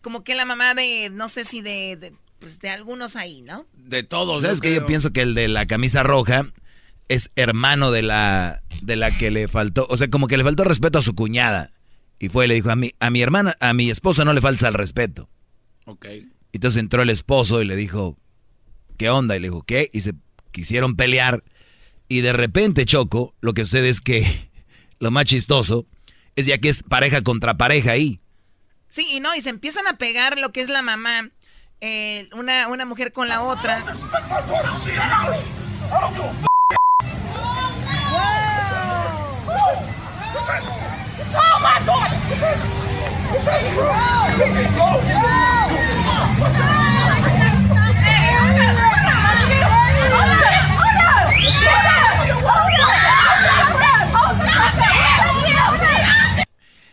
como 0.00 0.24
que 0.24 0.34
la 0.34 0.44
mamá 0.46 0.74
de, 0.74 1.10
no 1.10 1.28
sé 1.28 1.44
si 1.44 1.60
de, 1.62 1.96
de, 1.96 2.14
pues 2.38 2.58
de 2.58 2.70
algunos 2.70 3.16
ahí, 3.16 3.42
¿no? 3.42 3.66
De 3.74 4.02
todos. 4.02 4.42
¿Sabes 4.42 4.58
yo 4.58 4.62
qué? 4.62 4.74
Yo 4.76 4.86
pienso 4.86 5.12
que 5.12 5.20
el 5.22 5.34
de 5.34 5.48
la 5.48 5.66
camisa 5.66 6.02
roja 6.02 6.50
es 7.08 7.30
hermano 7.36 7.90
de 7.90 8.02
la 8.02 8.62
de 8.80 8.96
la 8.96 9.16
que 9.16 9.30
le 9.30 9.46
faltó, 9.46 9.86
o 9.90 9.96
sea, 9.96 10.08
como 10.08 10.26
que 10.26 10.36
le 10.38 10.44
faltó 10.44 10.64
respeto 10.64 10.98
a 10.98 11.02
su 11.02 11.14
cuñada. 11.14 11.72
Y 12.18 12.28
fue 12.30 12.46
y 12.46 12.48
le 12.48 12.54
dijo 12.54 12.70
a 12.70 12.76
mi 12.76 12.92
a 12.98 13.10
mi 13.10 13.20
hermana, 13.20 13.56
a 13.60 13.74
mi 13.74 13.90
esposa 13.90 14.24
no 14.24 14.32
le 14.32 14.40
falta 14.40 14.68
el 14.68 14.74
respeto. 14.74 15.28
Ok. 15.84 16.06
Entonces 16.52 16.80
entró 16.80 17.02
el 17.02 17.10
esposo 17.10 17.60
y 17.60 17.64
le 17.66 17.76
dijo, 17.76 18.16
¿qué 18.96 19.10
onda? 19.10 19.36
Y 19.36 19.40
le 19.40 19.48
dijo, 19.48 19.62
¿qué? 19.62 19.90
Y 19.92 20.00
se 20.00 20.14
quisieron 20.50 20.96
pelear. 20.96 21.44
Y 22.12 22.20
de 22.20 22.34
repente, 22.34 22.84
Choco, 22.84 23.32
lo 23.40 23.54
que 23.54 23.64
sucede 23.64 23.88
es 23.88 24.02
que 24.02 24.50
lo 24.98 25.10
más 25.10 25.24
chistoso 25.24 25.86
es 26.36 26.44
ya 26.44 26.58
que 26.58 26.68
es 26.68 26.82
pareja 26.82 27.22
contra 27.22 27.56
pareja 27.56 27.92
ahí. 27.92 28.20
Sí, 28.90 29.06
y 29.12 29.20
no, 29.20 29.34
y 29.34 29.40
se 29.40 29.48
empiezan 29.48 29.86
a 29.86 29.96
pegar 29.96 30.38
lo 30.38 30.52
que 30.52 30.60
es 30.60 30.68
la 30.68 30.82
mamá, 30.82 31.30
eh, 31.80 32.28
una, 32.34 32.68
una 32.68 32.84
mujer 32.84 33.14
con 33.14 33.28
la 33.28 33.40
otra. 33.40 33.82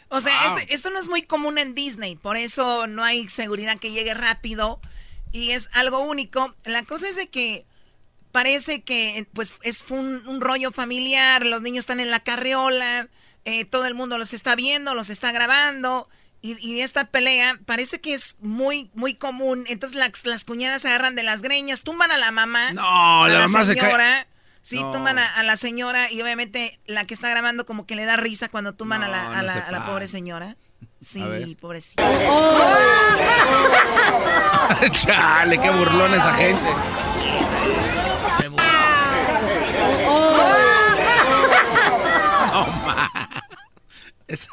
O 0.10 0.19
sea, 0.22 0.48
este- 0.60 0.73
esto 0.73 0.90
no 0.90 0.99
es 0.99 1.07
muy 1.07 1.22
común 1.23 1.57
en 1.57 1.76
Disney, 1.76 2.15
por 2.15 2.36
eso 2.38 2.88
no 2.88 3.03
hay 3.03 3.30
seguridad 3.30 3.77
que 3.80 3.91
llegue 3.91 4.14
rápido 4.14 4.80
y 5.31 5.52
es 5.52 5.69
algo 5.73 5.99
único. 5.99 6.56
La 6.65 6.84
cosa 6.84 7.07
es 7.07 7.15
de 7.15 7.30
que 7.30 7.65
parece 8.31 8.81
que 8.84 9.27
pues 9.34 9.53
es 9.64 9.84
un, 9.90 10.27
un 10.27 10.41
rollo 10.41 10.72
familiar, 10.72 11.45
los 11.45 11.61
niños 11.61 11.84
están 11.84 11.99
en 11.99 12.11
la 12.11 12.19
carriola, 12.19 13.07
eh, 13.45 13.65
todo 13.65 13.86
el 13.86 13.94
mundo 13.95 14.18
los 14.18 14.34
está 14.34 14.56
viendo, 14.56 14.94
los 14.94 15.10
está 15.10 15.31
grabando 15.31 16.07
y, 16.41 16.57
y 16.65 16.81
esta 16.81 17.06
pelea 17.06 17.60
parece 17.65 17.99
que 18.02 18.14
es 18.14 18.38
muy 18.41 18.90
muy 18.94 19.15
común. 19.15 19.65
Entonces 19.68 19.98
las, 19.98 20.26
las 20.26 20.45
cuñadas 20.45 20.81
se 20.84 20.88
agarran 20.90 21.15
de 21.15 21.23
las 21.23 21.41
greñas, 21.41 21.81
tumban 21.84 22.11
a 22.11 22.18
la 22.18 22.31
mamá, 22.31 22.72
No, 22.73 23.26
a 23.26 23.30
la 23.30 23.40
mamá 23.53 23.65
se 23.65 23.76
cae. 23.80 23.90
Sí, 24.61 24.81
No. 24.81 24.91
tumban 24.91 25.18
a, 25.19 25.36
a 25.36 25.44
la 25.44 25.56
señora 25.57 26.11
y 26.11 26.22
obviamente 26.22 26.80
la 26.86 27.06
que 27.06 27.14
está 27.14 27.30
grabando 27.30 27.65
como 27.65 27.86
que 27.86 27.95
le 27.95 28.06
da 28.06 28.18
risa 28.18 28.49
cuando 28.49 28.73
tumban 28.73 29.03
a 29.03 29.07
la, 29.07 29.23
No, 29.23 29.30
a 29.31 29.36
no 29.38 29.41
la- 29.44 29.53
se 29.53 29.60
a 29.60 29.72
la 29.72 29.77
pasa. 29.80 29.91
pobre 29.91 30.07
señora. 30.07 30.57
Sí, 31.02 31.57
pobrecita. 31.60 32.03
Chale, 34.91 35.57
qué 35.60 35.69
burlón 35.72 36.14
esa 36.14 36.34
gente. 36.34 36.69
Es- 44.27 44.48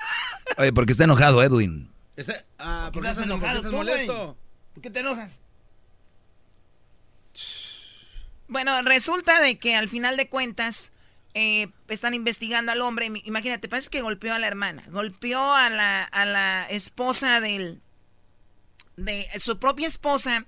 Oye, 0.59 0.73
porque 0.73 0.93
está 0.93 1.05
enojado 1.05 1.43
Edwin. 1.43 1.91
Está- 2.17 2.45
Ah, 2.59 2.91
¿por 2.93 3.03
qué 3.03 3.11
Estás 3.11 3.27
enojado 3.27 3.57
estás 3.59 3.73
molesto? 3.73 4.39
¿Por 4.73 4.83
qué 4.83 4.91
te 4.91 5.01
enojas? 5.01 5.39
Bueno, 8.49 8.81
resulta 8.83 9.41
de 9.41 9.59
que 9.59 9.75
al 9.75 9.89
final 9.89 10.17
de 10.17 10.29
cuentas 10.29 10.93
eh, 11.35 11.69
están 11.89 12.15
investigando 12.15 12.73
al 12.73 12.81
hombre. 12.81 13.11
Imagínate, 13.25 13.69
parece 13.69 13.91
que 13.91 14.01
golpeó 14.01 14.33
a 14.35 14.39
la 14.39 14.47
hermana, 14.47 14.83
golpeó 14.89 15.55
a 15.55 15.69
la, 15.69 16.05
a 16.05 16.25
la 16.25 16.67
esposa 16.71 17.41
del, 17.41 17.83
de 18.97 19.27
su 19.39 19.59
propia 19.59 19.87
esposa, 19.87 20.47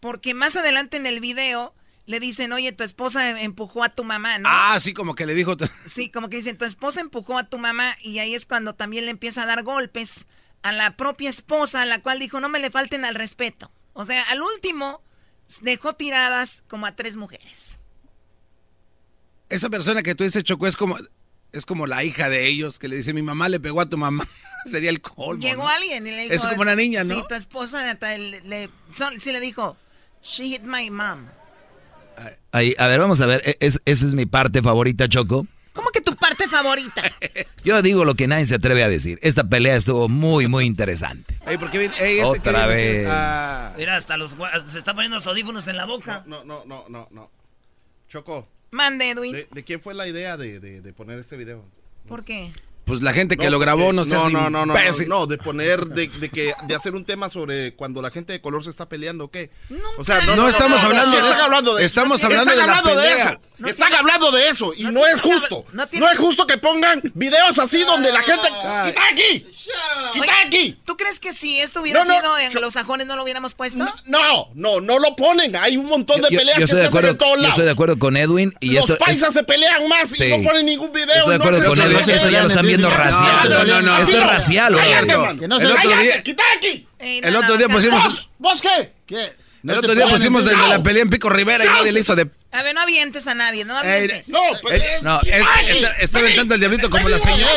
porque 0.00 0.34
más 0.34 0.56
adelante 0.56 0.96
en 0.96 1.06
el 1.06 1.20
video 1.20 1.74
le 2.06 2.20
dicen, 2.20 2.52
oye, 2.52 2.72
tu 2.72 2.84
esposa 2.84 3.40
empujó 3.40 3.84
a 3.84 3.90
tu 3.90 4.04
mamá, 4.04 4.38
¿no? 4.38 4.48
Ah, 4.50 4.78
sí, 4.80 4.94
como 4.94 5.14
que 5.14 5.26
le 5.26 5.34
dijo. 5.34 5.56
Sí, 5.86 6.08
como 6.10 6.28
que 6.28 6.36
dicen, 6.36 6.56
tu 6.56 6.64
esposa 6.64 7.00
empujó 7.00 7.36
a 7.36 7.48
tu 7.48 7.58
mamá 7.58 7.96
y 8.02 8.18
ahí 8.18 8.34
es 8.34 8.46
cuando 8.46 8.74
también 8.74 9.04
le 9.04 9.10
empieza 9.10 9.42
a 9.42 9.46
dar 9.46 9.62
golpes 9.62 10.26
a 10.62 10.72
la 10.72 10.96
propia 10.96 11.28
esposa, 11.28 11.84
la 11.84 12.00
cual 12.00 12.18
dijo, 12.18 12.40
no 12.40 12.48
me 12.48 12.60
le 12.60 12.70
falten 12.70 13.04
al 13.04 13.14
respeto. 13.14 13.70
O 13.92 14.04
sea, 14.04 14.22
al 14.30 14.40
último 14.40 15.02
dejó 15.62 15.94
tiradas 15.94 16.62
como 16.68 16.86
a 16.86 16.94
tres 16.94 17.16
mujeres. 17.16 17.78
Esa 19.48 19.70
persona 19.70 20.02
que 20.02 20.14
tú 20.14 20.24
dices, 20.24 20.44
Choco, 20.44 20.66
es 20.66 20.76
como, 20.76 20.96
es 21.52 21.64
como 21.64 21.86
la 21.86 22.04
hija 22.04 22.28
de 22.28 22.46
ellos 22.46 22.78
que 22.78 22.88
le 22.88 22.96
dice, 22.96 23.14
mi 23.14 23.22
mamá 23.22 23.48
le 23.48 23.60
pegó 23.60 23.80
a 23.80 23.88
tu 23.88 23.96
mamá. 23.96 24.26
Sería 24.66 24.90
el 24.90 25.00
colmo. 25.00 25.42
Llegó 25.42 25.66
alguien 25.66 26.06
y 26.06 26.10
le 26.10 26.22
dijo. 26.24 26.34
Es 26.34 26.44
como 26.44 26.62
una 26.62 26.74
niña, 26.76 27.04
¿no? 27.04 27.14
Sí, 27.14 27.22
tu 27.28 27.34
esposa 27.34 27.84
le, 27.84 28.40
le, 28.42 28.70
sí 29.18 29.32
le 29.32 29.40
dijo, 29.40 29.76
she 30.22 30.48
hit 30.48 30.62
my 30.62 30.90
mom. 30.90 31.26
Ahí, 32.50 32.74
a 32.78 32.86
ver, 32.86 32.98
vamos 32.98 33.20
a 33.20 33.26
ver. 33.26 33.42
E, 33.44 33.56
es, 33.60 33.80
esa 33.84 34.06
es 34.06 34.14
mi 34.14 34.26
parte 34.26 34.60
favorita, 34.62 35.08
Choco. 35.08 35.46
¿Cómo 36.50 36.74
que 36.74 36.80
tu 36.80 36.90
parte 36.90 37.02
favorita? 37.02 37.02
Yo 37.64 37.82
digo 37.82 38.04
lo 38.04 38.14
que 38.14 38.26
nadie 38.26 38.46
se 38.46 38.56
atreve 38.56 38.82
a 38.82 38.88
decir. 38.88 39.18
Esta 39.22 39.44
pelea 39.44 39.76
estuvo 39.76 40.08
muy, 40.08 40.48
muy 40.48 40.64
interesante. 40.64 41.38
Este 41.46 42.24
Otra 42.24 42.66
vez. 42.66 43.02
Mira, 43.76 43.96
hasta 43.96 44.16
los 44.16 44.36
se 44.66 44.78
está 44.78 44.94
poniendo 44.94 45.16
los 45.16 45.26
audífonos 45.26 45.66
en 45.68 45.76
la 45.76 45.84
boca. 45.84 46.24
No, 46.26 46.44
no, 46.44 46.64
no, 46.64 46.86
no, 46.88 47.08
no. 47.10 47.30
Choco. 48.08 48.48
Mande, 48.70 49.10
Edwin. 49.10 49.36
¿De, 49.50 49.64
quién 49.64 49.80
fue 49.80 49.94
la 49.94 50.06
idea 50.06 50.36
de, 50.36 50.60
de 50.60 50.92
poner 50.92 51.18
este 51.18 51.36
video? 51.36 51.64
¿Por 52.06 52.24
qué? 52.24 52.52
Pues 52.88 53.02
la 53.02 53.12
gente 53.12 53.36
que 53.36 53.50
lo 53.50 53.58
grabó 53.58 53.92
no, 53.92 54.06
no 54.06 54.30
no, 54.30 54.50
no, 54.50 54.64
no, 54.64 54.74
no, 55.06 55.26
de 55.26 55.36
poner, 55.36 55.86
de, 55.86 56.08
que, 56.08 56.54
de 56.66 56.74
hacer 56.74 56.94
un 56.94 57.04
tema 57.04 57.28
sobre 57.28 57.74
cuando 57.74 58.00
la 58.00 58.10
gente 58.10 58.32
de 58.32 58.40
color 58.40 58.64
se 58.64 58.70
está 58.70 58.88
peleando, 58.88 59.30
¿qué? 59.30 59.50
o 59.98 60.04
sea, 60.04 60.22
no, 60.22 60.48
estamos 60.48 60.82
hablando, 60.82 61.16
de 61.16 61.30
están 61.30 61.44
hablando 61.44 61.74
de 61.74 61.84
Estamos 61.84 62.24
hablando 62.24 62.54
de 62.54 62.66
la 62.66 62.82
pelea. 62.82 63.40
están 63.66 63.92
hablando 63.92 64.30
de 64.30 64.48
eso 64.48 64.72
y 64.74 64.84
no, 64.84 65.06
es 65.06 65.20
justo. 65.20 65.64
No, 65.72 66.10
es 66.10 66.18
justo 66.18 66.46
que 66.46 66.56
pongan 66.56 67.02
videos 67.14 67.58
así 67.58 67.84
donde 67.84 68.10
la 68.10 68.22
gente... 68.22 68.48
¡Quita 68.48 69.08
aquí! 69.12 69.46
¡Quita 70.14 70.32
aquí! 70.46 70.78
¿Tú 70.84 70.96
crees 70.96 71.20
que 71.20 71.32
si 71.32 71.60
esto 71.60 71.82
hubiera 71.82 72.04
sido 72.04 72.38
en 72.38 72.60
los 72.60 72.72
sajones 72.72 73.06
no 73.06 73.16
lo 73.16 73.22
hubiéramos 73.22 73.52
puesto? 73.54 73.84
No, 74.06 74.48
no, 74.54 74.80
no 74.80 74.98
lo 74.98 75.14
ponen. 75.14 75.56
Hay 75.56 75.76
un 75.76 75.86
montón 75.86 76.22
de 76.22 76.28
peleas 76.28 76.56
yo, 76.56 76.66
que 76.66 76.72
se 76.72 76.80
hacen 76.86 77.04
en 77.04 77.18
todos 77.18 77.36
lados. 77.36 77.42
Yo 77.42 77.48
estoy 77.48 77.64
de 77.66 77.70
acuerdo 77.70 77.98
con 77.98 78.16
Edwin. 78.16 78.54
y 78.60 78.70
Los 78.70 78.90
paisas 78.92 79.34
se 79.34 79.42
pelean 79.42 79.88
más 79.88 80.18
y 80.18 80.28
no 80.28 80.42
ponen 80.42 80.66
ningún 80.66 80.92
video. 80.92 81.14
Estoy 81.14 81.38
de 81.38 81.44
acuerdo 81.44 81.68
con 81.68 81.80
Edwin. 81.80 82.08
Eso 82.08 82.30
ya 82.30 82.40
lo 82.40 82.48
están 82.48 82.66
viendo 82.78 82.96
racial. 82.96 83.50
No, 83.50 83.64
no, 83.64 83.82
no. 83.82 83.98
Esto 83.98 84.18
es 84.18 84.26
racial, 84.26 84.78
El 85.40 85.52
otro 85.52 85.96
día. 85.98 86.22
¡Quita 86.22 86.42
aquí! 86.56 86.86
El 86.98 87.36
otro 87.36 87.56
día 87.56 87.68
pusimos. 87.68 88.30
¿Vos 88.38 88.60
qué? 88.60 88.92
¿Qué? 89.06 89.32
el 89.64 89.76
otro 89.76 89.94
día 89.94 90.06
pusimos 90.08 90.44
de 90.44 90.56
la 90.56 90.82
pelea 90.82 91.02
en 91.02 91.10
Pico 91.10 91.28
Rivera 91.28 91.64
y 91.64 91.68
nadie 91.68 91.92
le 91.92 92.00
hizo 92.00 92.14
de. 92.14 92.28
A 92.50 92.62
ver, 92.62 92.74
no 92.74 92.80
avientes 92.80 93.26
a 93.26 93.34
nadie, 93.34 93.64
no 93.64 93.76
avientes. 93.76 94.28
no, 94.28 94.40
pues. 94.62 94.82
no, 95.02 95.20
está, 95.20 95.92
está 96.00 96.18
aventando 96.20 96.54
el 96.54 96.60
diablito 96.60 96.88
como 96.88 97.08
la 97.08 97.18
señora. 97.18 97.52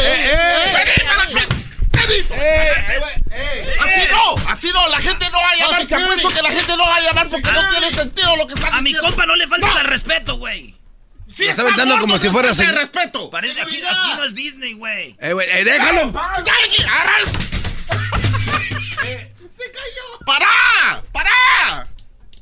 Así 3.80 4.02
no, 4.12 4.36
así 4.50 4.70
no, 4.74 4.88
la 4.90 5.00
gente 5.00 5.30
no 5.32 5.38
va 5.40 5.50
a 5.50 5.56
llamar. 5.56 5.88
Te 5.88 5.96
apuesto 5.96 6.30
que 6.30 6.42
la 6.42 6.50
gente 6.50 6.78
no 6.78 6.84
va 6.84 6.96
a 6.96 7.02
llamar 7.02 7.28
porque 7.30 7.52
no 7.52 7.70
tiene 7.70 7.94
sentido 7.94 8.36
lo 8.36 8.48
que 8.48 8.54
está 8.54 8.68
A 8.76 8.82
mi 8.82 8.94
compa 8.94 9.26
no 9.26 9.36
le 9.36 9.48
falta 9.48 9.68
el 9.80 9.88
respeto, 9.88 10.38
güey. 10.38 10.76
Sí, 11.34 11.46
está 11.46 11.62
aventando 11.62 12.00
como 12.00 12.18
si 12.18 12.30
fuera 12.30 12.54
sin 12.54 12.74
respeto. 12.74 13.30
Parece 13.30 13.62
aquí, 13.62 13.78
aquí 13.78 14.14
no 14.16 14.24
es 14.24 14.36
Disney, 14.36 14.74
güey. 14.74 15.16
Eh, 15.20 15.34
güey, 15.34 15.48
eh, 15.50 15.64
déjalo. 15.64 16.14
Se 19.50 19.72
cayó. 19.72 20.26
¡Para! 20.26 21.04
¡Para! 21.12 21.88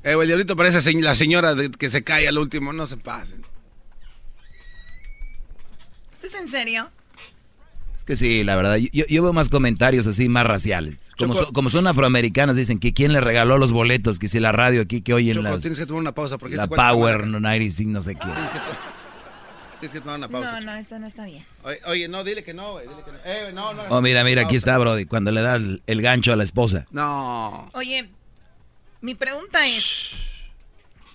Eh, 0.03 0.15
güey, 0.15 0.25
el 0.25 0.27
diablito 0.27 0.55
parece 0.55 0.93
la 1.01 1.15
señora 1.15 1.53
que 1.77 1.89
se 1.89 2.03
cae 2.03 2.27
al 2.27 2.37
último. 2.37 2.73
No 2.73 2.87
se 2.87 2.97
pasen. 2.97 3.45
¿Estás 6.13 6.33
en 6.35 6.47
serio? 6.47 6.91
Que 8.09 8.15
sí, 8.15 8.43
la 8.43 8.55
verdad. 8.55 8.77
Yo, 8.77 9.21
veo 9.21 9.33
más 9.33 9.49
comentarios 9.49 10.07
así, 10.07 10.29
más 10.29 10.43
raciales. 10.43 11.11
Como, 11.15 11.35
como 11.53 11.69
son 11.69 11.85
afroamericanas, 11.85 12.55
dicen 12.55 12.79
que 12.79 12.91
quién 12.91 13.13
le 13.13 13.21
regaló 13.21 13.59
los 13.59 13.71
boletos, 13.71 14.17
que 14.17 14.27
si 14.27 14.39
la 14.39 14.51
radio 14.51 14.81
aquí 14.81 15.03
que 15.03 15.13
oyen 15.13 15.43
la. 15.43 15.59
tienes 15.59 15.77
que 15.77 15.85
tomar 15.85 16.01
una 16.01 16.11
pausa 16.15 16.39
porque 16.39 16.55
La 16.55 16.63
este 16.63 16.75
Power 16.75 17.27
95, 17.27 17.91
no 17.91 18.01
sé 18.01 18.15
qué. 18.15 18.25
Tienes 19.79 19.93
que, 19.93 19.99
tomar 19.99 20.17
una 20.17 20.27
pausa. 20.27 20.59
No, 20.59 20.71
no, 20.71 20.75
eso 20.75 20.97
no 20.97 21.05
está 21.05 21.25
bien. 21.25 21.45
Oye, 21.85 22.07
no, 22.07 22.23
dile 22.23 22.43
que 22.43 22.51
no, 22.51 22.71
güey. 22.71 22.87
Dile 22.87 23.03
que 23.03 23.11
no. 23.11 23.17
Eh, 23.23 23.51
no, 23.53 23.75
no. 23.75 23.83
Oh, 23.89 24.01
mira, 24.01 24.23
mira, 24.23 24.41
aquí 24.41 24.55
está, 24.55 24.75
Brody, 24.79 25.05
cuando 25.05 25.31
le 25.31 25.43
da 25.43 25.57
el, 25.57 25.83
el 25.85 26.01
gancho 26.01 26.33
a 26.33 26.35
la 26.35 26.43
esposa. 26.43 26.87
No. 26.89 27.69
Oye, 27.73 28.09
mi 29.01 29.13
pregunta 29.13 29.67
es, 29.67 30.09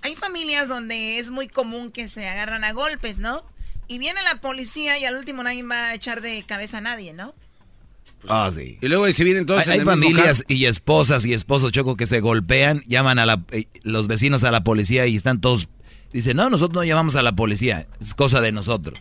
hay 0.01 0.15
familias 0.15 0.69
donde 0.69 1.19
es 1.19 1.33
muy 1.33 1.49
común 1.49 1.91
que 1.91 2.07
se 2.07 2.29
agarran 2.29 2.63
a 2.63 2.73
golpes, 2.73 3.19
¿no? 3.19 3.43
Y 3.95 3.99
viene 3.99 4.21
la 4.25 4.41
policía 4.41 4.99
y 4.99 5.05
al 5.05 5.15
último 5.15 5.45
nadie 5.45 5.63
va 5.63 5.91
a 5.91 5.95
echar 5.95 6.21
de 6.21 6.43
cabeza 6.43 6.79
a 6.79 6.81
nadie, 6.81 7.13
¿no? 7.13 7.33
ah, 8.29 8.51
sí. 8.53 8.77
Y 8.81 8.89
luego 8.89 9.09
si 9.11 9.23
vienen 9.23 9.47
todos 9.47 9.69
Hay, 9.69 9.79
hay 9.79 9.85
familias 9.85 10.45
y 10.49 10.65
esposas 10.65 11.25
y 11.27 11.33
esposos 11.33 11.71
choco 11.71 11.97
que 11.97 12.09
se 12.09 12.19
golpean, 12.19 12.83
llaman 12.89 13.21
a 13.21 13.27
la, 13.27 13.45
eh, 13.53 13.69
los 13.85 14.09
vecinos 14.09 14.43
a 14.43 14.51
la 14.51 14.65
policía 14.65 15.07
y 15.07 15.15
están 15.15 15.41
todos... 15.41 15.69
Dicen, 16.13 16.37
no, 16.37 16.51
nosotros 16.51 16.83
no 16.83 16.85
llamamos 16.85 17.15
a 17.15 17.23
la 17.23 17.37
policía, 17.37 17.87
es 18.01 18.15
cosa 18.15 18.41
de 18.41 18.51
nosotros. 18.51 18.99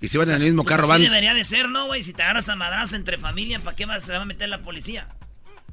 Y 0.00 0.08
si 0.08 0.16
van 0.16 0.30
en 0.30 0.36
el 0.36 0.42
mismo 0.42 0.62
pues 0.62 0.74
carro, 0.74 0.88
van... 0.88 1.02
debería 1.02 1.34
de 1.34 1.44
ser, 1.44 1.68
¿no, 1.68 1.88
güey? 1.88 2.02
Si 2.02 2.14
te 2.14 2.22
agarras 2.22 2.48
a 2.48 2.56
madrazo 2.56 2.96
entre 2.96 3.18
familia, 3.18 3.60
¿para 3.60 3.76
qué 3.76 3.86
se 4.00 4.12
va 4.12 4.22
a 4.22 4.24
meter 4.24 4.48
la 4.48 4.62
policía? 4.62 5.08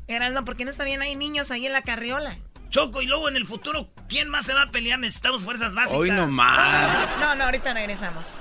Erasmo, 0.10 0.44
¿por 0.44 0.57
qué 0.57 0.65
no 0.65 0.72
está 0.72 0.84
bien? 0.84 1.02
Hay 1.02 1.15
niños 1.15 1.49
ahí 1.49 1.65
en 1.65 1.72
la 1.72 1.81
carriola. 1.81 2.38
Choco, 2.73 3.03
y 3.03 3.05
luego 3.05 3.29
en 3.29 3.35
el 3.35 3.45
futuro, 3.45 3.87
¿quién 4.09 4.29
más 4.29 4.47
se 4.47 4.53
va 4.55 4.63
a 4.63 4.71
pelear? 4.71 4.97
Necesitamos 4.97 5.43
fuerzas 5.43 5.75
básicas. 5.75 5.95
Hoy 5.95 6.09
no 6.09 6.25
más. 6.25 7.07
No, 7.19 7.35
no, 7.35 7.43
ahorita 7.43 7.71
regresamos. 7.71 8.39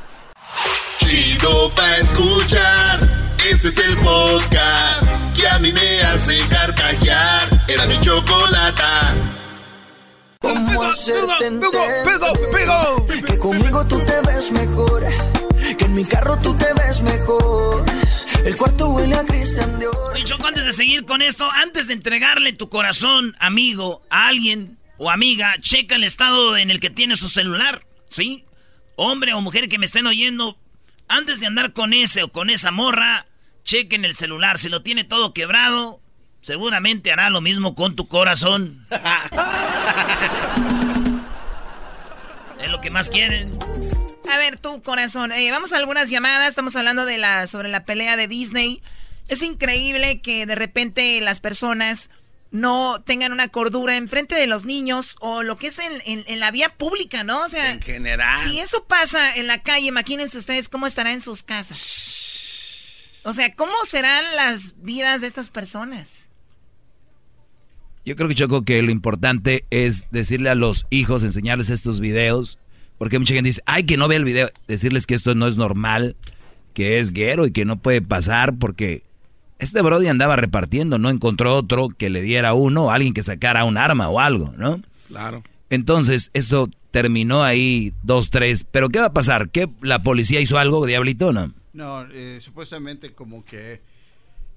Chido 0.96 1.70
pa' 1.74 1.98
escuchar. 1.98 3.36
Este 3.46 3.68
es 3.68 3.76
el 3.76 3.98
podcast 3.98 5.36
que 5.36 5.46
a 5.46 5.59
mí 5.59 5.70
me 5.70 6.00
hace 6.00 6.38
carcajear. 6.48 7.62
Era 7.68 7.84
mi 7.84 8.00
chocolata. 8.00 9.14
¿Cómo 10.40 10.82
hacerte 10.82 11.48
entender 11.48 11.70
que 13.26 13.36
conmigo 13.36 13.86
tú 13.86 14.00
te 14.00 14.18
ves 14.22 14.50
mejor? 14.50 15.04
Que 15.76 15.84
en 15.84 15.94
mi 15.94 16.06
carro 16.06 16.38
tú 16.38 16.54
te 16.54 16.72
ves 16.72 17.02
mejor. 17.02 17.84
El 18.44 18.56
cuarto 18.56 18.89
huele 18.89 19.14
a 19.14 19.24
Cristian 19.24 19.78
Dior. 19.78 19.97
Oye, 20.12 20.24
Choco, 20.24 20.48
antes 20.48 20.64
de 20.64 20.73
seguir 20.73 21.05
con 21.05 21.23
esto, 21.23 21.48
antes 21.52 21.86
de 21.86 21.94
entregarle 21.94 22.52
tu 22.52 22.69
corazón, 22.69 23.36
amigo, 23.39 24.02
a 24.10 24.27
alguien 24.27 24.78
o 24.98 25.10
amiga, 25.10 25.55
checa 25.60 25.94
el 25.94 26.02
estado 26.02 26.56
en 26.56 26.73
el 26.73 26.81
que 26.81 26.90
tiene 26.90 27.14
su 27.14 27.28
celular, 27.28 27.86
¿sí? 28.09 28.44
Hombre 28.97 29.32
o 29.32 29.40
mujer 29.40 29.69
que 29.69 29.78
me 29.78 29.86
estén 29.86 30.06
oyendo, 30.06 30.59
antes 31.06 31.39
de 31.39 31.47
andar 31.47 31.73
con 31.73 31.93
ese 31.93 32.24
o 32.24 32.32
con 32.32 32.51
esa 32.51 32.73
morra, 32.73 33.27
chequen 33.62 34.05
el 34.05 34.16
celular. 34.16 34.59
Si 34.59 34.69
lo 34.69 34.82
tiene 34.82 35.05
todo 35.05 35.32
quebrado, 35.32 36.01
seguramente 36.40 37.12
hará 37.12 37.31
lo 37.31 37.40
mismo 37.40 37.77
con 37.77 37.94
tu 37.94 38.09
corazón. 38.09 38.85
es 42.60 42.70
lo 42.70 42.81
que 42.81 42.90
más 42.90 43.09
quieren. 43.09 43.56
A 44.32 44.38
ver, 44.38 44.59
tu 44.59 44.82
corazón. 44.82 45.30
Eh, 45.30 45.50
vamos 45.50 45.74
a 45.74 45.76
algunas 45.76 46.09
llamadas. 46.09 46.48
Estamos 46.48 46.74
hablando 46.74 47.04
de 47.04 47.18
la, 47.18 47.46
sobre 47.46 47.68
la 47.68 47.84
pelea 47.84 48.16
de 48.16 48.28
Disney. 48.28 48.80
Es 49.28 49.42
increíble 49.42 50.22
que 50.22 50.46
de 50.46 50.54
repente 50.54 51.20
las 51.20 51.38
personas 51.38 52.09
no 52.50 53.02
tengan 53.02 53.32
una 53.32 53.48
cordura 53.48 53.94
enfrente 53.94 54.34
de 54.34 54.46
los 54.46 54.64
niños 54.64 55.16
o 55.20 55.42
lo 55.42 55.59
que 55.59 55.66
es 55.66 55.78
en, 55.78 56.40
la 56.40 56.50
vía 56.50 56.70
pública, 56.70 57.24
¿no? 57.24 57.42
O 57.42 57.48
sea, 57.50 57.72
en 57.72 57.82
general. 57.82 58.38
Si 58.42 58.59
eso 58.59 58.84
pasa 58.84 59.36
en 59.36 59.48
la 59.48 59.62
calle, 59.62 59.88
imagínense 59.88 60.38
ustedes 60.38 60.70
cómo 60.70 60.86
estará 60.86 61.12
en 61.12 61.20
sus 61.20 61.42
casas. 61.42 63.20
O 63.24 63.34
sea, 63.34 63.54
¿cómo 63.54 63.74
serán 63.84 64.24
las 64.34 64.80
vidas 64.82 65.20
de 65.20 65.26
estas 65.26 65.50
personas? 65.50 66.24
Yo 68.06 68.16
creo 68.16 68.30
que 68.30 68.34
Choco 68.34 68.62
que 68.64 68.80
lo 68.80 68.90
importante 68.90 69.66
es 69.68 70.06
decirle 70.10 70.48
a 70.48 70.54
los 70.54 70.86
hijos, 70.88 71.22
enseñarles 71.22 71.68
estos 71.68 72.00
videos 72.00 72.59
porque 73.02 73.18
mucha 73.18 73.34
gente 73.34 73.48
dice, 73.48 73.62
ay, 73.66 73.82
que 73.82 73.96
no 73.96 74.06
vea 74.06 74.18
el 74.18 74.24
video. 74.24 74.48
Decirles 74.68 75.08
que 75.08 75.14
esto 75.14 75.34
no 75.34 75.48
es 75.48 75.56
normal, 75.56 76.14
que 76.72 77.00
es 77.00 77.12
guero 77.12 77.46
y 77.46 77.50
que 77.50 77.64
no 77.64 77.80
puede 77.80 78.00
pasar 78.00 78.54
porque 78.54 79.02
este 79.58 79.82
Brody 79.82 80.06
andaba 80.06 80.36
repartiendo, 80.36 81.00
no 81.00 81.10
encontró 81.10 81.56
otro 81.56 81.88
que 81.88 82.10
le 82.10 82.22
diera 82.22 82.54
uno 82.54 82.92
alguien 82.92 83.12
que 83.12 83.24
sacara 83.24 83.64
un 83.64 83.76
arma 83.76 84.08
o 84.08 84.20
algo, 84.20 84.54
¿no? 84.56 84.80
Claro. 85.08 85.42
Entonces, 85.68 86.30
eso 86.32 86.70
terminó 86.92 87.42
ahí, 87.42 87.92
dos, 88.04 88.30
tres. 88.30 88.64
Pero 88.70 88.88
¿qué 88.88 89.00
va 89.00 89.06
a 89.06 89.12
pasar? 89.12 89.48
¿Que 89.48 89.68
la 89.80 90.04
policía 90.04 90.40
hizo 90.40 90.56
algo, 90.56 90.86
Diablito, 90.86 91.32
no? 91.32 91.52
No, 91.72 92.06
eh, 92.12 92.38
supuestamente 92.38 93.14
como 93.14 93.44
que 93.44 93.80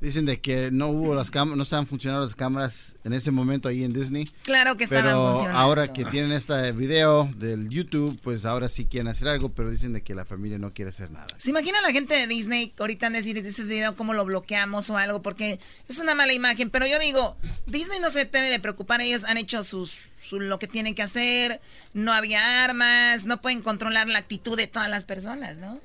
Dicen 0.06 0.26
de 0.27 0.40
que 0.40 0.69
no 0.72 0.90
hubo 0.90 1.15
las 1.15 1.32
cámaras, 1.32 1.57
no 1.57 1.64
estaban 1.64 1.88
funcionando 1.88 2.23
las 2.23 2.36
cámaras 2.36 2.95
en 3.03 3.14
ese 3.14 3.32
momento 3.32 3.69
ahí 3.69 3.84
en 3.84 3.91
Disney. 3.91 4.26
Claro 4.44 4.77
que 4.77 4.84
estaban 4.84 5.06
pero 5.06 5.30
funcionando. 5.32 5.60
ahora 5.60 5.91
que 5.94 6.06
tienen 6.06 6.32
este 6.32 6.72
video 6.73 7.27
del 7.38 7.69
YouTube, 7.69 8.19
pues 8.22 8.45
ahora 8.45 8.69
sí 8.69 8.86
quieren 8.86 9.07
hacer 9.07 9.27
algo, 9.30 9.49
pero 9.49 9.72
dicen 9.72 9.94
de 9.94 10.03
que 10.03 10.14
la 10.14 10.23
familia 10.23 10.60
no 10.60 10.73
quiere 10.76 10.90
hacer 10.90 11.10
nada. 11.10 11.26
¿Se 11.40 11.49
imagina 11.49 11.82
la 11.82 11.90
gente 11.91 12.14
de 12.14 12.27
Disney 12.27 12.72
ahorita 12.77 13.07
en 13.07 13.14
decir 13.14 13.36
ese 13.40 13.64
video 13.64 13.95
cómo 13.95 14.14
lo 14.14 14.23
bloqueamos 14.26 14.91
o 14.91 14.98
algo? 14.99 15.23
Porque 15.23 15.60
es 15.88 15.98
una 15.98 16.14
mala 16.14 16.34
imagen. 16.34 16.69
Pero 16.69 16.86
yo 16.86 16.99
digo, 16.99 17.36
Disney 17.65 17.99
no 17.99 18.11
se 18.11 18.26
debe 18.26 18.49
de 18.52 18.60
preocupar. 18.60 19.02
Ellos 19.02 19.23
han 19.23 19.38
hecho 19.38 19.64
sus, 19.64 20.02
su- 20.22 20.40
lo 20.40 20.60
que 20.60 20.68
tienen 20.68 20.94
que 20.94 21.02
hacer. 21.02 21.61
No 21.95 22.14
había 22.14 22.64
armas. 22.64 23.26
No 23.26 23.41
pueden 23.41 23.64
controlar 23.64 24.07
la 24.07 24.19
actitud 24.19 24.56
de 24.56 24.68
todas 24.68 24.88
las 24.88 25.03
personas, 25.03 25.57
¿no? 25.57 25.80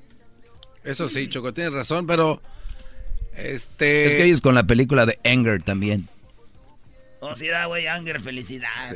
Eso 0.83 1.09
sí, 1.09 1.27
Choco, 1.27 1.55
tienes 1.55 1.73
razón, 1.73 2.05
pero... 2.05 2.39
Este... 3.35 4.05
Es 4.05 4.15
que 4.15 4.23
ellos 4.25 4.41
con 4.41 4.55
la 4.55 4.63
película 4.63 5.05
de 5.05 5.19
Anger 5.23 5.61
también. 5.63 6.07
Oh, 7.19 7.35
sí, 7.35 7.47
da, 7.47 7.65
güey, 7.65 7.87
Anger, 7.87 8.19
felicidad. 8.21 8.95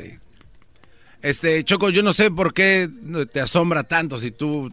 Este, 1.22 1.64
Choco, 1.64 1.90
yo 1.90 2.02
no 2.02 2.12
sé 2.12 2.30
por 2.30 2.52
qué 2.52 2.88
te 3.32 3.40
asombra 3.40 3.84
tanto 3.84 4.18
si 4.18 4.30
tú 4.30 4.72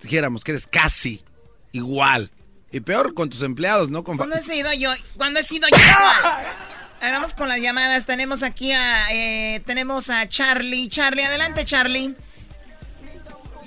dijéramos 0.00 0.42
que 0.44 0.52
eres 0.52 0.66
casi 0.66 1.22
igual. 1.72 2.30
Y 2.72 2.80
peor 2.80 3.14
con 3.14 3.30
tus 3.30 3.42
empleados, 3.42 3.90
¿no? 3.90 4.02
Con... 4.02 4.16
¿Cuándo 4.16 4.36
he 4.36 4.42
sido 4.42 4.72
yo? 4.74 4.90
¿Cuándo 5.16 5.40
he 5.40 5.42
sido 5.42 5.68
yo? 5.68 5.76
igual? 5.76 6.46
A 7.00 7.04
ver, 7.04 7.12
Vamos 7.12 7.34
con 7.34 7.48
las 7.48 7.60
llamadas. 7.60 8.06
Tenemos 8.06 8.42
aquí 8.42 8.72
a... 8.72 9.12
eh, 9.12 9.60
tenemos 9.64 10.10
a 10.10 10.28
Charlie. 10.28 10.88
Charlie, 10.88 11.22
adelante, 11.22 11.64
Charlie. 11.64 12.14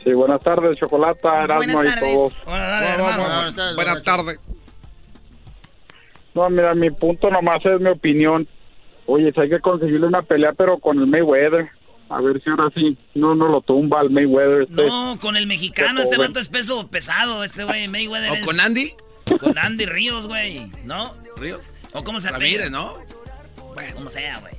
Sí, 0.03 0.13
buenas 0.13 0.41
tardes, 0.41 0.77
Chocolata, 0.79 1.43
Erasmo 1.43 1.57
Buenas 1.73 1.81
y 1.81 1.85
tardes. 1.99 2.13
todos. 2.13 2.37
Buenas 2.45 3.55
tardes, 3.55 3.75
Buenas 3.75 4.03
tardes. 4.03 4.39
No, 6.39 6.49
mira, 6.49 6.73
mi 6.75 6.89
punto 6.91 7.29
nomás 7.29 7.65
es 7.65 7.79
mi 7.81 7.89
opinión. 7.89 8.47
Oye, 9.05 9.31
si 9.33 9.41
hay 9.41 9.49
que 9.49 9.59
conseguirle 9.59 10.07
una 10.07 10.21
pelea, 10.21 10.53
pero 10.53 10.77
con 10.79 10.99
el 10.99 11.07
Mayweather. 11.07 11.69
A 12.09 12.21
ver 12.21 12.41
si 12.41 12.49
ahora 12.49 12.69
sí 12.73 12.97
no 13.13 13.35
no 13.35 13.47
lo 13.49 13.61
tumba 13.61 13.99
al 13.99 14.09
Mayweather. 14.09 14.63
Este. 14.63 14.85
No, 14.87 15.17
con 15.21 15.35
el 15.37 15.45
mexicano, 15.47 16.01
este 16.01 16.17
vato 16.17 16.39
es 16.39 16.47
peso 16.47 16.87
pesado, 16.87 17.43
este 17.43 17.63
güey, 17.65 17.87
Mayweather. 17.87 18.31
¿O 18.31 18.35
es- 18.35 18.45
con 18.45 18.59
Andy? 18.59 18.91
Con 19.39 19.57
Andy 19.57 19.85
Ríos, 19.85 20.27
güey, 20.27 20.71
¿no? 20.85 21.13
Ríos. 21.37 21.63
¿O 21.93 22.03
cómo 22.03 22.19
se 22.19 22.29
apellida? 22.29 22.69
¿no? 22.69 22.93
Bueno, 23.75 23.95
como 23.95 24.09
sea, 24.09 24.39
güey. 24.39 24.53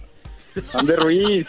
Andy 0.75 0.93
Ruiz. 0.95 1.47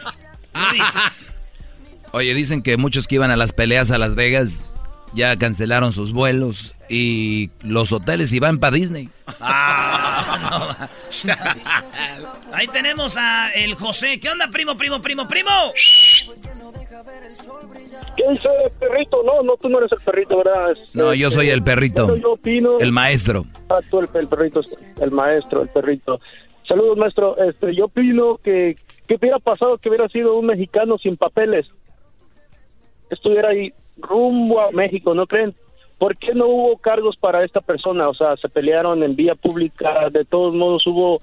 Luis. 0.71 1.31
Oye, 2.13 2.33
dicen 2.33 2.61
que 2.61 2.77
muchos 2.77 3.07
que 3.07 3.15
iban 3.15 3.31
a 3.31 3.35
las 3.37 3.53
peleas 3.53 3.91
a 3.91 3.97
Las 3.97 4.15
Vegas 4.15 4.73
ya 5.13 5.35
cancelaron 5.37 5.91
sus 5.93 6.13
vuelos 6.13 6.73
y 6.89 7.49
los 7.63 7.91
hoteles 7.91 8.31
y 8.33 8.39
van 8.39 8.59
para 8.59 8.75
Disney. 8.75 9.09
Ah, 9.39 10.87
no. 11.21 11.33
Ahí 12.53 12.67
tenemos 12.67 13.17
a 13.17 13.49
el 13.51 13.75
José. 13.75 14.19
¿Qué 14.19 14.29
onda, 14.29 14.47
primo, 14.49 14.75
primo, 14.77 15.01
primo, 15.01 15.27
primo? 15.27 15.49
¿Qué 18.17 18.23
dice 18.29 18.47
el 18.65 18.71
perrito? 18.71 19.23
No, 19.23 19.41
no, 19.43 19.55
tú 19.57 19.69
no 19.69 19.79
eres 19.79 19.91
el 19.91 19.99
perrito, 20.01 20.37
¿verdad? 20.37 20.71
Es- 20.71 20.95
No, 20.95 21.13
yo 21.13 21.31
soy 21.31 21.49
el 21.49 21.63
perrito, 21.63 22.07
Bueno, 22.07 22.21
yo 22.21 22.33
opino- 22.33 22.77
el 22.79 22.91
maestro. 22.91 23.45
Ah, 23.69 23.79
tú 23.89 23.99
el, 23.99 24.09
el 24.13 24.27
perrito, 24.27 24.61
el 24.99 25.11
maestro, 25.11 25.61
el 25.63 25.69
perrito. 25.69 26.19
Saludos, 26.67 26.97
maestro. 26.97 27.37
Este, 27.43 27.73
yo 27.75 27.85
opino 27.85 28.37
que, 28.43 28.75
que 29.07 29.15
hubiera 29.15 29.39
pasado 29.39 29.77
que 29.77 29.89
hubiera 29.89 30.07
sido 30.09 30.35
un 30.37 30.45
mexicano 30.45 30.97
sin 30.97 31.17
papeles. 31.17 31.67
Estuviera 33.09 33.49
ahí 33.49 33.73
rumbo 33.97 34.61
a 34.61 34.71
México, 34.71 35.13
¿no 35.13 35.27
creen? 35.27 35.53
¿Por 35.97 36.17
qué 36.17 36.33
no 36.33 36.47
hubo 36.47 36.77
cargos 36.77 37.15
para 37.17 37.43
esta 37.43 37.61
persona? 37.61 38.09
O 38.09 38.13
sea, 38.13 38.35
se 38.37 38.49
pelearon 38.49 39.03
en 39.03 39.15
vía 39.15 39.35
pública, 39.35 40.09
de 40.09 40.25
todos 40.25 40.53
modos 40.53 40.85
hubo 40.87 41.21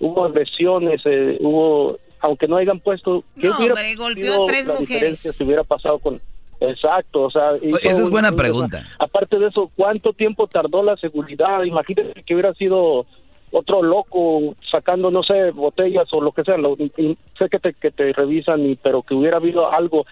hubo 0.00 0.24
agresiones, 0.24 1.00
eh, 1.04 1.38
hubo, 1.40 1.96
aunque 2.20 2.48
no 2.48 2.56
hayan 2.56 2.80
puesto, 2.80 3.22
¿qué 3.40 3.46
No, 3.46 3.56
hubiera 3.56 3.74
hombre, 3.74 3.94
golpeó 3.94 4.42
a 4.42 4.46
tres 4.46 4.66
la 4.66 4.74
mujeres. 4.80 5.18
si 5.20 5.44
hubiera 5.44 5.62
pasado 5.62 5.98
con... 6.00 6.20
Exacto, 6.60 7.22
o 7.22 7.30
sea... 7.30 7.52
esa 7.82 8.02
es 8.02 8.10
buena 8.10 8.30
un- 8.30 8.36
pregunta. 8.36 8.84
Aparte 8.98 9.38
de 9.38 9.46
eso, 9.48 9.70
¿cuánto 9.76 10.12
tiempo 10.12 10.48
tardó 10.48 10.82
la 10.82 10.96
seguridad? 10.96 11.62
Imagínate 11.62 12.22
que 12.24 12.34
hubiera 12.34 12.52
sido 12.54 13.06
otro 13.52 13.82
loco 13.82 14.54
sacando, 14.70 15.10
no 15.10 15.22
sé, 15.22 15.50
botellas 15.52 16.08
o 16.12 16.20
lo 16.20 16.32
que 16.32 16.42
sea. 16.42 16.56
Lo, 16.56 16.76
sé 16.76 17.48
que 17.50 17.58
te, 17.60 17.74
que 17.74 17.90
te 17.92 18.12
revisan, 18.12 18.64
y, 18.64 18.74
pero 18.76 19.02
que 19.02 19.14
hubiera 19.14 19.36
habido 19.36 19.70
algo. 19.72 20.04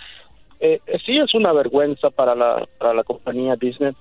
Eh, 0.60 0.80
eh, 0.86 0.98
sí 1.06 1.16
es 1.16 1.32
una 1.34 1.52
vergüenza 1.52 2.10
para 2.10 2.34
la, 2.34 2.66
para 2.78 2.92
la 2.94 3.02
compañía 3.04 3.56
Disney. 3.56 3.92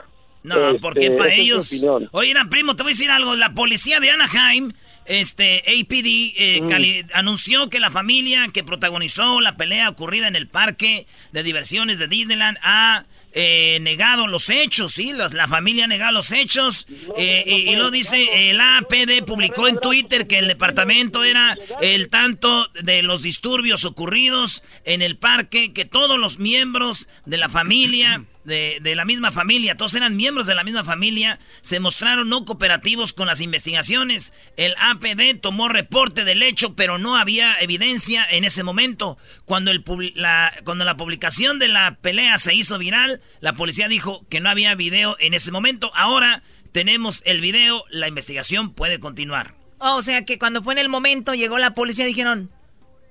No, 0.44 0.70
Este, 0.70 0.80
porque 0.80 1.12
para 1.12 1.34
ellos. 1.34 1.72
Oye, 2.12 2.34
primo, 2.50 2.76
te 2.76 2.84
voy 2.84 2.92
a 2.92 2.94
decir 2.94 3.12
algo. 3.12 3.36
La 3.36 3.54
policía 3.54 4.00
de 4.00 4.12
Anaheim, 4.12 4.72
este, 5.06 5.58
APD, 5.68 6.34
eh, 6.38 6.62
Mm. 6.62 6.68
cali- 6.68 7.06
anunció 7.14 7.70
que 7.70 7.80
la 7.80 7.92
familia 7.92 8.48
que 8.54 8.64
protagonizó 8.64 9.42
la 9.42 9.58
pelea 9.58 9.90
ocurrida 9.90 10.28
en 10.28 10.36
el 10.38 10.48
parque 10.48 11.08
de 11.34 11.44
diversiones 11.44 12.00
de 12.00 12.08
Disneyland 12.08 12.58
ha 12.62 13.06
eh, 13.34 13.78
negado 13.82 14.28
los 14.28 14.50
hechos, 14.50 14.94
¿sí? 14.94 15.14
Los- 15.14 15.34
la 15.34 15.48
familia 15.48 15.86
ha 15.86 15.88
negado 15.88 16.12
los 16.14 16.32
hechos. 16.32 16.88
eh, 17.18 17.44
y, 17.46 17.70
y 17.72 17.76
lo 17.76 17.92
dice, 17.92 18.50
el 18.50 18.60
APD 18.60 19.24
publicó 19.26 19.68
en 19.68 19.78
Twitter 19.80 20.28
que 20.28 20.40
el 20.40 20.48
departamento 20.48 21.24
era 21.24 21.58
el 21.82 22.08
tanto 22.10 22.68
de 22.82 23.02
los 23.04 23.22
disturbios 23.22 23.86
ocurridos 23.86 24.64
en 24.86 25.02
el 25.02 25.18
parque, 25.18 25.74
que 25.74 25.86
todos 25.86 26.18
los 26.20 26.40
miembros 26.40 27.08
de 27.26 27.38
la 27.38 27.50
familia 27.50 28.24
de, 28.50 28.96
la 28.96 29.06
misma 29.06 29.32
familia, 29.32 29.78
todos 29.78 29.94
eran 29.94 30.18
miembros 30.18 30.48
de 30.48 30.56
la 30.56 30.66
misma 30.66 30.84
familia, 30.84 31.40
se 31.62 31.80
mostraron 31.80 32.28
no 32.28 32.44
cooperativos 32.44 33.14
con 33.14 33.28
las 33.28 33.40
investigaciones. 33.40 34.34
El 34.58 34.76
APD 34.78 35.40
tomó 35.40 35.70
reporte 35.70 36.26
del 36.26 36.44
hecho, 36.44 36.76
pero 36.76 36.98
no 36.98 37.16
había 37.16 37.56
evidencia 37.60 38.26
en 38.30 38.44
ese 38.44 38.64
momento. 38.64 39.18
Cuando, 39.46 39.72
el, 39.72 39.84
la, 40.16 40.52
cuando 40.66 40.84
la 40.84 40.98
publicación 40.98 41.60
de 41.60 41.70
la 41.70 41.98
pelea 42.02 42.38
se 42.38 42.54
hizo 42.54 42.78
viral, 42.78 43.22
la 43.40 43.54
policía 43.54 43.88
dijo 43.88 44.26
que 44.28 44.42
no 44.42 44.50
había 44.50 44.76
video 44.76 45.16
en 45.20 45.34
ese 45.34 45.52
momento. 45.52 45.92
Ahora 45.96 46.44
tenemos 46.72 47.22
el 47.26 47.40
video, 47.40 47.84
la 47.90 48.08
investigación 48.08 48.74
puede 48.74 49.00
continuar. 49.00 49.56
Oh, 49.80 49.96
o 49.96 50.02
sea 50.02 50.26
que 50.26 50.38
cuando 50.38 50.62
fue 50.62 50.74
en 50.74 50.80
el 50.80 50.90
momento, 50.90 51.34
llegó 51.34 51.58
la 51.58 51.74
policía 51.74 52.06
y 52.06 52.10
dijeron, 52.10 52.52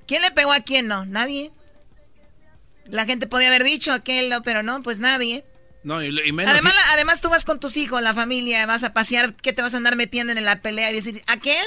¿quién 0.06 0.22
le 0.22 0.30
pegó 0.32 0.52
a 0.52 0.60
quién? 0.60 0.86
No, 0.86 1.06
nadie. 1.06 1.50
La 2.90 3.04
gente 3.04 3.26
podía 3.26 3.48
haber 3.48 3.64
dicho 3.64 3.92
aquel, 3.92 4.28
no, 4.30 4.42
pero 4.42 4.62
no, 4.62 4.82
pues 4.82 4.98
nadie. 4.98 5.44
No, 5.84 6.02
y, 6.02 6.06
y 6.26 6.32
menos... 6.32 6.52
Además, 6.54 6.72
si- 6.72 6.92
además 6.94 7.20
tú 7.20 7.28
vas 7.28 7.44
con 7.44 7.60
tus 7.60 7.76
hijos, 7.76 8.02
la 8.02 8.14
familia, 8.14 8.66
vas 8.66 8.82
a 8.84 8.92
pasear, 8.92 9.34
¿qué 9.34 9.52
te 9.52 9.62
vas 9.62 9.74
a 9.74 9.76
andar 9.76 9.96
metiendo 9.96 10.32
en 10.32 10.44
la 10.44 10.60
pelea 10.60 10.90
y 10.90 10.94
decir, 10.94 11.22
aquel 11.26 11.64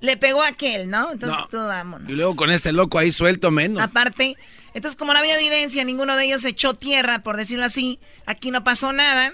le 0.00 0.16
pegó 0.16 0.42
a 0.42 0.48
aquel, 0.48 0.90
¿no? 0.90 1.12
Entonces 1.12 1.38
No. 1.38 1.46
tú 1.48 1.56
vámonos. 1.58 2.08
y 2.10 2.12
luego 2.16 2.34
con 2.34 2.50
este 2.50 2.72
loco 2.72 2.98
ahí 2.98 3.12
suelto 3.12 3.50
menos. 3.52 3.82
Aparte, 3.82 4.36
entonces 4.74 4.98
como 4.98 5.12
no 5.12 5.18
había 5.20 5.36
evidencia, 5.36 5.84
ninguno 5.84 6.16
de 6.16 6.24
ellos 6.24 6.44
echó 6.44 6.74
tierra, 6.74 7.22
por 7.22 7.36
decirlo 7.36 7.64
así, 7.64 8.00
aquí 8.26 8.50
no 8.50 8.64
pasó 8.64 8.92
nada, 8.92 9.32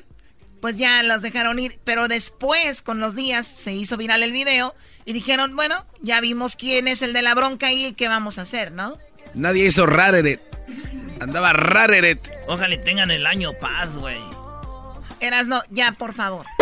pues 0.61 0.77
ya 0.77 1.03
los 1.05 1.23
dejaron 1.23 1.59
ir, 1.59 1.79
pero 1.85 2.07
después, 2.09 2.83
con 2.83 3.01
los 3.01 3.15
días, 3.17 3.47
se 3.47 3.73
hizo 3.73 3.97
viral 3.97 4.23
el 4.23 4.33
video 4.33 4.75
y 5.07 5.15
dijeron, 5.15 5.57
bueno, 5.57 5.87
ya 6.03 6.21
vimos 6.21 6.55
quién 6.57 6.87
es 6.87 7.01
el 7.01 7.13
de 7.15 7.23
la 7.23 7.35
bronca 7.35 7.73
y 7.73 7.93
qué 7.95 8.09
vamos 8.09 8.39
a 8.39 8.43
hacer, 8.43 8.73
¿no? 8.73 8.99
Nadie 9.35 9.67
hizo 9.67 9.87
rareret. 9.87 10.43
Andaba 11.21 11.53
rareret. 11.53 12.31
Ojalá 12.47 12.75
y 12.75 12.79
tengan 12.79 13.11
el 13.11 13.27
año 13.27 13.53
paz, 13.55 13.97
güey. 13.97 14.21
Eras 15.21 15.49
no, 15.49 15.63
ya, 15.71 15.93
por 15.93 16.15
favor. 16.15 16.47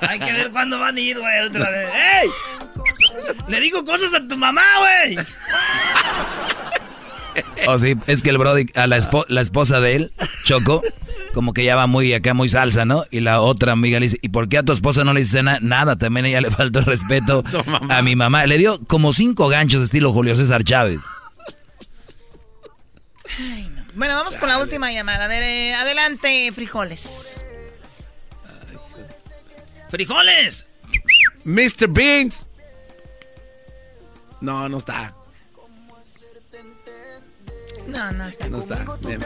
Hay 0.00 0.18
que 0.18 0.32
ver 0.32 0.50
cuándo 0.50 0.78
van 0.78 0.96
a 0.96 1.00
ir, 1.00 1.18
güey. 1.18 1.40
otra 1.46 1.70
vez. 1.70 1.90
¡Ey! 1.94 2.30
Le 3.48 3.60
digo 3.60 3.84
cosas 3.84 4.12
a 4.14 4.26
tu 4.26 4.36
mamá, 4.36 4.64
güey. 4.78 5.18
O 7.68 7.78
sí, 7.78 7.94
es 8.06 8.22
que 8.22 8.30
el 8.30 8.38
Brody, 8.38 8.66
a 8.74 8.86
la, 8.86 8.96
espo- 8.98 9.26
la 9.28 9.40
esposa 9.40 9.80
de 9.80 9.96
él, 9.96 10.12
Choco, 10.44 10.82
como 11.34 11.52
que 11.52 11.64
ya 11.64 11.76
va 11.76 11.86
muy 11.86 12.12
acá, 12.14 12.34
muy 12.34 12.48
salsa, 12.48 12.84
¿no? 12.84 13.04
Y 13.10 13.20
la 13.20 13.40
otra 13.40 13.72
amiga 13.72 13.98
le 14.00 14.06
dice, 14.06 14.18
¿y 14.22 14.28
por 14.30 14.48
qué 14.48 14.58
a 14.58 14.62
tu 14.62 14.72
esposa 14.72 15.04
no 15.04 15.12
le 15.12 15.20
dice 15.20 15.42
na- 15.42 15.58
nada? 15.60 15.96
También 15.96 16.26
a 16.26 16.28
ella 16.28 16.40
le 16.40 16.50
faltó 16.52 16.78
el 16.80 16.84
respeto 16.86 17.44
a 17.88 18.02
mi 18.02 18.16
mamá. 18.16 18.46
Le 18.46 18.58
dio 18.58 18.78
como 18.86 19.12
cinco 19.12 19.48
ganchos 19.48 19.82
estilo 19.82 20.12
Julio 20.12 20.34
César 20.36 20.64
Chávez. 20.64 21.00
Bueno, 23.94 24.14
vamos 24.16 24.36
con 24.36 24.48
la 24.48 24.58
última 24.60 24.92
llamada. 24.92 25.24
A 25.24 25.28
ver, 25.28 25.42
eh, 25.42 25.74
adelante, 25.74 26.50
frijoles. 26.54 27.40
¡Frijoles! 29.90 30.66
Mr. 31.44 31.88
Beans. 31.88 32.46
No, 34.40 34.68
no 34.68 34.78
está. 34.78 35.14
No, 37.90 38.12
no 38.12 38.26
está. 38.26 38.48
No 38.48 38.58
está. 38.58 38.84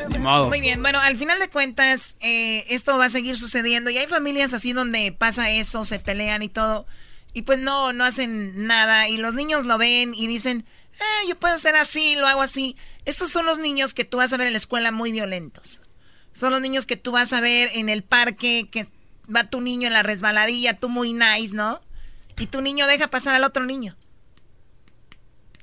Ni 0.08 0.18
modo. 0.18 0.48
Muy 0.48 0.60
bien, 0.60 0.82
bueno, 0.82 0.98
al 1.00 1.16
final 1.16 1.38
de 1.38 1.48
cuentas, 1.48 2.16
eh, 2.20 2.64
esto 2.68 2.96
va 2.98 3.06
a 3.06 3.10
seguir 3.10 3.36
sucediendo 3.36 3.90
y 3.90 3.98
hay 3.98 4.06
familias 4.06 4.54
así 4.54 4.72
donde 4.72 5.12
pasa 5.12 5.50
eso, 5.50 5.84
se 5.84 5.98
pelean 5.98 6.42
y 6.42 6.48
todo, 6.48 6.86
y 7.32 7.42
pues 7.42 7.58
no, 7.58 7.92
no 7.92 8.04
hacen 8.04 8.66
nada 8.66 9.08
y 9.08 9.16
los 9.16 9.34
niños 9.34 9.64
lo 9.64 9.76
ven 9.78 10.14
y 10.14 10.26
dicen, 10.26 10.64
eh, 10.94 11.28
yo 11.28 11.36
puedo 11.38 11.58
ser 11.58 11.76
así, 11.76 12.16
lo 12.16 12.26
hago 12.26 12.42
así. 12.42 12.76
Estos 13.04 13.30
son 13.30 13.46
los 13.46 13.58
niños 13.58 13.92
que 13.92 14.04
tú 14.04 14.18
vas 14.18 14.32
a 14.32 14.36
ver 14.36 14.46
en 14.46 14.52
la 14.52 14.58
escuela 14.58 14.92
muy 14.92 15.12
violentos. 15.12 15.82
Son 16.32 16.52
los 16.52 16.60
niños 16.60 16.86
que 16.86 16.96
tú 16.96 17.12
vas 17.12 17.32
a 17.32 17.40
ver 17.40 17.68
en 17.74 17.88
el 17.88 18.02
parque 18.02 18.68
que 18.70 18.88
va 19.34 19.44
tu 19.44 19.60
niño 19.60 19.86
en 19.86 19.92
la 19.92 20.02
resbaladilla, 20.02 20.78
tú 20.78 20.88
muy 20.88 21.12
nice, 21.12 21.54
¿no? 21.54 21.80
Y 22.38 22.46
tu 22.46 22.60
niño 22.60 22.86
deja 22.86 23.08
pasar 23.08 23.34
al 23.34 23.44
otro 23.44 23.64
niño. 23.64 23.96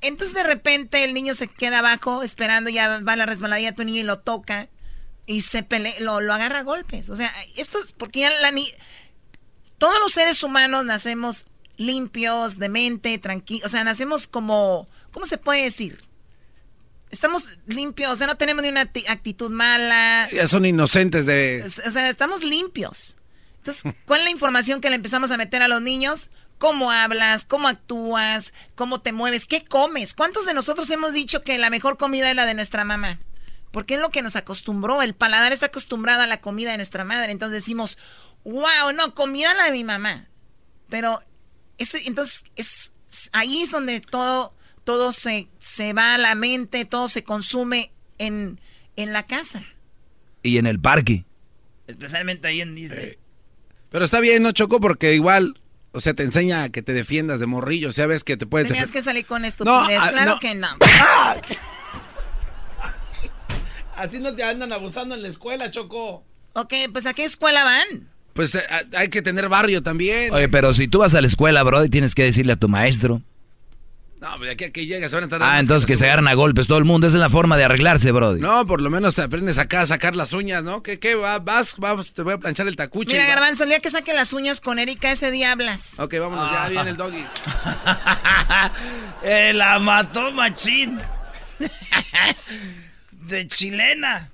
Entonces 0.02 0.34
de 0.34 0.42
repente 0.42 1.04
el 1.04 1.14
niño 1.14 1.34
se 1.34 1.46
queda 1.46 1.78
abajo 1.78 2.22
esperando, 2.22 2.68
ya 2.68 3.00
va 3.00 3.12
a 3.12 3.16
la 3.16 3.26
resbaladilla 3.26 3.74
tu 3.74 3.84
niño 3.84 4.00
y 4.00 4.04
lo 4.04 4.18
toca 4.18 4.68
y 5.26 5.42
se 5.42 5.62
pelea, 5.62 5.94
lo, 6.00 6.20
lo 6.20 6.34
agarra 6.34 6.60
a 6.60 6.62
golpes. 6.64 7.08
O 7.08 7.16
sea, 7.16 7.32
esto 7.56 7.78
es 7.80 7.92
porque 7.92 8.20
ya 8.20 8.30
la 8.30 8.50
ni 8.50 8.70
todos 9.78 9.98
los 10.00 10.12
seres 10.12 10.42
humanos 10.42 10.84
nacemos 10.84 11.46
limpios, 11.76 12.58
de 12.58 12.68
mente, 12.68 13.16
tranquilos, 13.18 13.66
o 13.66 13.68
sea, 13.68 13.84
nacemos 13.84 14.26
como, 14.26 14.88
¿cómo 15.10 15.26
se 15.26 15.38
puede 15.38 15.62
decir? 15.62 16.04
Estamos 17.10 17.60
limpios, 17.66 18.10
o 18.10 18.16
sea, 18.16 18.26
no 18.26 18.36
tenemos 18.36 18.62
ni 18.62 18.70
una 18.70 18.82
actitud 18.82 19.50
mala. 19.50 20.28
Ya 20.32 20.48
son 20.48 20.64
inocentes 20.64 21.26
de... 21.26 21.62
O 21.64 21.90
sea, 21.90 22.08
estamos 22.08 22.42
limpios. 22.42 23.18
Entonces, 23.58 23.92
¿cuál 24.06 24.20
es 24.20 24.24
la 24.24 24.30
información 24.30 24.80
que 24.80 24.88
le 24.88 24.96
empezamos 24.96 25.30
a 25.30 25.36
meter 25.36 25.62
a 25.62 25.68
los 25.68 25.82
niños? 25.82 26.30
¿Cómo 26.62 26.92
hablas? 26.92 27.44
¿Cómo 27.44 27.66
actúas? 27.66 28.52
¿Cómo 28.76 29.00
te 29.00 29.10
mueves? 29.10 29.46
¿Qué 29.46 29.64
comes? 29.64 30.14
¿Cuántos 30.14 30.46
de 30.46 30.54
nosotros 30.54 30.88
hemos 30.90 31.12
dicho 31.12 31.42
que 31.42 31.58
la 31.58 31.70
mejor 31.70 31.98
comida 31.98 32.30
es 32.30 32.36
la 32.36 32.46
de 32.46 32.54
nuestra 32.54 32.84
mamá? 32.84 33.18
Porque 33.72 33.94
es 33.94 34.00
lo 34.00 34.10
que 34.10 34.22
nos 34.22 34.36
acostumbró. 34.36 35.02
El 35.02 35.14
paladar 35.14 35.52
está 35.52 35.66
acostumbrado 35.66 36.22
a 36.22 36.28
la 36.28 36.40
comida 36.40 36.70
de 36.70 36.76
nuestra 36.76 37.02
madre. 37.02 37.32
Entonces 37.32 37.56
decimos, 37.56 37.98
wow, 38.44 38.92
no, 38.94 39.12
comida 39.12 39.52
la 39.54 39.64
de 39.64 39.72
mi 39.72 39.82
mamá. 39.82 40.28
Pero 40.88 41.18
entonces 41.78 42.44
es 42.54 42.92
ahí 43.32 43.62
es 43.62 43.72
donde 43.72 44.00
todo 44.00 44.54
todo 44.84 45.10
se, 45.10 45.48
se 45.58 45.94
va 45.94 46.14
a 46.14 46.18
la 46.18 46.36
mente, 46.36 46.84
todo 46.84 47.08
se 47.08 47.24
consume 47.24 47.90
en, 48.18 48.60
en 48.94 49.12
la 49.12 49.26
casa. 49.26 49.64
Y 50.44 50.58
en 50.58 50.68
el 50.68 50.78
parque. 50.78 51.24
Especialmente 51.88 52.46
ahí 52.46 52.60
en 52.60 52.76
Disney. 52.76 53.04
Eh, 53.04 53.18
pero 53.90 54.04
está 54.04 54.20
bien, 54.20 54.44
¿no, 54.44 54.52
Choco? 54.52 54.78
Porque 54.78 55.12
igual, 55.14 55.54
o 55.92 56.00
sea, 56.00 56.14
te 56.14 56.22
enseña 56.22 56.64
a 56.64 56.68
que 56.70 56.82
te 56.82 56.92
defiendas 56.92 57.38
de 57.38 57.46
morrillo. 57.46 57.90
O 57.90 57.92
sea, 57.92 58.06
ves 58.06 58.24
que 58.24 58.36
te 58.36 58.46
puedes... 58.46 58.68
Tenías 58.68 58.90
que 58.90 59.02
salir 59.02 59.26
con 59.26 59.44
estupidez. 59.44 60.00
Ah, 60.00 60.08
claro 60.10 60.38
que 60.40 60.54
no. 60.54 60.68
Así 63.96 64.18
no 64.18 64.34
te 64.34 64.42
andan 64.42 64.72
abusando 64.72 65.14
en 65.14 65.22
la 65.22 65.28
escuela, 65.28 65.70
Choco. 65.70 66.24
Ok, 66.54 66.74
pues 66.92 67.06
¿a 67.06 67.14
qué 67.14 67.24
escuela 67.24 67.62
van? 67.62 68.08
Pues 68.32 68.54
eh, 68.54 68.62
hay 68.94 69.08
que 69.08 69.20
tener 69.20 69.48
barrio 69.48 69.82
también. 69.82 70.32
Oye, 70.32 70.48
pero 70.48 70.72
si 70.72 70.88
tú 70.88 70.98
vas 71.00 71.14
a 71.14 71.20
la 71.20 71.26
escuela, 71.26 71.62
bro, 71.62 71.84
y 71.84 71.90
tienes 71.90 72.14
que 72.14 72.24
decirle 72.24 72.54
a 72.54 72.56
tu 72.56 72.68
maestro. 72.68 73.22
No, 74.22 74.36
pues 74.38 74.52
aquí 74.52 74.66
a 74.66 74.70
que 74.70 74.86
llegas 74.86 75.10
se 75.10 75.16
van 75.16 75.24
a 75.24 75.26
estar 75.26 75.42
Ah, 75.42 75.58
entonces 75.58 75.84
que 75.84 75.96
se 75.96 76.04
agarran 76.04 76.28
a 76.28 76.34
golpes 76.34 76.68
todo 76.68 76.78
el 76.78 76.84
mundo. 76.84 77.08
Esa 77.08 77.16
es 77.16 77.20
la 77.20 77.28
forma 77.28 77.56
de 77.56 77.64
arreglarse, 77.64 78.12
bro. 78.12 78.36
No, 78.36 78.64
por 78.66 78.80
lo 78.80 78.88
menos 78.88 79.16
te 79.16 79.22
aprendes 79.22 79.58
acá 79.58 79.80
a 79.80 79.86
sacar 79.88 80.14
las 80.14 80.32
uñas, 80.32 80.62
¿no? 80.62 80.80
¿Qué, 80.80 81.00
qué? 81.00 81.16
Vas, 81.16 81.74
vamos, 81.76 82.14
te 82.14 82.22
voy 82.22 82.34
a 82.34 82.38
planchar 82.38 82.68
el 82.68 82.76
tacuche. 82.76 83.14
Mira, 83.16 83.26
Garbanzo, 83.26 83.64
el 83.64 83.70
día 83.70 83.80
que 83.80 83.90
saque 83.90 84.14
las 84.14 84.32
uñas 84.32 84.60
con 84.60 84.78
Erika, 84.78 85.10
ese 85.10 85.32
día 85.32 85.50
hablas. 85.50 85.98
Ok, 85.98 86.14
vámonos, 86.20 86.52
ya 86.52 86.68
viene 86.68 86.90
el 86.90 86.96
doggy. 86.96 87.24
eh, 89.24 89.52
la 89.54 89.80
mató 89.80 90.30
machín. 90.30 91.00
de 93.10 93.48
chilena. 93.48 94.30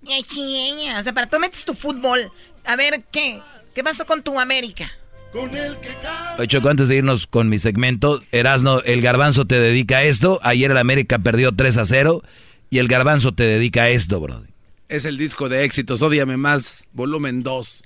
De 0.00 0.22
chilena. 0.22 0.98
O 0.98 1.02
sea, 1.02 1.12
para 1.12 1.26
tú 1.26 1.38
metes 1.38 1.66
tu 1.66 1.74
fútbol. 1.74 2.32
A 2.64 2.74
ver, 2.74 3.04
¿qué? 3.12 3.42
¿Qué 3.74 3.84
pasó 3.84 4.06
con 4.06 4.22
tu 4.22 4.40
América? 4.40 4.90
Con 5.32 5.56
el 5.56 5.76
que 5.78 5.90
Oye, 6.38 6.48
Choco, 6.48 6.68
antes 6.70 6.88
de 6.88 6.96
irnos 6.96 7.26
con 7.26 7.48
mi 7.48 7.58
segmento, 7.58 8.20
Erasno, 8.32 8.80
el 8.82 9.00
garbanzo 9.02 9.46
te 9.46 9.60
dedica 9.60 9.98
a 9.98 10.02
esto. 10.02 10.40
Ayer 10.42 10.70
el 10.70 10.78
América 10.78 11.18
perdió 11.18 11.54
3 11.54 11.76
a 11.76 11.84
0 11.84 12.22
y 12.70 12.78
el 12.78 12.88
garbanzo 12.88 13.32
te 13.32 13.44
dedica 13.44 13.82
a 13.82 13.88
esto, 13.90 14.18
bro. 14.20 14.42
Es 14.88 15.04
el 15.04 15.18
disco 15.18 15.48
de 15.48 15.64
éxitos, 15.64 16.02
Ódiame 16.02 16.36
Más, 16.36 16.88
volumen 16.92 17.42
2. 17.42 17.82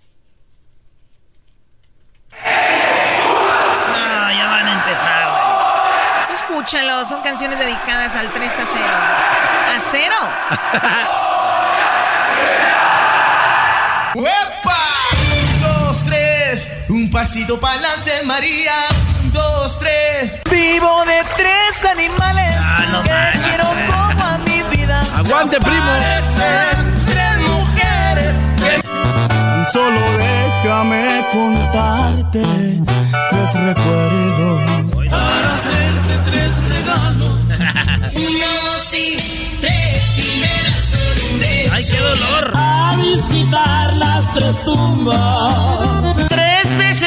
No, 2.32 2.46
ya 4.32 4.46
van 4.46 4.66
a 4.66 4.74
empezar, 4.82 5.30
güey. 5.30 6.34
Escúchalo, 6.34 7.04
son 7.04 7.22
canciones 7.22 7.58
dedicadas 7.58 8.14
al 8.14 8.32
3 8.32 8.58
a 8.58 8.66
0. 8.66 8.84
¿A 9.68 9.80
0? 9.80 10.14
¡Uepa! 14.14 14.76
pasito 17.14 17.60
para 17.60 17.74
adelante, 17.74 18.10
María. 18.24 18.72
Un, 19.22 19.30
dos, 19.30 19.78
tres. 19.78 20.40
Vivo 20.50 21.04
de 21.06 21.22
tres 21.36 21.84
animales 21.88 22.56
ah, 22.60 23.02
que 23.04 23.38
quiero 23.38 23.64
como 23.88 24.24
a 24.24 24.38
mi 24.38 24.76
vida. 24.76 25.00
¡Aguante, 25.14 25.60
primo! 25.60 25.92
Tres 27.06 27.38
mujeres 27.38 28.34
Solo 29.72 30.00
déjame 30.18 31.24
contarte 31.30 32.42
tres 33.30 33.54
recuerdos. 33.62 34.60
Para 35.08 35.54
hacerte 35.54 36.14
tres 36.30 36.52
regalos. 36.68 37.38
Uno, 38.12 38.78
sí, 38.78 39.16
tres 39.60 40.18
y 40.18 40.40
me 40.40 41.70
¡Ay, 41.74 41.84
qué 41.90 41.98
dolor! 42.00 42.52
A 42.56 42.96
visitar 42.96 43.92
las 43.94 44.34
tres 44.34 44.64
tumbas. 44.64 45.93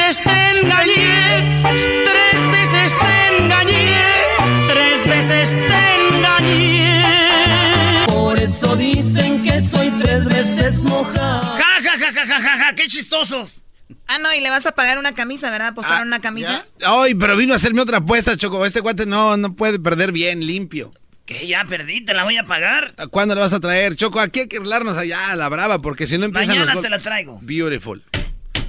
Tres 0.08 0.24
veces 0.24 0.32
te 0.32 0.60
engañé, 0.60 1.62
tres 2.02 2.50
veces 2.50 2.94
te 2.98 3.36
engañé, 3.36 3.92
tres 4.66 5.06
veces 5.06 5.50
te 5.50 6.16
engañé. 6.16 7.04
Por 8.06 8.38
eso 8.38 8.74
dicen 8.74 9.42
que 9.42 9.60
soy 9.60 9.90
tres 10.00 10.24
veces 10.24 10.78
mojada. 10.78 11.42
¡Ja, 11.42 11.82
ja, 11.82 11.98
ja, 11.98 12.24
ja, 12.24 12.40
ja, 12.40 12.56
ja! 12.56 12.74
¡Qué 12.74 12.86
chistosos! 12.86 13.62
Ah, 14.06 14.18
no, 14.18 14.32
y 14.32 14.40
le 14.40 14.48
vas 14.48 14.64
a 14.64 14.72
pagar 14.72 14.98
una 14.98 15.12
camisa, 15.12 15.50
¿verdad? 15.50 15.68
¿Apostaron 15.68 16.08
una 16.08 16.20
camisa? 16.20 16.64
Ay, 16.86 17.14
pero 17.14 17.36
vino 17.36 17.52
a 17.52 17.56
hacerme 17.56 17.82
otra 17.82 17.98
apuesta, 17.98 18.34
Choco. 18.34 18.64
Este 18.64 18.80
guante 18.80 19.04
no, 19.04 19.36
no 19.36 19.56
puede 19.56 19.78
perder 19.78 20.12
bien, 20.12 20.40
limpio. 20.46 20.90
¿Qué? 21.26 21.46
Ya 21.46 21.66
perdí, 21.66 22.02
te 22.02 22.14
la 22.14 22.24
voy 22.24 22.38
a 22.38 22.44
pagar. 22.44 22.94
¿Cuándo 23.10 23.34
la 23.34 23.42
vas 23.42 23.52
a 23.52 23.60
traer? 23.60 23.94
Choco, 23.94 24.20
aquí 24.20 24.40
hay 24.40 24.48
que 24.48 24.56
arreglarnos 24.56 24.96
allá 24.96 25.32
a 25.32 25.36
la 25.36 25.50
brava, 25.50 25.82
porque 25.82 26.06
si 26.06 26.16
no 26.16 26.24
empiezan 26.24 26.56
Mañana 26.56 26.72
los 26.72 26.82
te 26.82 26.88
la 26.88 26.98
traigo. 26.98 27.38
Beautiful. 27.42 28.02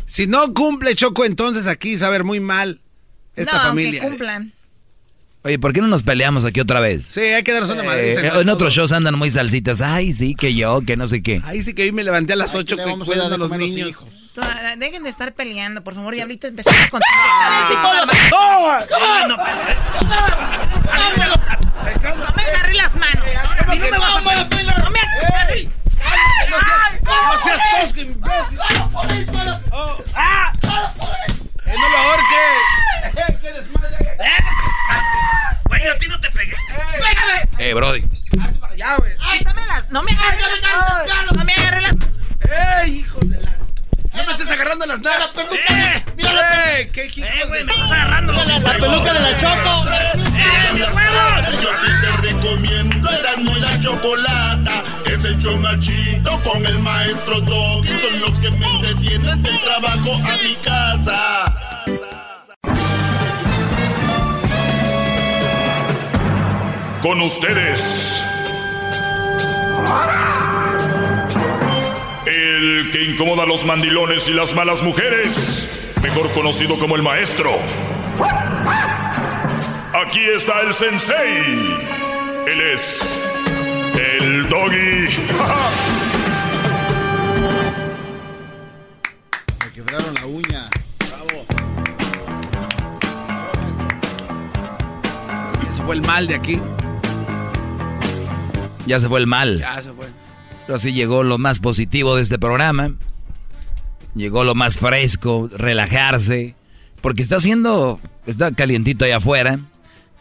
Si 0.10 0.28
no 0.28 0.54
cumple 0.54 0.96
Choco, 0.96 1.24
entonces 1.24 1.68
aquí 1.68 1.96
ver 2.10 2.24
muy 2.24 2.40
mal 2.40 2.82
esta 3.36 3.58
no, 3.58 3.64
familia. 3.64 4.02
que 4.02 4.08
cumplan. 4.08 4.54
Oye, 5.44 5.58
¿por 5.58 5.72
qué 5.72 5.80
no 5.80 5.88
nos 5.88 6.04
peleamos 6.04 6.44
aquí 6.44 6.60
otra 6.60 6.82
vez? 6.82 7.06
Sí, 7.06 7.22
hay 7.22 7.44
que 7.44 7.54
darnos 7.54 7.70
una 7.70 7.84
madre. 7.84 8.14
Eh, 8.14 8.32
en 8.42 8.50
otros 8.50 8.74
shows 8.74 8.92
andan 8.92 9.16
muy 9.18 9.32
salsitas. 9.32 9.80
Ay, 9.80 10.12
sí, 10.12 10.36
que 10.36 10.54
yo, 10.54 10.82
que 10.82 10.98
no 10.98 11.08
sé 11.08 11.24
qué. 11.24 11.42
Ahí 11.46 11.64
sí 11.64 11.74
que 11.74 11.84
hoy 11.84 11.94
me 11.94 12.04
levanté 12.04 12.34
a 12.34 12.36
las 12.36 12.56
8 12.56 12.76
le 12.76 12.84
que 12.84 12.90
vamos 12.90 13.08
a 13.08 13.12
cuidando 13.12 13.36
a 13.36 13.38
los 13.38 13.52
niños. 13.52 13.88
hijos. 13.88 14.10
Ah, 14.42 14.76
Dejen 14.78 15.04
de 15.04 15.10
estar 15.10 15.34
peleando, 15.34 15.84
por 15.84 15.96
favor, 15.96 16.14
diablito, 16.14 16.48
empezamos 16.48 16.90
con... 16.90 17.02
Ay, 17.06 17.76
no, 19.30 19.38
No 22.04 22.34
me 22.36 22.44
agarré 22.44 22.74
las 22.74 22.96
manos. 22.96 23.26
A 23.66 23.76
mí 23.76 23.80
no 23.80 23.92
me 23.92 23.98
vas 23.98 24.18
a... 24.18 24.22
No 24.22 24.90
me 24.92 25.00
agarré. 25.00 25.70
¡No 26.50 27.44
seas 27.44 27.62
tosco, 27.82 28.02
imbécil! 28.02 28.60
¡Ah! 30.16 30.52
¡Eh, 31.66 31.76
no 31.78 31.90
lo 31.90 31.98
ahorque! 31.98 32.46
¡Eh, 33.16 33.38
qué 33.42 33.52
desmadre! 33.54 33.98
Güey, 35.66 35.88
a 35.88 36.00
ti 36.00 36.08
no 36.08 36.20
te 36.20 36.30
pegué. 36.32 36.56
Pégame. 36.98 37.48
Eh, 37.60 37.74
Brody. 37.74 38.04
¡Hazte 38.42 38.60
para 38.60 38.74
allá, 38.74 38.96
güey! 38.98 39.12
Quítame 39.38 39.66
las... 39.68 39.90
No 39.92 40.04
me 40.04 40.12
agarré 40.12 40.42
las 40.42 40.62
manos. 40.62 41.38
No 41.38 41.44
me 41.46 41.54
agarré 41.54 41.82
las... 41.82 41.94
¡Ey, 42.82 43.00
hijos 43.00 43.30
de 43.30 43.42
la... 43.42 43.52
¡No 44.14 44.26
me 44.26 44.32
estés 44.32 44.50
agarrando 44.52 44.86
las 44.88 45.00
nalgas! 45.02 45.30
¡Eh! 45.70 46.04
¡Ey, 46.78 46.90
qué 46.90 47.04
¡Eh, 47.06 47.44
güey, 47.48 47.60
de... 47.60 47.66
me 47.66 47.72
estás 47.74 47.92
agarrando 47.92 48.34
los 48.34 48.48
La 48.48 48.60
peluca 48.74 49.14
de 49.14 49.20
la 49.20 49.38
Choco. 49.38 49.86
¡Eh, 49.92 50.74
mis 50.74 50.82
huevos! 50.96 51.62
Yo 51.62 51.70
a 51.72 51.82
ti 51.82 51.92
te 52.02 52.12
recomiendo 52.30 53.10
Erasmo 53.12 53.52
y 53.56 53.60
la 53.60 53.80
Chocolata. 53.80 54.84
Es 55.20 55.26
el 55.26 55.38
show 55.38 55.58
machito 55.58 56.40
con 56.50 56.66
el 56.66 56.80
maestro 56.80 57.42
Doggy. 57.42 57.90
Son 57.90 58.22
los 58.22 58.40
que 58.40 58.52
me 58.52 58.66
entretienen 58.66 59.44
del 59.44 59.60
trabajo 59.60 60.14
a 60.14 60.38
mi 60.48 60.56
casa. 60.64 61.46
Con 67.02 67.22
ustedes. 67.22 68.24
El 72.26 72.90
que 72.94 73.04
incomoda 73.04 73.44
a 73.44 73.46
los 73.46 73.66
mandilones 73.66 74.30
y 74.30 74.34
las 74.34 74.56
malas 74.56 74.82
mujeres. 74.82 75.92
Mejor 76.02 76.32
conocido 76.32 76.80
como 76.80 76.96
el 76.96 77.02
maestro. 77.02 77.58
Aquí 80.02 80.22
está 80.34 80.62
el 80.62 80.74
sensei. 80.74 81.78
Él 82.48 82.62
es 82.74 83.29
doggy. 84.50 84.76
Me 89.64 89.72
quebraron 89.72 90.14
la 90.16 90.26
uña. 90.26 90.68
Bravo. 91.00 91.46
Ese 95.72 95.84
fue 95.84 95.96
el 95.96 96.02
mal 96.02 96.28
de 96.28 96.36
aquí. 96.36 96.60
Ya 98.86 99.00
se 99.00 99.08
fue 99.08 99.20
el 99.20 99.28
mal. 99.28 99.60
Ya 99.60 99.82
se 99.82 99.94
fue. 99.94 100.08
Pero 100.66 100.76
así 100.76 100.92
llegó 100.94 101.24
lo 101.24 101.38
más 101.38 101.60
positivo 101.60 102.16
de 102.16 102.24
este 102.24 102.40
programa. 102.40 102.96
Llegó 104.16 104.44
lo 104.44 104.56
más 104.56 104.80
fresco, 104.80 105.48
relajarse. 105.52 106.56
Porque 107.02 107.22
está 107.22 107.36
haciendo, 107.38 108.00
está 108.26 108.52
calientito 108.52 109.06
allá 109.06 109.18
afuera. 109.18 109.60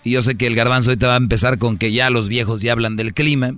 Y 0.04 0.12
yo 0.12 0.22
sé 0.22 0.36
que 0.36 0.46
el 0.46 0.54
garbanzo 0.54 0.90
ahorita 0.90 1.08
va 1.08 1.14
a 1.14 1.18
empezar 1.18 1.58
con 1.58 1.78
que 1.78 1.92
ya 1.92 2.10
los 2.10 2.28
viejos 2.28 2.62
ya 2.62 2.72
hablan 2.72 2.96
del 2.96 3.14
clima. 3.14 3.54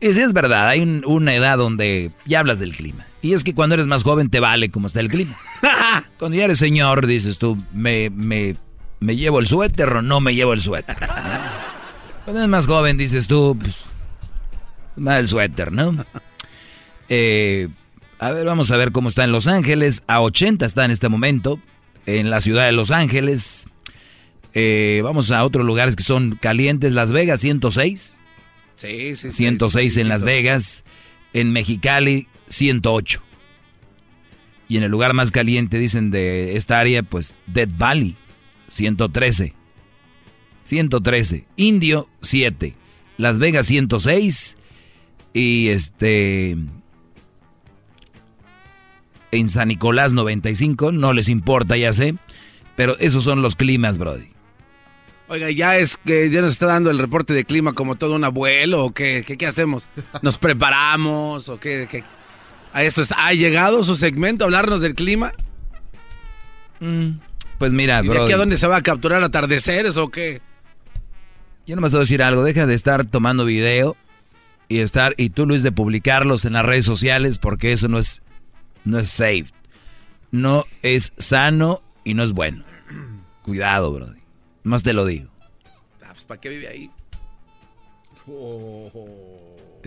Y 0.00 0.12
sí 0.12 0.20
es 0.20 0.32
verdad, 0.32 0.68
hay 0.68 0.80
una 1.04 1.34
edad 1.34 1.56
donde 1.56 2.10
ya 2.26 2.40
hablas 2.40 2.58
del 2.58 2.76
clima. 2.76 3.06
Y 3.22 3.32
es 3.32 3.42
que 3.42 3.54
cuando 3.54 3.74
eres 3.74 3.86
más 3.86 4.02
joven 4.02 4.28
te 4.28 4.40
vale 4.40 4.70
cómo 4.70 4.86
está 4.86 5.00
el 5.00 5.08
clima. 5.08 5.34
cuando 6.18 6.36
ya 6.36 6.44
eres 6.44 6.58
señor, 6.58 7.06
dices 7.06 7.38
tú, 7.38 7.56
me, 7.72 8.10
me, 8.10 8.56
me 9.00 9.16
llevo 9.16 9.38
el 9.38 9.46
suéter 9.46 9.88
o 9.88 10.02
no 10.02 10.20
me 10.20 10.34
llevo 10.34 10.52
el 10.52 10.60
suéter. 10.60 10.96
Cuando 12.24 12.40
eres 12.40 12.48
más 12.48 12.66
joven, 12.66 12.98
dices 12.98 13.26
tú, 13.28 13.56
pues, 13.58 13.84
nada 14.96 15.18
el 15.18 15.28
suéter, 15.28 15.72
¿no? 15.72 16.04
Eh, 17.08 17.68
a 18.18 18.30
ver, 18.30 18.46
vamos 18.46 18.70
a 18.70 18.76
ver 18.76 18.92
cómo 18.92 19.08
está 19.08 19.24
en 19.24 19.32
Los 19.32 19.46
Ángeles. 19.46 20.02
A 20.06 20.20
80 20.22 20.64
está 20.64 20.84
en 20.84 20.90
este 20.90 21.08
momento, 21.08 21.60
en 22.06 22.30
la 22.30 22.40
ciudad 22.40 22.66
de 22.66 22.72
Los 22.72 22.90
Ángeles. 22.90 23.68
Eh, 24.54 25.00
vamos 25.02 25.30
a 25.30 25.44
otros 25.44 25.66
lugares 25.66 25.96
que 25.96 26.04
son 26.04 26.38
calientes. 26.40 26.92
Las 26.92 27.12
Vegas, 27.12 27.40
106. 27.40 28.18
Sí, 28.76 29.16
sí, 29.16 29.30
106 29.30 29.96
en 29.96 30.08
Las 30.08 30.24
Vegas. 30.24 30.84
En 31.32 31.52
Mexicali, 31.52 32.28
108. 32.48 33.20
Y 34.68 34.76
en 34.76 34.82
el 34.82 34.90
lugar 34.90 35.12
más 35.12 35.30
caliente, 35.30 35.78
dicen, 35.78 36.10
de 36.10 36.56
esta 36.56 36.80
área, 36.80 37.02
pues 37.02 37.34
Dead 37.46 37.68
Valley, 37.76 38.16
113. 38.68 39.54
113. 40.62 41.46
Indio, 41.56 42.08
7. 42.22 42.74
Las 43.18 43.38
Vegas, 43.38 43.66
106. 43.66 44.56
Y 45.32 45.68
este... 45.68 46.56
En 49.30 49.50
San 49.50 49.68
Nicolás, 49.68 50.12
95. 50.12 50.92
No 50.92 51.12
les 51.12 51.28
importa, 51.28 51.76
ya 51.76 51.92
sé. 51.92 52.14
Pero 52.76 52.96
esos 52.98 53.24
son 53.24 53.42
los 53.42 53.56
climas, 53.56 53.98
Brody. 53.98 54.33
Oiga, 55.26 55.50
ya 55.50 55.78
es 55.78 55.96
que 55.96 56.28
ya 56.28 56.42
nos 56.42 56.52
está 56.52 56.66
dando 56.66 56.90
el 56.90 56.98
reporte 56.98 57.32
de 57.32 57.44
clima 57.44 57.72
como 57.72 57.96
todo 57.96 58.14
un 58.14 58.24
abuelo 58.24 58.84
o 58.84 58.92
qué, 58.92 59.24
qué, 59.24 59.46
hacemos? 59.46 59.86
¿Nos 60.22 60.38
preparamos 60.38 61.48
o 61.48 61.58
qué, 61.58 61.88
qué? 61.90 62.04
¿A 62.72 62.82
eso 62.82 63.02
¿Ha 63.16 63.32
llegado 63.32 63.84
su 63.84 63.96
segmento 63.96 64.44
a 64.44 64.46
hablarnos 64.46 64.80
del 64.82 64.94
clima? 64.94 65.32
Mm, 66.80 67.18
pues 67.56 67.72
mira, 67.72 68.02
¿Y 68.04 68.08
de 68.08 68.20
aquí 68.20 68.32
a 68.32 68.36
dónde 68.36 68.58
se 68.58 68.66
va 68.66 68.76
a 68.76 68.82
capturar 68.82 69.22
atardeceres 69.22 69.96
o 69.96 70.10
qué? 70.10 70.42
Yo 71.66 71.74
no 71.76 71.80
me 71.80 71.88
voy 71.88 71.96
a 71.96 72.00
decir 72.00 72.22
algo, 72.22 72.44
deja 72.44 72.66
de 72.66 72.74
estar 72.74 73.06
tomando 73.06 73.46
video 73.46 73.96
y 74.68 74.80
estar 74.80 75.14
y 75.16 75.30
tú 75.30 75.46
Luis 75.46 75.62
de 75.62 75.72
publicarlos 75.72 76.44
en 76.44 76.54
las 76.54 76.64
redes 76.64 76.84
sociales 76.84 77.38
porque 77.38 77.72
eso 77.72 77.88
no 77.88 77.98
es 77.98 78.20
no 78.84 78.98
es 78.98 79.08
safe. 79.08 79.46
No 80.30 80.66
es 80.82 81.12
sano 81.16 81.82
y 82.04 82.14
no 82.14 82.22
es 82.22 82.32
bueno. 82.32 82.64
Cuidado, 83.42 83.92
brody. 83.92 84.23
Más 84.64 84.82
te 84.82 84.92
lo 84.92 85.06
digo. 85.06 85.30
Ah, 86.02 86.08
pues, 86.12 86.24
¿Para 86.24 86.40
qué 86.40 86.48
vive 86.48 86.68
ahí? 86.68 86.90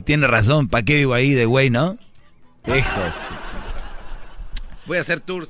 Tiene 0.05 0.27
razón, 0.27 0.67
¿para 0.69 0.85
qué 0.85 0.95
vivo 0.97 1.13
ahí 1.13 1.33
de 1.33 1.45
güey, 1.45 1.69
no? 1.69 1.97
Hijos. 2.67 3.15
Voy 4.85 4.97
a 4.97 5.01
hacer 5.01 5.19
tours. 5.19 5.49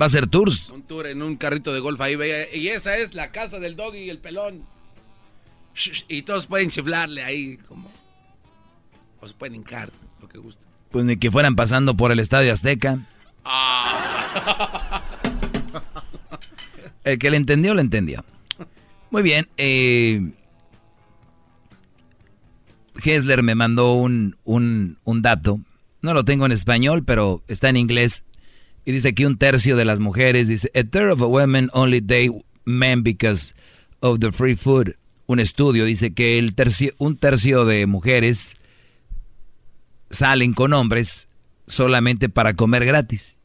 ¿Va 0.00 0.06
a 0.06 0.08
hacer 0.08 0.26
tours? 0.26 0.70
Un 0.70 0.82
tour 0.82 1.06
en 1.06 1.22
un 1.22 1.36
carrito 1.36 1.72
de 1.72 1.80
golf 1.80 2.00
ahí. 2.00 2.16
Y 2.52 2.68
esa 2.68 2.96
es 2.96 3.14
la 3.14 3.30
casa 3.30 3.60
del 3.60 3.76
doggy 3.76 3.98
y 3.98 4.10
el 4.10 4.18
pelón. 4.18 4.64
Y 6.08 6.22
todos 6.22 6.46
pueden 6.46 6.70
chiflarle 6.70 7.22
ahí 7.22 7.58
como... 7.68 7.90
O 9.20 9.28
se 9.28 9.34
pueden 9.34 9.56
hincar, 9.56 9.90
lo 10.20 10.28
que 10.28 10.38
guste. 10.38 10.62
Pues 10.90 11.04
ni 11.04 11.16
que 11.16 11.30
fueran 11.30 11.56
pasando 11.56 11.96
por 11.96 12.10
el 12.12 12.20
Estadio 12.20 12.52
Azteca. 12.52 13.06
Ah. 13.44 15.02
El 17.04 17.18
que 17.18 17.30
le 17.30 17.36
entendió, 17.36 17.74
le 17.74 17.82
entendió. 17.82 18.24
Muy 19.10 19.22
bien. 19.22 19.46
Eh, 19.58 20.32
Hessler 23.02 23.42
me 23.42 23.54
mandó 23.54 23.94
un, 23.94 24.36
un, 24.44 25.22
dato. 25.22 25.60
No 26.00 26.14
lo 26.14 26.24
tengo 26.24 26.46
en 26.46 26.52
español, 26.52 27.04
pero 27.04 27.42
está 27.46 27.68
en 27.68 27.76
inglés. 27.76 28.24
Y 28.84 28.92
dice 28.92 29.14
que 29.14 29.26
un 29.26 29.38
tercio 29.38 29.76
de 29.76 29.84
las 29.84 30.00
mujeres, 30.00 30.48
dice, 30.48 30.70
a 30.74 30.84
third 30.84 31.12
of 31.12 31.20
women 31.20 31.70
only 31.72 32.00
date 32.00 32.32
men 32.64 33.02
because 33.02 33.54
of 34.00 34.20
the 34.20 34.32
free 34.32 34.56
food. 34.56 34.96
Un 35.26 35.40
estudio 35.40 35.84
dice 35.84 36.12
que 36.12 36.38
el 36.38 36.54
tercio, 36.54 36.92
un 36.98 37.16
tercio 37.16 37.64
de 37.64 37.86
mujeres 37.86 38.56
salen 40.10 40.52
con 40.52 40.72
hombres 40.72 41.28
solamente 41.66 42.28
para 42.28 42.54
comer 42.54 42.84
gratis. 42.84 43.38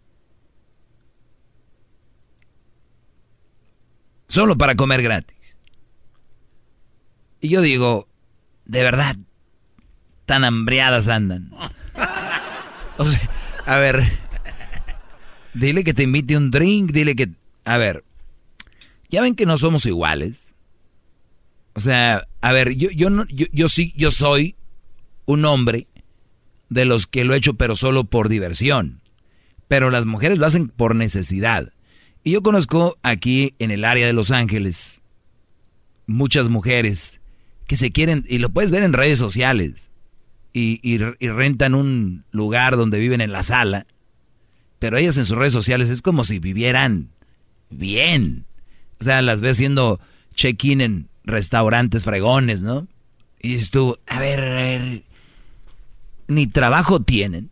Solo 4.30 4.58
para 4.58 4.76
comer 4.76 5.02
gratis. 5.02 5.58
Y 7.42 7.50
yo 7.50 7.62
digo, 7.62 8.08
de 8.66 8.84
verdad, 8.84 9.18
tan 10.26 10.44
hambriadas 10.44 11.08
andan. 11.08 11.52
O 12.98 13.06
sea, 13.06 13.30
a 13.66 13.78
ver, 13.78 14.04
dile 15.54 15.84
que 15.84 15.94
te 15.94 16.04
invite 16.04 16.38
un 16.38 16.52
drink, 16.52 16.92
dile 16.92 17.16
que... 17.16 17.32
A 17.66 17.78
ver, 17.78 18.04
ya 19.10 19.22
ven 19.22 19.36
que 19.36 19.48
no 19.48 19.58
somos 19.58 19.86
iguales. 19.88 20.54
O 21.74 21.80
sea, 21.80 22.28
a 22.42 22.52
ver, 22.52 22.76
yo, 22.76 22.90
yo, 22.92 23.10
no, 23.10 23.26
yo, 23.30 23.48
yo 23.52 23.68
sí, 23.68 23.94
yo 23.98 24.12
soy 24.12 24.56
un 25.26 25.46
hombre 25.46 25.88
de 26.70 26.86
los 26.86 27.08
que 27.08 27.24
lo 27.24 27.34
he 27.34 27.38
hecho 27.38 27.56
pero 27.56 27.76
solo 27.76 28.04
por 28.04 28.30
diversión. 28.30 29.02
Pero 29.68 29.90
las 29.90 30.06
mujeres 30.06 30.38
lo 30.38 30.46
hacen 30.46 30.68
por 30.68 30.96
necesidad. 30.96 31.74
Y 32.24 32.32
yo 32.32 32.44
conozco 32.44 32.98
aquí 33.02 33.56
en 33.60 33.72
el 33.72 33.86
área 33.86 34.06
de 34.06 34.14
Los 34.14 34.32
Ángeles 34.32 35.02
muchas 36.10 36.50
mujeres 36.50 37.22
que 37.68 37.78
se 37.78 37.92
quieren, 37.92 38.26
y 38.28 38.40
lo 38.40 38.50
puedes 38.50 38.72
ver 38.72 38.82
en 38.82 38.94
redes 38.94 39.20
sociales, 39.20 39.92
y, 40.54 40.80
y, 40.82 40.98
rentan 40.98 41.76
un 41.76 42.26
lugar 42.32 42.76
donde 42.76 42.98
viven 42.98 43.22
en 43.22 43.32
la 43.32 43.44
sala, 43.44 43.86
pero 44.80 44.98
ellas 44.98 45.18
en 45.18 45.26
sus 45.26 45.38
redes 45.38 45.54
sociales 45.54 45.90
es 45.90 46.02
como 46.02 46.24
si 46.24 46.40
vivieran 46.40 47.10
bien. 47.70 48.46
O 49.00 49.04
sea, 49.04 49.22
las 49.22 49.40
ves 49.42 49.58
haciendo 49.58 50.00
check-in 50.34 50.82
en 50.82 51.10
restaurantes 51.24 52.06
fregones, 52.06 52.64
¿no? 52.64 52.88
Y 53.40 53.50
dices 53.50 53.70
tú, 53.70 53.98
a 54.08 54.20
ver, 54.20 54.40
a 54.40 54.54
ver, 54.56 55.04
ni 56.28 56.48
trabajo 56.48 57.00
tienen. 57.02 57.52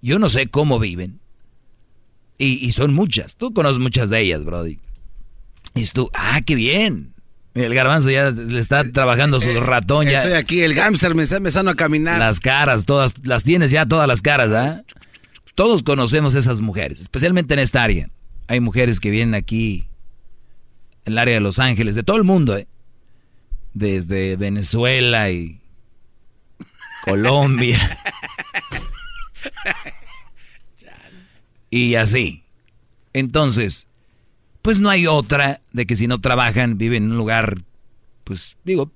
Yo 0.00 0.18
no 0.18 0.28
sé 0.28 0.46
cómo 0.48 0.78
viven. 0.78 1.18
Y, 2.44 2.72
son 2.72 2.92
muchas. 2.92 3.36
Tú 3.36 3.52
conoces 3.52 3.78
muchas 3.78 4.10
de 4.10 4.20
ellas, 4.20 4.44
Brody. 4.44 4.78
Y 5.74 5.86
tú, 5.86 6.10
ah, 6.14 6.40
qué 6.44 6.54
bien. 6.54 7.14
El 7.54 7.74
garbanzo 7.74 8.10
ya 8.10 8.30
le 8.30 8.58
está 8.58 8.90
trabajando 8.90 9.40
su 9.40 9.60
ratón 9.60 10.06
ya. 10.06 10.18
Estoy 10.18 10.34
aquí, 10.34 10.60
el 10.62 10.74
gamster 10.74 11.14
me 11.14 11.22
está 11.22 11.36
empezando 11.36 11.70
a 11.70 11.76
caminar. 11.76 12.18
Las 12.18 12.40
caras, 12.40 12.84
todas, 12.84 13.14
las 13.22 13.44
tienes 13.44 13.70
ya 13.70 13.86
todas 13.86 14.08
las 14.08 14.20
caras, 14.22 14.50
¿ah? 14.50 14.82
Todos 15.54 15.84
conocemos 15.84 16.34
esas 16.34 16.60
mujeres, 16.60 16.98
especialmente 16.98 17.54
en 17.54 17.60
esta 17.60 17.84
área. 17.84 18.10
Hay 18.48 18.58
mujeres 18.58 18.98
que 18.98 19.10
vienen 19.10 19.34
aquí, 19.34 19.86
en 21.04 21.12
el 21.12 21.18
área 21.18 21.34
de 21.34 21.40
Los 21.40 21.60
Ángeles, 21.60 21.94
de 21.94 22.02
todo 22.02 22.16
el 22.16 22.24
mundo, 22.24 22.56
¿eh? 22.56 22.66
Desde 23.72 24.34
Venezuela 24.36 25.30
y 25.30 25.60
Colombia. 27.04 27.98
y 31.74 31.96
así. 31.96 32.44
Entonces, 33.12 33.88
pues 34.62 34.78
no 34.78 34.90
hay 34.90 35.08
otra 35.08 35.60
de 35.72 35.86
que 35.86 35.96
si 35.96 36.06
no 36.06 36.20
trabajan, 36.20 36.78
viven 36.78 37.02
en 37.02 37.10
un 37.10 37.16
lugar, 37.16 37.64
pues 38.22 38.56
digo, 38.62 38.92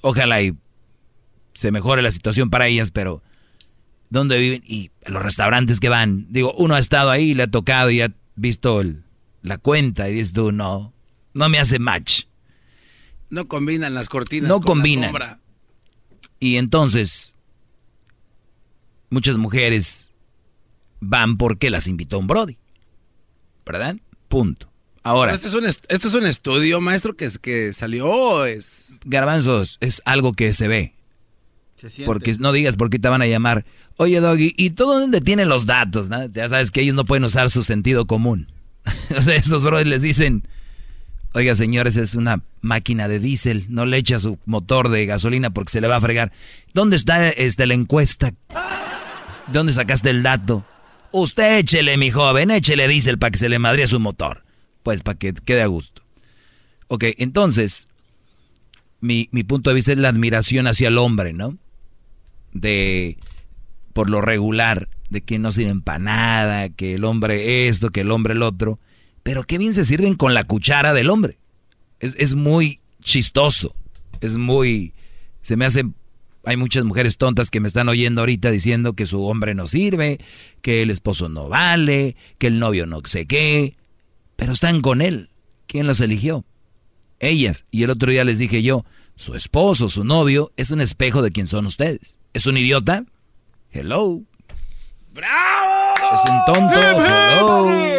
ojalá 0.00 0.40
y 0.40 0.56
se 1.54 1.72
mejore 1.72 2.02
la 2.02 2.12
situación 2.12 2.50
para 2.50 2.68
ellas, 2.68 2.92
pero 2.92 3.20
¿dónde 4.10 4.38
viven? 4.38 4.62
Y 4.64 4.92
los 5.06 5.20
restaurantes 5.24 5.80
que 5.80 5.88
van, 5.88 6.26
digo, 6.30 6.52
uno 6.56 6.76
ha 6.76 6.78
estado 6.78 7.10
ahí, 7.10 7.34
le 7.34 7.42
ha 7.42 7.50
tocado 7.50 7.90
y 7.90 8.00
ha 8.00 8.12
visto 8.36 8.80
la 9.42 9.58
cuenta 9.58 10.08
y 10.08 10.14
dices 10.14 10.32
tú, 10.32 10.52
no, 10.52 10.92
no 11.34 11.48
me 11.48 11.58
hace 11.58 11.80
match. 11.80 12.26
No 13.28 13.48
combinan 13.48 13.92
las 13.92 14.08
cortinas. 14.08 14.48
No 14.48 14.60
combinan. 14.60 15.40
Y 16.38 16.58
entonces, 16.58 17.34
muchas 19.10 19.36
mujeres 19.36 20.11
van 21.02 21.36
porque 21.36 21.68
las 21.68 21.88
invitó 21.88 22.18
un 22.18 22.26
Brody. 22.26 22.56
¿Verdad? 23.66 23.96
Punto. 24.28 24.70
Ahora. 25.02 25.32
Este 25.32 25.48
es, 25.48 25.54
un 25.54 25.64
esto 25.66 25.86
es 25.88 26.14
un 26.14 26.24
estudio, 26.24 26.80
maestro, 26.80 27.14
que, 27.14 27.28
que 27.40 27.72
salió. 27.72 28.46
Es... 28.46 28.94
Garbanzos, 29.04 29.78
es 29.80 30.00
algo 30.04 30.32
que 30.32 30.52
se 30.54 30.68
ve. 30.68 30.94
Se 31.76 32.04
porque 32.04 32.34
no 32.38 32.52
digas 32.52 32.76
por 32.76 32.88
qué 32.88 33.00
te 33.00 33.08
van 33.08 33.22
a 33.22 33.26
llamar. 33.26 33.64
Oye, 33.96 34.20
Doggy, 34.20 34.54
¿y 34.56 34.70
todo 34.70 35.00
dónde 35.00 35.20
tienen 35.20 35.48
los 35.48 35.66
datos? 35.66 36.08
Ya 36.32 36.48
sabes 36.48 36.70
que 36.70 36.80
ellos 36.80 36.94
no 36.94 37.04
pueden 37.04 37.24
usar 37.24 37.50
su 37.50 37.64
sentido 37.64 38.06
común. 38.06 38.52
Estos 39.26 39.64
brothers 39.64 39.90
les 39.90 40.02
dicen, 40.02 40.46
Oiga, 41.34 41.56
señores, 41.56 41.96
es 41.96 42.14
una 42.14 42.42
máquina 42.60 43.08
de 43.08 43.18
diésel, 43.18 43.66
no 43.68 43.86
le 43.86 43.96
echa 43.96 44.20
su 44.20 44.38
motor 44.44 44.90
de 44.90 45.06
gasolina 45.06 45.50
porque 45.50 45.72
se 45.72 45.80
le 45.80 45.88
va 45.88 45.96
a 45.96 46.00
fregar. 46.00 46.30
¿Dónde 46.74 46.94
está 46.94 47.28
este, 47.30 47.66
la 47.66 47.74
encuesta? 47.74 48.32
¿Dónde 49.52 49.72
sacaste 49.72 50.10
el 50.10 50.22
dato? 50.22 50.64
Usted 51.12 51.58
échele, 51.58 51.96
mi 51.96 52.10
joven, 52.10 52.50
échele 52.50 52.88
diésel 52.88 53.18
para 53.18 53.30
que 53.30 53.38
se 53.38 53.48
le 53.48 53.58
madría 53.58 53.86
su 53.86 54.00
motor. 54.00 54.44
Pues 54.82 55.02
para 55.02 55.18
que 55.18 55.32
quede 55.34 55.62
a 55.62 55.66
gusto. 55.66 56.02
Ok, 56.88 57.04
entonces, 57.18 57.88
mi, 59.00 59.28
mi 59.30 59.44
punto 59.44 59.70
de 59.70 59.74
vista 59.74 59.92
es 59.92 59.98
la 59.98 60.08
admiración 60.08 60.66
hacia 60.66 60.88
el 60.88 60.98
hombre, 60.98 61.32
¿no? 61.32 61.56
De, 62.52 63.18
por 63.92 64.10
lo 64.10 64.20
regular, 64.20 64.88
de 65.10 65.20
que 65.20 65.38
no 65.38 65.52
sirven 65.52 65.82
para 65.82 65.98
nada, 65.98 66.68
que 66.70 66.94
el 66.94 67.04
hombre 67.04 67.68
esto, 67.68 67.90
que 67.90 68.00
el 68.00 68.10
hombre 68.10 68.34
el 68.34 68.42
otro. 68.42 68.78
Pero 69.22 69.44
qué 69.44 69.58
bien 69.58 69.74
se 69.74 69.84
sirven 69.84 70.14
con 70.14 70.34
la 70.34 70.44
cuchara 70.44 70.94
del 70.94 71.10
hombre. 71.10 71.38
Es, 72.00 72.14
es 72.18 72.34
muy 72.34 72.80
chistoso. 73.02 73.74
Es 74.20 74.36
muy... 74.36 74.94
Se 75.42 75.56
me 75.56 75.64
hace 75.64 75.84
hay 76.44 76.56
muchas 76.56 76.84
mujeres 76.84 77.16
tontas 77.18 77.50
que 77.50 77.60
me 77.60 77.68
están 77.68 77.88
oyendo 77.88 78.22
ahorita 78.22 78.50
diciendo 78.50 78.94
que 78.94 79.06
su 79.06 79.24
hombre 79.24 79.54
no 79.54 79.66
sirve, 79.66 80.18
que 80.60 80.82
el 80.82 80.90
esposo 80.90 81.28
no 81.28 81.48
vale, 81.48 82.16
que 82.38 82.48
el 82.48 82.58
novio 82.58 82.86
no 82.86 83.00
sé 83.04 83.26
qué. 83.26 83.76
Pero 84.36 84.52
están 84.52 84.80
con 84.80 85.00
él. 85.02 85.30
¿Quién 85.66 85.86
los 85.86 86.00
eligió? 86.00 86.44
Ellas. 87.20 87.64
Y 87.70 87.84
el 87.84 87.90
otro 87.90 88.10
día 88.10 88.24
les 88.24 88.38
dije 88.38 88.62
yo, 88.62 88.84
su 89.16 89.34
esposo, 89.34 89.88
su 89.88 90.04
novio, 90.04 90.52
es 90.56 90.70
un 90.70 90.80
espejo 90.80 91.22
de 91.22 91.30
quién 91.30 91.46
son 91.46 91.66
ustedes. 91.66 92.18
¿Es 92.32 92.46
un 92.46 92.56
idiota? 92.56 93.04
Hello. 93.70 94.20
¡Bravo! 95.12 95.94
Es 96.14 96.30
un 96.30 96.54
tonto. 96.54 96.80
Hello. 96.80 97.92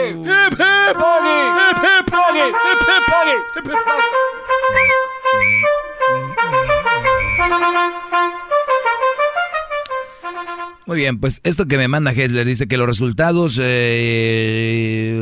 Muy 10.86 10.98
bien, 10.98 11.20
pues 11.20 11.40
esto 11.44 11.66
que 11.68 11.78
me 11.78 11.88
manda 11.88 12.12
Hessler 12.12 12.46
dice 12.46 12.68
que 12.68 12.78
los 12.78 12.86
resultados 12.86 13.58
eh, 13.60 15.18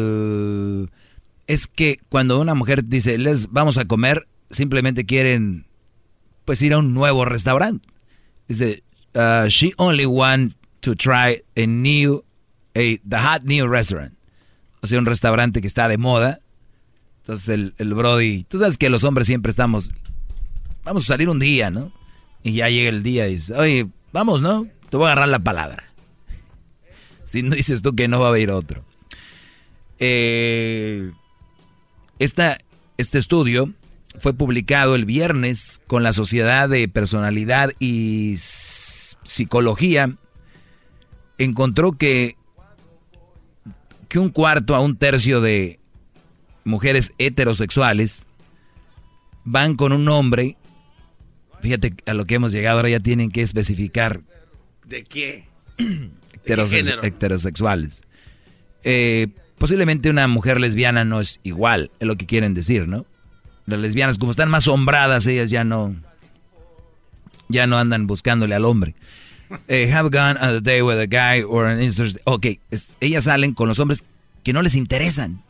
es 1.47 1.67
que 1.67 1.99
cuando 2.09 2.41
una 2.41 2.55
mujer 2.55 2.83
dice, 2.85 3.17
les 3.17 3.51
vamos 3.51 3.77
a 3.77 3.85
comer, 3.85 4.27
simplemente 4.49 5.05
quieren 5.05 5.65
pues 6.45 6.61
ir 6.61 6.73
a 6.73 6.79
un 6.79 6.93
nuevo 6.93 7.23
restaurante. 7.25 7.87
Dice, 8.47 8.83
uh, 9.13 9.47
she 9.47 9.73
only 9.77 10.05
want 10.05 10.55
to 10.81 10.95
try 10.95 11.41
a 11.55 11.65
new, 11.67 12.25
a, 12.75 12.97
the 13.07 13.17
hot 13.17 13.43
new 13.43 13.67
restaurant. 13.67 14.13
O 14.81 14.87
sea, 14.87 14.97
un 14.99 15.05
restaurante 15.05 15.61
que 15.61 15.67
está 15.67 15.87
de 15.87 15.97
moda. 15.97 16.41
Entonces 17.21 17.47
el, 17.49 17.75
el 17.77 17.93
Brody, 17.93 18.45
tú 18.45 18.57
sabes 18.57 18.77
que 18.77 18.89
los 18.89 19.03
hombres 19.03 19.27
siempre 19.27 19.51
estamos, 19.51 19.93
vamos 20.83 21.03
a 21.03 21.07
salir 21.07 21.29
un 21.29 21.39
día, 21.39 21.69
¿no? 21.69 21.93
Y 22.43 22.53
ya 22.53 22.69
llega 22.69 22.89
el 22.89 23.03
día 23.03 23.27
y 23.27 23.31
dice, 23.31 23.53
oye, 23.53 23.87
vamos, 24.11 24.41
¿no? 24.41 24.67
Te 24.89 24.97
voy 24.97 25.05
a 25.05 25.11
agarrar 25.11 25.29
la 25.29 25.39
palabra. 25.39 25.83
Si 27.25 27.43
no 27.43 27.55
dices 27.55 27.81
tú 27.81 27.95
que 27.95 28.07
no 28.07 28.19
va 28.19 28.27
a 28.27 28.29
haber 28.29 28.51
otro. 28.51 28.83
Eh, 29.99 31.11
este 32.19 33.17
estudio 33.17 33.73
fue 34.19 34.33
publicado 34.33 34.95
el 34.95 35.05
viernes 35.05 35.81
con 35.87 36.03
la 36.03 36.13
Sociedad 36.13 36.67
de 36.67 36.87
Personalidad 36.87 37.71
y 37.79 38.35
Psicología. 38.37 40.17
Encontró 41.37 41.93
que, 41.93 42.35
que 44.07 44.19
un 44.19 44.29
cuarto 44.29 44.75
a 44.75 44.81
un 44.81 44.97
tercio 44.97 45.41
de 45.41 45.79
mujeres 46.63 47.11
heterosexuales 47.17 48.25
van 49.43 49.75
con 49.75 49.91
un 49.91 50.07
hombre. 50.09 50.57
Fíjate 51.61 51.93
a 52.05 52.13
lo 52.13 52.25
que 52.25 52.35
hemos 52.35 52.51
llegado, 52.51 52.77
ahora 52.77 52.89
ya 52.89 52.99
tienen 52.99 53.31
que 53.31 53.41
especificar 53.41 54.21
¿De 54.85 55.03
qué? 55.03 55.47
heterosexuales. 56.45 58.01
Eh, 58.83 59.27
posiblemente 59.57 60.09
una 60.09 60.27
mujer 60.27 60.59
lesbiana 60.59 61.05
no 61.05 61.21
es 61.21 61.39
igual, 61.43 61.91
es 61.99 62.07
lo 62.07 62.17
que 62.17 62.25
quieren 62.25 62.53
decir, 62.53 62.87
¿no? 62.87 63.05
Las 63.65 63.79
lesbianas, 63.79 64.17
como 64.17 64.31
están 64.31 64.49
más 64.49 64.65
sombradas, 64.65 65.27
ellas 65.27 65.49
ya 65.49 65.63
no. 65.63 65.95
Ya 67.47 67.67
no 67.67 67.77
andan 67.77 68.07
buscándole 68.07 68.55
al 68.55 68.65
hombre. 68.65 68.95
Eh, 69.67 69.91
have 69.91 70.09
gone 70.09 70.39
on 70.39 70.55
a 70.55 70.61
day 70.61 70.81
with 70.81 70.97
a 70.97 71.05
guy 71.05 71.43
or 71.43 71.65
an 71.65 71.79
Ok, 72.23 72.47
ellas 73.01 73.25
salen 73.25 73.53
con 73.53 73.67
los 73.67 73.79
hombres 73.79 74.03
que 74.43 74.53
no 74.53 74.61
les 74.61 74.75
interesan, 74.75 75.43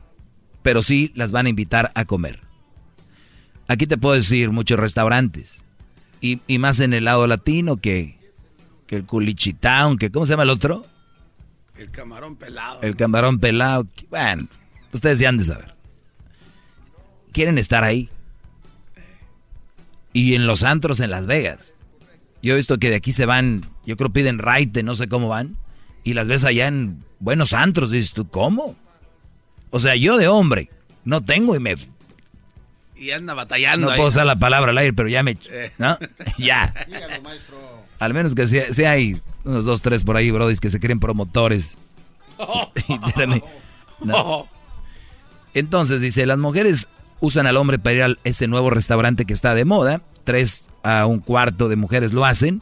pero 0.64 0.82
sí 0.82 1.12
las 1.16 1.32
van 1.32 1.46
a 1.46 1.50
invitar 1.50 1.92
a 1.96 2.06
comer. 2.06 2.42
Aquí 3.68 3.88
te 3.88 3.98
puedo 3.98 4.16
decir 4.16 4.52
muchos 4.52 4.80
restaurantes. 4.80 5.62
Y, 6.22 6.40
y 6.48 6.60
más 6.60 6.80
en 6.80 6.94
el 6.94 7.06
lado 7.06 7.28
latino 7.28 7.78
que 7.78 8.22
que 8.92 8.98
el 8.98 9.06
culichitown, 9.06 9.98
que 9.98 10.12
¿cómo 10.12 10.26
se 10.26 10.34
llama 10.34 10.44
el 10.44 10.50
otro? 10.50 10.86
El 11.78 11.92
camarón 11.92 12.36
pelado. 12.36 12.82
El 12.82 12.98
camarón 12.98 13.40
pelado. 13.40 13.88
Bueno, 14.10 14.50
ustedes 14.92 15.18
ya 15.18 15.30
han 15.30 15.38
de 15.38 15.46
saber. 15.46 15.74
Quieren 17.32 17.58
estar 17.58 17.86
ahí. 17.86 18.10
Y 20.12 20.36
en 20.36 20.46
los 20.46 20.64
antros 20.64 21.00
en 21.00 21.10
Las 21.10 21.26
Vegas. 21.26 21.76
Yo 22.44 22.52
he 22.52 22.58
visto 22.58 22.80
que 22.80 22.90
de 22.90 22.98
aquí 22.98 23.14
se 23.14 23.26
van, 23.26 23.62
yo 23.86 23.96
creo 23.96 24.12
piden 24.12 24.40
raite, 24.40 24.84
no 24.84 24.94
sé 24.96 25.08
cómo 25.08 25.30
van. 25.30 25.56
Y 26.04 26.12
las 26.12 26.28
ves 26.28 26.44
allá 26.44 26.68
en 26.68 27.06
buenos 27.22 27.54
antros. 27.54 27.92
Dices 27.92 28.12
tú, 28.12 28.28
¿cómo? 28.28 28.76
O 29.70 29.80
sea, 29.80 29.96
yo 29.96 30.18
de 30.18 30.28
hombre 30.28 30.70
no 31.06 31.22
tengo 31.22 31.56
y 31.56 31.60
me... 31.60 31.78
Y 33.02 33.10
anda 33.10 33.34
batallando. 33.34 33.90
No 33.90 33.96
puedo 33.96 34.10
usar 34.10 34.28
la 34.28 34.36
palabra 34.36 34.70
al 34.70 34.78
aire, 34.78 34.94
pero 34.94 35.10
ya 35.10 35.24
me... 35.24 35.36
Eh. 35.50 35.72
¿No? 35.80 35.98
ya. 36.38 36.72
Dígalo, 36.88 37.22
maestro. 37.24 37.58
Al 37.98 38.14
menos 38.14 38.36
que 38.36 38.46
sea, 38.46 38.92
hay 38.92 39.20
unos 39.44 39.66
dos, 39.66 39.82
tres 39.82 40.04
por 40.04 40.18
ahí, 40.18 40.30
brodis, 40.30 40.60
que 40.60 40.70
se 40.70 40.80
creen 40.80 41.00
promotores. 41.00 41.78
Entonces 45.56 46.02
dice, 46.02 46.28
las 46.28 46.38
mujeres 46.38 46.90
usan 47.22 47.48
al 47.48 47.58
hombre 47.58 47.80
para 47.80 47.96
ir 47.96 48.04
a 48.04 48.16
ese 48.24 48.48
nuevo 48.48 48.70
restaurante 48.70 49.26
que 49.26 49.34
está 49.34 49.56
de 49.56 49.66
moda. 49.66 50.04
Tres 50.24 50.70
a 50.84 51.08
un 51.08 51.22
cuarto 51.22 51.70
de 51.70 51.78
mujeres 51.78 52.14
lo 52.14 52.24
hacen. 52.24 52.62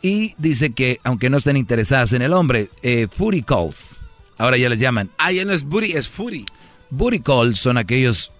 Y 0.00 0.36
dice 0.38 0.70
que, 0.70 1.00
aunque 1.02 1.28
no 1.28 1.38
estén 1.38 1.56
interesadas 1.56 2.12
en 2.12 2.22
el 2.22 2.32
hombre, 2.34 2.70
eh, 2.82 3.08
Footy 3.10 3.42
calls. 3.42 4.00
Ahora 4.38 4.56
ya 4.56 4.68
les 4.68 4.78
llaman. 4.78 5.10
Ah, 5.18 5.32
ya 5.32 5.44
no 5.44 5.52
es 5.52 5.64
booty, 5.64 5.92
es 5.92 6.08
footy. 6.08 6.44
Booty 6.90 7.20
calls 7.20 7.58
son 7.58 7.78
aquellos, 7.78 8.32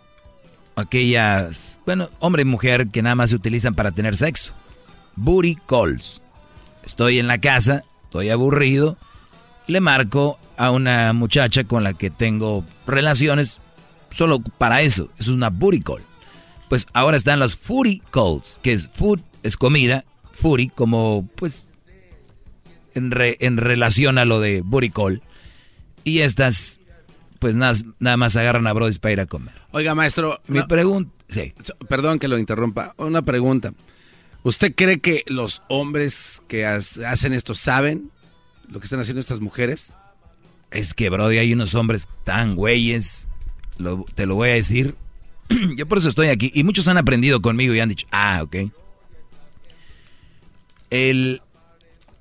aquellas, 0.77 1.78
bueno, 1.85 2.09
hombre 2.20 2.43
y 2.43 2.47
mujer 2.47 2.89
que 2.89 3.03
nada 3.03 3.15
más 3.15 3.31
se 3.31 3.36
utilizan 3.36 3.74
para 3.74 3.93
tener 3.93 4.16
sexo. 4.16 4.53
Booty 5.16 5.57
calls. 5.66 6.23
Estoy 6.85 7.19
en 7.19 7.27
la 7.27 7.39
casa, 7.39 7.82
estoy 8.05 8.31
aburrido, 8.31 8.97
le 9.66 9.81
marco 9.81 10.39
a 10.57 10.70
una 10.70 11.12
muchacha 11.12 11.65
con 11.65 11.85
la 11.85 11.94
que 11.94 12.11
tengo 12.11 12.65
relaciones 12.86 13.59
solo 14.11 14.40
para 14.40 14.82
eso. 14.82 15.09
Es 15.19 15.28
una 15.28 15.51
booty 15.51 15.81
call. 15.81 16.03
Pues 16.69 16.86
ahora 16.93 17.16
están 17.16 17.39
las 17.39 17.57
footy 17.57 18.03
calls, 18.11 18.59
que 18.62 18.73
es 18.73 18.89
food, 18.89 19.20
es 19.43 19.57
comida, 19.57 20.05
footy 20.32 20.69
como 20.69 21.28
pues 21.36 21.65
en, 22.94 23.12
en 23.16 23.57
relación 23.57 24.19
a 24.19 24.24
lo 24.24 24.40
de 24.40 24.62
booty 24.62 24.90
call. 24.90 25.23
Y 26.05 26.20
estas 26.20 26.81
pues 27.43 27.56
nada, 27.56 27.74
nada 27.98 28.16
más 28.16 28.36
agarran 28.36 28.69
a 28.69 28.73
Brody 28.73 28.97
para 29.01 29.12
ir 29.14 29.20
a 29.20 29.27
comer. 29.27 29.52
Oiga, 29.73 29.97
maestro. 29.97 30.40
Mi 30.47 30.62
pregunta. 30.62 31.10
Sí. 31.28 31.52
Perdón 31.89 32.20
que 32.20 32.28
lo 32.28 32.39
interrumpa. 32.39 32.94
Una 32.98 33.23
pregunta. 33.23 33.74
¿Usted 34.44 34.73
cree 34.77 35.01
que 35.01 35.24
los 35.27 35.60
hombres 35.69 36.40
que 36.47 36.66
hacen 36.66 37.32
esto 37.32 37.56
saben 37.56 38.12
lo 38.69 38.78
que 38.78 38.85
están 38.85 39.01
haciendo 39.01 39.19
estas 39.19 39.40
mujeres? 39.40 39.94
Es 40.70 40.94
que, 40.94 41.10
Brody, 41.10 41.39
hay 41.39 41.52
unos 41.52 41.74
hombres 41.74 42.06
tan 42.23 42.55
güeyes, 42.55 43.28
te 44.14 44.27
lo 44.27 44.36
voy 44.36 44.51
a 44.51 44.55
decir. 44.55 44.94
Yo 45.77 45.89
por 45.89 45.98
eso 45.98 46.10
estoy 46.10 46.28
aquí. 46.28 46.52
Y 46.55 46.62
muchos 46.62 46.86
han 46.86 46.97
aprendido 46.97 47.43
conmigo 47.43 47.74
y 47.74 47.81
han 47.81 47.89
dicho, 47.89 48.06
ah, 48.12 48.39
ok. 48.44 48.70
El, 50.90 51.43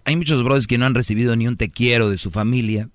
hay 0.04 0.16
muchos 0.16 0.44
brothers 0.44 0.66
que 0.66 0.80
no 0.80 0.88
han 0.88 0.96
recibido 0.96 1.36
ni 1.36 1.48
un 1.48 1.58
te 1.58 1.70
quiero 1.70 2.10
de 2.10 2.18
su 2.18 2.32
familia. 2.32 2.90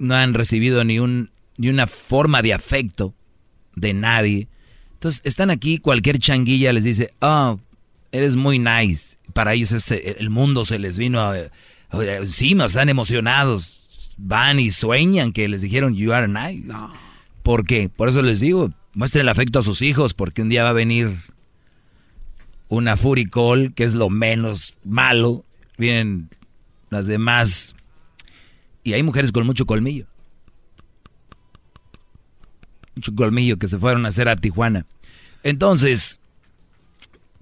No 0.00 0.16
han 0.16 0.34
recibido 0.34 0.82
ni, 0.82 0.98
un, 0.98 1.30
ni 1.56 1.68
una 1.68 1.86
forma 1.86 2.42
de 2.42 2.52
afecto 2.52 3.14
de 3.76 3.94
nadie. 3.94 4.48
Entonces 4.94 5.20
están 5.24 5.50
aquí, 5.50 5.78
cualquier 5.78 6.18
changuilla 6.18 6.72
les 6.72 6.84
dice, 6.84 7.14
oh, 7.20 7.60
eres 8.10 8.34
muy 8.34 8.58
nice. 8.58 9.18
Para 9.32 9.54
ellos 9.54 9.90
el 9.90 10.30
mundo 10.30 10.64
se 10.64 10.78
les 10.78 10.98
vino 10.98 11.32
encima, 11.92 12.64
están 12.64 12.88
emocionados. 12.88 14.16
Van 14.18 14.58
y 14.58 14.70
sueñan 14.70 15.32
que 15.32 15.48
les 15.48 15.62
dijeron, 15.62 15.94
you 15.94 16.12
are 16.12 16.28
nice. 16.28 16.66
No. 16.66 16.92
¿Por 17.42 17.64
qué? 17.64 17.88
Por 17.88 18.08
eso 18.08 18.22
les 18.22 18.40
digo, 18.40 18.72
muestren 18.92 19.22
el 19.22 19.28
afecto 19.28 19.60
a 19.60 19.62
sus 19.62 19.80
hijos, 19.82 20.12
porque 20.12 20.42
un 20.42 20.48
día 20.48 20.64
va 20.64 20.70
a 20.70 20.74
venir 20.74 21.20
una 22.68 22.96
furicol, 22.96 23.72
que 23.74 23.84
es 23.84 23.94
lo 23.94 24.10
menos 24.10 24.76
malo. 24.84 25.44
Vienen 25.78 26.28
las 26.90 27.06
demás. 27.06 27.74
Y 28.82 28.92
hay 28.94 29.02
mujeres 29.02 29.32
con 29.32 29.44
mucho 29.46 29.66
colmillo. 29.66 30.06
Mucho 32.94 33.14
colmillo 33.14 33.56
que 33.56 33.68
se 33.68 33.78
fueron 33.78 34.04
a 34.04 34.08
hacer 34.08 34.28
a 34.28 34.36
Tijuana. 34.36 34.86
Entonces, 35.42 36.20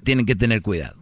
tienen 0.04 0.26
que 0.26 0.36
tener 0.36 0.62
cuidado. 0.62 0.96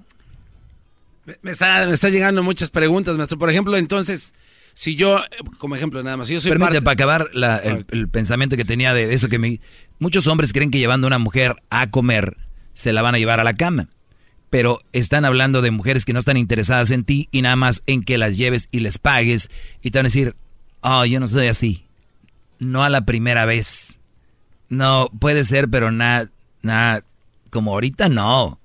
Me 1.42 1.50
está, 1.50 1.86
me 1.86 1.92
está 1.92 2.08
llegando 2.08 2.42
muchas 2.42 2.70
preguntas, 2.70 3.16
maestro. 3.16 3.38
Por 3.38 3.50
ejemplo, 3.50 3.76
entonces, 3.76 4.32
si 4.74 4.94
yo, 4.94 5.20
como 5.58 5.74
ejemplo 5.74 6.02
nada 6.02 6.16
más, 6.16 6.28
si 6.28 6.34
yo 6.34 6.40
soy 6.40 6.52
parte- 6.52 6.80
para 6.82 6.92
acabar 6.92 7.28
la- 7.32 7.58
el, 7.58 7.84
el 7.90 8.08
pensamiento 8.08 8.56
que 8.56 8.64
tenía 8.64 8.94
de 8.94 9.12
eso 9.12 9.28
que 9.28 9.38
me... 9.38 9.60
Muchos 9.98 10.26
hombres 10.28 10.52
creen 10.52 10.70
que 10.70 10.78
llevando 10.78 11.06
a 11.06 11.08
una 11.08 11.18
mujer 11.18 11.56
a 11.70 11.90
comer 11.90 12.36
se 12.74 12.92
la 12.92 13.02
van 13.02 13.14
a 13.14 13.18
llevar 13.18 13.40
a 13.40 13.44
la 13.44 13.54
cama. 13.54 13.88
Pero 14.56 14.78
están 14.94 15.26
hablando 15.26 15.60
de 15.60 15.70
mujeres 15.70 16.06
que 16.06 16.14
no 16.14 16.18
están 16.18 16.38
interesadas 16.38 16.90
en 16.90 17.04
ti 17.04 17.28
y 17.30 17.42
nada 17.42 17.56
más 17.56 17.82
en 17.86 18.02
que 18.02 18.16
las 18.16 18.38
lleves 18.38 18.68
y 18.70 18.80
les 18.80 18.98
pagues 18.98 19.50
y 19.82 19.90
te 19.90 19.98
van 19.98 20.06
a 20.06 20.08
decir, 20.08 20.34
oh, 20.80 21.04
yo 21.04 21.20
no 21.20 21.28
soy 21.28 21.48
así. 21.48 21.84
No 22.58 22.82
a 22.82 22.88
la 22.88 23.04
primera 23.04 23.44
vez. 23.44 23.98
No, 24.70 25.10
puede 25.20 25.44
ser, 25.44 25.68
pero 25.68 25.92
nada, 25.92 26.30
nada, 26.62 27.04
como 27.50 27.74
ahorita 27.74 28.08
no. 28.08 28.58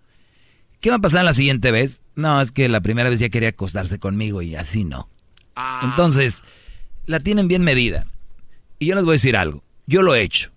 ¿Qué 0.79 0.91
va 0.91 0.95
a 0.95 0.99
pasar 0.99 1.25
la 1.25 1.33
siguiente 1.33 1.71
vez? 1.71 2.03
No, 2.15 2.39
es 2.39 2.53
que 2.53 2.69
la 2.69 2.79
primera 2.79 3.09
vez 3.09 3.19
ya 3.19 3.27
quería 3.27 3.49
acostarse 3.49 3.99
conmigo 3.99 4.41
y 4.41 4.55
así 4.55 4.85
no. 4.85 5.09
Entonces, 5.83 6.41
la 7.05 7.19
tienen 7.19 7.49
bien 7.49 7.65
medida. 7.65 8.07
Y 8.79 8.85
yo 8.85 8.95
les 8.95 9.03
voy 9.03 9.11
a 9.11 9.19
decir 9.19 9.35
algo. 9.35 9.61
Yo 9.87 10.03
lo 10.03 10.15
he 10.15 10.21
hecho. 10.21 10.51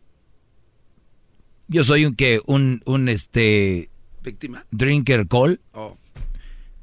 Yo 1.66 1.82
soy 1.82 2.04
un 2.04 2.14
que, 2.14 2.40
un, 2.46 2.82
un 2.84 3.08
este, 3.08 3.90
¿Víctima? 4.24 4.64
drinker 4.70 5.28
call. 5.28 5.60
Oh. 5.72 5.96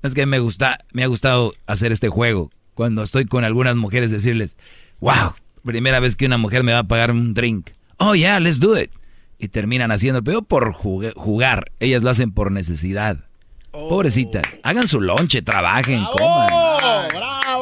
Es 0.03 0.13
que 0.13 0.25
me 0.25 0.39
gusta, 0.39 0.77
me 0.93 1.03
ha 1.03 1.07
gustado 1.07 1.53
hacer 1.67 1.91
este 1.91 2.07
juego. 2.09 2.49
Cuando 2.73 3.03
estoy 3.03 3.25
con 3.25 3.43
algunas 3.43 3.75
mujeres 3.75 4.11
decirles, 4.11 4.55
wow, 4.99 5.33
primera 5.63 5.99
vez 5.99 6.15
que 6.15 6.25
una 6.25 6.37
mujer 6.37 6.63
me 6.63 6.71
va 6.71 6.79
a 6.79 6.83
pagar 6.83 7.11
un 7.11 7.33
drink. 7.33 7.71
Oh 7.97 8.15
yeah, 8.15 8.39
let's 8.39 8.59
do 8.59 8.79
it. 8.79 8.91
Y 9.37 9.49
terminan 9.49 9.91
haciendo, 9.91 10.23
pero 10.23 10.43
por 10.43 10.73
jugar. 10.73 11.71
Ellas 11.79 12.03
lo 12.03 12.11
hacen 12.11 12.31
por 12.31 12.51
necesidad. 12.51 13.25
Pobrecitas. 13.71 14.59
Hagan 14.63 14.87
su 14.87 15.01
lonche, 15.01 15.41
trabajen, 15.41 16.03
coman. 16.17 16.49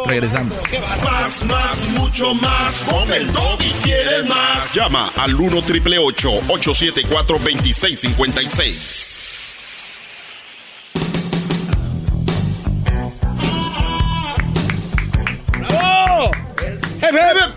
Regresando. 0.07 0.55
Más, 1.03 1.45
más, 1.45 1.89
mucho 1.89 2.33
más. 2.35 2.83
Con 2.83 3.11
el 3.13 3.31
doggy 3.31 3.69
quieres 3.83 4.27
más. 4.27 4.73
Llama 4.73 5.11
al 5.15 5.35
1 5.35 5.61
triple 5.61 5.99
874 5.99 7.37
2656. 7.37 9.19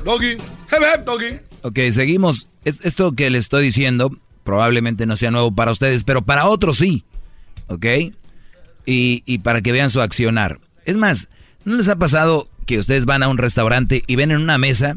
Doggy! 0.05 0.31
¡Hep, 0.71 0.83
hep, 0.95 1.05
doggy! 1.05 1.41
Ok, 1.63 1.79
seguimos. 1.91 2.49
Es- 2.65 2.85
esto 2.85 3.13
que 3.13 3.31
les 3.31 3.45
estoy 3.45 3.65
diciendo 3.65 4.11
probablemente 4.45 5.07
no 5.07 5.17
sea 5.17 5.31
nuevo 5.31 5.55
para 5.55 5.71
ustedes, 5.71 6.05
pero 6.05 6.23
para 6.23 6.47
otros 6.49 6.79
sí. 6.79 7.05
¿Ok? 7.69 7.87
Y, 8.87 9.23
y 9.27 9.39
para 9.39 9.61
que 9.63 9.73
vean 9.73 9.91
su 9.91 10.01
accionar. 10.01 10.59
Es 10.85 10.97
más, 10.97 11.29
¿no 11.65 11.77
les 11.77 11.89
ha 11.89 11.97
pasado 11.97 12.49
que 12.67 12.79
ustedes 12.79 13.07
van 13.07 13.23
a 13.23 13.29
un 13.29 13.39
restaurante 13.39 14.03
y 14.07 14.17
ven 14.17 14.31
en 14.33 14.41
una 14.43 14.59
mesa 14.59 14.97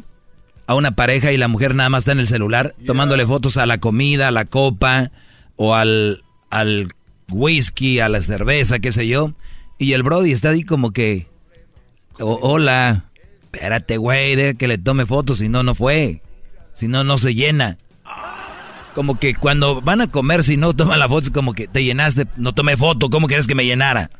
a 0.68 0.74
una 0.76 0.96
pareja 0.96 1.32
y 1.32 1.38
la 1.38 1.48
mujer 1.48 1.76
nada 1.76 1.90
más 1.90 2.02
está 2.04 2.12
en 2.14 2.20
el 2.20 2.28
celular 2.28 2.74
tomándole 2.88 3.26
fotos 3.28 3.58
a 3.58 3.68
la 3.68 3.78
comida, 3.80 4.28
a 4.30 4.32
la 4.32 4.46
copa 4.46 5.12
o 5.56 5.76
al, 5.76 6.24
al 6.50 6.94
whisky, 7.32 8.00
a 8.00 8.10
la 8.10 8.22
cerveza, 8.24 8.80
qué 8.80 8.92
sé 8.92 9.08
yo? 9.08 9.34
Y 9.78 9.94
el 9.94 10.02
Brody 10.02 10.32
está 10.32 10.50
ahí 10.50 10.64
como 10.64 10.92
que, 10.92 11.28
"O- 12.20 12.40
hola, 12.42 13.12
espérate 13.56 13.98
güey, 13.98 14.36
de 14.36 14.56
que 14.56 14.68
le 14.68 14.78
tome 14.78 15.06
fotos, 15.06 15.40
si 15.40 15.50
no, 15.50 15.64
no 15.64 15.76
fue. 15.76 16.22
Si 16.74 16.88
no, 16.88 17.04
no 17.04 17.18
se 17.18 17.34
llena. 17.34 17.78
Es 18.84 18.92
como 18.92 19.20
que 19.20 19.36
cuando 19.36 19.82
van 19.82 20.02
a 20.02 20.12
comer, 20.12 20.44
si 20.44 20.58
no 20.58 20.74
toman 20.74 21.00
la 21.00 21.10
foto, 21.10 21.26
es 21.26 21.32
como 21.32 21.54
que 21.54 21.68
te 21.68 21.84
llenaste, 21.84 22.28
no 22.36 22.54
tomé 22.54 22.78
foto, 22.78 23.10
¿cómo 23.10 23.28
quieres 23.28 23.48
que 23.48 23.56
me 23.56 23.66
llenara? 23.66 24.12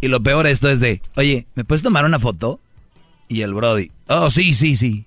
Y 0.00 0.08
lo 0.08 0.22
peor 0.22 0.46
de 0.46 0.52
esto 0.52 0.70
es 0.70 0.80
de, 0.80 1.02
oye, 1.16 1.46
¿me 1.54 1.64
puedes 1.64 1.82
tomar 1.82 2.04
una 2.04 2.20
foto? 2.20 2.60
Y 3.26 3.42
el 3.42 3.52
Brody, 3.52 3.90
oh, 4.06 4.30
sí, 4.30 4.54
sí, 4.54 4.76
sí. 4.76 5.04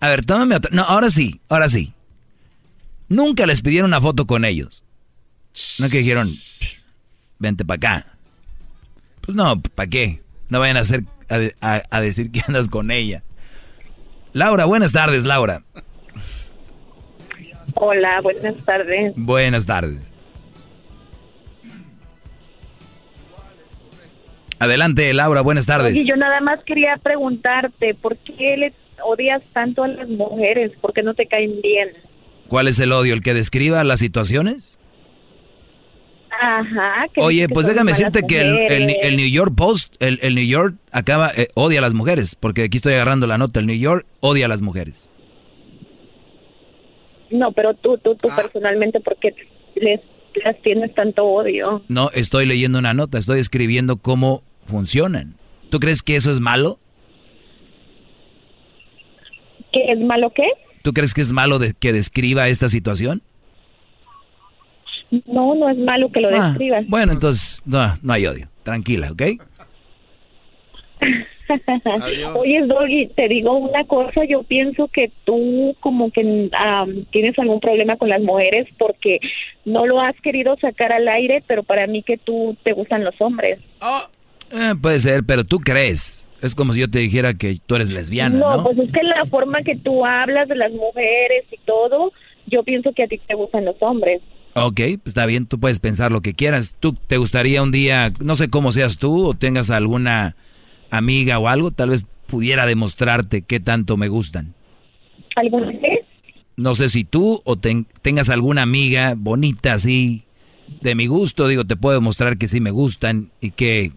A 0.00 0.08
ver, 0.08 0.24
tómame 0.24 0.56
otra. 0.56 0.70
No, 0.72 0.82
ahora 0.82 1.10
sí, 1.10 1.40
ahora 1.48 1.68
sí. 1.68 1.94
Nunca 3.08 3.46
les 3.46 3.62
pidieron 3.62 3.90
una 3.90 4.00
foto 4.00 4.26
con 4.26 4.44
ellos. 4.44 4.84
No 5.78 5.88
que 5.88 5.98
dijeron, 5.98 6.30
vente 7.38 7.64
para 7.64 7.76
acá. 7.76 8.16
Pues 9.22 9.34
no, 9.34 9.60
¿para 9.60 9.88
qué? 9.88 10.21
No 10.52 10.60
vayan 10.60 10.76
a, 10.76 10.80
hacer, 10.80 11.04
a, 11.30 11.38
de- 11.38 11.54
a- 11.62 11.80
a 11.88 12.00
decir 12.02 12.30
que 12.30 12.42
andas 12.46 12.68
con 12.68 12.90
ella. 12.90 13.22
Laura, 14.34 14.66
buenas 14.66 14.92
tardes, 14.92 15.24
Laura. 15.24 15.62
Hola, 17.72 18.20
buenas 18.20 18.62
tardes. 18.66 19.14
Buenas 19.16 19.64
tardes. 19.64 20.12
Adelante, 24.58 25.14
Laura, 25.14 25.40
buenas 25.40 25.64
tardes. 25.64 25.94
Oye, 25.94 26.04
yo 26.04 26.16
nada 26.16 26.42
más 26.42 26.60
quería 26.66 26.98
preguntarte, 27.02 27.94
¿por 27.94 28.18
qué 28.18 28.58
le 28.58 28.74
odias 29.02 29.40
tanto 29.54 29.84
a 29.84 29.88
las 29.88 30.06
mujeres? 30.10 30.72
¿Por 30.82 30.92
qué 30.92 31.02
no 31.02 31.14
te 31.14 31.28
caen 31.28 31.62
bien? 31.62 31.92
¿Cuál 32.48 32.68
es 32.68 32.78
el 32.78 32.92
odio? 32.92 33.14
¿El 33.14 33.22
que 33.22 33.32
describa 33.32 33.82
las 33.84 34.00
situaciones? 34.00 34.78
Ajá. 36.44 37.06
que 37.14 37.20
Oye, 37.20 37.46
que 37.46 37.54
pues 37.54 37.66
déjame 37.68 37.92
decirte 37.92 38.22
que 38.26 38.40
el, 38.40 38.90
el- 39.02 39.16
New 39.16 39.28
York 39.28 39.52
Post, 39.56 39.94
el, 40.00 40.18
el 40.22 40.34
New 40.34 40.44
York 40.46 40.74
acaba, 40.90 41.30
eh, 41.36 41.46
odia 41.54 41.78
a 41.78 41.82
las 41.82 41.94
mujeres, 41.94 42.34
porque 42.34 42.64
aquí 42.64 42.78
estoy 42.78 42.94
agarrando 42.94 43.26
la 43.28 43.38
nota, 43.38 43.60
el 43.60 43.66
New 43.66 43.76
York 43.78 44.04
odia 44.20 44.46
a 44.46 44.48
las 44.48 44.60
mujeres. 44.60 45.08
No, 47.30 47.52
pero 47.52 47.74
tú, 47.74 47.96
tú, 47.98 48.12
Ah. 48.12 48.18
tú 48.20 48.28
personalmente, 48.34 48.98
¿por 49.00 49.16
qué 49.18 49.34
les, 49.76 50.00
les 50.44 50.62
tienes 50.62 50.92
tanto 50.94 51.24
odio? 51.24 51.82
No 51.88 52.10
estoy 52.12 52.44
leyendo 52.46 52.78
una 52.80 52.92
nota, 52.92 53.18
estoy 53.18 53.38
escribiendo 53.38 53.96
cómo 53.98 54.42
funcionan. 54.66 55.36
¿Tú 55.70 55.78
crees 55.78 56.02
que 56.02 56.16
eso 56.16 56.30
es 56.32 56.40
malo? 56.40 56.78
¿Qué 59.72 59.92
es 59.92 60.00
malo 60.00 60.32
qué? 60.34 60.48
¿Tú 60.82 60.92
crees 60.92 61.14
que 61.14 61.20
es 61.22 61.32
malo 61.32 61.58
de, 61.58 61.72
que 61.72 61.92
describa 61.92 62.48
esta 62.48 62.68
situación? 62.68 63.22
No, 65.26 65.54
no 65.54 65.68
es 65.68 65.76
malo 65.78 66.10
que 66.10 66.20
lo 66.20 66.28
Ah, 66.28 66.48
describas. 66.48 66.86
Bueno, 66.88 67.12
entonces 67.12 67.62
no, 67.66 67.94
no 68.02 68.12
hay 68.12 68.26
odio. 68.26 68.48
Tranquila, 68.62 69.10
¿ok? 69.12 69.22
Oye, 72.36 72.62
Doggy, 72.66 73.08
te 73.08 73.28
digo 73.28 73.56
una 73.56 73.84
cosa, 73.84 74.24
yo 74.24 74.42
pienso 74.42 74.88
que 74.88 75.10
tú 75.24 75.76
como 75.80 76.10
que 76.10 76.48
am, 76.56 77.04
tienes 77.10 77.38
algún 77.38 77.60
problema 77.60 77.96
con 77.96 78.08
las 78.08 78.22
mujeres 78.22 78.66
porque 78.78 79.18
no 79.64 79.86
lo 79.86 80.00
has 80.00 80.18
querido 80.22 80.56
sacar 80.60 80.92
al 80.92 81.08
aire, 81.08 81.42
pero 81.46 81.62
para 81.62 81.86
mí 81.86 82.02
que 82.02 82.16
tú 82.16 82.56
te 82.62 82.72
gustan 82.72 83.04
los 83.04 83.20
hombres. 83.20 83.58
Eh, 84.50 84.74
puede 84.80 85.00
ser, 85.00 85.24
pero 85.26 85.44
tú 85.44 85.58
crees. 85.58 86.28
Es 86.40 86.54
como 86.54 86.72
si 86.72 86.80
yo 86.80 86.90
te 86.90 86.98
dijera 87.00 87.34
que 87.34 87.58
tú 87.66 87.76
eres 87.76 87.90
lesbiana, 87.90 88.36
no, 88.38 88.56
¿no? 88.56 88.62
pues 88.64 88.78
es 88.78 88.90
que 88.92 89.02
la 89.02 89.26
forma 89.26 89.62
que 89.62 89.76
tú 89.76 90.04
hablas 90.04 90.48
de 90.48 90.56
las 90.56 90.72
mujeres 90.72 91.44
y 91.52 91.58
todo, 91.66 92.12
yo 92.46 92.64
pienso 92.64 92.92
que 92.92 93.04
a 93.04 93.06
ti 93.08 93.18
te 93.18 93.34
gustan 93.34 93.64
los 93.64 93.76
hombres. 93.80 94.20
Ok, 94.54 94.80
está 95.06 95.24
bien, 95.26 95.46
tú 95.46 95.58
puedes 95.58 95.80
pensar 95.80 96.12
lo 96.12 96.20
que 96.20 96.34
quieras. 96.34 96.76
¿Tú 96.78 96.92
te 96.92 97.16
gustaría 97.16 97.62
un 97.62 97.72
día, 97.72 98.12
no 98.20 98.36
sé 98.36 98.50
cómo 98.50 98.70
seas 98.72 98.98
tú 98.98 99.26
o 99.26 99.34
tengas 99.34 99.70
alguna 99.70 100.36
amiga 100.90 101.38
o 101.38 101.48
algo, 101.48 101.70
tal 101.70 101.88
vez 101.90 102.04
pudiera 102.26 102.66
demostrarte 102.66 103.42
qué 103.42 103.60
tanto 103.60 103.96
me 103.96 104.08
gustan? 104.08 104.52
¿Alguna 105.36 105.68
vez? 105.68 106.00
No 106.56 106.74
sé 106.74 106.90
si 106.90 107.04
tú 107.04 107.40
o 107.44 107.56
ten- 107.56 107.86
tengas 108.02 108.28
alguna 108.28 108.62
amiga 108.62 109.14
bonita 109.16 109.72
así 109.72 110.24
de 110.82 110.94
mi 110.94 111.06
gusto, 111.06 111.48
digo, 111.48 111.64
te 111.64 111.76
puedo 111.76 111.94
demostrar 111.94 112.36
que 112.36 112.46
sí 112.48 112.60
me 112.60 112.70
gustan 112.70 113.30
y 113.40 113.52
que 113.52 113.92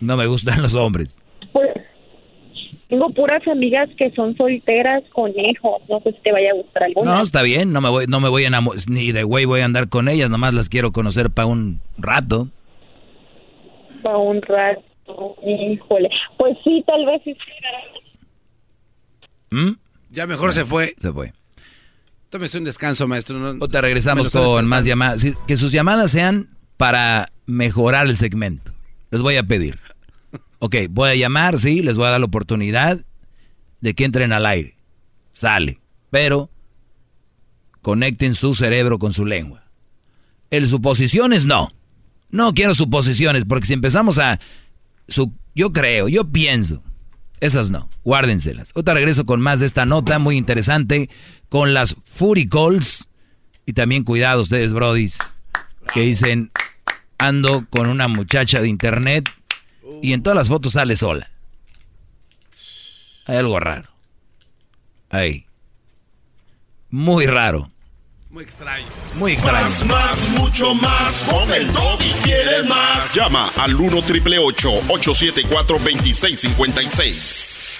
no 0.00 0.16
me 0.16 0.26
gustan 0.26 0.62
los 0.62 0.74
hombres. 0.74 1.18
Pues, 1.52 1.68
tengo 2.90 3.08
puras 3.10 3.46
amigas 3.46 3.88
que 3.96 4.10
son 4.10 4.36
solteras 4.36 5.04
con 5.12 5.30
hijos, 5.30 5.80
no 5.88 6.00
sé 6.00 6.10
si 6.12 6.18
te 6.22 6.32
vaya 6.32 6.50
a 6.50 6.54
gustar 6.54 6.82
alguna. 6.82 7.14
No, 7.14 7.22
está 7.22 7.42
bien, 7.42 7.72
no 7.72 7.80
me 7.80 7.88
voy, 7.88 8.06
no 8.08 8.18
me 8.18 8.28
voy 8.28 8.44
a 8.44 8.48
enamorar, 8.48 8.82
ni 8.88 9.12
de 9.12 9.22
güey 9.22 9.44
voy 9.44 9.60
a 9.60 9.64
andar 9.64 9.88
con 9.88 10.08
ellas, 10.08 10.28
nomás 10.28 10.54
las 10.54 10.68
quiero 10.68 10.90
conocer 10.90 11.30
para 11.30 11.46
un 11.46 11.80
rato. 11.96 12.48
Para 14.02 14.18
un 14.18 14.42
rato, 14.42 15.36
híjole. 15.46 16.10
Pues 16.36 16.58
sí, 16.64 16.82
tal 16.84 17.06
vez 17.06 17.22
sí. 17.24 17.36
¿Mm? 19.50 19.72
Ya 20.10 20.26
mejor 20.26 20.52
se 20.52 20.64
fue. 20.64 20.94
Se 20.98 21.12
fue. 21.12 21.32
Tómese 22.28 22.58
un 22.58 22.64
descanso, 22.64 23.06
maestro. 23.06 23.38
No, 23.38 23.64
O 23.64 23.68
te 23.68 23.80
regresamos 23.80 24.30
con 24.30 24.68
más 24.68 24.84
llamadas. 24.84 25.20
Sí, 25.20 25.34
que 25.46 25.56
sus 25.56 25.70
llamadas 25.70 26.10
sean 26.10 26.48
para 26.76 27.28
mejorar 27.46 28.06
el 28.06 28.16
segmento. 28.16 28.72
Les 29.10 29.22
voy 29.22 29.36
a 29.36 29.42
pedir. 29.44 29.78
Ok, 30.60 30.76
voy 30.90 31.10
a 31.10 31.14
llamar, 31.14 31.58
sí, 31.58 31.82
les 31.82 31.96
voy 31.96 32.06
a 32.06 32.10
dar 32.10 32.20
la 32.20 32.26
oportunidad 32.26 33.04
de 33.80 33.94
que 33.94 34.04
entren 34.04 34.32
al 34.32 34.44
aire. 34.44 34.76
Sale. 35.32 35.80
Pero 36.10 36.50
conecten 37.80 38.34
su 38.34 38.54
cerebro 38.54 38.98
con 38.98 39.14
su 39.14 39.24
lengua. 39.24 39.64
El 40.50 40.68
suposiciones 40.68 41.46
no. 41.46 41.72
No 42.30 42.52
quiero 42.52 42.74
suposiciones, 42.74 43.44
porque 43.46 43.66
si 43.66 43.72
empezamos 43.72 44.18
a... 44.18 44.38
Yo 45.54 45.72
creo, 45.72 46.08
yo 46.08 46.30
pienso. 46.30 46.82
Esas 47.40 47.70
no, 47.70 47.88
guárdenselas. 48.04 48.72
Ahorita 48.74 48.92
regreso 48.92 49.24
con 49.24 49.40
más 49.40 49.60
de 49.60 49.66
esta 49.66 49.86
nota 49.86 50.18
muy 50.18 50.36
interesante 50.36 51.08
con 51.48 51.72
las 51.72 51.96
Fury 52.04 52.46
Calls. 52.46 53.08
Y 53.64 53.72
también 53.72 54.04
cuidado 54.04 54.42
ustedes, 54.42 54.74
brodis. 54.74 55.18
que 55.94 56.02
dicen, 56.02 56.50
ando 57.16 57.66
con 57.70 57.88
una 57.88 58.08
muchacha 58.08 58.60
de 58.60 58.68
internet 58.68 59.28
y 60.02 60.12
en 60.12 60.22
todas 60.22 60.36
las 60.36 60.48
fotos 60.48 60.74
sale 60.74 60.96
sola. 60.96 61.30
Hay 63.26 63.36
algo 63.36 63.60
raro. 63.60 63.88
Ahí. 65.10 65.46
Muy 66.90 67.26
raro. 67.26 67.70
Muy 68.30 68.44
extraño. 68.44 68.86
Muy 69.16 69.32
extraño. 69.32 69.60
Más, 69.60 69.86
más, 69.86 70.28
mucho 70.30 70.74
más. 70.74 71.22
Con 71.24 71.52
el 71.52 71.68
y 71.68 72.12
quieres 72.22 72.68
más. 72.68 73.12
Llama 73.14 73.50
al 73.56 73.74
1 73.74 74.02
triple 74.02 74.38
874 74.38 75.78
2656. 75.78 77.79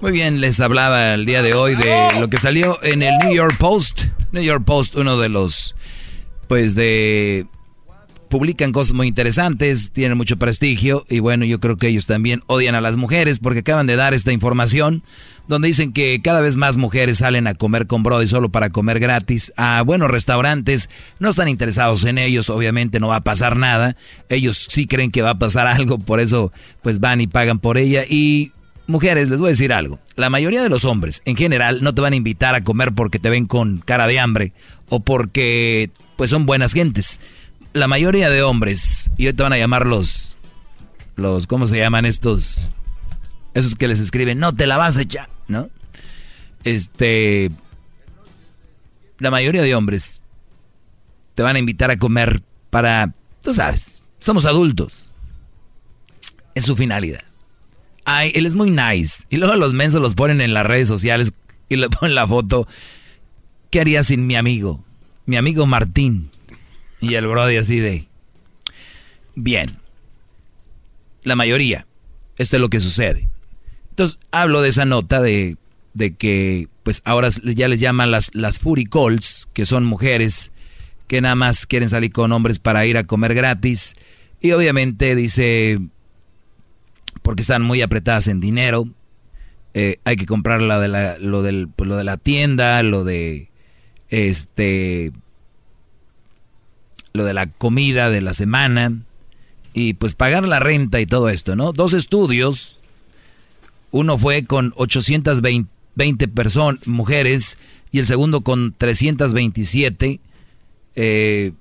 Muy 0.00 0.12
bien, 0.12 0.40
les 0.40 0.60
hablaba 0.60 1.14
el 1.14 1.26
día 1.26 1.42
de 1.42 1.54
hoy 1.54 1.74
de 1.74 2.20
lo 2.20 2.28
que 2.28 2.38
salió 2.38 2.80
en 2.84 3.02
el 3.02 3.18
New 3.18 3.34
York 3.34 3.56
Post. 3.58 4.04
New 4.30 4.42
York 4.42 4.64
Post, 4.64 4.94
uno 4.96 5.18
de 5.18 5.28
los, 5.28 5.74
pues 6.46 6.74
de... 6.74 7.46
Publican 8.28 8.72
cosas 8.72 8.92
muy 8.92 9.08
interesantes, 9.08 9.90
tienen 9.90 10.18
mucho 10.18 10.36
prestigio 10.36 11.06
y 11.08 11.18
bueno, 11.20 11.46
yo 11.46 11.60
creo 11.60 11.78
que 11.78 11.88
ellos 11.88 12.06
también 12.06 12.42
odian 12.46 12.74
a 12.74 12.82
las 12.82 12.98
mujeres 12.98 13.38
porque 13.38 13.60
acaban 13.60 13.86
de 13.86 13.96
dar 13.96 14.12
esta 14.12 14.32
información 14.32 15.02
donde 15.48 15.68
dicen 15.68 15.94
que 15.94 16.20
cada 16.22 16.42
vez 16.42 16.58
más 16.58 16.76
mujeres 16.76 17.18
salen 17.18 17.46
a 17.46 17.54
comer 17.54 17.86
con 17.86 18.02
Brody 18.02 18.28
solo 18.28 18.50
para 18.50 18.68
comer 18.68 19.00
gratis 19.00 19.50
a 19.56 19.80
buenos 19.80 20.10
restaurantes, 20.10 20.90
no 21.18 21.30
están 21.30 21.48
interesados 21.48 22.04
en 22.04 22.18
ellos, 22.18 22.50
obviamente 22.50 23.00
no 23.00 23.08
va 23.08 23.16
a 23.16 23.24
pasar 23.24 23.56
nada, 23.56 23.96
ellos 24.28 24.66
sí 24.68 24.86
creen 24.86 25.10
que 25.10 25.22
va 25.22 25.30
a 25.30 25.38
pasar 25.38 25.66
algo, 25.66 25.98
por 25.98 26.20
eso 26.20 26.52
pues 26.82 27.00
van 27.00 27.22
y 27.22 27.28
pagan 27.28 27.58
por 27.58 27.78
ella 27.78 28.04
y 28.06 28.52
mujeres, 28.88 29.28
les 29.28 29.38
voy 29.38 29.48
a 29.48 29.50
decir 29.50 29.72
algo. 29.72 30.00
La 30.16 30.30
mayoría 30.30 30.62
de 30.62 30.68
los 30.68 30.84
hombres, 30.84 31.22
en 31.24 31.36
general, 31.36 31.82
no 31.82 31.94
te 31.94 32.00
van 32.00 32.14
a 32.14 32.16
invitar 32.16 32.54
a 32.54 32.64
comer 32.64 32.92
porque 32.94 33.18
te 33.18 33.30
ven 33.30 33.46
con 33.46 33.78
cara 33.78 34.06
de 34.06 34.18
hambre 34.18 34.52
o 34.88 35.00
porque, 35.00 35.90
pues, 36.16 36.30
son 36.30 36.46
buenas 36.46 36.72
gentes. 36.72 37.20
La 37.74 37.86
mayoría 37.86 38.30
de 38.30 38.42
hombres, 38.42 39.10
y 39.16 39.26
hoy 39.26 39.34
te 39.34 39.42
van 39.42 39.52
a 39.52 39.58
llamar 39.58 39.86
los, 39.86 40.36
los, 41.16 41.46
¿cómo 41.46 41.66
se 41.66 41.78
llaman 41.78 42.06
estos? 42.06 42.66
Esos 43.54 43.76
que 43.76 43.88
les 43.88 44.00
escriben, 44.00 44.38
no 44.38 44.54
te 44.54 44.66
la 44.66 44.76
vas 44.76 44.96
a 44.96 45.02
echar, 45.02 45.28
¿no? 45.46 45.68
Este, 46.64 47.50
la 49.18 49.30
mayoría 49.30 49.62
de 49.62 49.74
hombres 49.74 50.22
te 51.34 51.42
van 51.42 51.56
a 51.56 51.58
invitar 51.58 51.90
a 51.90 51.98
comer 51.98 52.42
para, 52.70 53.14
tú 53.42 53.54
sabes, 53.54 54.02
somos 54.18 54.44
adultos. 54.44 55.12
Es 56.54 56.64
su 56.64 56.74
finalidad. 56.74 57.27
Ay, 58.10 58.32
él 58.34 58.46
es 58.46 58.54
muy 58.54 58.70
nice. 58.70 59.26
Y 59.28 59.36
luego 59.36 59.54
los 59.56 59.74
mensos 59.74 60.00
los 60.00 60.14
ponen 60.14 60.40
en 60.40 60.54
las 60.54 60.64
redes 60.64 60.88
sociales 60.88 61.34
y 61.68 61.76
le 61.76 61.90
ponen 61.90 62.14
la 62.14 62.26
foto. 62.26 62.66
¿Qué 63.70 63.80
haría 63.80 64.02
sin 64.02 64.26
mi 64.26 64.34
amigo? 64.34 64.82
Mi 65.26 65.36
amigo 65.36 65.66
Martín. 65.66 66.30
Y 67.02 67.16
el 67.16 67.26
Brody 67.26 67.58
así 67.58 67.78
de... 67.80 68.08
Bien. 69.34 69.76
La 71.22 71.36
mayoría. 71.36 71.86
Esto 72.38 72.56
es 72.56 72.62
lo 72.62 72.70
que 72.70 72.80
sucede. 72.80 73.28
Entonces, 73.90 74.18
hablo 74.30 74.62
de 74.62 74.70
esa 74.70 74.86
nota 74.86 75.20
de, 75.20 75.58
de 75.92 76.14
que, 76.14 76.68
pues 76.84 77.02
ahora 77.04 77.28
ya 77.42 77.68
les 77.68 77.78
llaman 77.78 78.10
las, 78.10 78.34
las 78.34 78.58
Fury 78.58 78.86
Calls, 78.86 79.48
que 79.52 79.66
son 79.66 79.84
mujeres 79.84 80.50
que 81.08 81.20
nada 81.20 81.34
más 81.34 81.66
quieren 81.66 81.90
salir 81.90 82.10
con 82.10 82.32
hombres 82.32 82.58
para 82.58 82.86
ir 82.86 82.96
a 82.96 83.04
comer 83.04 83.34
gratis. 83.34 83.96
Y 84.40 84.52
obviamente 84.52 85.14
dice, 85.14 85.78
porque 87.22 87.42
están 87.42 87.62
muy 87.62 87.82
apretadas 87.82 88.28
en 88.28 88.40
dinero. 88.40 88.88
Eh, 89.74 89.98
hay 90.04 90.16
que 90.16 90.26
comprar 90.26 90.62
la 90.62 90.80
de 90.80 90.88
la, 90.88 91.18
lo, 91.18 91.42
del, 91.42 91.68
pues, 91.74 91.88
lo 91.88 91.96
de 91.96 92.04
la 92.04 92.16
tienda, 92.16 92.82
lo 92.82 93.04
de 93.04 93.48
este 94.08 95.12
lo 97.12 97.24
de 97.24 97.34
la 97.34 97.46
comida 97.46 98.10
de 98.10 98.20
la 98.20 98.32
semana 98.32 98.92
y 99.74 99.94
pues 99.94 100.14
pagar 100.14 100.46
la 100.46 100.60
renta 100.60 101.00
y 101.00 101.06
todo 101.06 101.28
esto, 101.28 101.56
¿no? 101.56 101.72
Dos 101.72 101.92
estudios, 101.92 102.76
uno 103.90 104.18
fue 104.18 104.44
con 104.44 104.72
820 104.76 106.28
personas, 106.28 106.86
mujeres, 106.86 107.58
y 107.90 107.98
el 107.98 108.06
segundo 108.06 108.40
con 108.42 108.74
327. 108.76 110.20
Eh, 110.96 111.52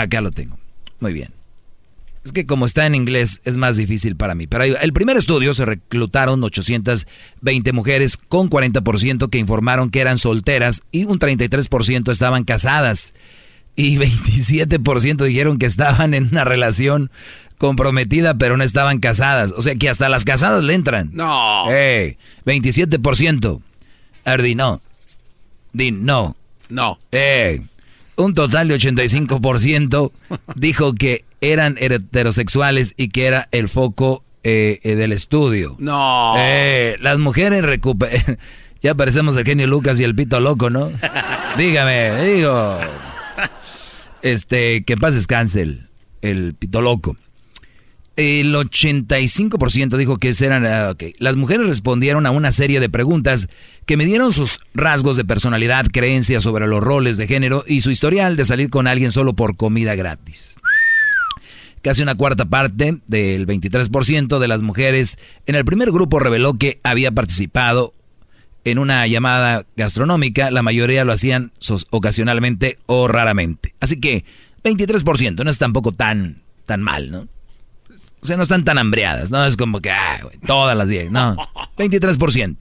Acá 0.00 0.20
lo 0.20 0.32
tengo. 0.32 0.58
Muy 0.98 1.12
bien. 1.12 1.30
Es 2.24 2.32
que 2.32 2.46
como 2.46 2.64
está 2.66 2.86
en 2.86 2.94
inglés 2.94 3.40
es 3.44 3.56
más 3.56 3.76
difícil 3.76 4.16
para 4.16 4.34
mí. 4.34 4.46
Pero 4.46 4.64
el 4.64 4.92
primer 4.92 5.16
estudio 5.16 5.54
se 5.54 5.64
reclutaron 5.64 6.42
820 6.42 7.72
mujeres 7.72 8.16
con 8.16 8.50
40% 8.50 9.28
que 9.28 9.38
informaron 9.38 9.90
que 9.90 10.00
eran 10.00 10.18
solteras 10.18 10.82
y 10.90 11.04
un 11.04 11.18
33% 11.18 12.10
estaban 12.10 12.44
casadas. 12.44 13.14
Y 13.76 13.96
27% 13.98 15.24
dijeron 15.24 15.58
que 15.58 15.66
estaban 15.66 16.14
en 16.14 16.28
una 16.32 16.44
relación 16.44 17.10
comprometida 17.58 18.34
pero 18.34 18.56
no 18.56 18.64
estaban 18.64 18.98
casadas. 18.98 19.52
O 19.56 19.62
sea 19.62 19.76
que 19.76 19.88
hasta 19.88 20.08
las 20.08 20.24
casadas 20.24 20.64
le 20.64 20.74
entran. 20.74 21.10
No. 21.12 21.66
Eh, 21.70 22.16
27%. 22.46 23.60
Ardi, 24.24 24.54
no. 24.54 24.80
Din, 25.72 26.04
no. 26.04 26.36
No. 26.68 26.98
Eh, 27.12 27.62
un 28.16 28.34
total 28.34 28.68
de 28.68 28.76
85% 28.76 30.12
dijo 30.56 30.94
que 30.94 31.24
eran 31.40 31.76
heterosexuales 31.78 32.94
y 32.96 33.08
que 33.08 33.26
era 33.26 33.48
el 33.52 33.68
foco 33.68 34.24
eh, 34.42 34.80
eh, 34.82 34.94
del 34.94 35.12
estudio. 35.12 35.76
No. 35.78 36.34
Eh, 36.38 36.96
las 37.00 37.18
mujeres 37.18 37.62
recuperan... 37.62 38.38
ya 38.82 38.94
parecemos 38.94 39.36
el 39.36 39.44
genio 39.44 39.66
Lucas 39.66 39.98
y 40.00 40.04
el 40.04 40.14
pito 40.14 40.40
loco, 40.40 40.70
¿no? 40.70 40.90
Dígame, 41.58 42.22
digo. 42.24 42.78
Este, 44.22 44.84
que 44.84 44.96
paz 44.96 45.14
descanse 45.14 45.62
el, 45.62 45.88
el 46.22 46.54
pito 46.54 46.80
loco. 46.82 47.16
El 48.16 48.54
85% 48.54 49.96
dijo 49.96 50.18
que 50.18 50.32
eran... 50.40 50.66
ah, 50.66 50.90
ok. 50.90 51.02
Las 51.18 51.36
mujeres 51.36 51.66
respondieron 51.66 52.26
a 52.26 52.30
una 52.30 52.52
serie 52.52 52.78
de 52.78 52.88
preguntas 52.88 53.48
que 53.86 53.96
me 53.96 54.04
dieron 54.04 54.32
sus 54.32 54.60
rasgos 54.72 55.16
de 55.16 55.24
personalidad, 55.24 55.86
creencias 55.92 56.44
sobre 56.44 56.68
los 56.68 56.82
roles 56.82 57.16
de 57.16 57.26
género 57.26 57.64
y 57.66 57.80
su 57.80 57.90
historial 57.90 58.36
de 58.36 58.44
salir 58.44 58.70
con 58.70 58.86
alguien 58.86 59.10
solo 59.10 59.34
por 59.34 59.56
comida 59.56 59.96
gratis. 59.96 60.54
Casi 61.82 62.02
una 62.02 62.14
cuarta 62.14 62.46
parte 62.46 62.98
del 63.08 63.46
23% 63.46 64.38
de 64.38 64.48
las 64.48 64.62
mujeres 64.62 65.18
en 65.46 65.54
el 65.54 65.64
primer 65.64 65.90
grupo 65.90 66.18
reveló 66.18 66.54
que 66.54 66.80
había 66.82 67.10
participado 67.10 67.94
en 68.64 68.78
una 68.78 69.06
llamada 69.06 69.66
gastronómica. 69.76 70.50
La 70.50 70.62
mayoría 70.62 71.04
lo 71.04 71.12
hacían 71.12 71.52
ocasionalmente 71.90 72.78
o 72.86 73.08
raramente. 73.08 73.74
Así 73.80 74.00
que 74.00 74.24
23% 74.62 75.44
no 75.44 75.50
es 75.50 75.58
tampoco 75.58 75.92
tan, 75.92 76.42
tan 76.64 76.80
mal, 76.80 77.10
¿no? 77.10 77.28
O 78.24 78.26
sea, 78.26 78.38
no 78.38 78.42
están 78.42 78.64
tan 78.64 78.78
hambreadas, 78.78 79.30
¿no? 79.30 79.44
Es 79.44 79.54
como 79.54 79.80
que, 79.80 79.90
ah, 79.90 80.18
güey, 80.22 80.38
todas 80.46 80.74
las 80.74 80.88
10, 80.88 81.10
no. 81.10 81.36
23%, 81.76 82.56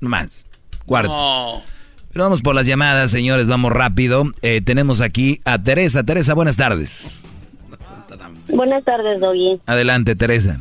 no 0.00 0.08
más. 0.08 0.48
Cuarto. 0.86 1.62
Pero 2.12 2.24
vamos 2.24 2.42
por 2.42 2.56
las 2.56 2.66
llamadas, 2.66 3.12
señores, 3.12 3.46
vamos 3.46 3.72
rápido. 3.72 4.24
Eh, 4.42 4.60
tenemos 4.60 5.00
aquí 5.00 5.40
a 5.44 5.62
Teresa. 5.62 6.02
Teresa, 6.02 6.34
buenas 6.34 6.56
tardes. 6.56 7.24
Buenas 8.48 8.84
tardes, 8.84 9.20
Doggy. 9.20 9.60
Adelante, 9.66 10.16
Teresa. 10.16 10.60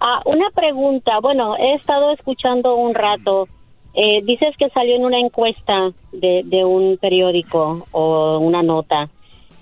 Ah, 0.00 0.22
una 0.24 0.48
pregunta. 0.54 1.20
Bueno, 1.20 1.54
he 1.58 1.74
estado 1.74 2.12
escuchando 2.14 2.76
un 2.76 2.94
rato. 2.94 3.46
Eh, 3.92 4.22
dices 4.24 4.54
que 4.58 4.70
salió 4.70 4.96
en 4.96 5.04
una 5.04 5.18
encuesta 5.18 5.90
de, 6.12 6.42
de 6.46 6.64
un 6.64 6.96
periódico 6.96 7.86
o 7.90 8.38
una 8.38 8.62
nota. 8.62 9.10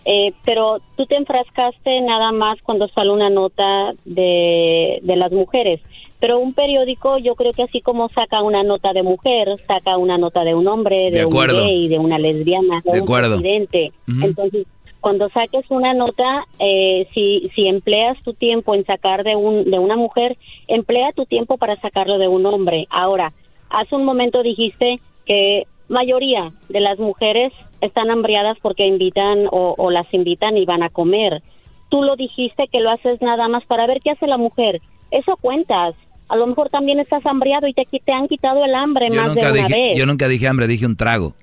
Eh, 0.05 0.33
pero 0.45 0.79
tú 0.97 1.07
te 1.07 1.17
enfrascaste 1.17 2.01
nada 2.01 2.33
más 2.33 2.59
cuando 2.63 2.89
sale 2.89 3.11
una 3.11 3.31
nota 3.31 3.93
de, 4.05 4.99
de 5.03 5.17
las 5.17 5.31
mujeres. 5.33 5.81
Pero 6.21 6.39
un 6.39 6.53
periódico, 6.53 7.17
yo 7.19 7.35
creo 7.35 7.53
que 7.53 7.63
así 7.63 7.81
como 7.81 8.09
saca 8.11 8.43
una 8.43 8.63
nota 8.63 8.93
de 8.93 9.03
mujer, 9.03 9.49
saca 9.67 9.97
una 9.97 10.19
nota 10.19 10.45
de 10.45 10.55
un 10.55 10.69
hombre, 10.69 11.11
de, 11.11 11.21
De 11.21 11.25
un 11.25 11.33
gay, 11.33 11.89
de 11.89 11.99
una 11.99 12.19
lesbiana, 12.19 12.83
de, 12.85 12.93
De 12.93 12.99
un 12.99 13.05
acuerdo. 13.05 13.39
presidente. 13.39 13.93
Entonces, 14.07 14.67
cuando 15.01 15.31
saques 15.31 15.65
una 15.71 15.95
nota, 15.95 16.45
eh, 16.59 17.09
si, 17.15 17.51
si 17.55 17.67
empleas 17.69 18.19
tu 18.23 18.35
tiempo 18.35 18.75
en 18.75 18.85
sacar 18.85 19.25
de, 19.25 19.35
un, 19.35 19.71
de 19.71 19.79
una 19.79 19.97
mujer, 19.97 20.37
emplea 20.69 21.13
tu 21.13 21.25
tiempo 21.25 21.57
para 21.57 21.81
sacarlo 21.81 22.19
de 22.19 22.29
un 22.29 22.45
hombre. 22.45 22.87
Ahora, 22.91 23.33
hace 23.71 23.97
un 23.97 24.05
momento 24.05 24.43
dijiste 24.43 25.01
que 25.25 25.67
mayoría 25.91 26.51
de 26.71 26.81
las 26.81 26.99
mujeres 26.99 27.53
están 27.83 28.11
hambriadas 28.11 28.57
porque 28.63 28.87
invitan 28.87 29.47
o, 29.51 29.75
o 29.77 29.91
las 29.91 30.07
invitan 30.15 30.57
y 30.57 30.65
van 30.65 30.83
a 30.83 30.89
comer. 30.89 31.43
Tú 31.91 32.03
lo 32.03 32.17
dijiste 32.17 32.69
que 32.73 32.81
lo 32.81 32.91
haces 32.91 33.21
nada 33.21 33.49
más 33.49 33.65
para 33.67 33.87
ver 33.87 34.01
qué 34.03 34.11
hace 34.13 34.27
la 34.27 34.39
mujer. 34.39 34.81
Eso 35.11 35.37
cuentas. 35.37 35.95
A 36.29 36.37
lo 36.37 36.47
mejor 36.47 36.71
también 36.71 37.01
estás 37.01 37.27
hambriado 37.27 37.67
y 37.67 37.75
te, 37.75 37.85
te 37.85 38.13
han 38.13 38.29
quitado 38.29 38.65
el 38.65 38.75
hambre 38.75 39.09
Yo 39.11 39.21
más 39.21 39.35
de 39.35 39.41
nunca, 39.43 39.53
una 39.53 39.67
dije, 39.67 39.83
vez. 39.91 39.99
yo 39.99 40.07
nunca 40.07 40.29
dije 40.29 40.47
hambre, 40.47 40.67
dije 40.69 40.87
un 40.87 40.97
trago. 40.97 41.35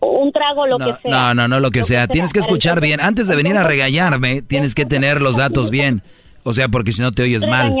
Un 0.00 0.32
trago, 0.32 0.66
lo 0.66 0.78
No, 0.78 0.86
que 0.86 0.92
sea. 1.02 1.10
no, 1.10 1.34
no, 1.34 1.48
no, 1.48 1.60
lo 1.60 1.70
que 1.70 1.84
sea. 1.84 2.06
Tienes 2.08 2.32
que 2.32 2.38
escuchar 2.38 2.80
bien. 2.80 3.00
Antes 3.00 3.26
de 3.28 3.36
venir 3.36 3.56
a 3.56 3.64
regañarme, 3.64 4.40
tienes 4.40 4.74
que 4.74 4.86
tener 4.86 5.20
los 5.20 5.36
datos 5.36 5.70
bien. 5.70 6.02
O 6.44 6.52
sea, 6.54 6.68
porque 6.68 6.92
si 6.92 7.02
no 7.02 7.10
te 7.12 7.22
oyes 7.22 7.46
mal. 7.46 7.74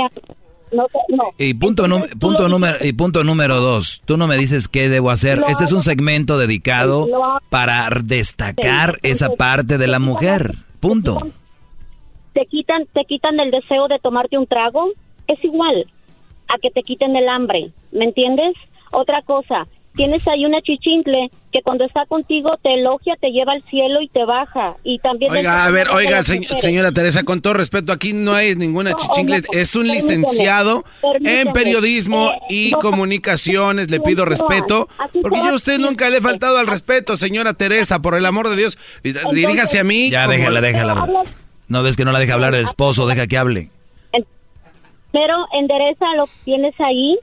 No, 0.72 0.86
no. 1.08 1.24
Y 1.38 1.54
punto, 1.54 1.86
número, 1.86 2.76
y 2.80 2.92
punto 2.94 3.22
número 3.24 3.60
dos, 3.60 4.02
tú 4.04 4.16
no 4.16 4.26
me 4.26 4.36
dices 4.36 4.66
qué 4.68 4.88
debo 4.88 5.10
hacer. 5.10 5.38
Lo 5.38 5.46
Este 5.48 5.64
es 5.64 5.72
un 5.72 5.82
segmento 5.82 6.36
dedicado 6.38 7.06
para 7.48 7.88
destacar 8.02 8.94
Sí, 9.02 9.10
esa 9.10 9.30
parte 9.36 9.78
de 9.78 9.86
la 9.86 9.98
mujer. 9.98 10.56
Punto. 10.80 11.20
te 12.32 12.46
quitan, 12.46 12.86
te 12.92 13.04
quitan 13.04 13.38
el 13.38 13.50
deseo 13.52 13.86
de 13.88 13.98
tomarte 14.00 14.36
un 14.36 14.46
trago, 14.46 14.88
es 15.28 15.42
igual 15.44 15.86
a 16.48 16.58
que 16.60 16.70
te 16.70 16.82
quiten 16.82 17.14
el 17.16 17.28
hambre, 17.28 17.70
¿me 17.92 18.04
entiendes? 18.04 18.54
Otra 18.90 19.22
cosa, 19.22 19.66
tienes 19.94 20.26
ahí 20.28 20.44
una 20.44 20.60
chichincle 20.62 21.30
que 21.52 21.62
cuando 21.62 21.84
está 21.84 22.04
contigo 22.06 22.50
te 22.62 22.74
elogia, 22.74 23.14
te 23.20 23.28
lleva 23.30 23.52
al 23.52 23.62
cielo 23.70 24.00
y 24.02 24.08
te 24.08 24.24
baja. 24.24 24.74
Y 24.82 24.98
también 24.98 25.30
Oiga, 25.32 25.64
a 25.64 25.70
ver, 25.70 25.88
oiga, 25.90 26.22
se- 26.24 26.42
señora 26.58 26.90
Teresa, 26.92 27.22
con 27.22 27.40
todo 27.40 27.54
respeto, 27.54 27.92
aquí 27.92 28.12
no 28.12 28.34
hay 28.34 28.56
ninguna 28.56 28.90
No, 28.90 28.98
chichincle, 28.98 29.40
no, 29.40 29.58
es 29.58 29.74
un 29.76 29.86
permíteme, 29.86 30.16
licenciado 30.16 30.84
permíteme. 31.00 31.40
en 31.42 31.52
periodismo 31.52 32.30
Eh, 32.30 32.38
y 32.50 32.70
no, 32.72 32.78
comunicaciones, 32.80 33.90
le 33.90 34.00
pido 34.00 34.24
respeto, 34.24 34.88
porque 35.22 35.38
yo 35.38 35.50
a 35.50 35.54
usted 35.54 35.78
nunca 35.78 36.10
le 36.10 36.18
he 36.18 36.20
faltado 36.20 36.58
al 36.58 36.66
respeto, 36.66 37.16
señora 37.16 37.54
Teresa, 37.54 38.00
por 38.02 38.14
el 38.16 38.26
amor 38.26 38.48
de 38.48 38.56
Dios, 38.56 38.76
Y 39.04 39.12
diríjase 39.34 39.78
a 39.78 39.84
mí. 39.84 40.10
Ya 40.10 40.24
como- 40.24 40.36
déjala, 40.36 40.60
déjala. 40.60 41.06
¿No 41.68 41.82
ves 41.82 41.96
que 41.96 42.04
no 42.04 42.12
la 42.12 42.18
deja 42.18 42.34
hablar 42.34 42.54
el 42.54 42.62
esposo? 42.62 43.06
Deja 43.06 43.26
que 43.26 43.38
hable. 43.38 43.70
Pero 45.12 45.46
endereza 45.52 46.06
lo 46.16 46.26
que 46.26 46.32
tienes 46.44 46.74
ahí, 46.80 47.16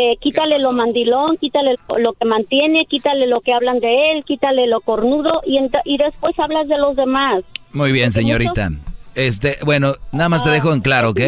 eh, 0.00 0.16
quítale 0.20 0.60
lo 0.60 0.70
mandilón, 0.70 1.38
quítale 1.38 1.74
lo 1.98 2.12
que 2.12 2.24
mantiene, 2.24 2.86
quítale 2.88 3.26
lo 3.26 3.40
que 3.40 3.52
hablan 3.52 3.80
de 3.80 4.12
él, 4.12 4.24
quítale 4.24 4.68
lo 4.68 4.80
cornudo 4.80 5.42
y, 5.44 5.58
y 5.84 5.98
después 5.98 6.38
hablas 6.38 6.68
de 6.68 6.78
los 6.78 6.94
demás. 6.94 7.42
Muy 7.72 7.90
bien, 7.90 8.12
señorita. 8.12 8.70
Este, 9.16 9.56
bueno, 9.64 9.94
nada 10.12 10.28
más 10.28 10.44
te 10.44 10.50
dejo 10.50 10.72
en 10.72 10.82
claro, 10.82 11.10
¿ok? 11.10 11.20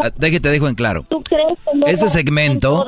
Ah, 0.00 0.10
Deje, 0.14 0.38
te 0.38 0.50
dejo 0.50 0.68
en 0.68 0.76
claro. 0.76 1.04
¿Tú 1.08 1.20
crees 1.24 1.58
que 1.64 1.90
Este 1.90 2.08
segmento, 2.08 2.84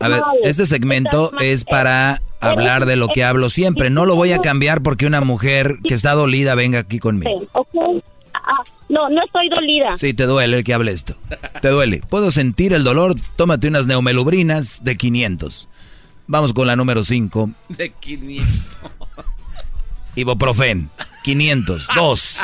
a 0.00 0.08
ver, 0.08 0.22
este 0.42 0.66
segmento 0.66 1.30
es 1.40 1.64
para 1.64 2.20
hablar 2.38 2.84
de 2.84 2.96
lo 2.96 3.08
que 3.08 3.24
hablo 3.24 3.48
siempre. 3.48 3.88
No 3.88 4.04
lo 4.04 4.16
voy 4.16 4.32
a 4.32 4.40
cambiar 4.40 4.82
porque 4.82 5.06
una 5.06 5.22
mujer 5.22 5.76
que 5.82 5.94
está 5.94 6.12
dolida 6.12 6.54
venga 6.54 6.80
aquí 6.80 6.98
conmigo. 6.98 7.48
Ah, 8.50 8.62
no, 8.88 9.10
no 9.10 9.22
estoy 9.24 9.50
dolida. 9.50 9.94
Sí, 9.96 10.14
te 10.14 10.24
duele 10.24 10.56
el 10.56 10.64
que 10.64 10.72
hable 10.72 10.92
esto. 10.92 11.14
Te 11.60 11.68
duele. 11.68 12.00
Puedo 12.08 12.30
sentir 12.30 12.72
el 12.72 12.82
dolor. 12.82 13.14
Tómate 13.36 13.68
unas 13.68 13.86
neumelubrinas 13.86 14.82
de 14.84 14.96
500. 14.96 15.68
Vamos 16.26 16.54
con 16.54 16.66
la 16.66 16.74
número 16.74 17.04
5. 17.04 17.50
De 17.68 17.90
500. 17.90 18.48
Ibuprofen. 20.16 20.88
500. 21.24 21.88
Dos. 21.94 22.38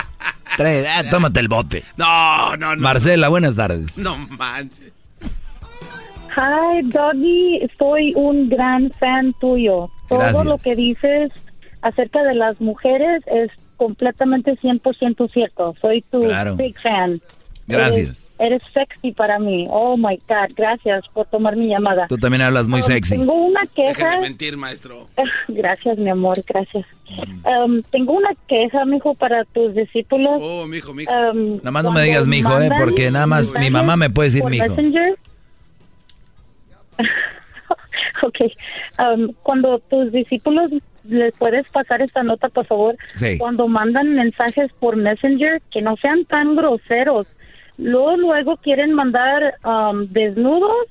Tres. 0.58 0.86
Ah, 0.88 1.02
tómate 1.10 1.40
el 1.40 1.48
bote. 1.48 1.84
No, 1.96 2.54
no, 2.58 2.76
no. 2.76 2.82
Marcela, 2.82 3.28
buenas 3.28 3.56
tardes. 3.56 3.96
No 3.96 4.16
manches. 4.16 4.92
Hi, 6.36 6.82
Doggy. 6.84 7.60
Soy 7.78 8.12
un 8.14 8.50
gran 8.50 8.90
fan 9.00 9.34
tuyo. 9.40 9.88
Todo 10.08 10.18
Gracias. 10.18 10.44
lo 10.44 10.58
que 10.58 10.76
dices 10.76 11.32
acerca 11.82 12.22
de 12.24 12.34
las 12.34 12.60
mujeres 12.60 13.22
es 13.26 13.50
completamente 13.76 14.56
100% 14.60 15.28
cierto. 15.32 15.74
Soy 15.80 16.02
tu 16.10 16.20
Claro. 16.20 16.56
big 16.56 16.78
fan. 16.80 17.20
Gracias. 17.66 18.34
Eres, 18.38 18.60
eres 18.60 18.62
sexy 18.74 19.12
para 19.12 19.38
mí. 19.38 19.66
Oh 19.70 19.96
my 19.96 20.16
God. 20.28 20.54
Gracias 20.54 21.08
por 21.14 21.26
tomar 21.28 21.56
mi 21.56 21.68
llamada. 21.68 22.06
Tú 22.08 22.18
también 22.18 22.42
hablas 22.42 22.68
muy 22.68 22.80
Um, 22.80 22.86
sexy. 22.86 23.16
Tengo 23.16 23.32
una 23.32 23.62
Deja 23.74 23.92
queja. 23.94 24.10
de 24.10 24.18
mentir, 24.18 24.56
maestro. 24.58 25.08
Gracias, 25.48 25.96
mi 25.96 26.10
amor. 26.10 26.44
Gracias. 26.46 26.84
Mm. 27.08 27.46
Um, 27.48 27.82
tengo 27.84 28.12
una 28.12 28.34
queja, 28.48 28.84
mijo, 28.84 29.14
para 29.14 29.44
tus 29.46 29.74
discípulos. 29.74 30.40
Oh, 30.42 30.66
mijo, 30.66 30.92
mijo. 30.92 31.10
Um, 31.10 31.56
Nada 31.56 31.70
más 31.70 31.84
no 31.84 31.92
me 31.92 32.02
digas 32.02 32.26
mijo, 32.26 32.50
eh, 32.50 32.68
mandan 32.68 32.78
porque 32.80 33.10
nada 33.10 33.26
más 33.26 33.52
mi 33.58 33.70
mamá 33.70 33.96
me 33.96 34.10
puede 34.10 34.28
decir 34.28 34.44
mijo. 34.44 34.66
Messenger. 34.68 35.18
ok. 38.22 38.36
Um, 38.98 39.32
cuando 39.42 39.78
tus 39.78 40.12
discípulos 40.12 40.70
les 41.08 41.34
puedes 41.34 41.68
pasar 41.68 42.02
esta 42.02 42.22
nota, 42.22 42.48
por 42.48 42.66
favor. 42.66 42.96
Sí. 43.14 43.38
Cuando 43.38 43.68
mandan 43.68 44.14
mensajes 44.14 44.70
por 44.80 44.96
Messenger, 44.96 45.60
que 45.70 45.82
no 45.82 45.96
sean 45.96 46.24
tan 46.24 46.56
groseros. 46.56 47.26
Luego, 47.76 48.16
luego 48.16 48.56
quieren 48.58 48.92
mandar 48.92 49.54
um, 49.64 50.06
desnudos 50.06 50.86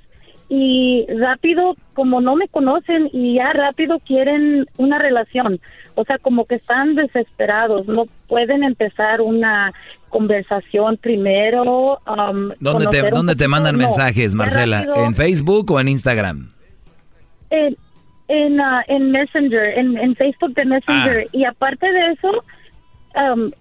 y 0.49 1.05
rápido, 1.17 1.75
como 1.93 2.21
no 2.21 2.35
me 2.35 2.47
conocen 2.47 3.09
y 3.13 3.35
ya 3.35 3.53
rápido 3.53 3.99
quieren 3.99 4.67
una 4.77 4.99
relación. 4.99 5.59
O 5.95 6.03
sea, 6.03 6.17
como 6.17 6.45
que 6.45 6.55
están 6.55 6.95
desesperados, 6.95 7.87
no 7.87 8.05
pueden 8.27 8.63
empezar 8.63 9.21
una 9.21 9.73
conversación 10.09 10.97
primero. 10.97 11.99
um, 12.05 12.51
¿Dónde 12.59 12.87
te, 12.87 13.09
dónde 13.09 13.35
te 13.35 13.47
mandan 13.47 13.77
no. 13.77 13.83
mensajes, 13.83 14.35
Marcela? 14.35 14.85
¿En 14.95 15.15
Facebook 15.15 15.71
o 15.71 15.79
en 15.79 15.87
Instagram? 15.87 16.53
en, 17.53 17.77
en, 18.33 18.59
ah, 18.59 18.83
en 18.87 19.11
Messenger, 19.11 19.77
en, 19.79 19.97
en 19.97 20.15
Facebook 20.15 20.53
de 20.55 20.65
Messenger. 20.65 21.27
Y 21.31 21.45
aparte 21.45 21.85
de 21.91 22.11
eso, 22.13 22.31
um, 23.33 23.51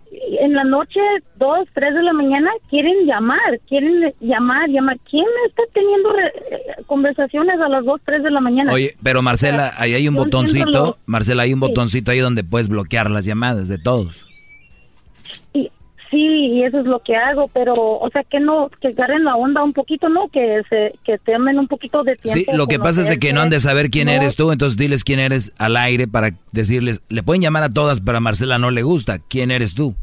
en 0.41 0.53
la 0.55 0.65
noche, 0.65 1.01
dos, 1.37 1.69
tres 1.75 1.95
de 1.95 2.03
la 2.03 2.13
mañana, 2.13 2.51
quieren 2.71 3.07
llamar, 3.07 3.61
quieren 3.69 4.13
llamar, 4.21 4.69
llamar. 4.69 4.99
¿Quién 5.11 5.27
está 5.49 5.63
teniendo 5.75 6.13
re- 6.13 6.33
eh, 6.51 6.83
conversaciones 6.87 7.61
a 7.61 7.69
las 7.69 7.85
dos, 7.85 8.01
tres 8.05 8.23
de 8.23 8.31
la 8.31 8.41
mañana? 8.41 8.73
Oye, 8.73 8.93
pero 9.03 9.23
Marcela, 9.23 9.71
ahí 9.79 9.95
hay 9.95 10.09
un 10.09 10.15
botoncito. 10.17 10.99
Marcela, 11.07 11.43
hay 11.45 11.53
un 11.53 11.61
Sí. 11.61 11.69
botoncito 11.69 12.11
ahí 12.11 12.19
donde 12.19 12.45
puedes 12.45 12.69
bloquear 12.69 13.11
las 13.11 13.25
llamadas 13.25 13.69
de 13.69 13.79
todos. 13.79 14.27
Sí, 16.13 16.19
y 16.19 16.63
eso 16.63 16.81
es 16.81 16.85
lo 16.85 17.01
que 17.01 17.17
hago, 17.17 17.49
pero, 17.55 17.75
o 17.75 18.11
sea, 18.13 18.23
que 18.23 18.39
no, 18.39 18.71
que 18.83 18.89
agarren 18.89 19.25
la 19.25 19.35
onda 19.35 19.65
un 19.65 19.73
poquito, 19.73 20.11
¿no? 20.11 20.29
Que 20.29 20.61
se, 20.69 20.93
que 21.07 21.17
tomen 21.17 21.59
un 21.59 21.69
poquito 21.69 22.03
de 22.03 22.17
tiempo. 22.17 22.53
Sí, 22.53 22.57
lo 22.57 22.67
que 22.67 22.79
pasa 22.79 23.01
es 23.01 23.19
que 23.19 23.33
no 23.33 23.41
han 23.41 23.49
de 23.49 23.61
saber 23.61 23.89
quién 23.89 24.09
No, 24.09 24.13
eres 24.13 24.37
tú, 24.37 24.53
entonces 24.53 24.77
diles 24.77 25.05
quién 25.05 25.21
eres 25.21 25.53
al 25.57 25.75
aire 25.75 26.07
para 26.07 26.33
decirles, 26.53 27.03
le 27.09 27.23
pueden 27.23 27.41
llamar 27.41 27.63
a 27.63 27.71
todas, 27.71 28.03
pero 28.03 28.19
a 28.19 28.21
Marcela 28.21 28.59
no 28.59 28.71
le 28.71 28.83
gusta. 28.83 29.21
¿Quién 29.21 29.51
eres 29.51 29.75
tú? 29.75 29.95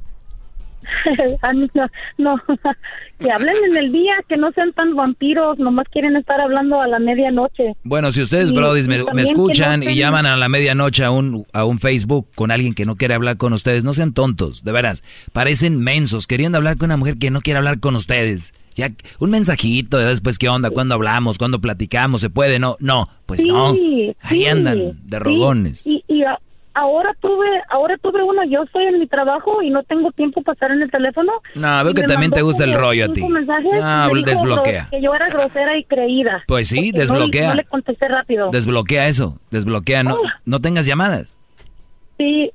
A 1.42 1.54
mí 1.54 1.68
no, 1.74 1.88
no, 2.18 2.36
que 3.20 3.32
hablen 3.32 3.56
en 3.70 3.78
el 3.78 3.92
día, 3.92 4.14
que 4.28 4.38
no 4.38 4.52
sean 4.52 4.74
tan 4.74 4.96
vampiros, 4.96 5.60
nomás 5.60 5.88
quieren 5.92 6.16
estar 6.16 6.40
hablando 6.42 6.82
a 6.82 6.88
la 6.88 7.00
medianoche. 7.00 7.76
Bueno, 7.84 8.12
si 8.12 8.22
ustedes, 8.22 8.52
Y- 8.52 8.54
brodis, 8.54 8.86
y 8.86 8.90
me, 8.90 9.22
escuchan 9.22 9.82
no 9.82 9.90
y 9.92 9.96
llaman 9.96 10.26
a 10.26 10.38
la 10.38 10.50
medianoche 10.50 11.04
a 11.04 11.12
un, 11.12 11.46
a 11.54 11.66
un 11.66 11.80
Facebook 11.80 12.28
con 12.36 12.52
alguien 12.52 12.74
que 12.74 12.86
no 12.86 12.96
quiere 12.96 13.14
hablar 13.14 13.38
con 13.38 13.54
ustedes, 13.54 13.84
no 13.84 13.94
sean 13.94 14.14
tontos, 14.14 14.64
de 14.64 14.72
veras. 14.72 15.04
Parecen 15.34 15.80
mensos, 15.80 16.28
queriendo 16.28 16.58
hablar 16.58 16.78
con 16.78 16.88
una 16.88 16.98
mujer 16.98 17.18
que 17.18 17.32
no 17.32 17.42
quiere 17.42 17.58
hablar 17.58 17.80
con 17.80 17.96
ustedes. 17.96 18.54
Ya, 18.76 18.90
un 19.20 19.32
mensajito, 19.32 19.98
después, 19.98 20.38
¿qué 20.38 20.48
onda? 20.48 20.70
¿Cuándo 20.70 20.96
hablamos? 20.96 21.38
¿Cuándo 21.38 21.60
platicamos? 21.60 22.22
¿Se 22.22 22.30
puede? 22.30 22.60
No, 22.60 22.78
no, 22.80 23.10
pues 23.26 23.42
Sí, 23.42 23.48
no. 23.48 23.72
Ahí 23.72 24.16
sí, 24.22 24.46
andan, 24.46 24.78
de 24.78 25.18
sí. 25.18 25.24
rogones. 25.24 25.86
Y, 25.88 26.04
y 26.08 26.22
ahora 26.74 27.12
tuve, 27.20 27.48
ahora 27.70 27.98
tuve 27.98 28.24
uno, 28.24 28.44
yo 28.46 28.64
estoy 28.64 28.86
en 28.86 29.00
mi 29.00 29.08
trabajo 29.08 29.62
y 29.62 29.70
no 29.70 29.84
tengo 29.84 30.12
tiempo 30.12 30.42
para 30.42 30.54
estar 30.54 30.72
en 30.72 30.82
el 30.82 30.92
teléfono. 30.92 31.32
No, 31.56 31.84
veo 31.84 31.94
que 31.94 32.04
también 32.04 32.32
te 32.32 32.42
gusta 32.42 32.64
el 32.64 32.74
rollo 32.74 33.06
a 33.06 33.10
ti. 33.10 33.22
No, 33.22 34.10
dijo 34.14 34.26
desbloquea. 34.26 34.88
Que 34.90 35.02
yo 35.02 35.14
era 35.14 35.28
grosera 35.30 35.78
y 35.78 35.84
creída. 35.84 36.44
Pues 36.48 36.68
sí, 36.70 36.92
desbloquea. 36.92 37.50
No, 37.50 37.56
le 37.56 37.66
contesté 37.66 38.08
rápido. 38.08 38.50
Desbloquea 38.52 39.08
eso, 39.08 39.38
desbloquea, 39.52 40.04
no, 40.04 40.16
Ah. 40.26 40.40
no 40.46 40.60
tengas 40.60 40.86
llamadas. 40.86 41.38
Sí, 42.18 42.52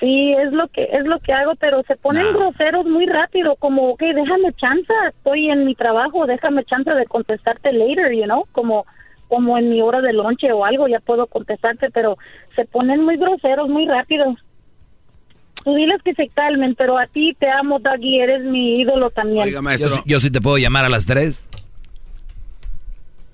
sí, 0.00 0.32
es 0.32 0.52
lo 0.52 0.68
que 0.68 0.84
es 0.84 1.04
lo 1.04 1.18
que 1.20 1.32
hago, 1.32 1.54
pero 1.56 1.82
se 1.84 1.96
ponen 1.96 2.32
groseros 2.32 2.86
muy 2.86 3.06
rápido, 3.06 3.56
como, 3.56 3.90
ok, 3.90 4.00
déjame 4.00 4.52
chance, 4.54 4.92
estoy 5.08 5.50
en 5.50 5.64
mi 5.64 5.74
trabajo, 5.74 6.26
déjame 6.26 6.64
chance 6.64 6.90
de 6.90 7.04
contestarte 7.06 7.72
later, 7.72 8.12
you 8.12 8.24
know, 8.24 8.46
como 8.52 8.86
como 9.34 9.58
en 9.58 9.70
mi 9.70 9.82
hora 9.82 10.00
de 10.00 10.12
lonche 10.12 10.52
o 10.52 10.64
algo, 10.64 10.86
ya 10.86 11.00
puedo 11.00 11.26
contestarte, 11.26 11.90
pero 11.90 12.16
se 12.54 12.64
ponen 12.66 13.04
muy 13.04 13.16
groseros 13.16 13.68
muy 13.68 13.86
rápido. 13.86 14.36
Tú 15.64 15.74
diles 15.74 16.00
que 16.04 16.14
se 16.14 16.28
calmen, 16.28 16.74
pero 16.76 16.98
a 16.98 17.06
ti 17.06 17.34
te 17.40 17.50
amo, 17.50 17.78
Doggy, 17.80 18.20
eres 18.20 18.44
mi 18.44 18.74
ídolo 18.80 19.10
también. 19.10 19.48
Yo, 19.50 19.60
sí- 19.90 20.02
yo 20.06 20.20
sí 20.20 20.30
te 20.30 20.40
puedo 20.40 20.58
llamar 20.58 20.84
a 20.84 20.88
las 20.88 21.06
tres. 21.06 21.48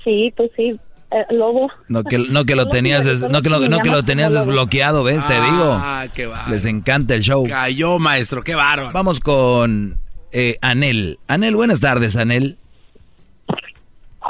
Sí, 0.05 0.33
pues 0.37 0.51
sí, 0.57 0.79
eh, 1.11 1.27
Lobo. 1.35 1.69
No 1.89 2.03
que, 2.05 2.19
no 2.19 2.45
que 2.45 2.55
lo 2.57 2.69
tenías, 2.71 3.05
des- 3.05 3.29
no 3.29 3.43
que 3.43 3.51
lo, 3.51 3.59
no 3.69 3.81
que 3.81 3.91
lo 3.91 4.03
tenías 4.03 4.33
desbloqueado, 4.33 5.03
¿ves? 5.05 5.27
Te 5.27 5.35
Ah, 5.37 6.03
digo. 6.05 6.15
qué 6.15 6.27
bárbaro. 6.27 6.51
Les 6.53 6.65
encanta 6.65 7.15
el 7.15 7.23
show. 7.23 7.45
Cayó, 7.47 7.99
maestro, 7.99 8.43
qué 8.43 8.55
bárbaro. 8.55 8.93
Vamos 8.93 9.21
con 9.21 9.99
eh, 10.33 10.57
Anel. 10.63 11.19
Anel, 11.29 11.57
buenas 11.57 11.81
tardes, 11.81 12.17
Anel. 12.17 12.57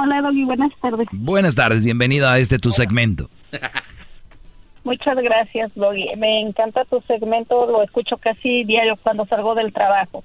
Hola, 0.03 0.23
Doggy, 0.23 0.45
buenas 0.45 0.73
tardes. 0.81 1.07
Buenas 1.13 1.55
tardes, 1.55 1.85
bienvenido 1.85 2.29
a 2.29 2.39
este 2.39 2.59
tu 2.59 2.71
segmento. 2.71 3.29
Muchas 4.85 5.17
gracias, 5.17 5.71
Doggy. 5.75 6.07
Me 6.17 6.41
encanta 6.41 6.85
tu 6.87 7.03
segmento, 7.07 7.67
lo 7.67 7.83
escucho 7.83 8.17
casi 8.17 8.65
diario 8.65 8.97
cuando 9.03 9.27
salgo 9.27 9.55
del 9.55 9.73
trabajo. 9.73 10.25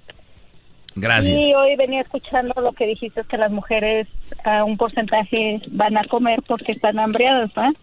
Gracias. 0.96 1.38
Y 1.38 1.54
hoy 1.54 1.76
venía 1.76 2.02
escuchando 2.02 2.54
lo 2.62 2.72
que 2.72 2.88
dijiste, 2.88 3.22
que 3.30 3.38
las 3.38 3.52
mujeres 3.52 4.08
a 4.46 4.64
un 4.64 4.78
porcentaje 4.78 5.62
van 5.72 5.98
a 5.98 6.06
comer 6.06 6.42
porque 6.48 6.72
están 6.72 6.98
hambriadas, 7.00 7.52
¿no? 7.58 7.74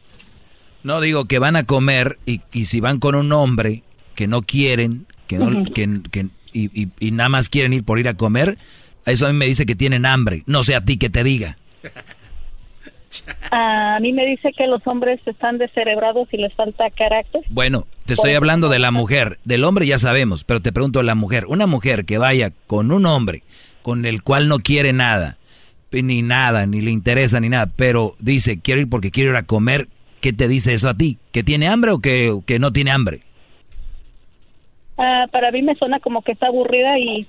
No 0.83 1.01
digo 1.03 1.27
que 1.27 1.39
van 1.39 1.57
a 1.57 1.65
comer 1.65 2.19
y, 2.25 2.41
y 2.53 2.65
si 2.65 2.81
van 2.81 2.99
con 3.01 3.15
un 3.15 3.31
hombre 3.33 3.83
que 4.15 4.27
no 4.27 4.41
quieren, 4.41 5.07
que 5.27 5.37
no, 5.39 5.47
Ujú. 5.61 5.73
que, 5.75 6.01
que- 6.11 6.27
y, 6.55 6.83
y- 6.83 6.89
y 7.01 7.11
nada 7.13 7.29
más 7.29 7.49
quieren 7.51 7.73
ir 7.75 7.85
por 7.85 7.99
ir 7.99 8.09
a 8.09 8.15
comer, 8.15 8.57
eso 9.05 9.27
a 9.27 9.33
mí 9.33 9.39
me 9.39 9.45
dice 9.47 9.67
que 9.67 9.75
tienen 9.75 10.07
hambre. 10.07 10.43
No 10.47 10.63
sé 10.63 10.75
a 10.75 10.81
ti 10.83 10.97
que 10.97 11.11
te 11.11 11.23
diga. 11.23 11.59
A 13.51 13.99
mí 14.01 14.15
me 14.15 14.25
dice 14.25 14.53
que 14.57 14.67
los 14.67 14.87
hombres 14.87 15.21
están 15.27 15.59
descerebrados 15.59 16.27
y 16.33 16.39
les 16.39 16.55
falta 16.55 16.89
carácter. 16.89 17.43
Bueno, 17.51 17.87
te 18.07 18.15
estoy 18.15 18.33
hablando 18.33 18.71
de 18.71 18.79
la 18.79 18.91
mujer. 18.91 19.39
Del 19.45 19.65
hombre 19.65 19.87
ya 19.87 19.99
sabemos, 19.99 20.45
pero 20.45 20.61
te 20.61 20.73
pregunto 20.73 21.03
la 21.03 21.15
mujer. 21.15 21.45
Una 21.47 21.67
mujer 21.67 22.07
que 22.07 22.17
vaya 22.17 22.53
con 22.67 22.91
un 22.91 23.05
hombre 23.05 23.43
con 23.83 24.07
el 24.07 24.23
cual 24.23 24.49
no 24.49 24.61
quiere 24.61 24.93
nada, 24.93 25.37
ni 25.91 26.23
nada, 26.23 26.65
ni 26.65 26.81
le 26.81 26.91
interesa 26.91 27.41
ni 27.41 27.51
nada, 27.51 27.67
pero 27.77 28.13
dice 28.19 28.61
quiero 28.61 28.81
ir 28.81 28.89
porque 28.89 29.11
quiero 29.11 29.33
ir 29.33 29.37
a 29.37 29.43
comer, 29.43 29.89
¿qué 30.21 30.33
te 30.33 30.49
dice 30.49 30.73
eso 30.73 30.89
a 30.89 30.95
ti? 30.95 31.19
¿Que 31.33 31.43
tiene 31.43 31.69
hambre 31.69 31.91
o 31.91 31.99
que, 31.99 32.39
que 32.47 32.59
no 32.59 32.73
tiene 32.73 32.93
hambre? 32.93 33.21
Ah, 34.97 35.27
para 35.31 35.51
mí 35.51 35.63
me 35.63 35.75
suena 35.75 36.01
como 36.01 36.23
que 36.23 36.33
está 36.33 36.47
aburrida 36.47 36.99
y 36.99 37.27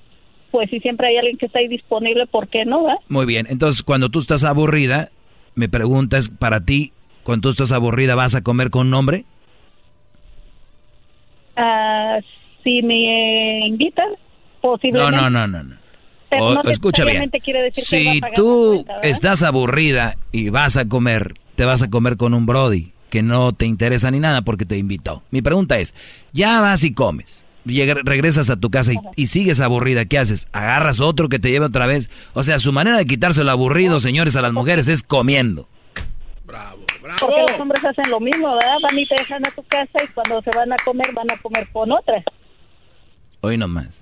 pues 0.54 0.70
si 0.70 0.78
siempre 0.78 1.08
hay 1.08 1.16
alguien 1.16 1.36
que 1.36 1.46
está 1.46 1.58
ahí 1.58 1.66
disponible, 1.66 2.28
¿por 2.28 2.46
qué 2.46 2.64
no? 2.64 2.84
va? 2.84 2.94
Muy 3.08 3.26
bien, 3.26 3.48
entonces 3.50 3.82
cuando 3.82 4.08
tú 4.08 4.20
estás 4.20 4.44
aburrida, 4.44 5.10
me 5.56 5.68
preguntas, 5.68 6.28
para 6.28 6.60
ti, 6.60 6.92
cuando 7.24 7.48
tú 7.48 7.50
estás 7.50 7.72
aburrida, 7.72 8.14
¿vas 8.14 8.36
a 8.36 8.42
comer 8.44 8.70
con 8.70 8.86
un 8.86 8.94
hombre? 8.94 9.24
Ah, 11.56 12.20
si 12.62 12.82
me 12.82 13.66
invitan, 13.66 14.10
posiblemente. 14.62 15.16
No, 15.16 15.28
no, 15.28 15.48
no, 15.48 15.48
no. 15.48 15.64
no. 15.64 15.76
Pero 16.30 16.44
O- 16.50 16.54
no 16.54 16.70
escucha 16.70 17.04
bien. 17.04 17.28
decir 17.32 17.72
Si 17.72 18.20
tú 18.36 18.86
estás 19.02 19.42
aburrida 19.42 20.14
y 20.30 20.50
vas 20.50 20.76
a 20.76 20.88
comer, 20.88 21.34
te 21.56 21.64
vas 21.64 21.82
a 21.82 21.90
comer 21.90 22.16
con 22.16 22.32
un 22.32 22.46
Brody 22.46 22.92
que 23.10 23.24
no 23.24 23.52
te 23.52 23.66
interesa 23.66 24.08
ni 24.12 24.20
nada 24.20 24.42
porque 24.42 24.66
te 24.66 24.78
invitó. 24.78 25.24
Mi 25.32 25.42
pregunta 25.42 25.80
es, 25.80 25.96
ya 26.32 26.60
vas 26.60 26.84
y 26.84 26.94
comes, 26.94 27.44
regresas 27.64 28.50
a 28.50 28.56
tu 28.56 28.70
casa 28.70 28.92
y, 28.92 28.96
y 29.16 29.26
sigues 29.28 29.60
aburrida, 29.60 30.04
¿qué 30.04 30.18
haces? 30.18 30.48
¿Agarras 30.52 31.00
otro 31.00 31.28
que 31.28 31.38
te 31.38 31.50
lleve 31.50 31.66
otra 31.66 31.86
vez? 31.86 32.10
O 32.34 32.42
sea, 32.42 32.58
su 32.58 32.72
manera 32.72 32.98
de 32.98 33.06
quitarse 33.06 33.42
lo 33.44 33.50
aburrido, 33.50 34.00
señores, 34.00 34.36
a 34.36 34.42
las 34.42 34.52
mujeres 34.52 34.88
es 34.88 35.02
comiendo. 35.02 35.68
Porque 37.20 37.42
los 37.50 37.60
hombres 37.60 37.84
hacen 37.84 38.10
lo 38.10 38.18
mismo, 38.20 38.54
¿verdad? 38.54 38.76
Van 38.82 38.98
y 38.98 39.06
te 39.06 39.14
dejan 39.16 39.46
a 39.46 39.50
tu 39.50 39.62
casa 39.64 39.90
y 40.02 40.06
cuando 40.12 40.40
se 40.42 40.50
van 40.56 40.72
a 40.72 40.76
comer, 40.84 41.12
van 41.12 41.30
a 41.30 41.36
comer 41.40 41.68
con 41.72 41.92
otra. 41.92 42.22
Hoy 43.42 43.56
nomás. 43.58 44.00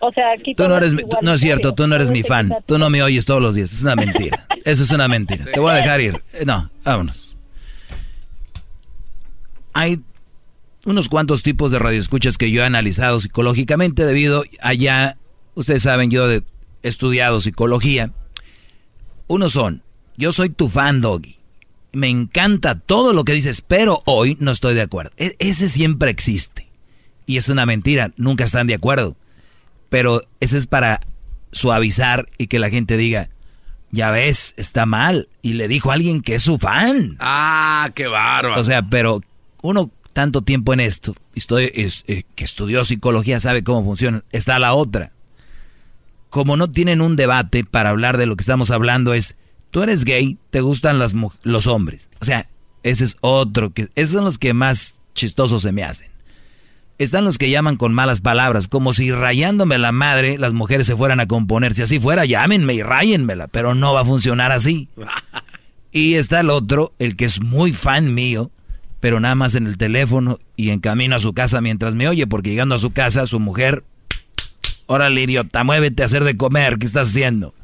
O 0.00 0.10
sea, 0.12 0.32
aquí 0.32 0.54
Tú 0.54 0.66
no 0.66 0.76
eres, 0.76 0.88
es 0.90 0.94
mi- 0.94 1.02
tú- 1.02 1.16
no 1.22 1.34
es 1.34 1.40
cierto, 1.40 1.74
tú 1.74 1.86
no 1.86 1.94
eres 1.94 2.10
mi 2.10 2.22
fan. 2.22 2.52
Tú 2.66 2.78
no 2.78 2.90
me 2.90 3.02
oyes 3.02 3.24
todos 3.26 3.40
los 3.42 3.54
días. 3.54 3.72
Es 3.72 3.82
una 3.82 3.94
mentira. 3.96 4.46
Eso 4.64 4.82
es 4.82 4.90
una 4.92 5.08
mentira. 5.08 5.44
Te 5.44 5.60
voy 5.60 5.70
a 5.72 5.74
dejar 5.74 6.00
ir. 6.00 6.22
Eh, 6.32 6.44
No, 6.46 6.70
vámonos. 6.84 7.36
Hay 9.72 10.00
unos 10.84 11.08
cuantos 11.08 11.42
tipos 11.42 11.70
de 11.70 11.78
radioescuchas 11.78 12.38
que 12.38 12.50
yo 12.50 12.62
he 12.62 12.66
analizado 12.66 13.20
psicológicamente 13.20 14.04
debido 14.04 14.44
a 14.62 14.74
ya, 14.74 15.18
ustedes 15.54 15.82
saben, 15.82 16.10
yo 16.10 16.30
he 16.30 16.42
estudiado 16.82 17.40
psicología. 17.40 18.12
Unos 19.26 19.52
son, 19.52 19.82
yo 20.16 20.32
soy 20.32 20.50
tu 20.50 20.68
fan, 20.68 21.00
Doggy. 21.00 21.38
Me 21.92 22.08
encanta 22.08 22.76
todo 22.78 23.12
lo 23.12 23.24
que 23.24 23.32
dices, 23.32 23.62
pero 23.62 24.02
hoy 24.06 24.36
no 24.40 24.50
estoy 24.50 24.74
de 24.74 24.82
acuerdo. 24.82 25.10
E- 25.16 25.34
ese 25.38 25.68
siempre 25.68 26.10
existe. 26.10 26.68
Y 27.26 27.36
es 27.36 27.48
una 27.48 27.66
mentira, 27.66 28.12
nunca 28.16 28.44
están 28.44 28.66
de 28.66 28.74
acuerdo. 28.74 29.16
Pero 29.88 30.20
ese 30.40 30.56
es 30.56 30.66
para 30.66 31.00
suavizar 31.52 32.28
y 32.38 32.46
que 32.46 32.58
la 32.58 32.70
gente 32.70 32.96
diga, 32.96 33.28
ya 33.90 34.10
ves, 34.10 34.54
está 34.56 34.86
mal. 34.86 35.28
Y 35.42 35.54
le 35.54 35.68
dijo 35.68 35.90
a 35.90 35.94
alguien 35.94 36.22
que 36.22 36.36
es 36.36 36.42
su 36.44 36.58
fan. 36.58 37.16
Ah, 37.18 37.90
qué 37.94 38.06
bárbaro. 38.06 38.60
O 38.60 38.64
sea, 38.64 38.82
pero 38.82 39.20
uno 39.62 39.90
tanto 40.12 40.42
tiempo 40.42 40.72
en 40.72 40.80
esto, 40.80 41.14
estoy, 41.34 41.70
es, 41.74 42.04
eh, 42.06 42.24
que 42.34 42.44
estudió 42.44 42.84
psicología, 42.84 43.40
sabe 43.40 43.64
cómo 43.64 43.84
funciona. 43.84 44.24
Está 44.32 44.58
la 44.58 44.74
otra. 44.74 45.12
Como 46.28 46.56
no 46.56 46.70
tienen 46.70 47.00
un 47.00 47.16
debate 47.16 47.64
para 47.64 47.90
hablar 47.90 48.18
de 48.18 48.26
lo 48.26 48.36
que 48.36 48.42
estamos 48.42 48.70
hablando, 48.70 49.14
es, 49.14 49.36
tú 49.70 49.82
eres 49.82 50.04
gay, 50.04 50.38
te 50.50 50.60
gustan 50.60 50.98
las, 50.98 51.14
los 51.42 51.66
hombres. 51.66 52.08
O 52.20 52.24
sea, 52.24 52.46
ese 52.82 53.04
es 53.04 53.16
otro, 53.20 53.70
que 53.70 53.88
esos 53.94 54.14
son 54.14 54.24
los 54.24 54.38
que 54.38 54.54
más 54.54 55.00
chistosos 55.14 55.62
se 55.62 55.72
me 55.72 55.84
hacen. 55.84 56.08
Están 56.98 57.24
los 57.24 57.38
que 57.38 57.48
llaman 57.48 57.76
con 57.76 57.94
malas 57.94 58.20
palabras, 58.20 58.68
como 58.68 58.92
si 58.92 59.10
rayándome 59.10 59.78
la 59.78 59.90
madre 59.90 60.36
las 60.36 60.52
mujeres 60.52 60.86
se 60.86 60.96
fueran 60.96 61.18
a 61.18 61.26
componer. 61.26 61.74
Si 61.74 61.80
así 61.80 61.98
fuera, 61.98 62.26
llámenme 62.26 62.74
y 62.74 62.82
ráyenmela, 62.82 63.48
pero 63.48 63.74
no 63.74 63.94
va 63.94 64.02
a 64.02 64.04
funcionar 64.04 64.52
así. 64.52 64.88
Y 65.92 66.14
está 66.14 66.38
el 66.38 66.50
otro, 66.50 66.92
el 66.98 67.16
que 67.16 67.24
es 67.24 67.40
muy 67.40 67.72
fan 67.72 68.14
mío, 68.14 68.52
pero 69.00 69.18
nada 69.18 69.34
más 69.34 69.54
en 69.54 69.66
el 69.66 69.78
teléfono 69.78 70.38
y 70.56 70.70
en 70.70 70.80
camino 70.80 71.16
a 71.16 71.20
su 71.20 71.32
casa 71.32 71.60
mientras 71.60 71.94
me 71.94 72.06
oye, 72.08 72.26
porque 72.26 72.50
llegando 72.50 72.74
a 72.74 72.78
su 72.78 72.92
casa, 72.92 73.26
su 73.26 73.40
mujer, 73.40 73.84
órale 74.86 75.22
idiota, 75.22 75.64
muévete 75.64 76.02
a 76.02 76.06
hacer 76.06 76.24
de 76.24 76.36
comer, 76.36 76.78
¿qué 76.78 76.86
estás 76.86 77.08
haciendo? 77.08 77.54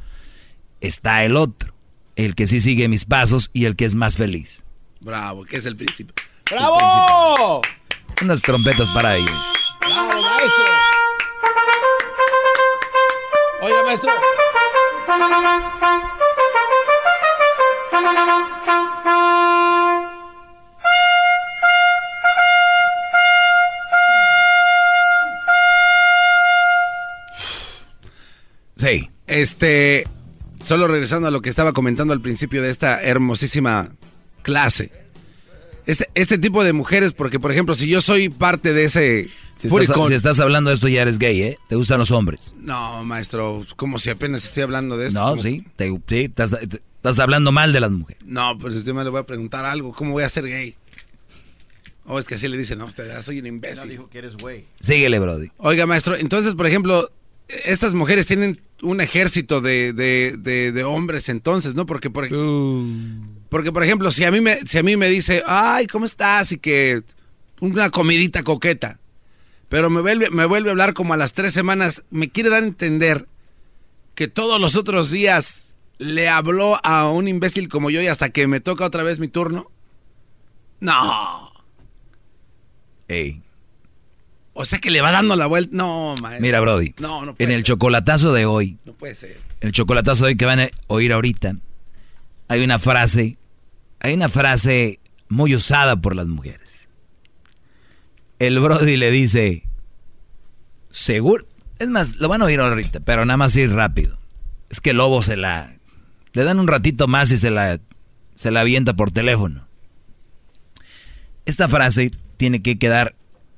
Está 0.81 1.25
el 1.25 1.37
otro, 1.37 1.75
el 2.17 2.35
que 2.35 2.47
sí 2.47 2.61
sigue 2.61 2.89
mis 2.89 3.05
pasos 3.05 3.51
y 3.53 3.67
el 3.67 3.77
que 3.77 3.85
es 3.85 3.95
más 3.95 4.17
feliz. 4.17 4.65
Bravo, 5.01 5.45
que 5.45 5.59
es 5.59 5.67
el 5.67 5.77
príncipe. 5.77 6.13
¡Bravo! 6.51 7.61
Unas 8.23 8.41
trompetas 8.41 8.91
para 8.91 9.17
ellos. 9.17 9.31
¡Bravo, 9.81 10.23
maestro! 10.23 10.65
Oiga, 13.63 13.83
maestro. 13.85 14.11
Sí. 28.77 29.11
Este, 29.27 30.07
solo 30.65 30.87
regresando 30.87 31.29
a 31.29 31.31
lo 31.31 31.41
que 31.43 31.51
estaba 31.51 31.73
comentando 31.73 32.13
al 32.13 32.21
principio 32.21 32.63
de 32.63 32.71
esta 32.71 33.03
hermosísima 33.03 33.91
clase. 34.43 34.93
Este, 35.87 36.09
este 36.15 36.39
tipo 36.39 36.65
de 36.65 36.73
mujeres, 36.73 37.13
porque 37.13 37.39
por 37.41 37.53
ejemplo, 37.53 37.75
si 37.75 37.89
yo 37.89 38.01
soy 38.01 38.29
parte 38.29 38.73
de 38.73 38.85
ese 38.85 39.29
Si 39.55 39.69
estás, 39.69 40.07
si 40.09 40.15
estás 40.15 40.41
hablando 40.41 40.71
de 40.71 40.75
esto 40.75 40.89
ya 40.89 41.03
eres 41.03 41.19
gay, 41.19 41.41
¿eh? 41.43 41.59
¿Te 41.69 41.77
gustan 41.77 41.99
los 41.99 42.11
hombres? 42.11 42.55
No, 42.59 43.05
maestro, 43.05 43.65
como 43.77 43.99
si 44.01 44.11
apenas 44.11 44.45
estoy 44.45 44.65
hablando 44.65 44.97
de 44.97 45.09
esto. 45.09 45.21
No, 45.21 45.31
como- 45.31 45.43
sí, 45.43 45.65
te- 45.77 45.89
sí, 46.09 46.21
estás, 46.25 46.51
te- 46.69 46.83
estás 46.97 47.19
hablando 47.21 47.53
mal 47.53 47.73
de 47.73 47.81
las 47.81 47.91
mujeres. 47.93 48.21
No, 48.27 48.59
pues 48.59 48.85
yo 48.85 48.95
me 48.95 49.05
le 49.05 49.11
voy 49.11 49.21
a 49.21 49.27
preguntar 49.27 49.65
algo. 49.65 49.93
¿Cómo 49.95 50.11
voy 50.13 50.25
a 50.25 50.29
ser 50.29 50.47
gay? 50.49 50.75
O 52.05 52.19
es 52.19 52.25
que 52.25 52.35
así 52.35 52.47
le 52.49 52.57
dicen, 52.57 52.79
no, 52.79 52.87
usted 52.87 53.07
ya 53.09 53.23
soy 53.23 53.39
un 53.39 53.47
imbécil. 53.47 53.89
dijo 53.91 54.09
que 54.11 54.19
eres 54.19 54.37
güey. 54.37 54.65
Síguele, 54.81 55.19
Brody. 55.21 55.51
Oiga, 55.59 55.87
maestro, 55.87 56.17
entonces, 56.17 56.55
por 56.57 56.67
ejemplo, 56.67 57.09
estas 57.49 57.95
mujeres 57.95 58.27
tienen 58.27 58.61
un 58.83 59.01
ejército 59.01 59.61
de, 59.61 59.93
de- 59.93 60.37
de- 60.39 60.73
de 60.73 60.85
hombres 60.85 61.29
entonces, 61.29 61.75
¿no? 61.75 61.87
Porque 61.87 62.11
por, 62.11 62.29
porque, 63.49 63.73
por 63.73 63.83
ejemplo, 63.85 64.11
si 64.11 64.25
a, 64.25 64.31
mí 64.31 64.41
me, 64.41 64.57
si 64.67 64.79
a 64.79 64.83
mí 64.83 64.97
me 64.97 65.09
dice, 65.09 65.43
ay, 65.47 65.87
¿cómo 65.87 66.05
estás? 66.05 66.53
Y 66.53 66.59
que 66.59 67.03
una 67.61 67.91
comidita 67.91 68.43
coqueta, 68.43 69.01
pero 69.69 69.89
me 69.91 70.01
vuelve, 70.03 70.31
me 70.31 70.45
vuelve 70.45 70.69
a 70.69 70.73
hablar 70.73 70.93
como 70.95 71.15
a 71.15 71.17
las 71.17 71.33
tres 71.33 71.55
semanas, 71.55 72.05
me 72.11 72.29
quiere 72.31 72.51
dar 72.51 72.63
a 72.63 72.67
entender 72.67 73.27
que 74.15 74.29
todos 74.29 74.61
los 74.61 74.77
otros 74.77 75.11
días 75.11 75.73
le 75.99 76.29
habló 76.29 76.79
a 76.85 77.11
un 77.11 77.29
imbécil 77.29 77.69
como 77.69 77.91
yo 77.91 78.03
y 78.03 78.07
hasta 78.09 78.29
que 78.31 78.47
me 78.47 78.61
toca 78.61 78.85
otra 78.85 79.03
vez 79.03 79.19
mi 79.19 79.29
turno. 79.29 79.71
No. 80.81 81.53
Ey. 83.09 83.43
O 84.59 84.65
sea 84.65 84.79
que 84.79 84.91
le 84.91 85.01
va 85.03 85.11
dando 85.13 85.37
la 85.37 85.47
vuelta. 85.47 85.71
No, 85.77 86.15
maestro. 86.21 86.41
Mira, 86.41 86.61
Brody. 86.61 86.95
No, 86.99 87.25
no 87.27 87.35
puede 87.35 87.45
en 87.45 87.51
el 87.55 87.59
ser. 87.59 87.65
chocolatazo 87.75 88.33
de 88.33 88.47
hoy, 88.47 88.79
No 88.87 88.95
puede 88.95 89.15
ser. 89.15 89.39
en 89.61 89.67
el 89.69 89.73
chocolatazo 89.73 90.25
de 90.25 90.31
hoy 90.31 90.37
que 90.37 90.47
van 90.47 90.61
a 90.61 90.69
oír 90.87 91.13
ahorita, 91.13 91.57
hay 92.49 92.65
una 92.65 92.79
frase, 92.79 93.37
hay 94.01 94.15
una 94.15 94.29
frase 94.31 94.99
muy 95.29 95.55
usada 95.55 95.97
por 95.97 96.17
las 96.17 96.27
mujeres. 96.27 96.89
El 98.39 98.59
Brody 98.61 98.97
le 98.97 99.11
dice, 99.11 99.63
seguro, 100.91 101.45
es 101.79 101.89
más, 101.89 102.17
lo 102.17 102.29
van 102.29 102.43
a 102.43 102.47
oír 102.47 102.61
ahorita, 102.61 103.01
pero 103.01 103.25
nada 103.25 103.37
más 103.37 103.55
ir 103.57 103.73
rápido. 103.73 104.19
Es 104.71 104.81
que 104.81 104.91
el 104.91 104.97
lobo 104.99 105.23
se 105.23 105.37
la, 105.37 105.77
le 106.33 106.45
dan 106.45 106.59
un 106.59 106.67
ratito 106.69 107.09
más 107.09 107.31
y 107.31 107.37
se 107.37 107.51
la, 107.51 107.79
se 108.35 108.51
la 108.51 108.61
avienta 108.61 108.95
por 108.95 109.11
teléfono. 109.11 109.67
Esta 111.45 111.69
frase 111.69 112.11
tiene 112.37 112.63
que 112.63 112.79
quedar 112.79 113.15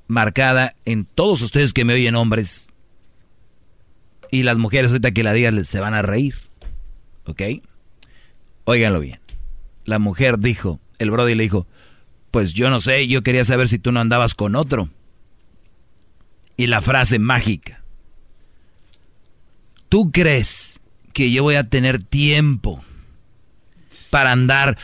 marcada 0.09 0.75
en 0.85 1.05
todos 1.05 1.43
ustedes 1.43 1.73
que 1.73 1.85
me 1.85 1.95
oyen 1.95 2.17
hombres. 2.17 2.73
Y 4.31 4.43
las 4.43 4.59
mujeres 4.59 4.91
ahorita 4.91 5.13
que 5.13 5.23
la 5.23 5.33
digan 5.33 5.65
se 5.65 5.81
van 5.81 5.95
a 5.95 6.03
reír. 6.03 6.35
¿Ok? 7.27 7.43
Óiganlo 8.65 9.01
bien. 9.01 9.21
La 9.85 9.99
mujer 9.99 10.39
dijo, 10.39 10.81
el 10.99 11.11
Brody 11.11 11.35
le 11.35 11.45
dijo, 11.45 11.67
pues 12.31 12.53
yo 12.53 12.69
no 12.71 12.81
sé, 12.81 13.07
yo 13.07 13.23
quería 13.23 13.45
saber 13.45 13.69
si 13.69 13.79
tú 13.79 13.93
no 13.93 14.01
andabas 14.01 14.35
con 14.35 14.57
otro. 14.57 14.89
Y 16.57 16.67
la 16.67 16.83
frase 16.83 17.19
mágica. 17.19 17.83
¿Tú 19.89 20.11
crees 20.11 20.81
que 21.13 21.31
yo 21.31 21.43
voy 21.43 21.55
a 21.55 21.69
tener 21.69 22.03
tiempo 22.03 22.83
para 24.11 24.33
andar 24.33 24.77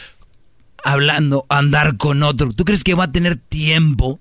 hablando, 0.83 1.45
andar 1.49 1.97
con 1.97 2.23
otro? 2.23 2.53
¿Tú 2.53 2.65
crees 2.65 2.85
que 2.85 2.95
voy 2.95 3.05
a 3.05 3.13
tener 3.13 3.37
tiempo? 3.37 4.21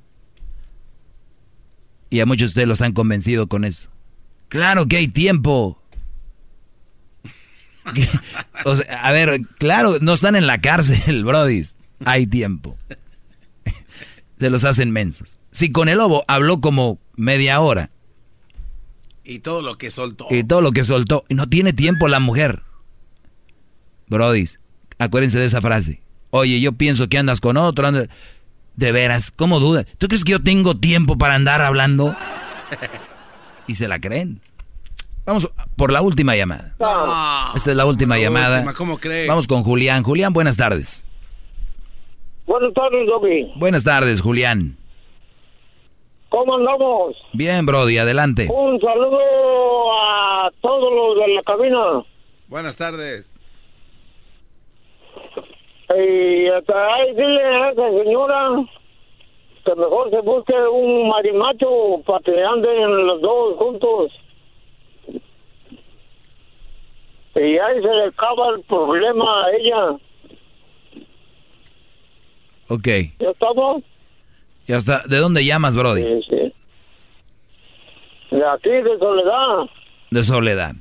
Y 2.14 2.20
a 2.20 2.28
muchos 2.28 2.50
de 2.50 2.52
ustedes 2.52 2.68
los 2.68 2.82
han 2.84 2.94
convencido 2.94 3.48
con 3.48 3.66
eso. 3.66 3.90
Claro 4.48 4.86
que 4.86 4.98
hay 4.98 5.08
tiempo. 5.08 5.82
a 9.02 9.12
ver, 9.12 9.42
claro, 9.58 9.98
no 10.00 10.14
están 10.14 10.36
en 10.36 10.46
la 10.46 10.62
cárcel, 10.62 11.24
Brody. 11.26 11.66
Hay 12.06 12.28
tiempo. 12.28 12.78
Se 14.40 14.52
los 14.52 14.64
hacen 14.64 14.92
mensos. 14.92 15.40
Si 15.50 15.72
con 15.72 15.90
el 15.90 15.98
lobo 15.98 16.24
habló 16.28 16.62
como 16.62 17.00
media 17.16 17.60
hora. 17.62 17.90
Y 19.24 19.40
todo 19.40 19.64
lo 19.64 19.80
que 19.80 19.90
soltó. 19.90 20.28
Y 20.30 20.44
todo 20.44 20.62
lo 20.62 20.72
que 20.72 20.84
soltó. 20.84 21.26
Y 21.30 21.34
no 21.34 21.50
tiene 21.50 21.74
tiempo 21.74 22.08
la 22.10 22.20
mujer. 22.20 22.62
Brody, 24.06 24.48
acuérdense 25.00 25.40
de 25.40 25.46
esa 25.46 25.62
frase. 25.62 26.04
Oye, 26.30 26.62
yo 26.62 26.74
pienso 26.74 27.10
que 27.10 27.18
andas 27.18 27.42
con 27.42 27.58
otro. 27.58 27.90
De 28.76 28.92
veras, 28.92 29.32
¿cómo 29.32 29.60
dudas? 29.60 29.86
¿Tú 29.98 30.08
crees 30.08 30.24
que 30.24 30.32
yo 30.32 30.42
tengo 30.42 30.76
tiempo 30.78 31.18
para 31.18 31.36
andar 31.36 31.62
hablando? 31.62 32.16
y 33.68 33.76
se 33.76 33.88
la 33.88 34.00
creen. 34.00 34.42
Vamos 35.26 35.50
por 35.78 35.92
la 35.92 36.02
última 36.02 36.36
llamada. 36.36 36.76
Esta 37.56 37.72
es 37.72 37.78
la 37.78 37.86
última 37.86 38.18
llamada. 38.18 38.74
¿Cómo 38.74 38.98
crees? 38.98 39.28
Vamos 39.28 39.48
con 39.48 39.64
Julián. 39.64 40.04
Julián, 40.04 40.34
buenas 40.34 40.58
tardes. 40.58 41.08
Buenas 42.46 42.74
tardes, 42.74 43.08
Dobby. 43.08 43.52
Buenas 43.56 43.84
tardes, 43.86 44.22
Julián. 44.22 44.76
¿Cómo 46.28 46.56
andamos? 46.56 47.16
Bien, 47.32 47.66
Brody, 47.66 48.00
adelante. 48.00 48.50
Un 48.52 48.80
saludo 48.82 49.20
a 49.94 50.52
todos 50.62 50.94
los 50.94 51.26
de 51.26 51.34
la 51.36 51.42
cabina. 51.44 52.04
Buenas 52.48 52.76
tardes. 52.76 53.30
Y 55.90 56.48
hasta 56.48 56.94
ahí 56.94 57.14
dile 57.14 57.44
a 57.44 57.72
esa 57.72 57.90
señora 57.90 58.66
que 59.66 59.76
mejor 59.76 60.10
se 60.10 60.22
busque 60.22 60.54
un 60.54 61.10
marimacho 61.10 62.02
para 62.06 62.20
que 62.20 62.44
anden 62.44 63.08
los 63.08 63.22
dos 63.22 63.58
juntos. 63.58 64.12
Y 67.36 67.58
ahí 67.58 67.82
se 67.82 67.88
le 67.88 68.06
acaba 68.06 68.50
el 68.56 68.62
problema 68.64 69.46
a 69.46 69.52
ella. 69.52 69.98
Ok. 72.70 72.88
¿Ya 73.20 73.30
estamos? 73.30 73.84
Ya 74.68 74.78
está. 74.78 75.02
¿De 75.08 75.18
dónde 75.18 75.44
llamas, 75.44 75.76
Brody? 75.76 76.04
Sí, 76.04 76.22
sí. 76.30 76.54
De 78.36 78.48
aquí, 78.48 78.70
de 78.70 78.98
Soledad. 78.98 79.70
De 80.12 80.24
Soledad. 80.24 80.72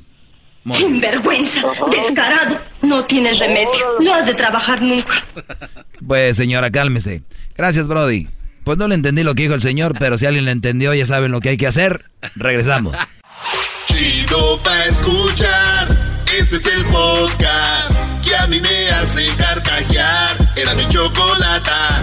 Vergüenza, 0.64 1.62
descarado, 1.90 2.58
no 2.82 3.04
tienes 3.06 3.38
remedio, 3.38 3.98
no 4.00 4.14
has 4.14 4.26
de 4.26 4.34
trabajar 4.34 4.80
nunca. 4.82 5.24
Pues 6.04 6.36
señora, 6.36 6.72
cálmese. 6.72 7.22
Gracias, 7.56 7.86
Brody. 7.86 8.26
Pues 8.64 8.76
no 8.76 8.88
le 8.88 8.96
entendí 8.96 9.22
lo 9.22 9.36
que 9.36 9.42
dijo 9.42 9.54
el 9.54 9.62
señor, 9.62 9.94
pero 10.00 10.18
si 10.18 10.26
alguien 10.26 10.44
le 10.46 10.50
entendió, 10.50 10.92
ya 10.94 11.06
saben 11.06 11.30
lo 11.30 11.40
que 11.40 11.50
hay 11.50 11.56
que 11.56 11.68
hacer. 11.68 12.06
Regresamos. 12.34 12.96
Chido 13.86 14.58
pa 14.62 14.84
escuchar. 14.86 15.96
Este 16.36 16.56
es 16.56 16.66
el 16.74 16.84
podcast 16.86 17.94
que 18.26 18.34
a 18.34 18.46
mí 18.48 18.60
me 18.60 18.90
hace 18.90 19.26
carcajear. 19.36 20.52
Era 20.56 20.74
mi 20.74 20.88
chocolata. 20.88 22.02